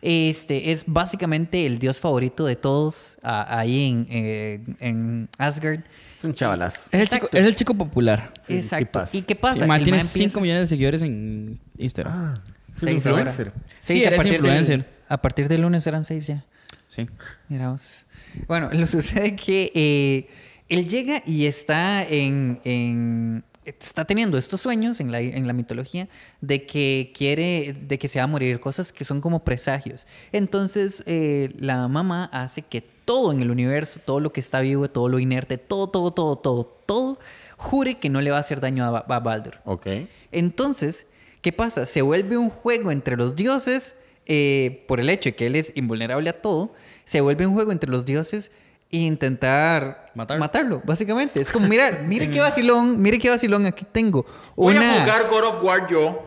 Este 0.00 0.70
es 0.70 0.84
básicamente 0.86 1.66
el 1.66 1.80
dios 1.80 1.98
favorito 1.98 2.46
de 2.46 2.54
todos 2.54 3.18
ah, 3.24 3.58
ahí 3.58 3.88
en, 3.88 4.06
eh, 4.10 4.60
en 4.78 5.28
Asgard. 5.38 5.80
Es 6.16 6.24
un 6.24 6.34
chavalazo. 6.34 6.88
Es 6.92 7.00
el, 7.00 7.08
chico, 7.08 7.28
es 7.32 7.42
el 7.46 7.56
chico 7.56 7.74
popular. 7.74 8.32
Sí, 8.46 8.54
Exacto. 8.56 9.02
¿Y 9.12 9.22
qué 9.22 9.34
pasa? 9.34 9.62
Sí, 9.62 9.68
man, 9.68 9.78
El 9.78 9.84
tiene 9.84 9.98
mae 9.98 10.06
5 10.06 10.18
empieza- 10.22 10.40
millones 10.40 10.60
de 10.62 10.66
seguidores 10.68 11.02
en 11.02 11.58
Instagram. 11.78 12.14
Ah, 12.14 12.34
Seis 12.78 13.06
ahora. 13.06 13.22
influencer. 13.22 13.52
Sí, 13.78 14.04
a 14.04 14.10
partir 14.16 14.32
del- 14.32 14.40
influencer. 14.40 14.88
a 15.08 15.20
partir 15.22 15.48
del 15.48 15.62
lunes 15.62 15.86
eran 15.86 16.04
seis 16.04 16.26
ya. 16.26 16.44
Sí. 16.86 17.06
Mira 17.48 17.70
vos. 17.70 18.06
Bueno, 18.46 18.70
lo 18.72 18.86
sucede 18.86 19.36
que 19.36 19.72
eh, 19.74 20.28
él 20.68 20.88
llega 20.88 21.22
y 21.26 21.46
está 21.46 22.02
en, 22.02 22.60
en- 22.64 23.44
está 23.64 24.06
teniendo 24.06 24.38
estos 24.38 24.62
sueños 24.62 24.98
en 25.00 25.12
la, 25.12 25.20
en 25.20 25.46
la 25.46 25.52
mitología 25.52 26.08
de 26.40 26.64
que 26.64 27.12
quiere, 27.14 27.74
de 27.78 27.98
que 27.98 28.08
se 28.08 28.18
va 28.18 28.24
a 28.24 28.26
morir, 28.26 28.60
cosas 28.60 28.92
que 28.92 29.04
son 29.04 29.20
como 29.20 29.44
presagios. 29.44 30.06
Entonces 30.32 31.02
eh, 31.06 31.52
la 31.58 31.86
mamá 31.88 32.24
hace 32.32 32.62
que 32.62 32.80
todo 32.80 33.32
en 33.32 33.40
el 33.40 33.50
universo, 33.50 34.00
todo 34.04 34.20
lo 34.20 34.32
que 34.32 34.40
está 34.40 34.60
vivo, 34.60 34.88
todo 34.88 35.08
lo 35.08 35.18
inerte, 35.18 35.58
todo, 35.58 35.88
todo, 35.88 36.12
todo, 36.12 36.36
todo, 36.36 36.64
todo, 36.86 37.18
jure 37.58 37.98
que 37.98 38.08
no 38.08 38.22
le 38.22 38.30
va 38.30 38.38
a 38.38 38.40
hacer 38.40 38.60
daño 38.60 38.84
a, 38.84 38.98
a 39.06 39.20
Baldur. 39.20 39.58
Ok. 39.66 39.86
Entonces, 40.32 41.06
¿qué 41.42 41.52
pasa? 41.52 41.86
Se 41.86 42.02
vuelve 42.02 42.36
un 42.36 42.50
juego 42.50 42.90
entre 42.90 43.16
los 43.16 43.36
dioses 43.36 43.94
eh, 44.26 44.84
por 44.88 45.00
el 45.00 45.08
hecho 45.10 45.30
de 45.30 45.34
que 45.36 45.46
él 45.46 45.56
es 45.56 45.72
invulnerable 45.74 46.28
a 46.30 46.40
todo. 46.42 46.74
Se 47.04 47.20
vuelve 47.20 47.46
un 47.46 47.54
juego 47.54 47.72
entre 47.72 47.90
los 47.90 48.04
dioses 48.06 48.50
e 48.90 48.98
intentar 48.98 50.10
Matarlo. 50.14 50.40
matarlo, 50.40 50.82
básicamente. 50.84 51.42
Es 51.42 51.50
como, 51.50 51.66
mira, 51.68 52.02
mire 52.06 52.30
qué 52.30 52.40
vacilón, 52.40 53.00
mire 53.00 53.18
qué 53.18 53.30
vacilón, 53.30 53.66
aquí 53.66 53.84
tengo 53.90 54.26
Voy 54.56 54.76
a 54.76 55.00
jugar 55.00 55.28
God 55.30 55.44
of 55.44 55.62
War 55.64 55.88
yo. 55.90 56.24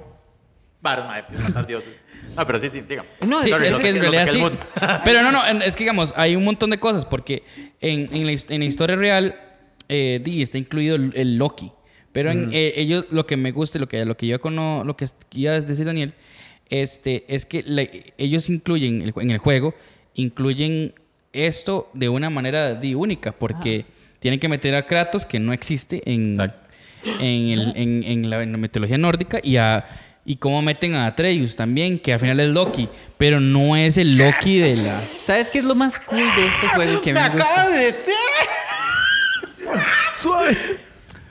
Para 0.81 1.05
matar 1.31 1.67
dioses. 1.67 1.93
No, 2.35 2.43
pero 2.45 2.57
sí, 2.59 2.69
sí, 2.69 2.81
siga. 2.87 3.05
No, 3.27 3.39
Sí, 3.41 3.51
Sorry, 3.51 3.67
es 3.67 3.73
no 3.73 3.77
que 3.77 3.83
sé- 3.83 3.89
en 3.89 3.95
no 3.97 4.01
realidad 4.01 4.25
sí. 4.27 4.41
es. 4.41 4.51
Pero 5.03 5.21
no, 5.21 5.31
no, 5.31 5.43
es 5.61 5.75
que 5.75 5.83
digamos, 5.83 6.11
hay 6.17 6.35
un 6.35 6.43
montón 6.43 6.71
de 6.71 6.79
cosas 6.79 7.05
porque 7.05 7.43
en, 7.81 8.07
en 8.11 8.25
la, 8.25 8.31
his- 8.31 8.49
en 8.49 8.59
la 8.61 8.65
historia 8.65 8.95
real 8.95 9.35
eh, 9.89 10.19
di, 10.23 10.41
está 10.41 10.57
incluido 10.57 10.95
el, 10.95 11.11
el 11.15 11.37
Loki. 11.37 11.71
Pero 12.13 12.31
en, 12.31 12.49
eh, 12.53 12.73
ellos, 12.75 13.05
lo 13.09 13.25
que 13.25 13.37
me 13.37 13.51
gusta 13.51 13.77
y 13.77 13.81
lo 13.81 13.87
que, 13.87 14.03
lo 14.05 14.17
que 14.17 14.27
yo 14.27 14.39
cono, 14.41 14.83
lo 14.85 14.97
que 14.97 15.05
iba 15.33 15.53
a 15.53 15.59
decir 15.61 15.85
Daniel, 15.85 16.13
este, 16.69 17.23
es 17.27 17.45
que 17.45 17.63
le- 17.63 18.13
ellos 18.17 18.49
incluyen 18.49 19.01
el- 19.01 19.13
en 19.17 19.31
el 19.31 19.37
juego, 19.37 19.73
incluyen 20.15 20.93
esto 21.33 21.89
de 21.93 22.09
una 22.09 22.29
manera 22.29 22.75
di, 22.75 22.93
única 22.95 23.31
porque 23.31 23.85
tienen 24.19 24.39
que 24.39 24.49
meter 24.49 24.75
a 24.75 24.85
Kratos, 24.85 25.25
que 25.25 25.39
no 25.39 25.53
existe 25.53 26.01
en, 26.05 26.35
en, 27.19 27.49
el- 27.59 27.73
en- 27.75 28.03
en 28.03 28.29
la, 28.29 28.43
en 28.43 28.51
la 28.51 28.57
mitología 28.57 28.97
nórdica 28.97 29.39
y 29.43 29.57
a 29.57 29.85
y 30.23 30.35
cómo 30.35 30.61
meten 30.61 30.93
a 30.93 31.07
Atreus 31.07 31.55
también, 31.55 31.97
que 31.97 32.13
al 32.13 32.19
final 32.19 32.39
es 32.39 32.49
Loki, 32.49 32.87
pero 33.17 33.39
no 33.39 33.75
es 33.75 33.97
el 33.97 34.17
Loki 34.19 34.59
de 34.59 34.75
la... 34.75 34.99
¿Sabes 34.99 35.49
qué 35.49 35.57
es 35.59 35.63
lo 35.65 35.73
más 35.73 35.99
cool 35.99 36.19
de 36.19 36.45
este 36.45 36.67
juego 36.75 37.01
que 37.01 37.11
¡Me 37.11 37.21
me 37.21 37.29
gusta? 37.29 37.69
de 37.71 37.85
decir! 37.85 38.13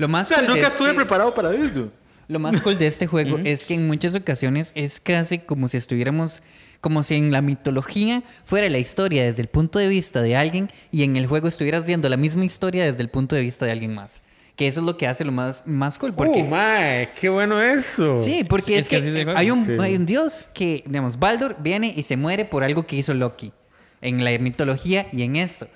Lo 0.00 0.08
más 0.08 0.26
O 0.26 0.28
sea, 0.28 0.38
cool 0.38 0.46
de 0.48 0.52
nunca 0.54 0.66
estuve 0.68 0.88
este- 0.90 1.00
preparado 1.00 1.34
para 1.34 1.54
eso. 1.54 1.90
Lo 2.26 2.38
más 2.38 2.60
cool 2.60 2.78
de 2.78 2.86
este 2.86 3.06
juego 3.06 3.38
es 3.44 3.66
que 3.66 3.74
en 3.74 3.86
muchas 3.88 4.14
ocasiones 4.14 4.72
es 4.76 5.00
casi 5.00 5.38
como 5.40 5.68
si 5.68 5.76
estuviéramos, 5.76 6.42
como 6.80 7.02
si 7.02 7.16
en 7.16 7.32
la 7.32 7.42
mitología 7.42 8.22
fuera 8.44 8.68
la 8.70 8.78
historia 8.78 9.24
desde 9.24 9.42
el 9.42 9.48
punto 9.48 9.78
de 9.80 9.88
vista 9.88 10.22
de 10.22 10.36
alguien 10.36 10.70
y 10.92 11.02
en 11.02 11.16
el 11.16 11.26
juego 11.26 11.48
estuvieras 11.48 11.84
viendo 11.84 12.08
la 12.08 12.16
misma 12.16 12.44
historia 12.44 12.84
desde 12.84 13.02
el 13.02 13.08
punto 13.08 13.34
de 13.36 13.42
vista 13.42 13.66
de 13.66 13.72
alguien 13.72 13.94
más. 13.94 14.22
Que 14.54 14.68
eso 14.68 14.80
es 14.80 14.86
lo 14.86 14.96
que 14.96 15.06
hace 15.08 15.24
lo 15.24 15.32
más, 15.32 15.62
más 15.66 15.98
cool. 15.98 16.14
Porque 16.14 16.42
¡Oh, 16.42 16.46
mae! 16.46 17.10
¡Qué 17.20 17.28
bueno 17.28 17.60
eso! 17.60 18.16
Sí, 18.16 18.44
porque 18.44 18.78
Es 18.78 18.80
es, 18.80 18.88
que 18.88 19.26
hay, 19.36 19.50
un, 19.50 19.64
Sí. 19.64 19.72
hay 19.80 19.96
un 19.96 20.06
dios 20.06 20.46
que, 20.54 20.84
digamos, 20.86 21.18
Baldur 21.18 21.56
viene 21.60 21.92
y 21.96 22.02
se 22.04 22.16
muere 22.16 22.44
por 22.44 22.62
algo 22.62 22.86
que 22.86 22.94
hizo 22.96 23.12
Loki 23.12 23.52
en 24.02 24.22
la 24.24 24.38
mitología 24.38 25.08
y 25.12 25.22
en 25.22 25.36
esto. 25.36 25.66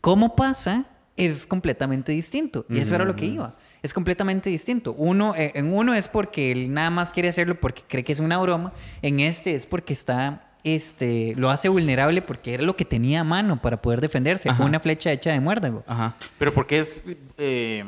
¿Cómo 0.00 0.34
pasa? 0.34 0.86
Es 1.26 1.46
completamente 1.46 2.12
distinto. 2.12 2.64
Y 2.68 2.78
eso 2.78 2.94
era 2.94 3.04
lo 3.04 3.14
que 3.16 3.26
iba. 3.26 3.54
Es 3.82 3.92
completamente 3.94 4.50
distinto. 4.50 4.92
Uno, 4.92 5.34
eh, 5.36 5.52
en 5.54 5.72
uno 5.72 5.94
es 5.94 6.08
porque 6.08 6.52
él 6.52 6.72
nada 6.72 6.90
más 6.90 7.12
quiere 7.12 7.28
hacerlo 7.30 7.54
porque 7.58 7.82
cree 7.88 8.04
que 8.04 8.12
es 8.12 8.18
una 8.20 8.38
broma. 8.38 8.72
En 9.02 9.20
este 9.20 9.54
es 9.54 9.64
porque 9.66 9.92
está, 9.94 10.42
este, 10.64 11.34
lo 11.36 11.48
hace 11.50 11.68
vulnerable 11.68 12.20
porque 12.22 12.54
era 12.54 12.62
lo 12.62 12.76
que 12.76 12.84
tenía 12.84 13.20
a 13.20 13.24
mano 13.24 13.60
para 13.60 13.80
poder 13.80 14.00
defenderse. 14.00 14.50
Ajá. 14.50 14.64
Una 14.64 14.80
flecha 14.80 15.10
hecha 15.12 15.32
de 15.32 15.40
muérdago. 15.40 15.82
Ajá. 15.86 16.14
Pero 16.38 16.52
porque 16.52 16.78
es 16.78 17.04
eh, 17.38 17.84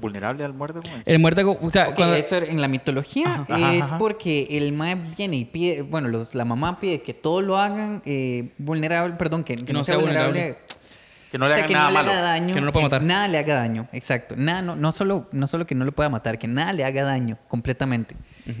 vulnerable 0.00 0.44
al 0.44 0.52
muérdago. 0.52 0.84
El 1.06 1.18
muérdago, 1.20 1.58
o 1.62 1.70
sea, 1.70 1.94
cuando- 1.94 2.16
eso 2.16 2.36
en 2.36 2.60
la 2.60 2.66
mitología 2.68 3.46
Ajá, 3.48 3.74
es 3.74 3.82
ajá. 3.82 3.98
porque 3.98 4.48
el 4.50 4.72
mae 4.72 4.96
viene 5.16 5.36
y 5.36 5.44
pide, 5.44 5.82
bueno, 5.82 6.08
los- 6.08 6.34
la 6.34 6.44
mamá 6.44 6.80
pide 6.80 7.02
que 7.02 7.14
todo 7.14 7.40
lo 7.40 7.56
hagan 7.56 8.02
eh, 8.04 8.50
vulnerable, 8.58 9.14
perdón, 9.16 9.44
que, 9.44 9.56
que 9.64 9.72
no, 9.72 9.84
sea 9.84 9.98
vulnerable. 9.98 10.56
Que 11.32 11.38
no 11.38 11.48
le 11.48 11.54
o 11.54 11.56
sea, 11.56 11.64
hagan 11.64 11.68
que 11.68 11.74
nada 11.74 11.84
no 11.86 11.90
le 11.90 11.94
malo. 11.98 12.10
haga 12.12 12.20
daño. 12.20 12.54
Que 12.54 12.60
no 12.60 12.66
lo 12.66 12.72
pueda 12.72 12.84
matar. 12.86 13.02
Nada 13.02 13.26
le 13.26 13.38
haga 13.38 13.54
daño, 13.54 13.88
exacto. 13.92 14.36
Nada, 14.36 14.60
no, 14.62 14.76
no, 14.76 14.92
solo, 14.92 15.28
no 15.32 15.48
solo 15.48 15.66
que 15.66 15.74
no 15.74 15.84
lo 15.86 15.92
pueda 15.92 16.10
matar, 16.10 16.38
que 16.38 16.46
nada 16.46 16.72
le 16.74 16.84
haga 16.84 17.02
daño 17.04 17.38
completamente. 17.48 18.14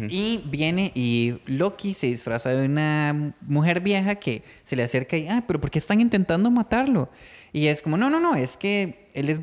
Y 0.08 0.42
viene 0.46 0.90
y 0.94 1.38
Loki 1.46 1.92
se 1.92 2.06
disfraza 2.06 2.48
de 2.50 2.64
una 2.64 3.34
mujer 3.42 3.80
vieja 3.80 4.14
que 4.14 4.42
se 4.64 4.74
le 4.74 4.84
acerca 4.84 5.16
y, 5.18 5.28
ah, 5.28 5.44
pero 5.46 5.60
¿por 5.60 5.70
qué 5.70 5.78
están 5.80 6.00
intentando 6.00 6.50
matarlo? 6.50 7.10
Y 7.52 7.66
es 7.66 7.82
como, 7.82 7.96
no, 7.98 8.08
no, 8.08 8.18
no, 8.20 8.34
es 8.34 8.56
que 8.56 9.08
él 9.12 9.28
es 9.28 9.40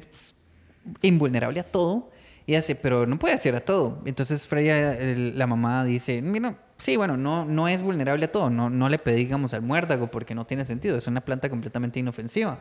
invulnerable 1.02 1.60
a 1.60 1.64
todo. 1.64 2.10
Y 2.46 2.56
hace, 2.56 2.74
pero 2.76 3.06
no 3.06 3.20
puede 3.20 3.36
hacer 3.36 3.56
a 3.56 3.60
todo. 3.60 4.02
Entonces 4.06 4.48
Freya, 4.48 4.94
el- 4.94 5.38
la 5.38 5.46
mamá, 5.46 5.84
dice, 5.86 6.20
mira, 6.24 6.56
sí, 6.80 6.96
bueno, 6.98 7.16
no, 7.16 7.46
no 7.46 7.68
es 7.68 7.84
vulnerable 7.84 8.26
a 8.26 8.32
todo. 8.32 8.50
No, 8.50 8.72
no 8.72 8.90
le 8.90 8.98
pedí, 8.98 9.18
digamos, 9.26 9.54
al 9.54 9.62
muérdago 9.62 10.10
porque 10.10 10.34
no 10.34 10.46
tiene 10.46 10.66
sentido. 10.66 10.98
Es 10.98 11.06
una 11.06 11.22
planta 11.22 11.48
completamente 11.50 12.00
inofensiva. 12.00 12.58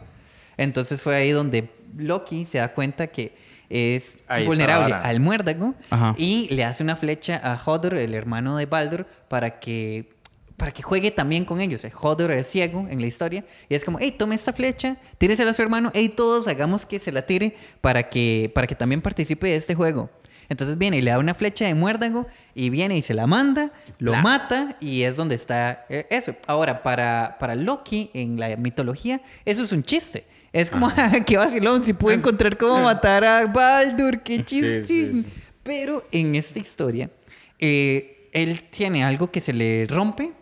Entonces 0.58 1.00
fue 1.00 1.16
ahí 1.16 1.30
donde 1.30 1.70
Loki 1.96 2.44
se 2.44 2.58
da 2.58 2.74
cuenta 2.74 3.06
que 3.06 3.34
es 3.70 4.16
Ahí 4.26 4.46
vulnerable 4.46 4.94
al 4.94 5.20
muérdago 5.20 5.74
Ajá. 5.90 6.14
y 6.18 6.48
le 6.50 6.64
hace 6.64 6.82
una 6.82 6.96
flecha 6.96 7.40
a 7.42 7.58
Hodor, 7.64 7.94
el 7.94 8.14
hermano 8.14 8.56
de 8.56 8.66
Baldur, 8.66 9.06
para 9.28 9.58
que 9.60 10.16
para 10.56 10.72
que 10.72 10.82
juegue 10.82 11.12
también 11.12 11.44
con 11.44 11.60
ellos. 11.60 11.84
Eh, 11.84 11.92
Hodor 11.98 12.32
es 12.32 12.48
ciego 12.48 12.88
en 12.90 13.00
la 13.00 13.06
historia 13.06 13.44
y 13.68 13.76
es 13.76 13.84
como, 13.84 13.98
hey, 14.00 14.16
tome 14.18 14.34
esta 14.34 14.52
flecha, 14.52 14.96
tíresela 15.16 15.52
a 15.52 15.54
su 15.54 15.62
hermano, 15.62 15.92
hey, 15.94 16.08
todos 16.08 16.48
hagamos 16.48 16.84
que 16.84 16.98
se 16.98 17.12
la 17.12 17.22
tire 17.22 17.54
para 17.80 18.08
que, 18.10 18.50
para 18.52 18.66
que 18.66 18.74
también 18.74 19.00
participe 19.00 19.46
de 19.46 19.54
este 19.54 19.76
juego. 19.76 20.10
Entonces 20.48 20.76
viene 20.76 20.98
y 20.98 21.02
le 21.02 21.12
da 21.12 21.18
una 21.18 21.34
flecha 21.34 21.64
de 21.66 21.74
muérdago 21.74 22.26
y 22.56 22.70
viene 22.70 22.96
y 22.96 23.02
se 23.02 23.14
la 23.14 23.28
manda, 23.28 23.70
lo 23.98 24.14
mata 24.16 24.76
y 24.80 25.02
es 25.02 25.14
donde 25.14 25.36
está 25.36 25.86
eh, 25.88 26.06
eso. 26.10 26.34
Ahora, 26.46 26.82
para, 26.82 27.36
para 27.38 27.54
Loki 27.54 28.10
en 28.12 28.40
la 28.40 28.56
mitología, 28.56 29.20
eso 29.44 29.62
es 29.62 29.70
un 29.70 29.84
chiste. 29.84 30.24
Es 30.60 30.70
como, 30.70 30.90
qué 31.26 31.36
vacilón, 31.36 31.84
si 31.84 31.92
pude 31.92 32.14
encontrar 32.14 32.56
cómo 32.58 32.82
matar 32.82 33.24
a 33.24 33.46
Baldur, 33.46 34.22
qué 34.22 34.44
chiste. 34.44 34.86
sí, 34.86 35.22
sí. 35.22 35.26
Pero 35.62 36.06
en 36.12 36.34
esta 36.34 36.58
historia, 36.58 37.10
eh, 37.58 38.28
él 38.32 38.62
tiene 38.70 39.04
algo 39.04 39.30
que 39.30 39.40
se 39.40 39.52
le 39.52 39.86
rompe 39.88 40.32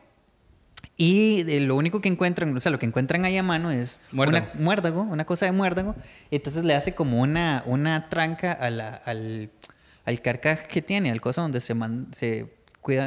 y 0.97 1.43
de 1.43 1.61
lo 1.61 1.77
único 1.77 2.01
que 2.01 2.09
encuentran, 2.09 2.57
o 2.57 2.61
sea, 2.61 2.73
lo 2.73 2.79
que 2.79 2.87
encuentran 2.87 3.25
ahí 3.25 3.37
a 3.37 3.43
mano 3.43 3.71
es 3.71 4.01
Muérdago. 4.13 4.47
una 4.55 4.61
muérdago, 4.65 5.03
una 5.03 5.25
cosa 5.27 5.45
de 5.47 5.53
muérdago. 5.53 5.95
Entonces 6.31 6.65
le 6.65 6.75
hace 6.75 6.95
como 6.95 7.21
una, 7.21 7.63
una 7.67 8.09
tranca 8.09 8.53
a 8.53 8.71
la- 8.71 8.95
al, 9.05 9.51
al 10.07 10.23
carcaj 10.23 10.67
que 10.69 10.81
tiene, 10.81 11.11
al 11.11 11.21
cosa 11.21 11.43
donde 11.43 11.61
se, 11.61 11.75
man- 11.75 12.07
se, 12.13 12.47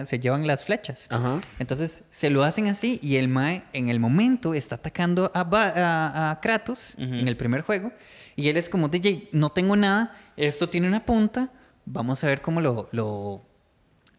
se 0.06 0.20
llevan 0.20 0.46
las 0.48 0.66
flechas. 0.66 1.08
Ajá. 1.10 1.42
Entonces 1.60 2.04
se 2.10 2.30
lo 2.30 2.44
hacen 2.44 2.68
así 2.68 3.00
y 3.02 3.16
el 3.18 3.28
Mae 3.28 3.64
en 3.74 3.90
el 3.90 4.00
momento 4.00 4.54
está 4.54 4.76
atacando 4.76 5.32
a, 5.34 5.44
Ba- 5.44 5.74
a- 5.76 6.32
a 6.32 6.40
Kratos 6.42 6.96
en 6.98 7.28
el 7.28 7.38
primer 7.38 7.62
juego. 7.62 7.92
Y 8.36 8.48
él 8.50 8.58
es 8.58 8.70
como, 8.70 8.88
DJ, 8.88 9.30
no 9.34 9.50
tengo 9.52 9.76
nada, 9.76 10.16
esto 10.38 10.70
tiene 10.70 10.88
una 10.88 11.06
punta, 11.06 11.50
vamos 11.86 12.24
a 12.24 12.28
ver 12.28 12.42
cómo 12.42 12.62
lo, 12.62 12.88
lo, 12.94 13.46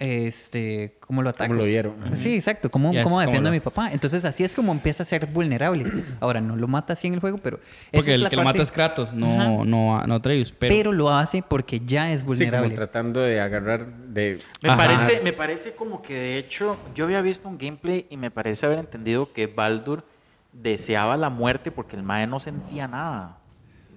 este, 0.01 0.97
cómo 0.99 1.23
lo 1.23 1.29
ataca. 1.31 1.47
¿Cómo 1.49 1.61
lo 1.61 1.65
vieron? 1.67 1.95
Sí, 2.17 2.35
exacto, 2.35 2.71
cómo, 2.71 2.89
cómo 2.89 3.05
como 3.05 3.21
defiendo 3.21 3.43
lo- 3.43 3.49
a 3.49 3.53
mi 3.53 3.61
papá. 3.61 3.93
Entonces 3.93 4.25
así 4.25 4.43
es 4.43 4.55
como 4.55 4.73
empieza 4.73 5.03
a 5.03 5.07
ser 5.07 5.27
vulnerable. 5.27 5.85
Ahora, 6.21 6.41
no 6.41 6.57
lo 6.57 6.67
mata 6.67 6.95
así 6.95 7.07
en 7.07 7.15
el 7.15 7.21
juego, 7.21 7.39
pero... 7.39 7.61
porque 7.93 8.11
es 8.11 8.15
el 8.17 8.23
la 8.23 8.31
que 8.31 8.37
lo 8.37 8.43
mata 8.43 8.63
es 8.63 8.73
Kratos, 8.73 9.13
no, 9.13 9.65
no, 9.65 10.05
no 10.07 10.15
Atreus. 10.15 10.53
Pero, 10.59 10.75
Pero, 10.75 10.93
lo 10.93 11.11
hace 11.11 11.43
porque 11.47 11.81
ya 11.85 12.11
es 12.11 12.21
Sí, 12.21 12.25
como 12.25 12.35
vulnerable. 12.37 12.75
tratando 12.75 13.21
de 13.21 13.41
agarrar 13.41 13.87
de... 13.87 14.41
Me 14.63 14.71
Ajá. 14.71 14.79
parece, 14.79 15.21
me 15.23 15.33
parece 15.35 15.75
como 15.75 16.01
que 16.03 16.15
de 16.15 16.39
hecho 16.39 16.79
yo 16.95 17.05
había 17.05 17.21
visto 17.21 17.47
un 17.49 17.59
gameplay 17.59 18.07
y 18.11 18.17
me 18.17 18.31
parece 18.31 18.65
haber 18.67 18.79
entendido 18.79 19.33
que 19.33 19.47
Baldur 19.47 20.05
deseaba 20.53 21.17
la 21.19 21.29
muerte 21.31 21.71
porque 21.71 21.95
el 21.95 22.03
Mae 22.03 22.27
no 22.27 22.41
sentía 22.41 22.89
nada, 22.89 23.37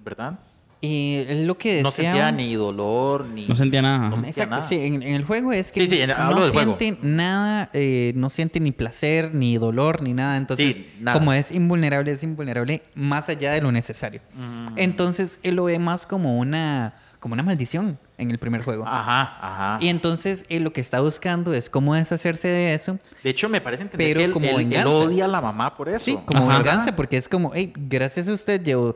¿verdad? 0.04 0.38
Y 0.84 1.14
es 1.28 1.46
lo 1.46 1.56
que 1.56 1.82
No 1.82 1.90
desea... 1.90 2.12
sentía 2.12 2.32
ni 2.32 2.54
dolor, 2.54 3.24
ni... 3.26 3.46
no 3.46 3.56
sentía 3.56 3.82
nada. 3.82 4.10
No 4.10 4.16
sentía 4.16 4.30
Exacto, 4.30 4.54
nada. 4.56 4.68
sí, 4.68 4.74
en, 4.76 5.02
en 5.02 5.14
el 5.14 5.24
juego 5.24 5.52
es 5.52 5.72
que 5.72 5.80
Sí, 5.80 5.88
sí, 5.96 6.00
en- 6.00 6.10
no 6.10 6.32
juego. 6.34 6.50
siente 6.76 6.98
nada, 7.02 7.70
eh, 7.72 8.12
no 8.16 8.30
siente 8.30 8.60
ni 8.60 8.72
placer, 8.72 9.34
ni 9.34 9.56
dolor, 9.56 10.02
ni 10.02 10.12
nada. 10.12 10.36
Entonces, 10.36 10.76
Sí, 10.76 10.86
nada. 11.00 11.18
como 11.18 11.32
es 11.32 11.50
invulnerable, 11.52 12.10
es 12.10 12.22
invulnerable 12.22 12.82
más 12.94 13.28
allá 13.28 13.52
de 13.52 13.60
lo 13.60 13.72
necesario. 13.72 14.20
Mm. 14.34 14.66
Entonces, 14.76 15.38
él 15.42 15.54
lo 15.56 15.64
ve 15.64 15.78
más 15.78 16.06
como 16.06 16.38
una, 16.38 16.94
como 17.20 17.32
una 17.34 17.42
maldición 17.42 17.98
en 18.18 18.30
el 18.30 18.38
primer 18.38 18.62
juego. 18.62 18.84
Ajá, 18.86 19.22
ajá. 19.40 19.78
Y 19.80 19.88
entonces, 19.88 20.44
él 20.48 20.62
lo 20.62 20.72
que 20.72 20.80
está 20.80 21.00
buscando 21.00 21.52
es 21.54 21.68
cómo 21.68 21.94
deshacerse 21.94 22.46
de 22.48 22.74
eso. 22.74 22.98
De 23.24 23.30
hecho, 23.30 23.48
me 23.48 23.60
parece 23.60 23.82
entender 23.82 24.06
Pero 24.08 24.18
que 24.20 24.24
él, 24.26 24.32
como 24.32 24.46
él- 24.60 24.86
odia 24.86 25.24
a 25.24 25.28
la 25.28 25.40
mamá 25.40 25.76
por 25.76 25.88
eso. 25.88 25.98
Sí, 26.04 26.18
como 26.24 26.48
Ajá. 26.48 26.58
venganza, 26.58 26.94
porque 26.94 27.16
es 27.16 27.28
como, 27.28 27.50
hey, 27.54 27.72
gracias 27.76 28.28
a 28.28 28.32
usted 28.34 28.62
llevo 28.62 28.94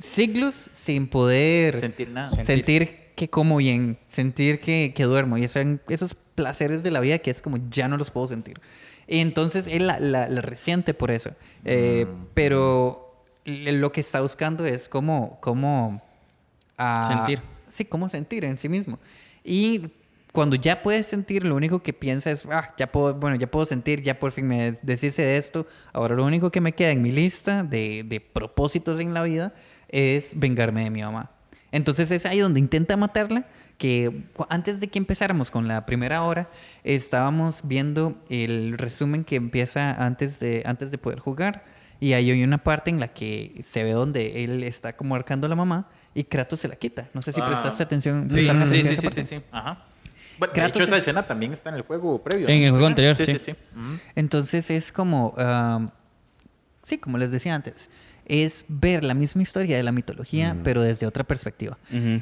siglos 0.00 0.70
sin 0.72 1.06
poder 1.08 1.78
Sentir 1.78 2.08
nada. 2.10 2.30
sentir, 2.30 2.98
que 3.14 3.28
como 3.28 3.56
bien, 3.58 3.98
sentir 4.08 4.60
que, 4.60 4.92
que 4.96 5.04
duermo 5.04 5.36
y 5.38 5.44
esos, 5.44 5.64
esos 5.88 6.14
placeres 6.34 6.82
de 6.82 6.90
la 6.90 7.00
vida 7.00 7.18
que 7.18 7.30
es 7.30 7.42
como 7.42 7.58
ya 7.70 7.86
no 7.88 7.96
los 7.96 8.10
puedo 8.10 8.26
sentir. 8.26 8.60
Y 9.06 9.18
entonces 9.18 9.66
él 9.66 9.86
la, 9.86 9.98
la- 10.00 10.28
la 10.28 10.40
resiente 10.40 10.94
por 10.94 11.10
eso. 11.10 11.30
Eh, 11.64 12.06
Mm. 12.08 12.24
Pero 12.34 13.06
lo 13.44 13.90
que 13.92 14.00
está 14.00 14.20
buscando 14.20 14.64
es 14.64 14.88
cómo, 14.88 15.38
cómo 15.40 16.02
ah, 16.78 17.02
Sentir. 17.06 17.42
Sí, 17.66 17.84
cómo 17.84 18.08
sentir 18.08 18.44
en 18.44 18.58
sí 18.58 18.68
mismo. 18.68 18.98
Y 19.44 19.90
cuando 20.32 20.54
ya 20.56 20.82
puedes 20.82 21.06
sentir, 21.08 21.44
lo 21.44 21.56
único 21.56 21.82
que 21.82 21.92
piensa 21.92 22.30
es, 22.30 22.44
ah, 22.50 22.72
ya 22.78 22.90
puedo, 22.90 23.14
bueno, 23.14 23.36
ya 23.36 23.50
puedo 23.50 23.66
sentir, 23.66 24.02
ya 24.02 24.18
por 24.18 24.30
fin 24.32 24.46
me 24.46 24.72
deshice 24.82 25.22
de 25.22 25.36
esto. 25.36 25.66
Ahora 25.92 26.14
lo 26.14 26.24
único 26.24 26.50
que 26.50 26.60
me 26.60 26.72
queda 26.72 26.90
en 26.90 27.02
mi 27.02 27.10
lista 27.10 27.62
de, 27.64 28.04
de 28.06 28.20
propósitos 28.20 29.00
en 29.00 29.12
la 29.14 29.22
vida 29.24 29.52
es 29.90 30.30
vengarme 30.38 30.84
de 30.84 30.90
mi 30.90 31.02
mamá. 31.02 31.30
Entonces 31.72 32.10
es 32.10 32.26
ahí 32.26 32.38
donde 32.40 32.58
intenta 32.58 32.96
matarla, 32.96 33.44
que 33.78 34.24
antes 34.48 34.80
de 34.80 34.88
que 34.88 34.98
empezáramos 34.98 35.50
con 35.50 35.66
la 35.68 35.86
primera 35.86 36.22
hora, 36.22 36.48
estábamos 36.84 37.60
viendo 37.64 38.14
el 38.28 38.76
resumen 38.76 39.24
que 39.24 39.36
empieza 39.36 39.92
antes 40.04 40.38
de, 40.40 40.62
antes 40.66 40.90
de 40.90 40.98
poder 40.98 41.18
jugar. 41.18 41.64
Y 41.98 42.12
ahí 42.14 42.30
hay 42.30 42.42
una 42.42 42.58
parte 42.58 42.90
en 42.90 42.98
la 43.00 43.08
que 43.08 43.60
se 43.64 43.82
ve 43.84 43.92
donde 43.92 44.44
él 44.44 44.64
está 44.64 44.96
como 44.96 45.14
arcando 45.14 45.46
a 45.46 45.50
la 45.50 45.56
mamá 45.56 45.88
y 46.14 46.24
Kratos 46.24 46.60
se 46.60 46.68
la 46.68 46.76
quita. 46.76 47.08
No 47.14 47.22
sé 47.22 47.32
si 47.32 47.40
Ah. 47.40 47.46
prestaste 47.46 47.82
atención. 47.82 48.28
Sí, 48.30 48.42
sí, 48.42 48.48
atención 48.48 48.68
sí, 48.84 48.96
sí, 48.96 49.08
sí, 49.10 49.22
sí. 49.22 49.40
Ajá. 49.52 49.84
Bueno, 50.38 50.54
Kratos 50.54 50.72
de 50.74 50.78
hecho, 50.78 50.84
esa 50.84 50.96
es- 50.96 51.02
escena 51.02 51.22
también 51.26 51.52
está 51.52 51.68
en 51.70 51.76
el 51.76 51.82
juego 51.82 52.20
previo. 52.20 52.48
En 52.48 52.58
¿no? 52.60 52.64
el 52.66 52.70
juego 52.72 52.86
anterior, 52.86 53.14
sí. 53.16 53.24
sí. 53.26 53.38
Sí. 53.38 53.54
Entonces 54.14 54.70
es 54.70 54.92
como, 54.92 55.34
am, 55.38 55.90
sí, 56.82 56.98
como 56.98 57.18
les 57.18 57.30
decía 57.30 57.54
antes, 57.54 57.90
es 58.30 58.64
ver 58.68 59.02
la 59.02 59.14
misma 59.14 59.42
historia 59.42 59.76
de 59.76 59.82
la 59.82 59.90
mitología, 59.92 60.56
pero 60.62 60.82
desde 60.82 61.04
otra 61.06 61.24
perspectiva. 61.24 61.76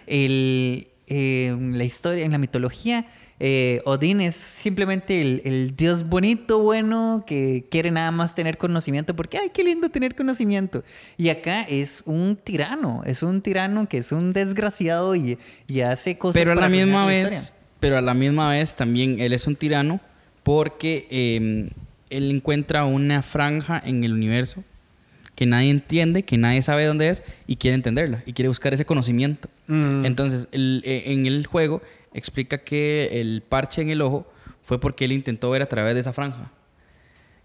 El, 0.06 0.88
eh, 1.06 1.56
la 1.74 1.84
historia, 1.84 2.24
en 2.24 2.32
la 2.32 2.38
mitología, 2.38 3.06
eh, 3.40 3.82
Odín 3.84 4.20
es 4.20 4.34
simplemente 4.34 5.20
el, 5.20 5.42
el 5.44 5.76
dios 5.76 6.08
bonito, 6.08 6.60
bueno, 6.60 7.24
que 7.26 7.66
quiere 7.70 7.90
nada 7.90 8.10
más 8.10 8.34
tener 8.34 8.56
conocimiento 8.58 9.14
porque, 9.14 9.38
ay, 9.38 9.50
qué 9.52 9.62
lindo 9.62 9.90
tener 9.90 10.14
conocimiento. 10.14 10.82
Y 11.18 11.28
acá 11.28 11.62
es 11.62 12.02
un 12.06 12.36
tirano, 12.36 13.02
es 13.04 13.22
un 13.22 13.42
tirano 13.42 13.86
que 13.88 13.98
es 13.98 14.10
un 14.10 14.32
desgraciado 14.32 15.14
y, 15.14 15.38
y 15.68 15.80
hace 15.82 16.16
cosas 16.18 16.40
Pero 16.40 16.52
a 16.52 16.56
la 16.56 16.68
misma 16.68 17.02
la 17.02 17.06
vez, 17.06 17.32
historia. 17.32 17.60
pero 17.80 17.98
a 17.98 18.00
la 18.00 18.14
misma 18.14 18.50
vez 18.50 18.74
también 18.74 19.20
él 19.20 19.32
es 19.34 19.46
un 19.46 19.56
tirano 19.56 20.00
porque 20.42 21.06
eh, 21.10 21.70
él 22.10 22.30
encuentra 22.30 22.86
una 22.86 23.22
franja 23.22 23.80
en 23.84 24.02
el 24.04 24.14
universo 24.14 24.64
que 25.38 25.46
nadie 25.46 25.70
entiende, 25.70 26.24
que 26.24 26.36
nadie 26.36 26.62
sabe 26.62 26.84
dónde 26.84 27.10
es 27.10 27.22
y 27.46 27.54
quiere 27.54 27.76
entenderla 27.76 28.24
y 28.26 28.32
quiere 28.32 28.48
buscar 28.48 28.74
ese 28.74 28.84
conocimiento. 28.84 29.48
Mm. 29.68 30.04
Entonces, 30.04 30.48
el- 30.50 30.82
eh, 30.84 31.04
en 31.12 31.26
el 31.26 31.46
juego 31.46 31.80
explica 32.12 32.58
que 32.58 33.20
el 33.20 33.42
parche 33.48 33.82
en 33.82 33.90
el 33.90 34.02
ojo 34.02 34.26
fue 34.64 34.80
porque 34.80 35.04
él 35.04 35.12
intentó 35.12 35.48
ver 35.50 35.62
a 35.62 35.66
través 35.66 35.94
de 35.94 36.00
esa 36.00 36.12
franja. 36.12 36.50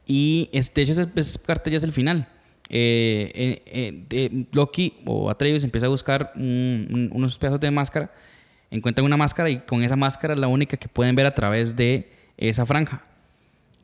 Y 0.08 0.50
este, 0.54 0.84
de 0.84 0.91
hecho, 0.91 1.08
ese 1.16 1.38
parte 1.38 1.70
ya 1.70 1.78
es 1.78 1.84
el 1.84 1.91
final. 1.91 2.28
Eh, 2.70 3.32
eh, 3.36 3.62
eh, 3.68 4.04
de- 4.10 4.46
Loki 4.54 4.94
o 5.06 5.30
Atreus 5.30 5.64
empieza 5.64 5.86
a 5.86 5.89
buscar 5.89 6.32
un- 6.36 6.88
un- 6.89 7.10
unos 7.14 7.38
pedazos 7.38 7.60
de 7.60 7.70
máscara, 7.70 8.12
encuentran 8.72 9.06
una 9.06 9.18
máscara 9.18 9.52
y 9.52 9.60
con 9.60 9.84
esa 9.84 9.96
máscara 9.96 10.34
es 10.34 10.39
la 10.39 10.48
única 10.48 10.78
que 10.78 10.88
pueden 10.88 11.14
ver 11.16 11.28
a 11.28 11.36
través 11.36 11.76
de 11.76 12.10
esa 12.38 12.66
franja. 12.66 13.04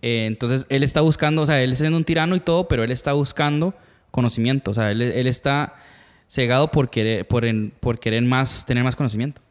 Eh, 0.02 0.26
entonces 0.26 0.66
él 0.70 0.82
está 0.82 1.02
buscando, 1.02 1.44
o 1.44 1.46
sea, 1.46 1.62
él 1.62 1.74
es 1.74 1.82
un 1.82 2.04
tirano 2.04 2.36
y 2.36 2.40
todo, 2.40 2.68
pero 2.68 2.84
él 2.84 2.90
está 2.92 3.14
buscando 3.14 3.76
conocimiento, 4.12 4.72
o 4.72 4.74
sea, 4.74 4.92
él, 4.92 5.02
él 5.02 5.28
está 5.28 5.74
cegado 6.28 6.70
por 6.72 6.90
querer, 6.90 7.28
por, 7.28 7.46
en- 7.46 7.72
por 7.80 8.00
querer 8.00 8.22
más, 8.24 8.66
tener 8.66 8.84
más 8.84 8.96
conocimiento. 8.96 9.42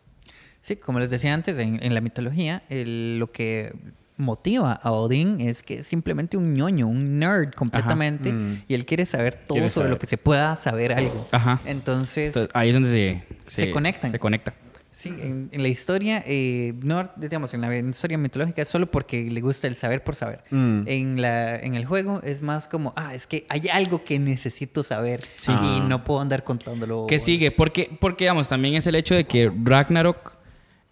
Sí, 0.62 0.76
como 0.76 0.98
les 1.00 1.10
decía 1.10 1.32
antes, 1.34 1.58
en, 1.58 1.82
en 1.82 1.94
la 1.94 2.00
mitología, 2.00 2.62
el- 2.68 3.18
lo 3.18 3.30
que 3.32 3.72
motiva 4.16 4.72
a 4.72 4.90
Odín 4.90 5.40
es 5.40 5.62
que 5.62 5.78
es 5.78 5.86
simplemente 5.86 6.36
un 6.36 6.52
ñoño, 6.52 6.88
un 6.88 7.18
nerd 7.20 7.52
completamente, 7.54 8.32
Mm. 8.32 8.62
y 8.66 8.74
él 8.74 8.84
quiere 8.84 9.06
saber 9.06 9.36
todo 9.36 9.54
Quiere 9.54 9.70
sobre 9.70 9.90
lo 9.90 9.98
que 9.98 10.06
se 10.08 10.18
pueda 10.18 10.56
saber 10.56 10.92
algo. 10.92 11.28
Ajá. 11.30 11.60
Entonces, 11.64 12.28
Entonces, 12.28 12.50
ahí 12.54 12.68
es 12.70 12.74
donde 12.74 12.90
se, 12.90 13.22
Se 13.46 13.70
conectan. 13.70 14.10
Se 14.10 14.18
conecta. 14.18 14.54
Sí, 14.98 15.10
en, 15.20 15.48
en 15.52 15.62
la 15.62 15.68
historia, 15.68 16.24
eh, 16.26 16.74
no, 16.82 17.08
digamos, 17.16 17.54
en 17.54 17.60
la 17.60 17.76
historia 17.78 18.18
mitológica 18.18 18.62
es 18.62 18.68
solo 18.68 18.90
porque 18.90 19.22
le 19.30 19.40
gusta 19.40 19.68
el 19.68 19.74
saber 19.76 20.02
por 20.02 20.16
saber. 20.16 20.42
Mm. 20.50 20.82
En, 20.86 21.22
la, 21.22 21.56
en 21.56 21.74
el 21.76 21.84
juego 21.86 22.20
es 22.24 22.42
más 22.42 22.66
como, 22.66 22.92
ah, 22.96 23.14
es 23.14 23.26
que 23.28 23.46
hay 23.48 23.68
algo 23.72 24.04
que 24.04 24.18
necesito 24.18 24.82
saber 24.82 25.20
Sí. 25.36 25.52
y 25.52 25.54
Ah. 25.54 25.86
no 25.88 26.02
puedo 26.04 26.20
andar 26.20 26.42
contándolo. 26.42 27.06
¿Qué 27.08 27.18
sigue? 27.18 27.50
Porque, 27.52 27.88
porque, 28.00 28.24
digamos, 28.24 28.48
también 28.48 28.74
es 28.74 28.86
el 28.88 28.96
hecho 28.96 29.14
de 29.14 29.24
que 29.24 29.50
Ragnarok, 29.64 30.36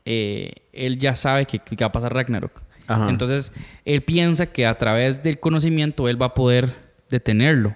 eh, 0.05 0.53
él 0.73 0.99
ya 0.99 1.15
sabe 1.17 1.47
que, 1.47 1.59
que 1.59 1.77
va 1.85 1.89
a 1.89 1.93
pasar 1.93 2.15
Ragnarok. 2.15 2.63
Ajá. 2.87 3.09
Entonces, 3.11 3.53
él 3.85 4.03
piensa 4.03 4.47
que 4.47 4.65
a 4.67 4.79
través 4.79 5.21
del 5.23 5.41
conocimiento 5.41 6.09
él 6.09 6.21
va 6.23 6.27
a 6.27 6.35
poder 6.35 6.77
detenerlo. 7.11 7.75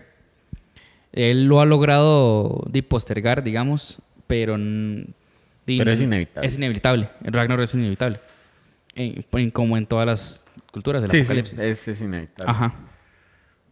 Él 1.13 1.47
lo 1.47 1.61
ha 1.61 1.67
logrado 1.67 2.63
de 2.71 2.83
postergar, 2.85 3.43
digamos, 3.43 3.99
pero... 4.29 4.57
Pero 5.79 5.93
es 5.93 6.01
inevitable. 6.03 6.47
Es 6.49 6.57
inevitable. 6.57 7.09
El 7.25 7.33
Ragnarok 7.33 7.65
es 7.65 7.75
inevitable. 7.75 8.21
En- 8.95 9.25
en- 9.33 9.51
como 9.51 9.77
en 9.77 9.87
todas 9.87 10.07
las 10.07 10.43
culturas 10.73 11.03
del 11.03 11.11
Sí, 11.11 11.19
sí, 11.19 11.25
apocalipsis. 11.25 11.59
es, 11.61 11.89
es 11.89 12.01
inevitable. 12.01 12.51
Ajá. 12.51 12.75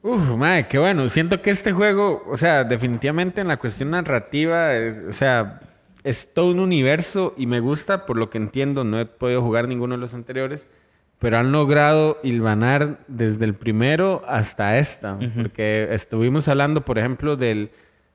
Uf, 0.03 0.37
madre, 0.37 0.67
qué 0.69 0.79
bueno. 0.79 1.09
Siento 1.09 1.43
que 1.43 1.51
este 1.51 1.73
juego, 1.73 2.25
o 2.31 2.37
sea, 2.37 2.65
definitivamente 2.65 3.41
en 3.41 3.49
la 3.49 3.57
cuestión 3.57 3.91
narrativa, 3.91 4.75
eh, 4.77 5.07
o 5.09 5.13
sea, 5.13 5.61
es 6.05 6.33
todo 6.33 6.53
un 6.53 6.61
universo 6.61 7.35
y 7.37 7.47
me 7.47 7.59
gusta, 7.61 8.07
por 8.07 8.17
lo 8.17 8.31
que 8.31 8.39
entiendo, 8.39 8.85
no 8.85 9.01
he 9.01 9.07
podido 9.07 9.43
jugar 9.43 9.67
ninguno 9.67 9.97
de 9.97 10.01
los 10.01 10.15
anteriores, 10.15 10.69
pero 11.19 11.37
han 11.39 11.51
logrado 11.51 12.17
hilvanar 12.23 13.01
desde 13.09 13.45
el 13.45 13.55
primero 13.55 14.23
hasta 14.29 14.79
esta. 14.79 15.19
Porque 15.35 15.89
estuvimos 15.91 16.47
hablando, 16.47 16.85
por 16.85 16.97
ejemplo, 16.99 17.37
del, 17.37 17.71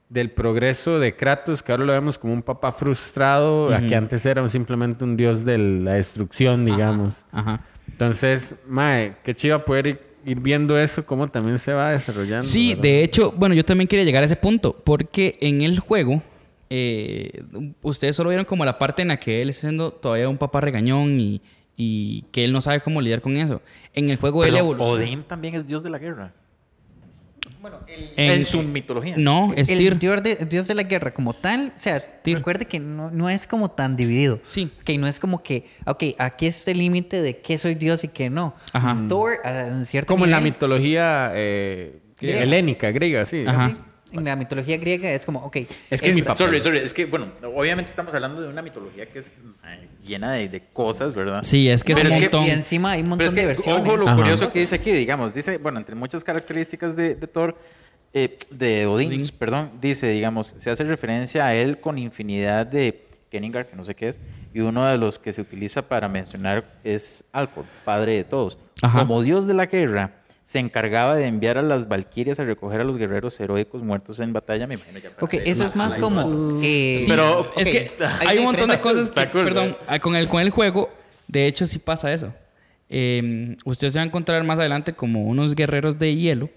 del 0.10 0.32
progreso 0.32 0.99
de 0.99 1.16
Kratos, 1.16 1.64
que 1.64 1.72
ahora 1.72 1.86
lo 1.86 1.93
vemos 1.93 2.18
como 2.18 2.34
un 2.34 2.43
papá 2.43 2.72
frustrado, 2.72 3.74
a 3.74 3.82
que 3.82 3.95
antes 3.95 4.26
era 4.26 4.47
simplemente 4.47 5.04
un 5.04 5.18
dios 5.18 5.43
de 5.43 5.58
la 5.58 5.93
destrucción, 5.93 6.66
digamos. 6.66 7.26
Ajá. 7.32 7.66
Entonces, 7.88 8.56
mae, 8.68 9.16
qué 9.24 9.34
chiva 9.34 9.66
poder 9.66 9.88
ir, 9.88 9.99
ir 10.26 10.39
viendo 10.39 10.78
eso, 10.78 11.06
cómo 11.06 11.28
también 11.28 11.60
se 11.60 11.74
va 11.74 11.91
desarrollando. 11.91 12.45
Sí, 12.45 12.70
¿verdad? 12.70 12.84
de 12.84 13.04
hecho, 13.04 13.32
bueno, 13.32 13.56
yo 13.56 13.66
también 13.66 13.88
quería 13.88 14.06
llegar 14.06 14.24
a 14.24 14.26
ese 14.26 14.36
punto, 14.36 14.76
porque 14.84 15.38
en 15.41 15.62
el 15.62 15.80
juego, 15.80 16.22
eh, 16.70 17.43
ustedes 17.82 18.16
solo 18.16 18.30
vieron 18.30 18.45
como 18.45 18.66
la 18.66 18.78
parte 18.78 19.01
en 19.01 19.10
la 19.10 19.18
que 19.18 19.41
él 19.41 19.49
está 19.49 19.62
siendo 19.62 19.91
todavía 19.91 20.30
un 20.30 20.38
papá 20.38 20.62
regañón 20.62 21.20
y, 21.20 21.41
y 21.76 22.24
que 22.32 22.43
él 22.45 22.54
no 22.54 22.62
sabe 22.62 22.82
cómo 22.82 23.01
lidiar 23.01 23.22
con 23.22 23.36
eso. 23.38 23.62
En 23.93 24.10
el 24.10 24.18
juego 24.18 24.43
él 24.43 24.51
Pero 24.51 24.66
evoluciona. 24.66 25.04
Odín 25.04 25.24
también 25.24 25.56
es 25.56 25.66
dios 25.66 25.84
de 25.84 25.89
la 25.89 25.97
guerra. 25.97 26.34
En- 27.88 28.32
En, 28.32 28.45
su 28.45 28.61
mitología. 28.64 29.16
No, 29.18 29.53
es 29.55 29.70
el 29.70 29.78
Tyr. 29.80 29.99
dios 29.99 30.24
de, 30.24 30.36
dios 30.49 30.68
de 30.68 30.76
la 30.76 30.84
guerra 30.84 31.14
como 31.14 31.34
tal, 31.34 31.74
o 31.76 31.80
sea, 31.80 31.99
Tyr. 32.24 32.38
recuerde 32.38 32.66
que 32.66 32.80
no, 32.80 33.09
no 33.11 33.30
es 33.30 33.47
como 33.47 33.72
tan 33.72 33.95
dividido. 33.95 34.39
Sí. 34.43 34.70
Que 34.84 34.97
no 34.97 35.07
es 35.07 35.20
como 35.20 35.43
que, 35.43 35.66
ok, 35.86 36.03
aquí 36.18 36.47
está 36.47 36.72
el 36.72 36.80
límite 36.80 37.22
de 37.22 37.39
qué 37.39 37.57
soy 37.57 37.76
dios 37.76 38.03
y 38.03 38.07
qué 38.09 38.30
no. 38.30 38.55
Ajá. 38.74 38.97
Thor, 39.07 39.38
en 39.45 39.86
cierto 39.86 40.14
Como 40.14 40.26
en 40.26 40.32
la 40.32 40.41
mitología 40.41 41.32
eh, 41.36 41.99
Griega. 42.20 42.41
helénica, 42.41 42.91
griega, 42.91 43.26
sí. 43.26 43.43
Ajá. 43.47 43.70
sí, 43.70 43.76
en 44.14 44.26
la 44.26 44.36
mitología 44.36 44.78
griega 44.78 45.11
es 45.11 45.26
como, 45.26 45.39
ok. 45.39 45.57
Es 45.89 46.01
que 46.01 46.14
mi 46.14 46.20
esta- 46.20 46.34
papá- 46.34 46.45
Sorry, 46.45 46.61
sorry, 46.61 46.78
es 46.80 46.93
que, 46.93 47.05
bueno, 47.05 47.28
obviamente 47.55 47.89
estamos 47.89 48.14
hablando 48.16 48.41
de 48.41 48.47
una 48.49 48.61
mitología 48.61 49.05
que 49.05 49.20
es 49.20 49.34
eh, 49.66 49.88
llena 50.05 50.34
de, 50.34 50.49
de 50.49 50.61
cosas, 50.74 51.14
¿verdad? 51.14 51.41
Sí, 51.43 51.70
es 51.70 51.84
que 51.84 51.93
es 51.93 51.97
Pero 51.97 52.09
un 52.09 52.14
es 52.14 52.18
que- 52.20 52.24
montón. 52.30 52.43
Y 52.45 52.51
encima 52.51 52.91
hay 52.91 53.01
un 53.01 53.09
montón 53.09 53.18
Pero 53.20 53.28
es 53.30 53.34
que, 53.34 53.41
de 53.41 53.47
versiones. 53.47 53.88
ojo 53.88 53.97
lo 53.97 54.07
Ajá. 54.07 54.16
curioso 54.18 54.51
que 54.51 54.59
dice 54.59 54.76
aquí, 54.76 54.91
digamos, 54.91 55.34
dice, 55.34 55.57
bueno, 55.57 55.80
entre 55.80 55.95
muchas 55.95 56.24
características 56.24 56.95
de, 56.95 57.16
de 57.16 57.28
Thor, 57.28 57.57
eh, 58.14 58.38
de 58.51 58.86
Odín, 58.86 59.09
Odín. 59.14 59.28
perdón, 59.39 59.72
dice, 59.82 60.07
digamos, 60.09 60.55
se 60.57 60.70
hace 60.70 60.84
referencia 60.84 61.45
a 61.47 61.55
él 61.55 61.80
con 61.80 61.97
infinidad 61.97 62.66
de 62.68 63.07
Kenningar, 63.32 63.66
que 63.68 63.76
no 63.76 63.84
sé 63.84 63.95
qué 63.95 64.09
es, 64.09 64.20
y 64.53 64.59
uno 64.59 64.86
de 64.86 64.97
los 64.99 65.18
que 65.18 65.34
se 65.34 65.41
utiliza 65.41 65.82
para 65.82 66.07
mencionar 66.07 66.64
es 66.84 67.24
Alford, 67.32 67.66
padre 67.84 68.14
de 68.18 68.24
todos. 68.24 68.59
Ajá. 68.84 68.99
Como 68.99 69.24
dios 69.24 69.47
de 69.47 69.55
la 69.55 69.66
guerra, 69.66 70.11
se 70.43 70.59
encargaba 70.59 71.15
de 71.15 71.25
enviar 71.27 71.57
a 71.57 71.61
las 71.61 71.87
valquirias 71.87 72.39
a 72.39 72.43
recoger 72.43 72.81
a 72.81 72.83
los 72.83 72.97
guerreros 72.97 73.39
heroicos 73.39 73.81
muertos 73.81 74.19
en 74.19 74.33
batalla, 74.33 74.67
me 74.67 74.73
imagino 74.75 74.99
ya. 74.99 75.09
para 75.11 75.25
Ok, 75.25 75.33
eso 75.45 75.63
es 75.65 75.75
más 75.75 75.97
como... 75.97 76.21
eh, 76.61 76.93
Sí, 76.97 77.05
Pero- 77.07 77.51
es 77.55 77.67
ok, 77.67 77.71
que 77.71 77.91
hay 78.19 78.27
hay, 78.27 78.37
una 78.37 78.39
un 78.39 78.45
montón 78.53 78.69
de 78.69 78.81
cosas 78.81 79.09
que, 79.09 79.29
cool, 79.29 79.43
perdón, 79.45 79.77
ah, 79.87 79.99
con 79.99 80.15
el, 80.15 80.27
con 80.27 80.41
el 80.41 80.49
juego, 80.49 80.89
de 81.27 81.47
hecho 81.47 81.65
sí 81.65 81.79
pasa 81.79 82.11
eso. 82.13 82.33
Eh, 82.89 83.55
usted 83.63 83.89
se 83.89 83.97
va 83.99 84.03
a 84.03 84.05
encontrar 84.05 84.43
más 84.43 84.59
adelante 84.59 84.93
como 84.93 85.23
unos 85.23 85.55
guerreros 85.55 85.97
de 85.97 86.15
hielo 86.15 86.49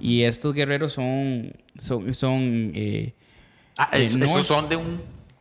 y 0.00 0.22
estos 0.22 0.54
guerreros 0.54 0.92
son, 0.92 1.52
son, 1.76 2.14
son, 2.14 2.72
eh, 2.74 3.12
Ah, 3.76 3.90
eh, 3.92 4.04
es- 4.04 4.14
esos 4.16 4.36
es- 4.40 4.46
son 4.46 4.68
de 4.68 4.76
un... 4.76 5.00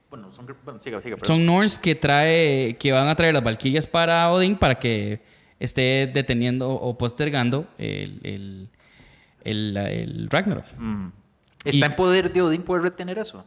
Bueno, 0.09 0.31
son... 0.31 0.47
Bueno, 0.65 0.79
siga, 0.81 0.99
siga, 1.01 1.17
son 1.23 1.45
Norse 1.45 1.79
que 1.81 1.93
trae, 1.95 2.75
que 2.79 2.91
van 2.91 3.07
a 3.07 3.15
traer 3.15 3.33
las 3.35 3.43
valquillas 3.43 3.85
para 3.87 4.31
Odín 4.31 4.55
para 4.55 4.79
que 4.79 5.19
esté 5.59 6.09
deteniendo 6.13 6.69
o 6.71 6.97
postergando 6.97 7.67
el, 7.77 8.19
el, 8.23 8.69
el, 9.43 9.77
el 9.77 10.29
Ragnarok. 10.29 10.65
Mm. 10.77 11.07
¿Está 11.65 11.77
Y- 11.77 11.83
en 11.83 11.95
poder 11.95 12.31
de 12.33 12.41
Odín 12.41 12.61
poder 12.63 12.83
retener 12.83 13.17
eso? 13.17 13.43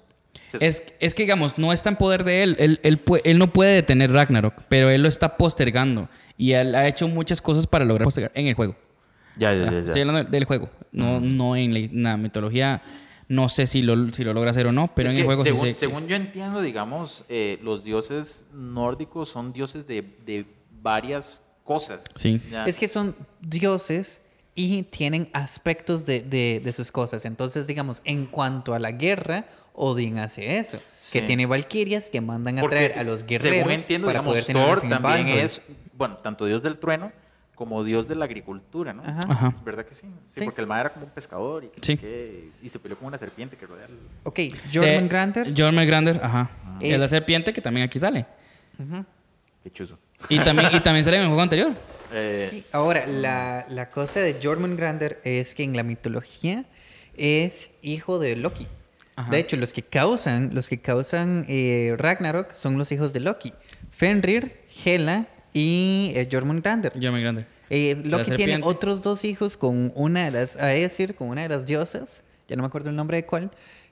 Es, 0.60 0.82
es 1.00 1.14
que, 1.14 1.22
digamos, 1.22 1.58
no 1.58 1.72
está 1.72 1.90
en 1.90 1.96
poder 1.96 2.24
de 2.24 2.42
él. 2.42 2.56
Él, 2.58 2.80
él, 2.82 3.00
él 3.24 3.38
no 3.38 3.52
puede 3.52 3.74
detener 3.74 4.10
Ragnarok, 4.12 4.54
pero 4.68 4.90
él 4.90 5.02
lo 5.02 5.08
está 5.08 5.36
postergando. 5.36 6.08
Y 6.36 6.52
él 6.52 6.74
ha 6.74 6.86
hecho 6.88 7.06
muchas 7.08 7.40
cosas 7.40 7.66
para 7.66 7.84
lograr 7.84 8.04
postergar 8.04 8.32
en 8.34 8.46
el 8.46 8.54
juego. 8.54 8.74
Ya, 9.36 9.52
ya, 9.52 9.58
Ya, 9.58 9.64
ya. 9.66 9.70
ya. 9.72 9.78
Estoy 9.84 10.00
hablando 10.02 10.28
del 10.30 10.44
juego, 10.44 10.68
no, 10.92 11.20
no 11.20 11.54
en 11.56 12.02
la, 12.02 12.16
mitología. 12.16 12.82
No 13.28 13.48
sé 13.48 13.68
si 13.68 13.80
lo, 13.82 14.12
si 14.12 14.24
lo 14.24 14.34
logra 14.34 14.50
hacer 14.50 14.66
o 14.66 14.72
no, 14.72 14.92
pero 14.92 15.08
Es 15.08 15.12
en 15.14 15.20
el 15.20 15.24
juego 15.26 15.44
sí 15.44 15.50
según, 15.50 15.66
sé- 15.66 15.74
según 15.74 16.08
yo 16.08 16.16
entiendo, 16.16 16.60
digamos, 16.60 17.24
eh, 17.28 17.60
los 17.62 17.84
dioses 17.84 18.48
nórdicos 18.52 19.28
son 19.28 19.52
dioses 19.52 19.86
de, 19.86 20.02
de 20.26 20.46
varias 20.82 21.46
cosas. 21.74 22.02
Sí. 22.16 22.40
Ya. 22.50 22.64
Es 22.64 22.78
que 22.80 22.88
son 22.88 23.14
dioses 23.40 24.20
y 24.56 24.82
tienen 24.82 25.28
aspectos 25.32 26.04
de, 26.04 26.20
de- 26.20 26.60
de 26.64 26.72
sus 26.72 26.90
cosas. 26.90 27.24
Entonces, 27.24 27.66
digamos, 27.68 28.02
en 28.04 28.26
cuanto 28.26 28.74
a 28.74 28.78
la 28.80 28.90
guerra, 28.90 29.44
Odín 29.72 30.18
hace 30.18 30.58
eso. 30.58 30.78
Que 30.78 31.20
Sí. 31.20 31.22
tiene 31.22 31.46
valquirias 31.46 32.10
que 32.10 32.20
mandan 32.20 32.58
a 32.58 32.60
Porque, 32.62 32.76
traer 32.76 32.98
a 32.98 33.04
los 33.04 33.24
guerreros 33.24 33.58
Según 33.58 33.72
entiendo, 33.72 34.06
para 34.08 34.18
digamos, 34.20 34.40
poder 34.44 34.52
Thor 34.56 34.80
también 34.80 35.26
Valhall. 35.26 35.38
es, 35.38 35.62
bueno, 35.96 36.16
tanto 36.18 36.44
dios 36.46 36.60
del 36.62 36.76
trueno 36.78 37.12
como 37.54 37.84
dios 37.84 38.08
de 38.08 38.14
la 38.16 38.24
agricultura, 38.24 38.92
¿no? 38.92 39.02
Ajá. 39.02 39.22
Ajá. 39.28 39.48
Es 39.56 39.62
verdad 39.64 39.84
que 39.86 39.94
sí. 39.94 40.06
Sí, 40.28 40.40
Sí. 40.40 40.44
porque 40.44 40.60
el 40.62 40.66
ma 40.66 40.80
era 40.80 40.90
como 40.92 41.04
un 41.06 41.12
pescador 41.12 41.62
y, 41.64 41.68
que 41.68 41.78
Sí. 41.82 41.96
qué, 41.96 42.50
y 42.62 42.68
se 42.68 42.78
peleó 42.80 42.98
con 42.98 43.06
una 43.06 43.18
serpiente 43.18 43.56
que 43.56 43.66
rodea 43.66 43.86
el... 43.86 43.98
Ok, 44.24 44.38
Jordan 44.74 45.04
Eh, 45.04 45.08
Granter. 45.08 45.46
Jormungandr, 45.56 45.86
Grander, 45.86 46.20
ajá. 46.24 46.50
Es, 46.80 46.94
Es- 46.94 47.00
la 47.00 47.08
serpiente 47.08 47.52
que 47.52 47.60
también 47.60 47.84
aquí 47.86 47.98
sale. 47.98 48.26
Qué 49.62 49.70
chuzo. 49.70 49.98
Y 50.28 50.38
también, 50.40 50.68
y 50.72 50.80
también 50.80 51.04
sale 51.04 51.16
en 51.16 51.22
el 51.22 51.28
juego 51.28 51.42
anterior. 51.42 51.72
Eh, 52.12 52.46
Sí, 52.50 52.64
ahora, 52.72 53.06
la, 53.06 53.66
la 53.68 53.90
cosa 53.90 54.20
de 54.20 54.36
Jormungandr 54.42 55.18
es 55.24 55.54
que 55.54 55.62
en 55.62 55.76
la 55.76 55.82
mitología 55.82 56.64
es 57.16 57.70
hijo 57.82 58.18
de 58.18 58.36
Loki. 58.36 58.66
Ajá. 59.16 59.30
De 59.30 59.38
hecho, 59.38 59.56
los 59.56 59.72
que 59.72 59.82
causan, 59.82 60.50
los 60.54 60.68
que 60.68 60.78
causan 60.78 61.44
eh, 61.48 61.94
Ragnarok 61.98 62.54
son 62.54 62.78
los 62.78 62.90
hijos 62.92 63.12
de 63.12 63.20
Loki. 63.20 63.52
Fenrir, 63.90 64.60
Hela 64.84 65.26
y 65.52 66.12
eh, 66.14 66.28
Jormungandr. 66.30 66.92
Jormungandr. 67.00 67.44
Eh, 67.68 68.00
Loki 68.04 68.34
tiene 68.34 68.60
otros 68.62 69.02
dos 69.02 69.24
hijos 69.24 69.56
con 69.56 69.92
una 69.94 70.24
de 70.24 70.30
las, 70.32 70.56
a 70.56 70.66
decir, 70.66 71.14
con 71.14 71.28
una 71.28 71.42
de 71.42 71.48
las 71.48 71.66
diosas, 71.66 72.22
ya 72.48 72.56
no 72.56 72.62
me 72.62 72.66
acuerdo 72.66 72.90
el 72.90 72.96
nombre 72.96 73.18
de 73.18 73.26
cuál, 73.26 73.50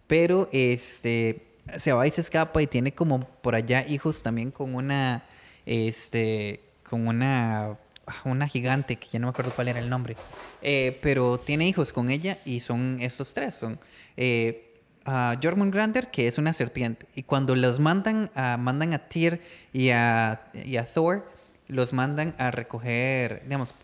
pero 0.09 0.49
este 0.53 1.45
se 1.77 1.93
va 1.93 2.07
y 2.07 2.11
se 2.11 2.23
escapa 2.23 2.61
y 2.63 2.67
tiene 2.67 2.93
como 2.93 3.21
por 3.21 3.55
allá 3.55 3.87
hijos 3.87 4.23
también 4.23 4.51
con 4.51 4.75
una, 4.75 5.23
este, 5.69 6.61
con 6.89 7.07
una, 7.07 7.77
una 8.25 8.49
gigante 8.49 8.97
que 8.97 9.09
ya 9.11 9.19
no 9.19 9.27
me 9.27 9.31
acuerdo 9.31 9.53
cuál 9.55 9.69
era 9.69 9.79
el 9.79 9.91
nombre, 9.91 10.17
Eh, 10.63 10.99
pero 11.03 11.39
tiene 11.39 11.69
hijos 11.69 11.93
con 11.93 12.11
ella 12.11 12.39
y 12.45 12.59
son 12.61 12.99
estos 13.01 13.33
tres, 13.33 13.55
son 13.55 13.79
eh, 14.17 14.75
a 15.05 15.39
Jormungandr, 15.41 16.11
que 16.11 16.27
es 16.27 16.37
una 16.39 16.53
serpiente. 16.53 17.07
Y 17.15 17.23
cuando 17.23 17.55
los 17.55 17.79
mandan 17.79 18.31
a, 18.35 18.57
mandan 18.57 18.93
a 18.93 18.99
Tyr 18.99 19.41
y 19.73 19.91
a, 19.91 20.51
y 20.53 20.77
a 20.77 20.85
Thor, 20.85 21.31
los 21.69 21.93
mandan 21.93 22.35
a 22.39 22.51
recoger, 22.51 23.43
digamos, 23.45 23.75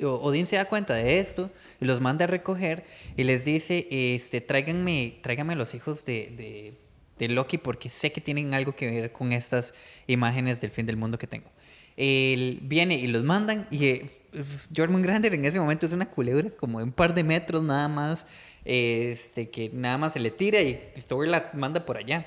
Odín 0.00 0.46
se 0.46 0.56
da 0.56 0.64
cuenta 0.64 0.94
de 0.94 1.18
esto 1.20 1.50
y 1.80 1.84
los 1.84 2.00
manda 2.00 2.24
a 2.24 2.28
recoger 2.28 2.84
y 3.16 3.24
les 3.24 3.44
dice, 3.44 3.86
este, 3.90 4.40
tráiganme, 4.40 5.18
tráiganme 5.22 5.56
los 5.56 5.74
hijos 5.74 6.04
de, 6.04 6.32
de, 6.36 6.74
de 7.18 7.28
Loki 7.28 7.58
porque 7.58 7.90
sé 7.90 8.12
que 8.12 8.20
tienen 8.20 8.54
algo 8.54 8.74
que 8.76 8.90
ver 8.90 9.12
con 9.12 9.32
estas 9.32 9.74
imágenes 10.06 10.60
del 10.60 10.70
fin 10.70 10.86
del 10.86 10.96
mundo 10.96 11.18
que 11.18 11.26
tengo. 11.26 11.50
Él 11.96 12.60
viene 12.62 12.94
y 12.94 13.08
los 13.08 13.24
mandan 13.24 13.66
y 13.70 13.86
eh, 13.86 14.06
en 14.74 15.44
ese 15.44 15.58
momento 15.60 15.86
es 15.86 15.92
una 15.92 16.06
culebra 16.10 16.50
como 16.50 16.78
de 16.78 16.84
un 16.84 16.92
par 16.92 17.12
de 17.14 17.24
metros 17.24 17.62
nada 17.62 17.88
más, 17.88 18.26
este, 18.64 19.50
que 19.50 19.70
nada 19.72 19.98
más 19.98 20.12
se 20.12 20.20
le 20.20 20.30
tira 20.30 20.60
y 20.60 20.78
Thor 21.06 21.26
la 21.26 21.50
manda 21.54 21.84
por 21.84 21.96
allá. 21.96 22.24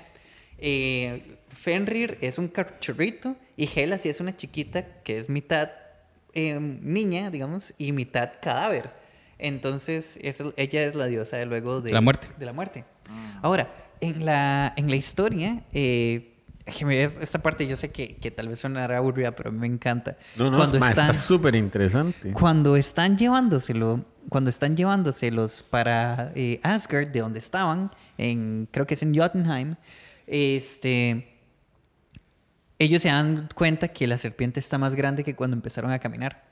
Eh, 0.57 1.37
Fenrir 1.49 2.17
es 2.21 2.37
un 2.37 2.47
cachorrito 2.47 3.35
y 3.57 3.69
Hela 3.73 3.97
sí 3.97 4.09
es 4.09 4.19
una 4.19 4.35
chiquita 4.35 4.85
que 5.03 5.17
es 5.17 5.29
mitad 5.29 5.69
eh, 6.33 6.57
niña, 6.59 7.29
digamos, 7.29 7.73
y 7.77 7.91
mitad 7.91 8.31
cadáver. 8.41 8.91
Entonces, 9.37 10.17
eso- 10.21 10.53
ella 10.55 10.83
es 10.83 10.95
la 10.95 11.07
diosa 11.07 11.37
de 11.37 11.45
luego 11.45 11.81
de 11.81 11.91
La 11.91 11.99
muerte. 12.01 12.27
De 12.37 12.45
la 12.45 12.53
muerte. 12.53 12.85
Ahora, 13.41 13.67
en 14.01 14.25
la, 14.25 14.73
en 14.75 14.89
la 14.89 14.95
historia, 14.95 15.63
eh, 15.71 16.27
esta 17.21 17.39
parte 17.41 17.67
yo 17.67 17.75
sé 17.75 17.91
que, 17.91 18.15
que 18.17 18.31
tal 18.31 18.47
vez 18.47 18.59
sonará 18.59 18.97
aburrida, 18.97 19.35
pero 19.35 19.51
me 19.51 19.67
encanta. 19.67 20.17
No, 20.37 20.49
no, 20.51 20.57
Cuando 20.57 20.77
están- 20.77 21.09
está 21.09 21.13
súper 21.13 21.55
interesante. 21.55 22.31
cuando 22.33 22.75
están 22.75 23.17
llevándoselo, 23.17 24.05
cuando 24.29 24.49
están 24.49 24.77
llevándoselos 24.77 25.63
para 25.69 26.31
eh, 26.35 26.59
Asgard, 26.63 27.07
de 27.09 27.19
donde 27.19 27.39
estaban, 27.39 27.91
en, 28.17 28.67
creo 28.71 28.85
que 28.85 28.93
es 28.93 29.01
en 29.03 29.13
Jotunheim, 29.17 29.75
este, 30.27 31.27
ellos 32.79 33.01
se 33.01 33.09
dan 33.09 33.49
cuenta 33.53 33.89
que 33.89 34.07
la 34.07 34.17
serpiente 34.17 34.59
está 34.59 34.77
más 34.77 34.95
grande 34.95 35.23
que 35.23 35.35
cuando 35.35 35.55
empezaron 35.55 35.91
a 35.91 35.99
caminar. 35.99 36.43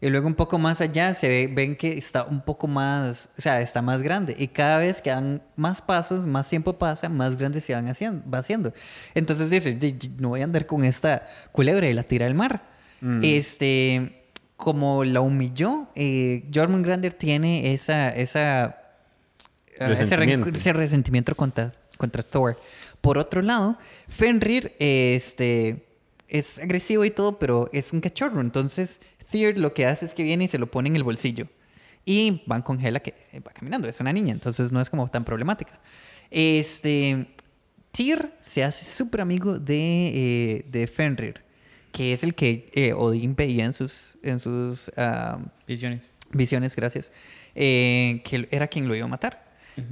Y 0.00 0.10
luego 0.10 0.26
un 0.26 0.34
poco 0.34 0.58
más 0.58 0.80
allá 0.80 1.14
se 1.14 1.28
ve- 1.28 1.50
ven 1.52 1.74
que 1.76 1.96
está 1.96 2.24
un 2.24 2.42
poco 2.42 2.66
más, 2.66 3.30
o 3.38 3.40
sea, 3.40 3.60
está 3.62 3.80
más 3.80 4.02
grande. 4.02 4.36
Y 4.38 4.48
cada 4.48 4.78
vez 4.78 5.00
que 5.00 5.10
dan 5.10 5.42
más 5.56 5.80
pasos, 5.80 6.26
más 6.26 6.48
tiempo 6.50 6.74
pasa, 6.74 7.08
más 7.08 7.36
grande 7.36 7.60
se 7.60 7.74
van 7.74 7.88
haciendo, 7.88 8.22
va 8.30 8.38
haciendo. 8.38 8.74
Entonces 9.14 9.48
dice, 9.48 9.78
"Yi- 9.78 9.96
yi, 9.98 10.08
no 10.18 10.28
voy 10.30 10.42
a 10.42 10.44
andar 10.44 10.66
con 10.66 10.84
esta 10.84 11.26
culebra 11.52 11.88
y 11.88 11.94
la 11.94 12.02
tira 12.02 12.26
al 12.26 12.34
mar. 12.34 12.62
Este, 13.22 14.22
como 14.56 15.04
la 15.04 15.20
humilló, 15.20 15.86
eh, 15.94 16.44
Jormungandr 16.52 17.12
tiene 17.12 17.72
esa, 17.74 18.08
esa, 18.14 18.78
ese, 19.74 19.86
Resentimiento. 19.86 20.46
ren- 20.46 20.56
ese 20.56 20.72
resentimiento 20.72 21.34
contra, 21.34 21.72
contra 21.98 22.22
Thor. 22.22 22.58
Por 23.00 23.18
otro 23.18 23.42
lado, 23.42 23.76
Fenrir 24.08 24.74
este, 24.78 25.84
es 26.28 26.58
agresivo 26.58 27.04
y 27.04 27.10
todo, 27.10 27.38
pero 27.38 27.68
es 27.72 27.92
un 27.92 28.00
cachorro. 28.00 28.40
Entonces, 28.40 29.00
Tyr 29.30 29.58
lo 29.58 29.74
que 29.74 29.86
hace 29.86 30.06
es 30.06 30.14
que 30.14 30.22
viene 30.22 30.44
y 30.44 30.48
se 30.48 30.58
lo 30.58 30.66
pone 30.66 30.88
en 30.88 30.96
el 30.96 31.04
bolsillo. 31.04 31.48
Y 32.04 32.42
van 32.46 32.62
con 32.62 32.78
Hela 32.78 33.00
que 33.00 33.14
va 33.46 33.52
caminando, 33.52 33.88
es 33.88 34.00
una 34.00 34.12
niña, 34.12 34.32
entonces 34.32 34.70
no 34.70 34.80
es 34.80 34.88
como 34.88 35.08
tan 35.08 35.24
problemática. 35.24 35.80
Este, 36.30 37.26
Tyr 37.90 38.32
se 38.40 38.62
hace 38.62 38.84
súper 38.84 39.20
amigo 39.22 39.58
de, 39.58 40.12
eh, 40.14 40.64
de 40.70 40.86
Fenrir, 40.86 41.42
que 41.90 42.12
es 42.12 42.22
el 42.22 42.34
que 42.34 42.70
eh, 42.74 42.92
Odín 42.92 43.34
veía 43.34 43.64
en 43.64 43.72
sus, 43.72 44.18
en 44.22 44.38
sus 44.38 44.90
Visiones. 45.66 46.02
visiones, 46.30 46.76
gracias, 46.76 47.10
eh, 47.54 48.22
que 48.24 48.48
era 48.50 48.68
quien 48.68 48.86
lo 48.86 48.94
iba 48.94 49.06
a 49.06 49.08
matar. 49.08 49.44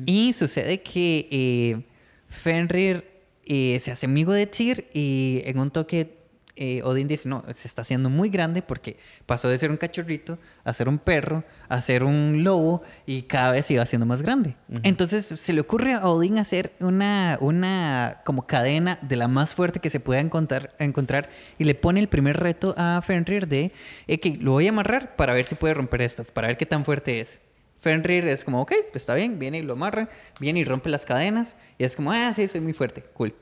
Y 0.07 0.33
sucede 0.33 0.81
que 0.81 1.29
eh, 1.31 1.83
Fenrir 2.29 3.05
eh, 3.45 3.79
se 3.83 3.91
hace 3.91 4.07
amigo 4.07 4.33
de 4.33 4.47
Tyr 4.47 4.87
y 4.95 5.43
en 5.45 5.59
un 5.59 5.69
toque 5.69 6.24
eh, 6.57 6.83
Odín 6.85 7.09
dice, 7.09 7.29
no, 7.29 7.45
se 7.53 7.67
está 7.67 7.83
haciendo 7.83 8.09
muy 8.11 8.29
grande 8.29 8.63
porque 8.63 8.97
pasó 9.27 9.49
de 9.49 9.59
ser 9.59 9.73
un 9.73 9.77
cachorrito 9.77 10.39
a 10.63 10.73
ser 10.73 10.89
un 10.89 10.99
perro, 10.99 11.43
a 11.69 11.81
ser 11.81 12.05
un 12.05 12.45
lobo 12.45 12.83
y 13.07 13.23
cada 13.23 13.51
vez 13.51 13.67
se 13.67 13.75
iba 13.75 13.83
haciendo 13.83 14.07
más 14.07 14.23
grande. 14.23 14.55
Entonces 14.85 15.27
se 15.27 15.53
le 15.53 15.61
ocurre 15.61 15.95
a 15.95 16.09
Odín 16.09 16.39
hacer 16.39 16.73
una, 16.79 17.39
una 17.41 18.21
como 18.25 18.47
cadena 18.47 19.01
de 19.03 19.17
la 19.17 19.27
más 19.27 19.55
fuerte 19.55 19.81
que 19.81 19.91
se 19.91 19.99
pueda 19.99 20.21
encontrar, 20.21 20.77
encontrar 20.79 21.29
y 21.59 21.65
le 21.65 21.75
pone 21.75 21.99
el 21.99 22.09
primer 22.09 22.39
reto 22.39 22.75
a 22.77 23.03
Fenrir 23.03 23.49
de 23.49 23.73
eh, 24.07 24.21
que 24.21 24.37
lo 24.37 24.53
voy 24.53 24.67
a 24.67 24.71
amarrar 24.71 25.17
para 25.17 25.35
ver 25.35 25.47
si 25.47 25.57
puede 25.57 25.75
romper 25.75 26.03
estas, 26.03 26.31
para 26.31 26.47
ver 26.47 26.57
qué 26.57 26.67
tan 26.67 26.85
fuerte 26.85 27.21
es. 27.21 27.41
Fenrir 27.81 28.27
es 28.29 28.45
como, 28.45 28.63
ok, 28.63 28.73
pues 28.93 29.03
está 29.03 29.15
bien, 29.15 29.39
viene 29.39 29.59
y 29.59 29.63
lo 29.63 29.75
amarra, 29.75 30.09
viene 30.41 30.61
y 30.61 30.65
rompe 30.65 30.89
las 30.89 31.05
cadenas 31.05 31.57
y 31.79 31.85
es 31.85 31.97
como, 31.97 32.13
ah, 32.13 32.33
sí, 32.35 32.47
soy 32.47 32.61
muy 32.61 32.73
fuerte, 32.73 33.03
cool. 33.13 33.35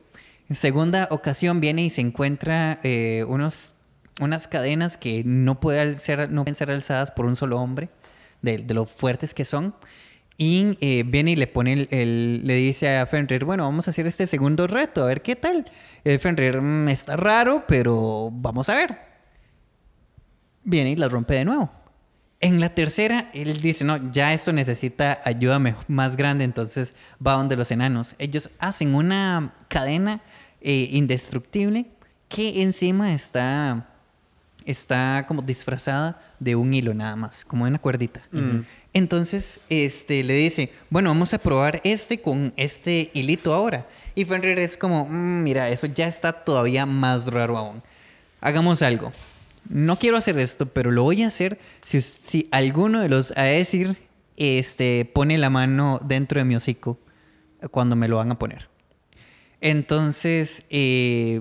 Segunda 0.55 1.09
ocasión 1.11 1.61
viene 1.61 1.85
y 1.85 1.91
se 1.91 2.01
encuentra 2.01 2.81
eh, 2.83 3.25
unos, 3.29 3.75
unas 4.21 4.49
cadenas 4.49 4.97
que 4.97 5.23
no, 5.25 5.61
pueden 5.61 5.99
ser, 5.99 6.31
no 6.31 6.45
pueden 6.45 6.55
ser 6.55 6.71
alzadas 6.71 7.11
por 7.11 7.27
un 7.27 7.37
solo 7.37 7.59
hombre, 7.61 7.91
de, 8.43 8.59
de 8.59 8.75
lo 8.75 8.85
fuertes 8.87 9.35
que 9.35 9.45
son. 9.45 9.75
Y 10.39 10.77
eh, 10.81 11.05
viene 11.07 11.33
y 11.33 11.37
le 11.37 11.47
pone 11.47 11.87
el, 11.91 12.41
le 12.45 12.55
dice 12.57 12.97
a 12.97 13.07
Fenrir, 13.07 13.45
bueno, 13.45 13.65
vamos 13.65 13.87
a 13.87 13.91
hacer 13.91 14.07
este 14.07 14.27
segundo 14.27 14.67
reto, 14.67 15.03
a 15.05 15.07
ver 15.07 15.23
qué 15.23 15.37
tal. 15.37 15.71
Eh, 16.05 16.19
Fenrir, 16.19 16.61
"Mm, 16.61 16.89
está 16.89 17.17
raro, 17.17 17.65
pero 17.69 18.31
vamos 18.33 18.69
a 18.69 18.75
ver. 18.75 18.99
Viene 20.65 20.91
y 20.91 20.97
la 20.97 21.09
rompe 21.09 21.35
de 21.35 21.45
nuevo. 21.45 21.71
En 22.41 22.59
la 22.59 22.75
tercera, 22.75 23.31
él 23.35 23.61
dice, 23.61 23.85
no, 23.85 24.11
ya 24.11 24.33
esto 24.33 24.53
necesita 24.53 25.21
ayuda 25.25 25.61
más 25.87 26.17
grande, 26.17 26.43
entonces 26.43 26.97
va 27.25 27.35
donde 27.35 27.55
los 27.57 27.71
enanos. 27.71 28.17
Ellos 28.19 28.51
hacen 28.59 28.97
una 28.97 29.55
cadena 29.69 30.23
eh, 30.65 30.89
indestructible 30.93 31.87
que 32.29 32.63
encima 32.63 33.13
está, 33.13 33.89
está 34.65 35.25
como 35.29 35.43
disfrazada 35.43 36.21
de 36.39 36.57
un 36.57 36.73
hilo 36.73 36.95
nada 36.95 37.15
más, 37.17 37.45
como 37.45 37.65
de 37.65 37.71
una 37.71 37.79
cuerdita. 37.79 38.23
Entonces, 38.95 39.61
este, 39.69 40.23
le 40.25 40.35
dice, 40.35 40.73
bueno, 40.91 41.11
vamos 41.11 41.33
a 41.35 41.39
probar 41.39 41.81
este 41.85 42.21
con 42.21 42.53
este 42.57 43.11
hilito 43.15 43.53
ahora. 43.53 43.87
Y 44.15 44.25
Fenrir 44.25 44.59
es 44.59 44.77
como, 44.77 45.07
"Mm, 45.07 45.43
mira, 45.43 45.69
eso 45.71 45.87
ya 45.87 46.07
está 46.07 46.33
todavía 46.33 46.85
más 46.85 47.27
raro 47.27 47.57
aún. 47.57 47.83
Hagamos 48.41 48.83
algo. 48.83 49.13
No 49.69 49.99
quiero 49.99 50.17
hacer 50.17 50.39
esto, 50.39 50.67
pero 50.67 50.91
lo 50.91 51.05
voy 51.05 51.23
a 51.23 51.29
hacer 51.29 51.59
si, 51.85 52.03
si 52.03 52.49
alguno 52.51 53.01
de 53.01 53.09
los 53.09 53.33
Aesir 53.37 53.97
este, 54.37 55.05
pone 55.05 55.39
la 55.39 55.51
mano 55.51 56.01
dentro 56.05 56.39
de 56.39 56.45
mi 56.45 56.57
hocico 56.57 56.99
cuando 57.71 57.95
me 57.97 58.09
lo 58.09 58.17
van 58.17 58.33
a 58.33 58.39
poner. 58.39 58.69
Entonces, 59.63 60.65
eh, 60.71 61.41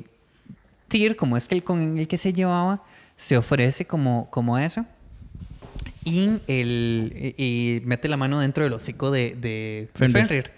Tyr, 0.87 1.15
como 1.17 1.35
es 1.35 1.47
que 1.47 1.55
el 1.55 1.63
con 1.63 1.97
el 1.97 2.07
que 2.07 2.17
se 2.17 2.31
llevaba, 2.31 2.83
se 3.17 3.35
ofrece 3.35 3.85
como, 3.85 4.29
como 4.29 4.57
eso. 4.57 4.85
Y, 6.05 6.37
el, 6.47 7.33
y 7.37 7.81
mete 7.83 8.07
la 8.07 8.17
mano 8.17 8.39
dentro 8.39 8.63
del 8.63 8.73
hocico 8.73 9.11
de, 9.11 9.35
de 9.35 9.89
Fenrir. 9.95 10.27
Fenrir. 10.27 10.51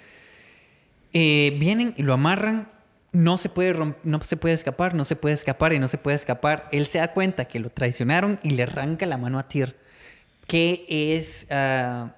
Eh, 1.14 1.56
vienen 1.60 1.94
y 1.98 2.04
lo 2.04 2.14
amarran. 2.14 2.70
No 3.14 3.38
se, 3.38 3.48
puede 3.48 3.74
romp- 3.76 3.96
no 4.04 4.20
se 4.22 4.38
puede 4.38 4.56
escapar, 4.56 4.94
no 4.96 5.06
se 5.06 5.16
puede 5.16 5.36
escapar 5.36 5.72
y 5.74 5.80
no 5.80 5.88
se 5.88 5.98
puede 5.98 6.16
escapar. 6.16 6.68
Él 6.72 6.86
se 6.88 6.98
da 6.98 7.14
cuenta 7.14 7.46
que 7.46 7.60
lo 7.60 7.70
traicionaron 7.70 8.40
y 8.44 8.52
le 8.52 8.64
arranca 8.64 9.06
la 9.06 9.18
mano 9.18 9.40
a 9.40 9.48
Tyr. 9.48 9.76
Que 10.48 10.86
es. 10.90 11.48
ah, 11.50 12.12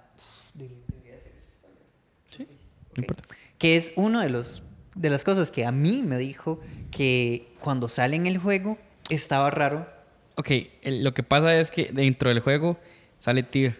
No 2.95 3.01
importa. 3.01 3.23
que 3.57 3.75
es 3.75 3.91
uno 3.95 4.21
de 4.21 4.29
los 4.29 4.63
de 4.95 5.09
las 5.09 5.23
cosas 5.23 5.51
que 5.51 5.65
a 5.65 5.71
mí 5.71 6.01
me 6.03 6.17
dijo 6.17 6.59
que 6.91 7.47
cuando 7.59 7.87
sale 7.89 8.15
en 8.15 8.25
el 8.27 8.37
juego 8.37 8.77
estaba 9.09 9.49
raro. 9.51 9.87
Ok, 10.35 10.49
el- 10.81 11.03
lo 11.03 11.13
que 11.13 11.23
pasa 11.23 11.55
es 11.59 11.69
que 11.71 11.89
dentro 11.93 12.29
del 12.29 12.39
juego 12.39 12.77
sale 13.19 13.43
Tyr. 13.43 13.77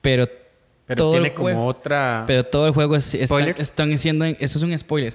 Pero, 0.00 0.28
Pero 0.86 0.96
todo 0.96 1.12
tiene 1.12 1.28
el 1.28 1.34
como 1.34 1.44
juego- 1.48 1.66
otra... 1.66 2.24
Pero 2.26 2.44
todo 2.44 2.66
el 2.66 2.72
juego 2.74 2.96
es, 2.96 3.14
está- 3.14 3.26
¿Spoiler? 3.26 3.56
están 3.60 3.92
haciendo. 3.92 4.24
en- 4.24 4.36
eso 4.40 4.58
es 4.58 4.64
un 4.64 4.76
spoiler. 4.78 5.14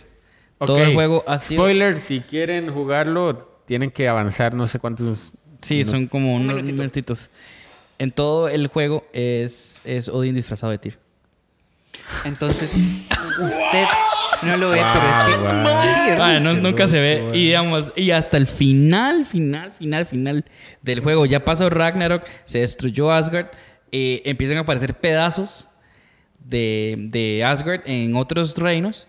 Todo 0.59 0.81
el 0.83 0.93
juego 0.93 1.23
ha 1.27 1.39
sido. 1.39 1.61
Spoiler, 1.63 1.97
si 1.97 2.21
quieren 2.21 2.71
jugarlo, 2.73 3.59
tienen 3.65 3.91
que 3.91 4.07
avanzar 4.07 4.53
no 4.53 4.67
sé 4.67 4.79
cuántos... 4.79 5.31
Sí, 5.61 5.75
minutos. 5.75 5.91
son 5.91 6.07
como 6.07 6.35
unos 6.35 6.55
minutito. 6.57 6.73
minutitos. 6.77 7.29
En 7.99 8.11
todo 8.11 8.49
el 8.49 8.67
juego 8.67 9.05
es, 9.13 9.81
es 9.85 10.09
Odin 10.09 10.35
disfrazado 10.35 10.71
de 10.71 10.77
Tyr. 10.77 10.97
Entonces, 12.25 12.71
usted 13.39 13.85
no 14.45 14.57
lo 14.57 14.69
ve, 14.69 14.81
pero 14.93 15.05
es 15.07 15.23
que 15.33 16.43
Qué 16.55 16.61
nunca 16.61 16.87
se 16.87 16.99
ve. 16.99 17.29
Y 17.33 17.45
digamos, 17.47 17.91
y 17.95 18.11
hasta 18.11 18.37
el 18.37 18.45
final, 18.47 19.25
final, 19.25 19.71
final, 19.73 20.05
final 20.05 20.45
del 20.81 20.99
juego. 20.99 21.25
Ya 21.25 21.43
pasó 21.45 21.69
Ragnarok, 21.69 22.23
se 22.45 22.59
destruyó 22.59 23.11
Asgard. 23.11 23.47
eh, 23.91 24.21
empiezan 24.25 24.57
a 24.57 24.61
aparecer 24.61 24.95
pedazos 24.95 25.67
de, 26.43 26.95
de 26.97 27.43
Asgard 27.43 27.81
en 27.85 28.15
otros 28.15 28.57
reinos. 28.57 29.07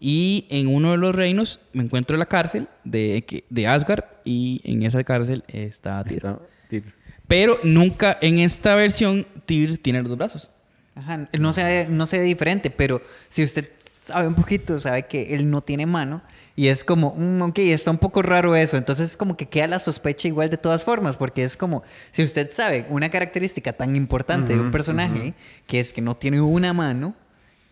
Y 0.00 0.46
en 0.50 0.68
uno 0.68 0.92
de 0.92 0.96
los 0.96 1.14
reinos 1.14 1.58
me 1.72 1.82
encuentro 1.82 2.14
en 2.14 2.20
la 2.20 2.26
cárcel 2.26 2.68
de, 2.84 3.24
que- 3.26 3.44
de 3.50 3.66
Asgard. 3.66 4.04
Y 4.24 4.60
en 4.64 4.84
esa 4.84 5.02
cárcel 5.02 5.42
está 5.48 6.04
Tyr. 6.04 6.16
Está- 6.18 6.38
Tyr. 6.68 6.94
Pero 7.26 7.58
nunca 7.64 8.16
en 8.20 8.38
esta 8.38 8.76
versión 8.76 9.26
Tyr 9.44 9.78
tiene 9.78 10.00
los 10.00 10.08
dos 10.10 10.18
brazos. 10.18 10.50
Ajá, 10.94 11.28
no 11.38 11.52
se, 11.52 11.86
no 11.88 12.06
se 12.06 12.18
ve 12.18 12.24
diferente, 12.24 12.70
pero 12.70 13.00
si 13.28 13.42
usted 13.44 13.68
sabe 14.08 14.26
un 14.28 14.34
poquito, 14.34 14.80
sabe 14.80 15.04
que 15.06 15.34
él 15.34 15.48
no 15.50 15.60
tiene 15.62 15.86
mano. 15.86 16.20
Y 16.56 16.66
es 16.66 16.82
como, 16.82 17.14
mm, 17.16 17.40
ok, 17.42 17.58
está 17.60 17.90
un 17.92 17.98
poco 17.98 18.20
raro 18.20 18.56
eso. 18.56 18.76
Entonces, 18.76 19.16
como 19.16 19.36
que 19.36 19.46
queda 19.46 19.68
la 19.68 19.78
sospecha 19.78 20.26
igual 20.26 20.50
de 20.50 20.56
todas 20.56 20.82
formas, 20.82 21.16
porque 21.16 21.44
es 21.44 21.56
como, 21.56 21.84
si 22.10 22.24
usted 22.24 22.50
sabe 22.52 22.84
una 22.90 23.08
característica 23.10 23.72
tan 23.72 23.94
importante 23.94 24.54
de 24.54 24.60
un 24.60 24.72
personaje, 24.72 25.34
que 25.68 25.78
es 25.78 25.92
que 25.92 26.00
no 26.00 26.16
tiene 26.16 26.40
una 26.40 26.72
mano, 26.72 27.14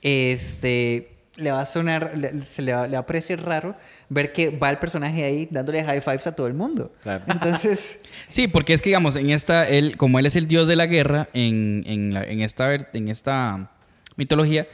este, 0.03 1.09
le 1.37 1.51
va 1.51 1.61
a 1.63 1.67
sonar, 1.67 2.13
le- 2.17 2.43
se 2.43 2.63
le 2.63 2.73
va, 2.75 2.87
le 2.87 2.93
va 2.95 3.01
a 3.01 3.07
parecer 3.07 3.43
raro 3.43 3.75
ver 4.09 4.33
que 4.33 4.51
va 4.51 4.71
el 4.71 4.79
personaje 4.79 5.25
ahí 5.25 5.49
dándole 5.51 5.83
high 5.85 6.01
fives 6.01 6.27
a 6.29 6.33
todo 6.33 6.47
el 6.47 6.55
mundo. 6.55 6.93
Claro. 7.03 7.25
Entonces, 7.27 7.99
Sí, 8.29 8.47
porque 8.49 8.73
es 8.73 8.83
que, 8.83 8.91
digamos, 8.91 9.17
en 9.17 9.31
esta, 9.31 9.69
él, 9.69 9.97
como 9.97 10.19
él 10.19 10.27
es 10.27 10.37
el 10.37 10.47
dios 10.49 10.69
de 10.69 10.77
la 10.77 10.87
guerra, 10.87 11.29
en, 11.35 11.83
en, 11.87 12.15
la- 12.15 12.23
en 12.25 12.41
esta, 12.41 12.73
en 12.75 13.09
esta 13.09 13.71
mitología, 14.17 14.67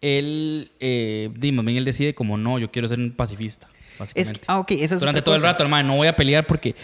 él, 0.00 0.70
eh, 0.80 1.30
dimos 1.34 1.64
bien, 1.64 1.78
él 1.78 1.84
decide 1.84 2.14
como, 2.14 2.36
no, 2.36 2.58
yo 2.58 2.70
quiero 2.70 2.86
ser 2.88 2.98
un 2.98 3.10
pacifista, 3.12 3.68
es, 3.92 3.98
básicamente. 3.98 4.40
ah, 4.46 4.58
ok, 4.60 4.70
eso 4.72 4.94
es 4.94 5.00
Durante 5.00 5.22
todo 5.22 5.34
el 5.36 5.42
rato, 5.42 5.62
el 5.64 5.68
mae, 5.68 5.82
no 5.84 5.96
voy 5.96 6.08
a 6.08 6.16
pelear 6.16 6.46
porque 6.46 6.74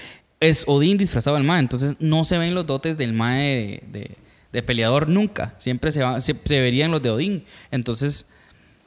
es 0.41 0.65
Odín 0.67 0.97
disfrazado 0.97 1.37
del 1.37 1.45
mae, 1.47 1.61
entonces 1.61 1.95
no 2.01 2.25
se 2.25 2.39
ven 2.39 2.55
los 2.55 2.67
dotes 2.67 2.99
del 2.99 3.13
mae 3.13 3.83
de, 3.93 3.99
de- 4.01 4.17
de 4.53 4.63
peleador 4.63 5.09
nunca, 5.09 5.55
siempre 5.59 5.91
se, 5.91 6.01
va- 6.03 6.21
se, 6.21 6.35
se 6.45 6.61
verían 6.61 6.91
los 6.93 7.03
de 7.03 7.11
Odín, 7.11 7.45
entonces 7.73 8.27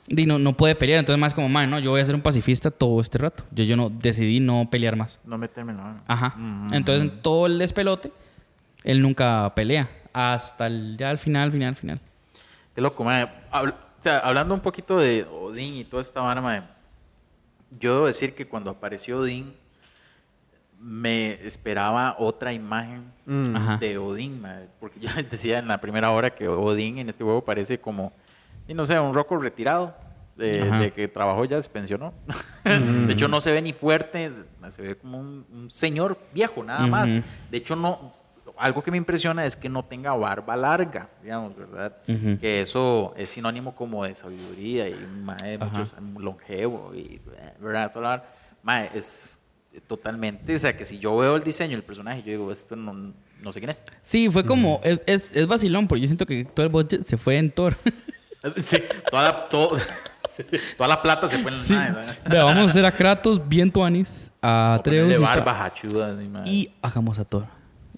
no, 0.07 0.39
no 0.39 0.55
puede 0.55 0.75
pelear, 0.75 0.99
entonces 0.99 1.19
más 1.19 1.33
como, 1.33 1.49
mae, 1.49 1.67
no, 1.67 1.79
yo 1.79 1.91
voy 1.91 1.99
a 1.99 2.03
ser 2.05 2.15
un 2.15 2.21
pacifista 2.21 2.71
todo 2.71 3.01
este 3.01 3.17
rato, 3.17 3.43
yo, 3.51 3.65
yo 3.65 3.75
no 3.75 3.89
decidí 3.89 4.39
no 4.39 4.69
pelear 4.69 4.95
más. 4.95 5.19
No 5.25 5.37
meterme 5.37 5.73
en 5.73 5.77
la... 5.79 6.01
Ajá. 6.07 6.29
Mm. 6.37 6.73
Entonces, 6.73 7.01
en 7.09 7.21
todo 7.21 7.45
el 7.47 7.59
despelote, 7.59 8.13
él 8.85 9.01
nunca 9.01 9.53
pelea. 9.55 9.89
Hasta 10.13 10.67
el, 10.67 10.95
ya 10.97 11.09
al 11.09 11.19
final, 11.19 11.51
final, 11.51 11.75
final. 11.75 11.99
Qué 12.73 12.79
loco, 12.81 13.03
mae. 13.03 13.27
O 13.99 14.03
sea, 14.03 14.19
hablando 14.19 14.53
un 14.53 14.59
poquito 14.61 14.97
de 14.97 15.23
Odín 15.23 15.75
y 15.75 15.83
toda 15.83 16.01
esta 16.01 16.21
vara, 16.21 16.69
yo 17.79 17.93
debo 17.95 18.05
decir 18.07 18.33
que 18.35 18.47
cuando 18.47 18.69
apareció 18.71 19.19
Odín, 19.19 19.53
me 20.79 21.33
esperaba 21.45 22.15
otra 22.19 22.53
imagen 22.53 23.11
Ajá. 23.55 23.77
de 23.77 23.97
Odín, 23.97 24.43
porque 24.79 24.99
ya 24.99 25.13
les 25.15 25.29
decía 25.31 25.59
en 25.59 25.67
la 25.67 25.81
primera 25.81 26.11
hora 26.11 26.33
que 26.33 26.47
Odín 26.47 26.99
en 26.99 27.09
este 27.09 27.23
juego 27.23 27.43
parece 27.43 27.79
como, 27.79 28.13
y 28.67 28.73
no 28.73 28.85
sé, 28.85 28.99
un 28.99 29.13
roco 29.13 29.37
retirado. 29.37 29.95
De, 30.37 30.93
que 30.95 31.07
trabajó 31.07 31.45
ya 31.45 31.59
se 31.59 31.67
pensionó. 31.67 32.13
De 32.63 33.11
hecho, 33.11 33.27
no 33.27 33.41
se 33.41 33.51
ve 33.51 33.59
ni 33.59 33.73
fuerte, 33.73 34.31
se- 34.69 34.81
ve 34.83 34.95
como 34.95 35.17
un, 35.17 35.43
un 35.51 35.67
señor 35.71 36.15
viejo, 36.31 36.63
nada 36.63 36.85
más. 36.85 37.09
De 37.09 37.57
hecho, 37.57 37.75
no, 37.75 38.13
algo 38.59 38.83
que 38.83 38.91
me 38.91 38.97
impresiona 38.97 39.45
es 39.45 39.55
que 39.55 39.69
no 39.69 39.83
tenga 39.85 40.13
barba 40.13 40.55
larga, 40.55 41.09
digamos, 41.21 41.55
¿verdad? 41.55 41.97
Que 42.39 42.61
eso 42.61 43.13
es 43.17 43.29
sinónimo 43.29 43.75
como 43.75 44.03
de 44.05 44.15
sabiduría 44.15 44.87
y 44.89 44.95
mae 45.23 45.57
muchos 45.57 45.93
longevo 46.17 46.93
y 46.95 47.19
¿verdad? 47.59 48.23
Mae, 48.63 48.89
es 48.93 49.39
totalmente, 49.87 50.55
o 50.55 50.59
sea, 50.59 50.75
que 50.75 50.85
si 50.85 50.97
yo 50.99 51.15
veo 51.17 51.35
el 51.35 51.43
diseño 51.43 51.71
del 51.71 51.83
personaje, 51.83 52.21
yo 52.23 52.31
digo, 52.31 52.51
esto 52.51 52.75
no, 52.75 53.13
no 53.41 53.53
sé 53.53 53.59
quién 53.59 53.69
es. 53.69 53.83
Sí, 54.01 54.29
fue 54.29 54.43
como. 54.45 54.81
Es, 54.83 55.01
es, 55.05 55.35
es 55.35 55.47
vacilón, 55.47 55.87
porque 55.87 56.01
yo 56.01 56.07
siento 56.07 56.25
que 56.25 56.45
todo 56.45 56.65
el 56.65 56.71
budget 56.71 57.03
se 57.03 57.17
fue 57.17 57.37
en 57.37 57.51
Thor. 57.51 57.75
Sí, 58.57 58.77
toda 59.09 59.23
la, 59.23 59.49
todo- 59.49 59.77
sí, 60.29 60.43
sí, 60.49 60.57
toda 60.77 60.87
la 60.87 61.01
plata 61.01 61.27
se 61.27 61.39
fue 61.39 61.51
en 61.51 61.55
el 61.55 61.59
Sí. 61.59 61.73
mae. 61.73 62.05
Vea, 62.29 62.43
vamos 62.45 62.67
a 62.67 62.69
hacer 62.69 62.85
a 62.85 62.91
Kratos 62.91 63.45
bien 63.45 63.71
tuanis, 63.71 64.31
a 64.41 64.75
Atreus 64.75 65.17
y, 65.17 65.21
barba 65.21 65.65
hachuda, 65.65 66.15
y 66.45 66.71
hagamos 66.81 67.19
a 67.19 67.25
Thor. 67.25 67.45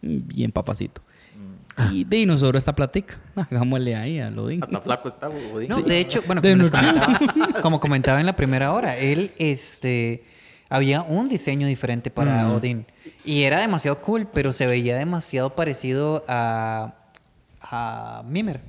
Bien 0.01 0.51
papacito. 0.51 1.01
Mm. 1.35 1.93
Y 1.93 2.03
de 2.03 2.17
ahí 2.17 2.25
nos 2.25 2.41
sobró 2.41 2.57
esta 2.57 2.73
platica. 2.75 3.17
Hagámosle 3.35 3.95
ahí 3.95 4.19
a 4.19 4.29
Lodin. 4.29 4.61
Hasta 4.63 4.81
flaco 4.81 5.07
está, 5.09 5.29
Odín. 5.29 5.69
No, 5.69 5.77
Sí. 5.77 5.83
de 5.83 5.99
hecho, 5.99 6.21
bueno, 6.25 6.41
De 6.41 6.51
como, 6.57 6.69
comentaba, 6.69 7.19
como 7.61 7.79
comentaba 7.79 8.19
en 8.19 8.25
la 8.25 8.35
primera 8.35 8.73
hora, 8.73 8.97
él, 8.97 9.31
este, 9.37 10.23
había 10.69 11.01
un 11.01 11.29
diseño 11.29 11.67
diferente 11.67 12.09
para 12.11 12.49
Odín. 12.51 12.85
Y 13.25 13.43
era 13.43 13.59
demasiado 13.59 14.01
cool, 14.01 14.27
pero 14.33 14.51
se 14.53 14.67
veía 14.67 14.97
demasiado 14.97 15.55
parecido 15.55 16.23
a, 16.27 16.95
a 17.61 18.23
Mimer. 18.27 18.61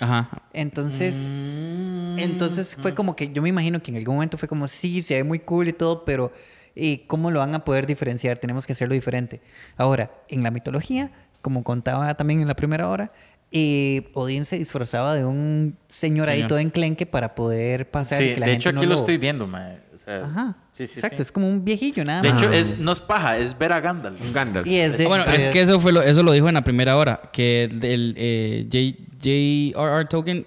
Ajá. 0.00 0.28
Entonces, 0.52 1.26
Mm. 1.28 2.18
entonces 2.18 2.76
fue 2.76 2.94
como 2.94 3.16
que 3.16 3.32
yo 3.32 3.40
me 3.42 3.48
imagino 3.48 3.80
que 3.82 3.90
en 3.90 3.96
algún 3.96 4.16
momento 4.16 4.36
fue 4.38 4.48
como, 4.48 4.68
sí, 4.68 5.00
se 5.02 5.14
ve 5.14 5.24
muy 5.24 5.38
cool 5.38 5.68
y 5.68 5.72
todo, 5.72 6.04
pero 6.04 6.32
¿y 6.76 6.98
¿cómo 7.08 7.30
lo 7.32 7.40
van 7.40 7.54
a 7.54 7.64
poder 7.64 7.86
diferenciar? 7.86 8.38
Tenemos 8.38 8.66
que 8.66 8.74
hacerlo 8.74 8.94
diferente. 8.94 9.40
Ahora, 9.76 10.10
en 10.28 10.42
la 10.44 10.50
mitología, 10.52 11.10
como 11.42 11.64
contaba 11.64 12.14
también 12.14 12.40
en 12.42 12.46
la 12.48 12.54
primera 12.54 12.88
hora, 12.88 13.10
eh, 13.52 14.08
Odín 14.14 14.44
se 14.44 14.58
disfrazaba 14.58 15.14
de 15.14 15.24
un 15.24 15.76
señor 15.88 16.28
ahí 16.28 16.36
Señor. 16.38 16.48
todo 16.48 16.58
enclenque 16.58 17.06
para 17.06 17.34
poder 17.34 17.88
pasar 17.90 18.20
y 18.22 18.28
Sí, 18.28 18.34
que 18.34 18.40
la 18.40 18.46
de 18.46 18.52
gente 18.52 18.62
hecho 18.68 18.72
no 18.72 18.80
aquí 18.80 18.88
lo 18.88 18.94
estoy 18.96 19.16
viendo, 19.18 19.46
mae. 19.46 19.78
O 19.94 19.98
sea, 19.98 20.24
Ajá. 20.24 20.56
Sí, 20.72 20.86
sí, 20.86 20.98
Exacto, 20.98 21.16
sí. 21.18 21.22
es 21.22 21.32
como 21.32 21.48
un 21.48 21.64
viejillo 21.64 22.04
nada 22.04 22.20
De 22.22 22.32
más. 22.32 22.42
hecho, 22.42 22.52
es, 22.52 22.78
no 22.78 22.92
es 22.92 23.00
paja, 23.00 23.38
es 23.38 23.56
ver 23.56 23.72
a 23.72 23.80
Gandalf. 23.80 24.20
Un 24.20 24.32
Gandalf. 24.32 24.66
Y 24.66 24.76
es 24.76 24.98
de... 24.98 25.06
Bueno, 25.06 25.24
es 25.24 25.46
de- 25.46 25.50
que 25.52 25.60
eso 25.62 25.78
fue 25.80 25.92
lo, 25.92 26.02
eso 26.02 26.22
lo 26.22 26.32
dijo 26.32 26.48
en 26.48 26.54
la 26.54 26.64
primera 26.64 26.96
hora, 26.96 27.22
que 27.32 27.64
el, 27.64 27.84
el, 27.84 28.14
eh, 28.16 28.66
J- 28.70 29.04
J.R.R. 29.22 30.04
Tolkien 30.06 30.46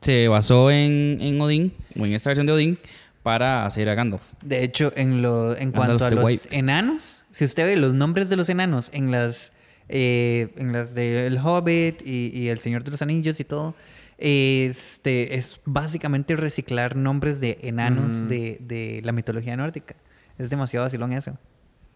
se 0.00 0.28
basó 0.28 0.70
en, 0.70 1.18
en 1.20 1.40
Odín, 1.40 1.72
o 1.98 2.04
en 2.04 2.12
esta 2.12 2.28
versión 2.30 2.46
de 2.46 2.52
Odín, 2.52 2.78
para 3.24 3.66
hacer 3.66 3.88
a 3.88 3.94
Gandalf. 3.96 4.22
De 4.42 4.62
hecho, 4.62 4.92
en, 4.94 5.20
lo, 5.22 5.56
en 5.56 5.72
Gandalf 5.72 5.74
cuanto 5.98 6.04
a 6.04 6.10
los 6.10 6.24
White. 6.24 6.48
enanos, 6.56 7.24
si 7.32 7.44
usted 7.44 7.64
ve 7.64 7.76
los 7.76 7.94
nombres 7.94 8.28
de 8.28 8.36
los 8.36 8.48
enanos 8.48 8.90
en 8.92 9.10
las, 9.10 9.52
eh, 9.88 10.52
en 10.56 10.72
las 10.72 10.94
de 10.94 11.26
El 11.26 11.38
Hobbit 11.38 12.02
y, 12.06 12.28
y 12.32 12.48
El 12.48 12.60
Señor 12.60 12.84
de 12.84 12.92
los 12.92 13.02
Anillos 13.02 13.40
y 13.40 13.44
todo, 13.44 13.74
este, 14.18 15.34
es 15.34 15.60
básicamente 15.64 16.36
reciclar 16.36 16.96
nombres 16.96 17.40
de 17.40 17.58
enanos 17.62 18.28
de, 18.28 18.58
de 18.60 19.00
la 19.04 19.12
mitología 19.12 19.56
nórdica. 19.56 19.96
Es 20.38 20.50
demasiado 20.50 20.86
vacilón 20.86 21.12
eso. 21.12 21.36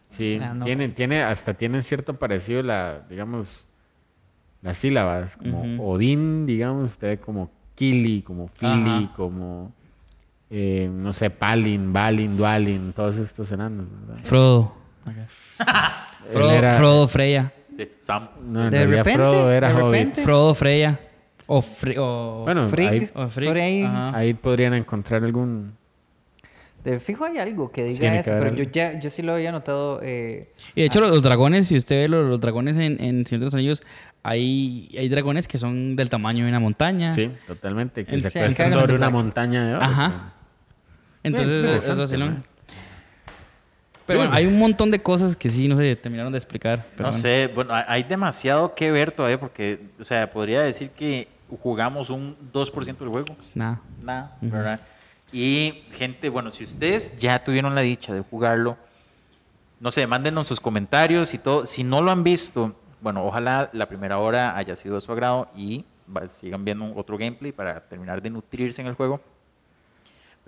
Sí, 0.09 0.39
Ah, 0.43 0.55
no. 0.55 0.65
tiene, 0.65 1.23
hasta 1.23 1.55
tienen 1.55 1.83
cierto 1.83 2.19
parecido 2.19 2.63
la, 2.63 3.05
digamos, 3.11 3.67
las 4.63 4.79
sílabas, 4.79 5.37
como. 5.37 5.63
Odín, 5.91 6.47
digamos, 6.47 6.93
usted 6.93 7.21
como 7.21 7.51
Kili, 7.75 8.23
como 8.23 8.49
Fili, 8.49 9.05
Ajá. 9.05 9.13
como, 9.15 9.73
eh, 10.51 10.89
no 10.93 11.13
sé, 11.13 11.31
Palin, 11.31 11.93
Balin, 11.93 12.37
Dualin, 12.37 12.93
todos 12.93 13.19
estos 13.19 13.51
enanos, 13.53 13.87
¿verdad? 14.07 14.23
Frodo. 14.23 14.75
Frodo, 16.31 16.51
Él 16.51 16.57
era- 16.59 16.75
Frodo 16.75 17.09
Freya. 17.09 17.53
De 17.71 17.93
Sam. 17.99 18.29
No, 18.45 18.69
De 18.71 18.87
repente, 18.87 19.15
Frodo 19.15 19.51
era 19.53 19.69
de 19.69 19.75
hobbit. 19.83 19.95
repente. 19.95 20.23
Frodo 20.23 20.55
Freya. 20.55 21.01
O, 21.47 21.63
Fre- 21.63 21.97
o- 21.99 22.43
Bueno, 22.45 22.69
Frigg, 22.69 22.89
ahí, 23.59 23.83
o. 23.85 23.87
Ajá. 23.87 24.17
ahí 24.19 24.35
podrían 24.35 24.75
encontrar 24.75 25.25
algún... 25.25 25.73
De 26.85 27.01
fijo 27.01 27.25
hay 27.25 27.39
algo 27.39 27.71
que 27.73 27.85
diga 27.85 28.15
eso, 28.19 28.33
pero 28.39 28.55
yo 28.55 28.65
ya, 28.65 28.99
yo 29.01 29.11
sí 29.11 29.23
lo 29.23 29.33
había 29.33 29.51
notado. 29.51 30.01
eh, 30.03 30.53
Y 30.75 30.81
de 30.83 30.87
hecho, 30.87 31.01
los, 31.01 31.11
los 31.11 31.23
dragones, 31.23 31.67
si 31.67 31.77
usted 31.77 32.03
ve 32.03 32.09
los, 32.09 32.27
los 32.29 32.41
dragones 32.41 32.77
en, 32.77 33.03
en 33.03 33.27
Señor 33.27 33.41
de 33.41 33.45
los 33.47 33.55
Anillos, 33.55 33.83
hay, 34.23 34.89
hay 34.97 35.09
dragones 35.09 35.49
que 35.49 35.59
son 35.59 35.97
del 35.97 36.09
tamaño 36.09 36.45
de 36.45 36.51
una 36.51 36.61
montaña. 36.61 37.13
Sí, 37.13 37.31
totalmente, 37.47 38.05
que 38.05 38.15
El- 38.15 38.21
se 38.23 38.29
acuestan 38.29 38.73
sobre 38.73 38.95
una 38.95 39.11
montaña 39.11 39.67
de 39.67 39.75
oro. 39.75 39.85
Ajá. 39.85 40.35
Entonces, 41.23 41.65
Sí, 41.65 41.71
es- 41.71 41.89
es 41.89 41.99
vacilón. 41.99 42.45
Pero 44.07 44.21
bueno, 44.21 44.35
hay 44.35 44.47
un 44.47 44.59
montón 44.59 44.91
de 44.91 45.03
cosas 45.03 45.37
que 45.37 45.51
sí 45.51 45.69
no 45.69 45.77
se 45.77 45.95
terminaron 45.97 46.33
de 46.33 46.39
explicar. 46.39 46.83
pero 46.97 47.09
No 47.09 47.09
bueno. 47.11 47.19
sé, 47.23 47.51
bueno, 47.55 47.75
hay- 47.75 48.03
demasiado 48.05 48.75
que 48.75 48.91
ver 48.91 49.13
todavía 49.13 49.39
porque, 49.39 49.81
o 50.01 50.05
sea, 50.05 50.31
podría 50.31 50.63
decir 50.63 50.91
que 50.91 51.29
jugamos 51.63 52.09
un 52.09 52.35
2% 52.53 53.05
del 53.05 53.13
juego. 53.13 53.35
Pues 53.35 53.55
nada. 53.55 53.81
Nada, 54.03 54.37
¿verdad? 54.41 54.81
Y 55.31 55.83
gente, 55.93 56.31
bueno, 56.31 56.51
si 56.51 56.65
ustedes 56.65 57.13
ya 57.19 57.45
tuvieron 57.45 57.75
la 57.75 57.83
dicha 57.83 58.15
de 58.15 58.23
jugarlo, 58.23 58.79
no 59.79 59.91
sé, 59.91 60.07
mándenos 60.07 60.47
sus 60.47 60.59
comentarios 60.59 61.35
y 61.35 61.39
todo. 61.39 61.67
Si 61.67 61.85
no 61.85 62.01
lo 62.01 62.11
han 62.11 62.25
visto, 62.25 62.75
bueno, 63.03 63.25
ojalá 63.27 63.69
la 63.75 63.87
primera 63.91 64.19
hora 64.19 64.57
haya 64.57 64.75
sido 64.75 64.95
de 64.95 65.03
su 65.03 65.13
agrado 65.13 65.51
y 65.55 65.85
sigan 66.31 66.65
viendo 66.65 66.95
otro 66.97 67.19
gameplay 67.19 67.53
para 67.53 67.79
terminar 67.87 68.23
de 68.23 68.31
nutrirse 68.31 68.81
en 68.81 68.89
el 68.89 68.95
juego. 68.95 69.21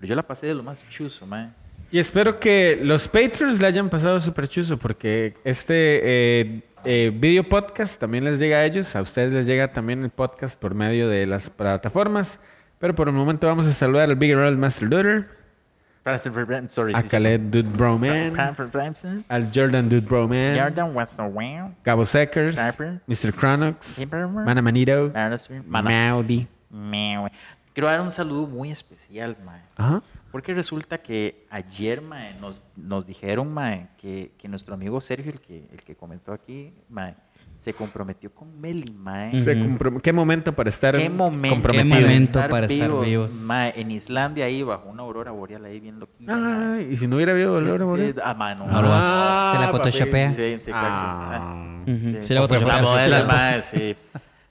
Pero 0.00 0.08
yo 0.08 0.16
la 0.16 0.22
pasé 0.22 0.46
de 0.46 0.54
lo 0.54 0.62
más 0.62 0.82
chuzo, 0.88 1.26
man. 1.26 1.54
Y 1.90 1.98
espero 1.98 2.40
que 2.40 2.80
los 2.82 3.06
Patreons 3.06 3.60
le 3.60 3.66
hayan 3.66 3.90
pasado 3.90 4.18
súper 4.18 4.48
chuzo 4.48 4.78
porque 4.78 5.34
este 5.44 6.00
eh, 6.02 6.62
eh, 6.86 7.12
video 7.14 7.46
podcast 7.46 8.00
también 8.00 8.24
les 8.24 8.38
llega 8.38 8.56
a 8.56 8.64
ellos. 8.64 8.96
A 8.96 9.02
ustedes 9.02 9.30
les 9.30 9.46
llega 9.46 9.70
también 9.74 10.02
el 10.02 10.08
podcast 10.08 10.58
por 10.58 10.74
medio 10.74 11.06
de 11.06 11.26
las 11.26 11.50
plataformas. 11.50 12.40
Pero 12.78 12.94
por 12.94 13.08
el 13.08 13.14
momento 13.14 13.46
vamos 13.46 13.66
a 13.66 13.74
saludar 13.74 14.08
al 14.08 14.16
Big 14.16 14.34
Roll 14.34 14.56
Master 14.56 14.88
Duder, 14.88 15.28
Sorry, 16.68 16.94
a 16.94 17.02
sí, 17.02 17.02
sí. 17.02 17.08
Khaled 17.10 17.40
Dude 17.50 17.68
Broman, 17.68 18.34
al 19.28 19.50
Jordan 19.54 19.86
Dude 19.86 20.06
Broman, 20.06 20.58
Jordan 20.58 20.96
Westerwell, 20.96 21.74
Gabo 21.84 22.06
Seckers. 22.06 22.56
Mr. 23.06 23.34
Cronox, 23.34 24.00
Mana 24.08 24.62
Manito, 24.62 25.12
Maudi. 25.66 26.48
Quiero 27.72 27.88
dar 27.88 28.00
un 28.00 28.10
saludo 28.10 28.46
muy 28.46 28.70
especial. 28.70 29.36
Ajá. 29.76 30.02
Porque 30.32 30.54
resulta 30.54 30.98
que 30.98 31.46
ayer, 31.50 32.02
mae, 32.02 32.34
nos, 32.34 32.64
nos 32.76 33.06
dijeron, 33.06 33.52
mae, 33.52 33.88
que, 33.98 34.32
que 34.38 34.48
nuestro 34.48 34.74
amigo 34.74 35.00
Sergio, 35.00 35.32
el 35.32 35.40
que, 35.40 35.66
el 35.72 35.82
que 35.82 35.94
comentó 35.96 36.32
aquí, 36.32 36.72
mae, 36.88 37.14
se 37.56 37.74
comprometió 37.74 38.32
con 38.34 38.60
Meli, 38.60 38.90
mae. 38.90 39.42
Se 39.42 39.54
comprom- 39.56 40.00
¿Qué 40.00 40.12
momento 40.12 40.52
para 40.54 40.68
estar 40.68 40.96
¿Qué 40.96 41.10
momento, 41.10 41.56
comprometido? 41.56 41.96
Qué 41.98 42.04
momento 42.04 42.40
para 42.48 42.66
estar 42.66 43.00
vivos. 43.04 43.32
Mae, 43.34 43.72
en 43.76 43.90
Islandia 43.90 44.44
ahí 44.46 44.62
bajo 44.62 44.88
una 44.88 45.02
aurora 45.02 45.30
boreal 45.30 45.64
ahí 45.64 45.78
bien 45.80 45.98
loquilla. 46.00 46.34
mae. 46.36 46.78
Ay, 46.84 46.88
y 46.92 46.96
si 46.96 47.06
no 47.06 47.16
hubiera 47.16 47.32
habido 47.32 47.52
dolor, 47.54 47.82
amor. 47.82 48.00
Ah, 48.24 48.34
mae, 48.34 48.54
no. 48.56 48.66
No 48.66 48.82
lo 48.82 48.88
vas 48.88 49.02
Ah, 49.04 49.52
Se 49.56 49.62
la 49.64 49.70
photoshopea. 49.72 50.32
Sí, 50.32 50.36
sí, 50.36 50.70
exacto. 50.70 50.78
Ah. 50.90 51.82
Sí, 51.86 52.34
la 52.34 52.46
fue 52.46 52.58
photoshopeó. 52.58 52.68
la 52.68 52.82
modelo, 52.82 53.04
Sí, 53.16 53.22
la- 53.22 53.24
mae, 53.26 53.62
sí. 53.62 53.96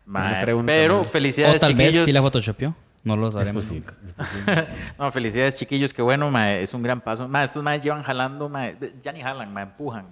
Mae, 0.06 0.46
pero 0.46 0.64
mae. 0.64 0.90
O 0.90 1.04
felicidades, 1.06 1.62
tal 1.62 1.74
vez 1.76 1.88
chiquillos. 1.88 2.06
sí 2.06 2.12
la 2.12 2.22
photoshopeó. 2.22 2.76
No 3.16 3.30
lo 3.30 3.42
Es 3.42 3.50
posible. 3.50 3.86
nunca. 4.18 4.68
No, 4.98 5.12
felicidades, 5.12 5.56
chiquillos. 5.58 5.94
Que 5.94 6.02
bueno, 6.02 6.38
es 6.40 6.74
un 6.74 6.82
gran 6.84 7.02
paso. 7.02 7.30
Estos 7.44 7.64
maes 7.64 7.82
llevan 7.82 8.04
jalando, 8.04 8.50
de- 8.50 8.94
ya 9.04 9.12
ni 9.12 9.22
jalan, 9.22 9.54
mae, 9.54 9.64
empujan. 9.64 10.06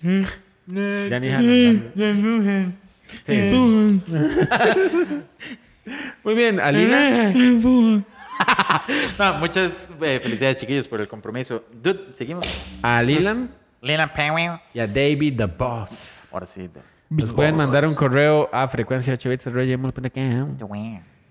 Ya 0.00 1.18
ni 1.20 1.28
Hannah. 1.30 2.72
Sí, 3.22 3.34
sí. 3.34 4.02
Muy 6.24 6.34
bien, 6.34 6.60
Alina. 6.60 7.32
No, 9.18 9.34
muchas 9.34 9.90
eh, 10.00 10.20
felicidades, 10.22 10.60
chiquillos, 10.60 10.86
por 10.86 11.00
el 11.00 11.08
compromiso. 11.08 11.64
Dude, 11.82 12.14
seguimos. 12.14 12.46
A 12.82 13.02
Lilan 13.02 13.50
Lena 13.80 14.12
Powell. 14.12 14.60
y 14.72 14.78
a 14.78 14.86
David 14.86 15.36
the 15.38 15.46
Boss. 15.46 16.28
Ahora 16.32 16.46
sí. 16.46 16.70
Nos 17.08 17.32
pueden 17.32 17.56
mandar 17.56 17.84
un 17.84 17.94
correo 17.96 18.48
a 18.52 18.68
frecuencia 18.68 19.12
8 19.14 19.28
bits 19.30 19.46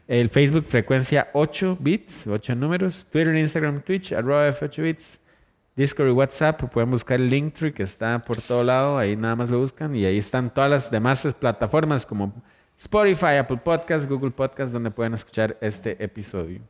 El 0.08 0.30
Facebook 0.30 0.66
frecuencia 0.66 1.30
8 1.34 1.78
bits, 1.82 2.28
8 2.28 2.56
números. 2.56 3.06
Twitter, 3.12 3.36
Instagram, 3.36 3.82
Twitch, 3.82 4.14
arroba 4.14 4.48
F8 4.48 4.82
bits. 4.82 5.20
Discord 5.76 6.08
y 6.08 6.12
WhatsApp. 6.12 6.64
Pueden 6.72 6.90
buscar 6.90 7.20
el 7.20 7.30
Linktree 7.30 7.74
que 7.74 7.84
está 7.84 8.20
por 8.20 8.42
todo 8.42 8.64
lado. 8.64 8.98
Ahí 8.98 9.16
nada 9.16 9.36
más 9.36 9.50
lo 9.50 9.60
buscan. 9.60 9.96
Y 9.96 10.06
ahí 10.06 10.18
están 10.18 10.54
todas 10.54 10.72
las 10.72 10.90
demás 10.90 11.28
plataformas 11.40 12.06
como 12.06 12.34
Spotify, 12.78 13.38
Apple 13.40 13.58
Podcasts, 13.58 14.08
Google 14.08 14.32
Podcasts, 14.32 14.72
donde 14.72 14.92
pueden 14.92 15.14
escuchar 15.14 15.58
este 15.62 16.02
episodio. 16.04 16.62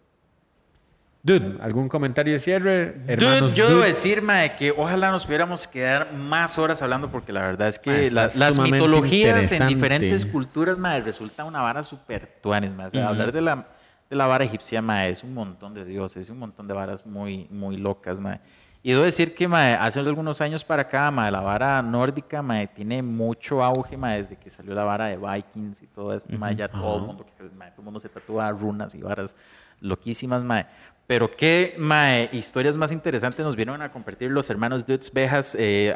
Dude, 1.28 1.58
¿algún 1.62 1.90
comentario 1.90 2.32
de 2.32 2.40
cierre? 2.40 2.94
Dude, 2.94 3.14
Hermanos 3.14 3.54
yo 3.56 3.68
debo 3.68 3.82
decir, 3.82 4.22
mae, 4.22 4.56
que 4.56 4.72
ojalá 4.72 5.12
nos 5.12 5.26
pudiéramos 5.26 5.68
quedar 5.68 6.14
más 6.14 6.58
horas 6.58 6.82
hablando 6.82 7.10
porque 7.10 7.34
la 7.34 7.42
verdad 7.42 7.68
es 7.68 7.78
que 7.80 8.10
la- 8.12 8.30
las 8.40 8.56
mitologías 8.72 9.52
en 9.52 9.68
diferentes 9.68 10.26
culturas, 10.26 10.78
mae, 10.78 11.02
resulta 11.02 11.44
una 11.44 11.62
vara 11.62 11.84
súper 11.84 12.40
tuanis, 12.42 12.72
mae. 12.72 12.88
O 12.88 12.92
sea, 12.92 13.10
Hablar 13.10 13.34
de 13.34 13.42
la, 13.42 13.68
de 14.10 14.16
la 14.16 14.26
vara 14.26 14.46
egipcia, 14.46 14.82
mae, 14.82 15.10
es 15.10 15.22
un 15.26 15.34
montón 15.34 15.74
de 15.74 15.84
dioses, 15.84 16.30
un 16.30 16.40
montón 16.40 16.66
de 16.66 16.74
varas 16.74 17.06
muy, 17.06 17.46
muy 17.52 17.76
locas, 17.76 18.22
mae. 18.22 18.40
Y 18.82 18.92
debo 18.92 19.04
decir 19.04 19.36
que, 19.36 19.50
mae, 19.50 19.74
hace 19.74 20.00
algunos 20.00 20.40
años 20.40 20.64
para 20.64 20.84
acá, 20.84 21.12
mae, 21.12 21.30
la 21.30 21.42
vara 21.42 21.82
nórdica, 21.82 22.42
mae, 22.42 22.68
tiene 22.68 23.04
mucho 23.04 23.62
auge, 23.62 23.98
mae, 23.98 24.20
desde 24.22 24.38
que 24.38 24.50
salió 24.50 24.74
la 24.74 24.86
vara 24.86 25.08
de 25.08 25.18
Vikings 25.18 25.82
y 25.82 25.88
todo 25.88 26.14
esto, 26.14 26.32
mae, 26.38 26.56
ya 26.56 26.70
todo 26.70 26.96
el 27.00 27.02
mundo, 27.04 27.26
mae, 27.58 27.72
todo 27.72 27.82
el 27.82 27.84
mundo 27.84 28.00
se 28.00 28.08
tatúa 28.08 28.50
runas 28.52 28.96
y 28.96 29.02
varas 29.02 29.36
loquísimas, 29.82 30.44
mae. 30.44 30.66
Pero 31.08 31.34
qué 31.38 31.74
mae, 31.78 32.30
historias 32.34 32.76
más 32.76 32.92
interesantes 32.92 33.46
nos 33.46 33.56
vieron 33.56 33.82
a 33.82 33.92
compartir 33.92 34.30
los 34.30 34.50
hermanos 34.50 34.86
Dudes 34.86 35.12
Bejas, 35.12 35.56
eh, 35.58 35.96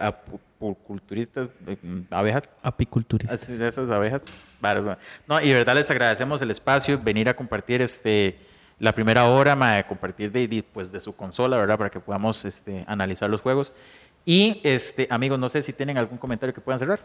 culturistas, 0.87 1.49
abejas. 2.09 2.49
Apiculturistas. 2.63 3.47
De 3.47 3.67
esas 3.67 3.91
abejas. 3.91 4.23
No, 5.27 5.41
y 5.41 5.51
verdad 5.51 5.75
les 5.75 5.91
agradecemos 5.91 6.41
el 6.41 6.51
espacio, 6.51 6.97
venir 6.97 7.27
a 7.27 7.35
compartir 7.35 7.81
este, 7.81 8.37
la 8.79 8.93
primera 8.93 9.25
hora, 9.25 9.53
mae, 9.53 9.85
compartir 9.85 10.31
de, 10.31 10.47
de, 10.47 10.63
pues, 10.63 10.91
de 10.93 10.99
su 11.01 11.13
consola, 11.13 11.57
¿verdad? 11.57 11.77
Para 11.77 11.89
que 11.89 11.99
podamos 11.99 12.45
este, 12.45 12.85
analizar 12.87 13.29
los 13.29 13.41
juegos. 13.41 13.73
Y, 14.23 14.61
este, 14.63 15.07
amigos, 15.09 15.39
no 15.39 15.49
sé 15.49 15.61
si 15.61 15.73
tienen 15.73 15.97
algún 15.97 16.17
comentario 16.17 16.53
que 16.53 16.61
puedan 16.61 16.79
cerrar. 16.79 16.99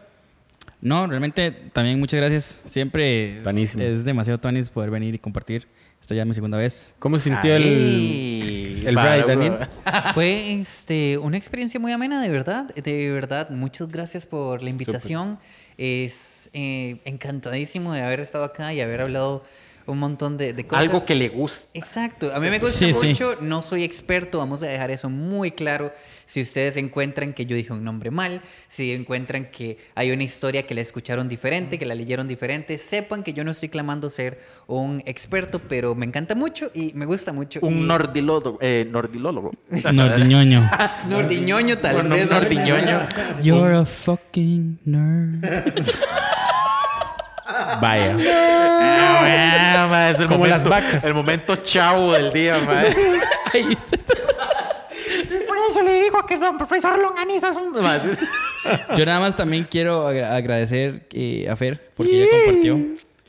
No, 0.79 1.07
realmente 1.07 1.51
también 1.51 1.99
muchas 1.99 2.19
gracias. 2.19 2.63
Siempre 2.67 3.41
es 3.79 4.05
demasiado 4.05 4.39
tuanis 4.39 4.69
poder 4.69 4.91
venir 4.91 5.15
y 5.15 5.19
compartir. 5.19 5.67
Esta 6.01 6.15
ya 6.15 6.21
es 6.21 6.27
mi 6.27 6.33
segunda 6.33 6.57
vez. 6.57 6.95
¿Cómo 6.99 7.19
sintió 7.19 7.55
el, 7.55 7.63
Ay, 7.63 8.83
el 8.85 8.95
ride, 8.95 9.23
Daniel? 9.27 9.57
Fue 10.13 10.53
este, 10.53 11.17
una 11.17 11.37
experiencia 11.37 11.79
muy 11.79 11.91
amena, 11.91 12.21
de 12.21 12.29
verdad. 12.29 12.73
De 12.75 13.11
verdad, 13.11 13.49
muchas 13.49 13.89
gracias 13.89 14.25
por 14.25 14.63
la 14.63 14.69
invitación. 14.69 15.37
Es 15.77 16.49
eh, 16.53 17.01
encantadísimo 17.05 17.91
de 17.93 18.01
haber 18.01 18.21
estado 18.21 18.45
acá 18.45 18.73
y 18.73 18.81
haber 18.81 19.01
hablado 19.01 19.43
un 19.87 19.97
montón 19.99 20.37
de, 20.37 20.53
de 20.53 20.67
cosas. 20.67 20.83
Algo 20.85 21.05
que 21.05 21.15
le 21.15 21.29
gusta. 21.29 21.67
Exacto, 21.73 22.31
a 22.33 22.39
mí 22.39 22.49
me 22.49 22.59
gusta 22.59 22.77
Sí, 22.77 22.93
sí. 22.93 23.07
mucho, 23.09 23.37
no 23.41 23.61
soy 23.61 23.83
experto, 23.83 24.37
vamos 24.37 24.61
a 24.63 24.67
dejar 24.67 24.91
eso 24.91 25.09
muy 25.09 25.51
claro. 25.51 25.91
Si 26.25 26.41
ustedes 26.41 26.75
encuentran 26.75 27.33
que 27.33 27.45
yo 27.45 27.55
dije 27.55 27.71
un 27.71 27.85
nombre 27.85 28.11
mal, 28.11 28.41
si 28.67 28.91
encuentran 28.91 29.49
que 29.49 29.77
hay 29.95 30.11
una 30.11 30.23
historia 30.23 30.67
que 30.67 30.75
la 30.75 30.81
escucharon 30.81 31.29
diferente, 31.29 31.79
que 31.79 31.85
la 31.85 31.95
leyeron 31.95 32.27
diferente, 32.27 32.77
sepan 32.77 33.23
que 33.23 33.31
yo 33.33 33.45
no 33.45 33.51
estoy 33.51 33.69
clamando 33.69 34.09
ser 34.09 34.37
un 34.67 35.01
experto, 35.05 35.59
pero 35.59 35.95
me 35.95 36.05
encanta 36.05 36.35
mucho 36.35 36.69
y 36.73 36.91
me 36.95 37.05
gusta 37.05 37.31
mucho. 37.31 37.61
Un 37.63 37.77
y- 37.79 37.83
nordilólogo. 37.85 38.57
Eh, 38.61 38.85
nordilólogo. 38.91 39.51
Nordiñoño. 39.93 40.69
Nordiñoño, 41.09 41.77
tal 41.77 42.07
vez. 42.09 42.29
nordiñoño. 42.29 43.07
You're 43.41 43.75
a 43.77 43.85
fucking 43.85 44.79
nerd. 44.83 45.45
Vaya. 47.81 48.15
Ah, 49.89 50.09
es 50.11 50.19
el 50.19 50.27
Como 50.27 50.39
momento- 50.39 50.55
las 50.57 50.65
vacas. 50.83 51.03
El 51.03 51.13
momento 51.13 51.55
chavo 51.57 52.13
del 52.13 52.31
día, 52.31 52.57
ma. 52.59 52.83
Por 55.47 55.57
eso 55.69 55.81
le 55.83 56.01
digo 56.01 56.25
que 56.25 56.37
don 56.37 56.57
profesor 56.57 56.97
Longaniza 56.99 57.49
es 57.49 57.57
un... 57.57 57.73
Yo 58.97 59.05
nada 59.05 59.19
más 59.19 59.35
también 59.35 59.65
quiero 59.69 60.07
agra- 60.07 60.35
agradecer 60.35 61.07
eh, 61.13 61.47
a 61.49 61.55
Fer 61.55 61.91
porque 61.95 62.23
ella 62.23 62.31
compartió. 62.45 62.79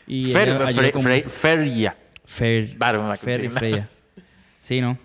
Y 0.06 0.32
Fer, 0.32 0.48
ella 0.48 0.93
con- 0.93 1.02
Fre- 1.05 1.28
Feria. 1.28 1.97
Fer. 2.24 2.77
Fer 3.20 3.44
y. 3.44 3.48
Freya. 3.51 3.89
Sí, 4.60 4.81
¿no? 4.81 4.98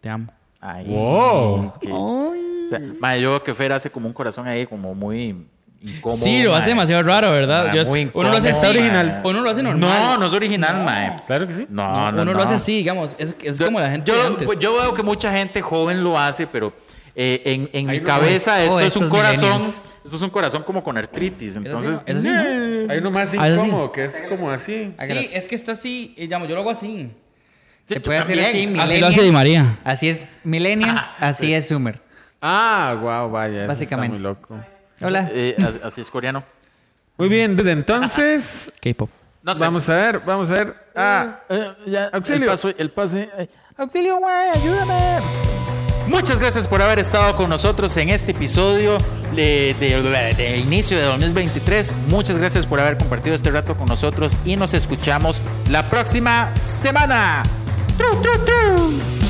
Te 0.00 0.08
amo. 0.08 0.32
Ay, 0.60 0.84
Wow. 0.86 1.74
o 1.90 2.34
sea, 2.68 3.16
yo 3.16 3.30
veo 3.30 3.42
que 3.42 3.54
Fer 3.54 3.72
hace 3.72 3.90
como 3.90 4.06
un 4.06 4.12
corazón 4.12 4.46
ahí 4.46 4.66
como 4.66 4.94
muy 4.94 5.46
incómodo. 5.82 6.16
sí, 6.18 6.42
lo 6.42 6.54
hace 6.54 6.70
demasiado 6.70 7.02
raro, 7.02 7.30
¿verdad? 7.30 7.66
Ma, 7.68 7.74
Yo 7.74 7.82
es- 7.82 7.88
muy 7.88 8.10
uno 8.14 8.30
lo 8.30 8.36
hace 8.36 8.48
incómodo, 8.50 8.68
así. 8.70 8.78
ma. 8.78 8.82
original. 8.82 9.20
Uno 9.24 9.40
lo 9.42 9.50
hace 9.50 9.62
normal. 9.62 10.02
No, 10.02 10.18
no 10.18 10.26
es 10.26 10.32
original, 10.34 10.84
ma. 10.84 11.14
Claro 11.26 11.46
que 11.46 11.52
sí. 11.52 11.66
No, 11.68 11.86
No, 11.88 12.12
no, 12.12 12.22
uno 12.22 12.32
no. 12.32 12.32
lo 12.34 12.42
hace 12.42 12.54
así, 12.54 12.76
digamos. 12.78 13.16
Es, 13.18 13.34
es 13.42 13.58
Yo- 13.58 13.66
como 13.66 13.80
la 13.80 13.90
gente 13.90 14.10
yo, 14.10 14.20
de 14.20 14.26
antes. 14.26 14.46
pues, 14.46 14.58
yo 14.58 14.74
veo 14.74 14.94
que 14.94 15.02
mucha 15.02 15.32
gente 15.32 15.60
joven 15.62 16.02
lo 16.02 16.18
hace, 16.18 16.46
pero 16.46 16.72
eh, 17.14 17.42
en, 17.44 17.68
en 17.72 17.86
mi 17.86 18.00
cabeza 18.00 18.62
esto 18.62 18.76
oh, 18.76 18.80
es 18.80 18.96
un 18.96 19.08
corazón. 19.08 19.50
millennials. 19.50 19.80
Esto 20.04 20.16
es 20.16 20.22
un 20.22 20.30
corazón 20.30 20.62
como 20.64 20.82
con 20.82 20.98
artritis. 20.98 21.54
Entonces, 21.56 22.00
es 22.06 22.16
así, 22.16 22.28
¿no? 22.28 22.92
Hay 22.92 22.98
uno 22.98 23.10
más 23.12 23.32
Ah, 23.38 23.46
eso 23.48 23.60
sí. 23.60 23.66
incómodo 23.68 23.92
que 23.92 24.04
es 24.04 24.14
como 24.28 24.50
así. 24.50 24.92
Sí, 24.98 25.30
es 25.32 25.46
que 25.46 25.54
está 25.54 25.72
así. 25.72 26.12
eh, 26.16 26.22
Digamos, 26.22 26.48
yo 26.48 26.54
lo 26.56 26.62
hago 26.62 26.70
así. 26.70 27.08
Se 27.88 28.00
puede 28.00 28.18
hacer 28.18 28.38
así, 28.40 28.42
también. 28.44 28.68
Así 28.80 28.88
millennial. 28.88 29.00
lo 29.00 29.06
hace 29.08 29.22
Di 29.22 29.30
María. 29.32 29.78
Así 29.84 30.08
es 30.08 30.36
millennial, 30.44 31.08
así 31.20 31.52
es 31.54 31.68
Zoomer. 31.68 32.00
Ah, 32.40 32.96
wow, 33.00 33.30
vaya. 33.30 33.58
eso 33.60 33.68
Básicamente. 33.68 34.16
Está 34.16 34.28
muy 34.28 34.34
loco. 34.34 34.58
Hola. 35.02 35.28
eh, 35.32 35.56
as- 35.58 35.84
así 35.86 36.00
es 36.00 36.10
coreano. 36.10 36.42
Muy 37.16 37.28
bien, 37.28 37.56
dude, 37.56 37.72
entonces. 37.72 38.72
K-pop. 38.80 39.10
No 39.42 39.54
sé. 39.54 39.60
Vamos 39.64 39.88
a 39.88 39.94
ver, 39.96 40.20
vamos 40.20 40.50
a 40.50 40.54
ver. 40.54 40.74
Ah, 40.94 41.40
Eh, 41.48 41.72
ya, 41.86 42.06
Auxilio. 42.12 42.44
El, 42.44 42.50
paso- 42.50 42.74
el 42.78 42.90
pase. 42.90 43.30
ay, 43.36 43.48
Auxilio, 43.76 44.18
güey, 44.18 44.50
ayúdame. 44.54 45.18
Muchas 46.06 46.38
gracias 46.40 46.66
por 46.68 46.82
haber 46.82 46.98
estado 46.98 47.36
con 47.36 47.48
nosotros 47.48 47.96
en 47.96 48.10
este 48.10 48.32
episodio 48.32 48.98
de, 49.34 49.74
de- 49.80 50.34
de 50.36 50.56
inicio 50.58 50.96
de 50.98 51.04
2023. 51.04 51.92
Muchas 52.08 52.38
gracias 52.38 52.66
por 52.66 52.80
haber 52.80 52.98
compartido 52.98 53.34
este 53.34 53.50
rato 53.50 53.76
con 53.76 53.86
nosotros 53.88 54.36
y 54.44 54.56
nos 54.56 54.74
escuchamos 54.74 55.40
la 55.70 55.88
próxima 55.88 56.52
semana. 56.60 57.42
¡Tru, 57.96 58.20
tru, 58.20 58.32
tru! 58.44 59.21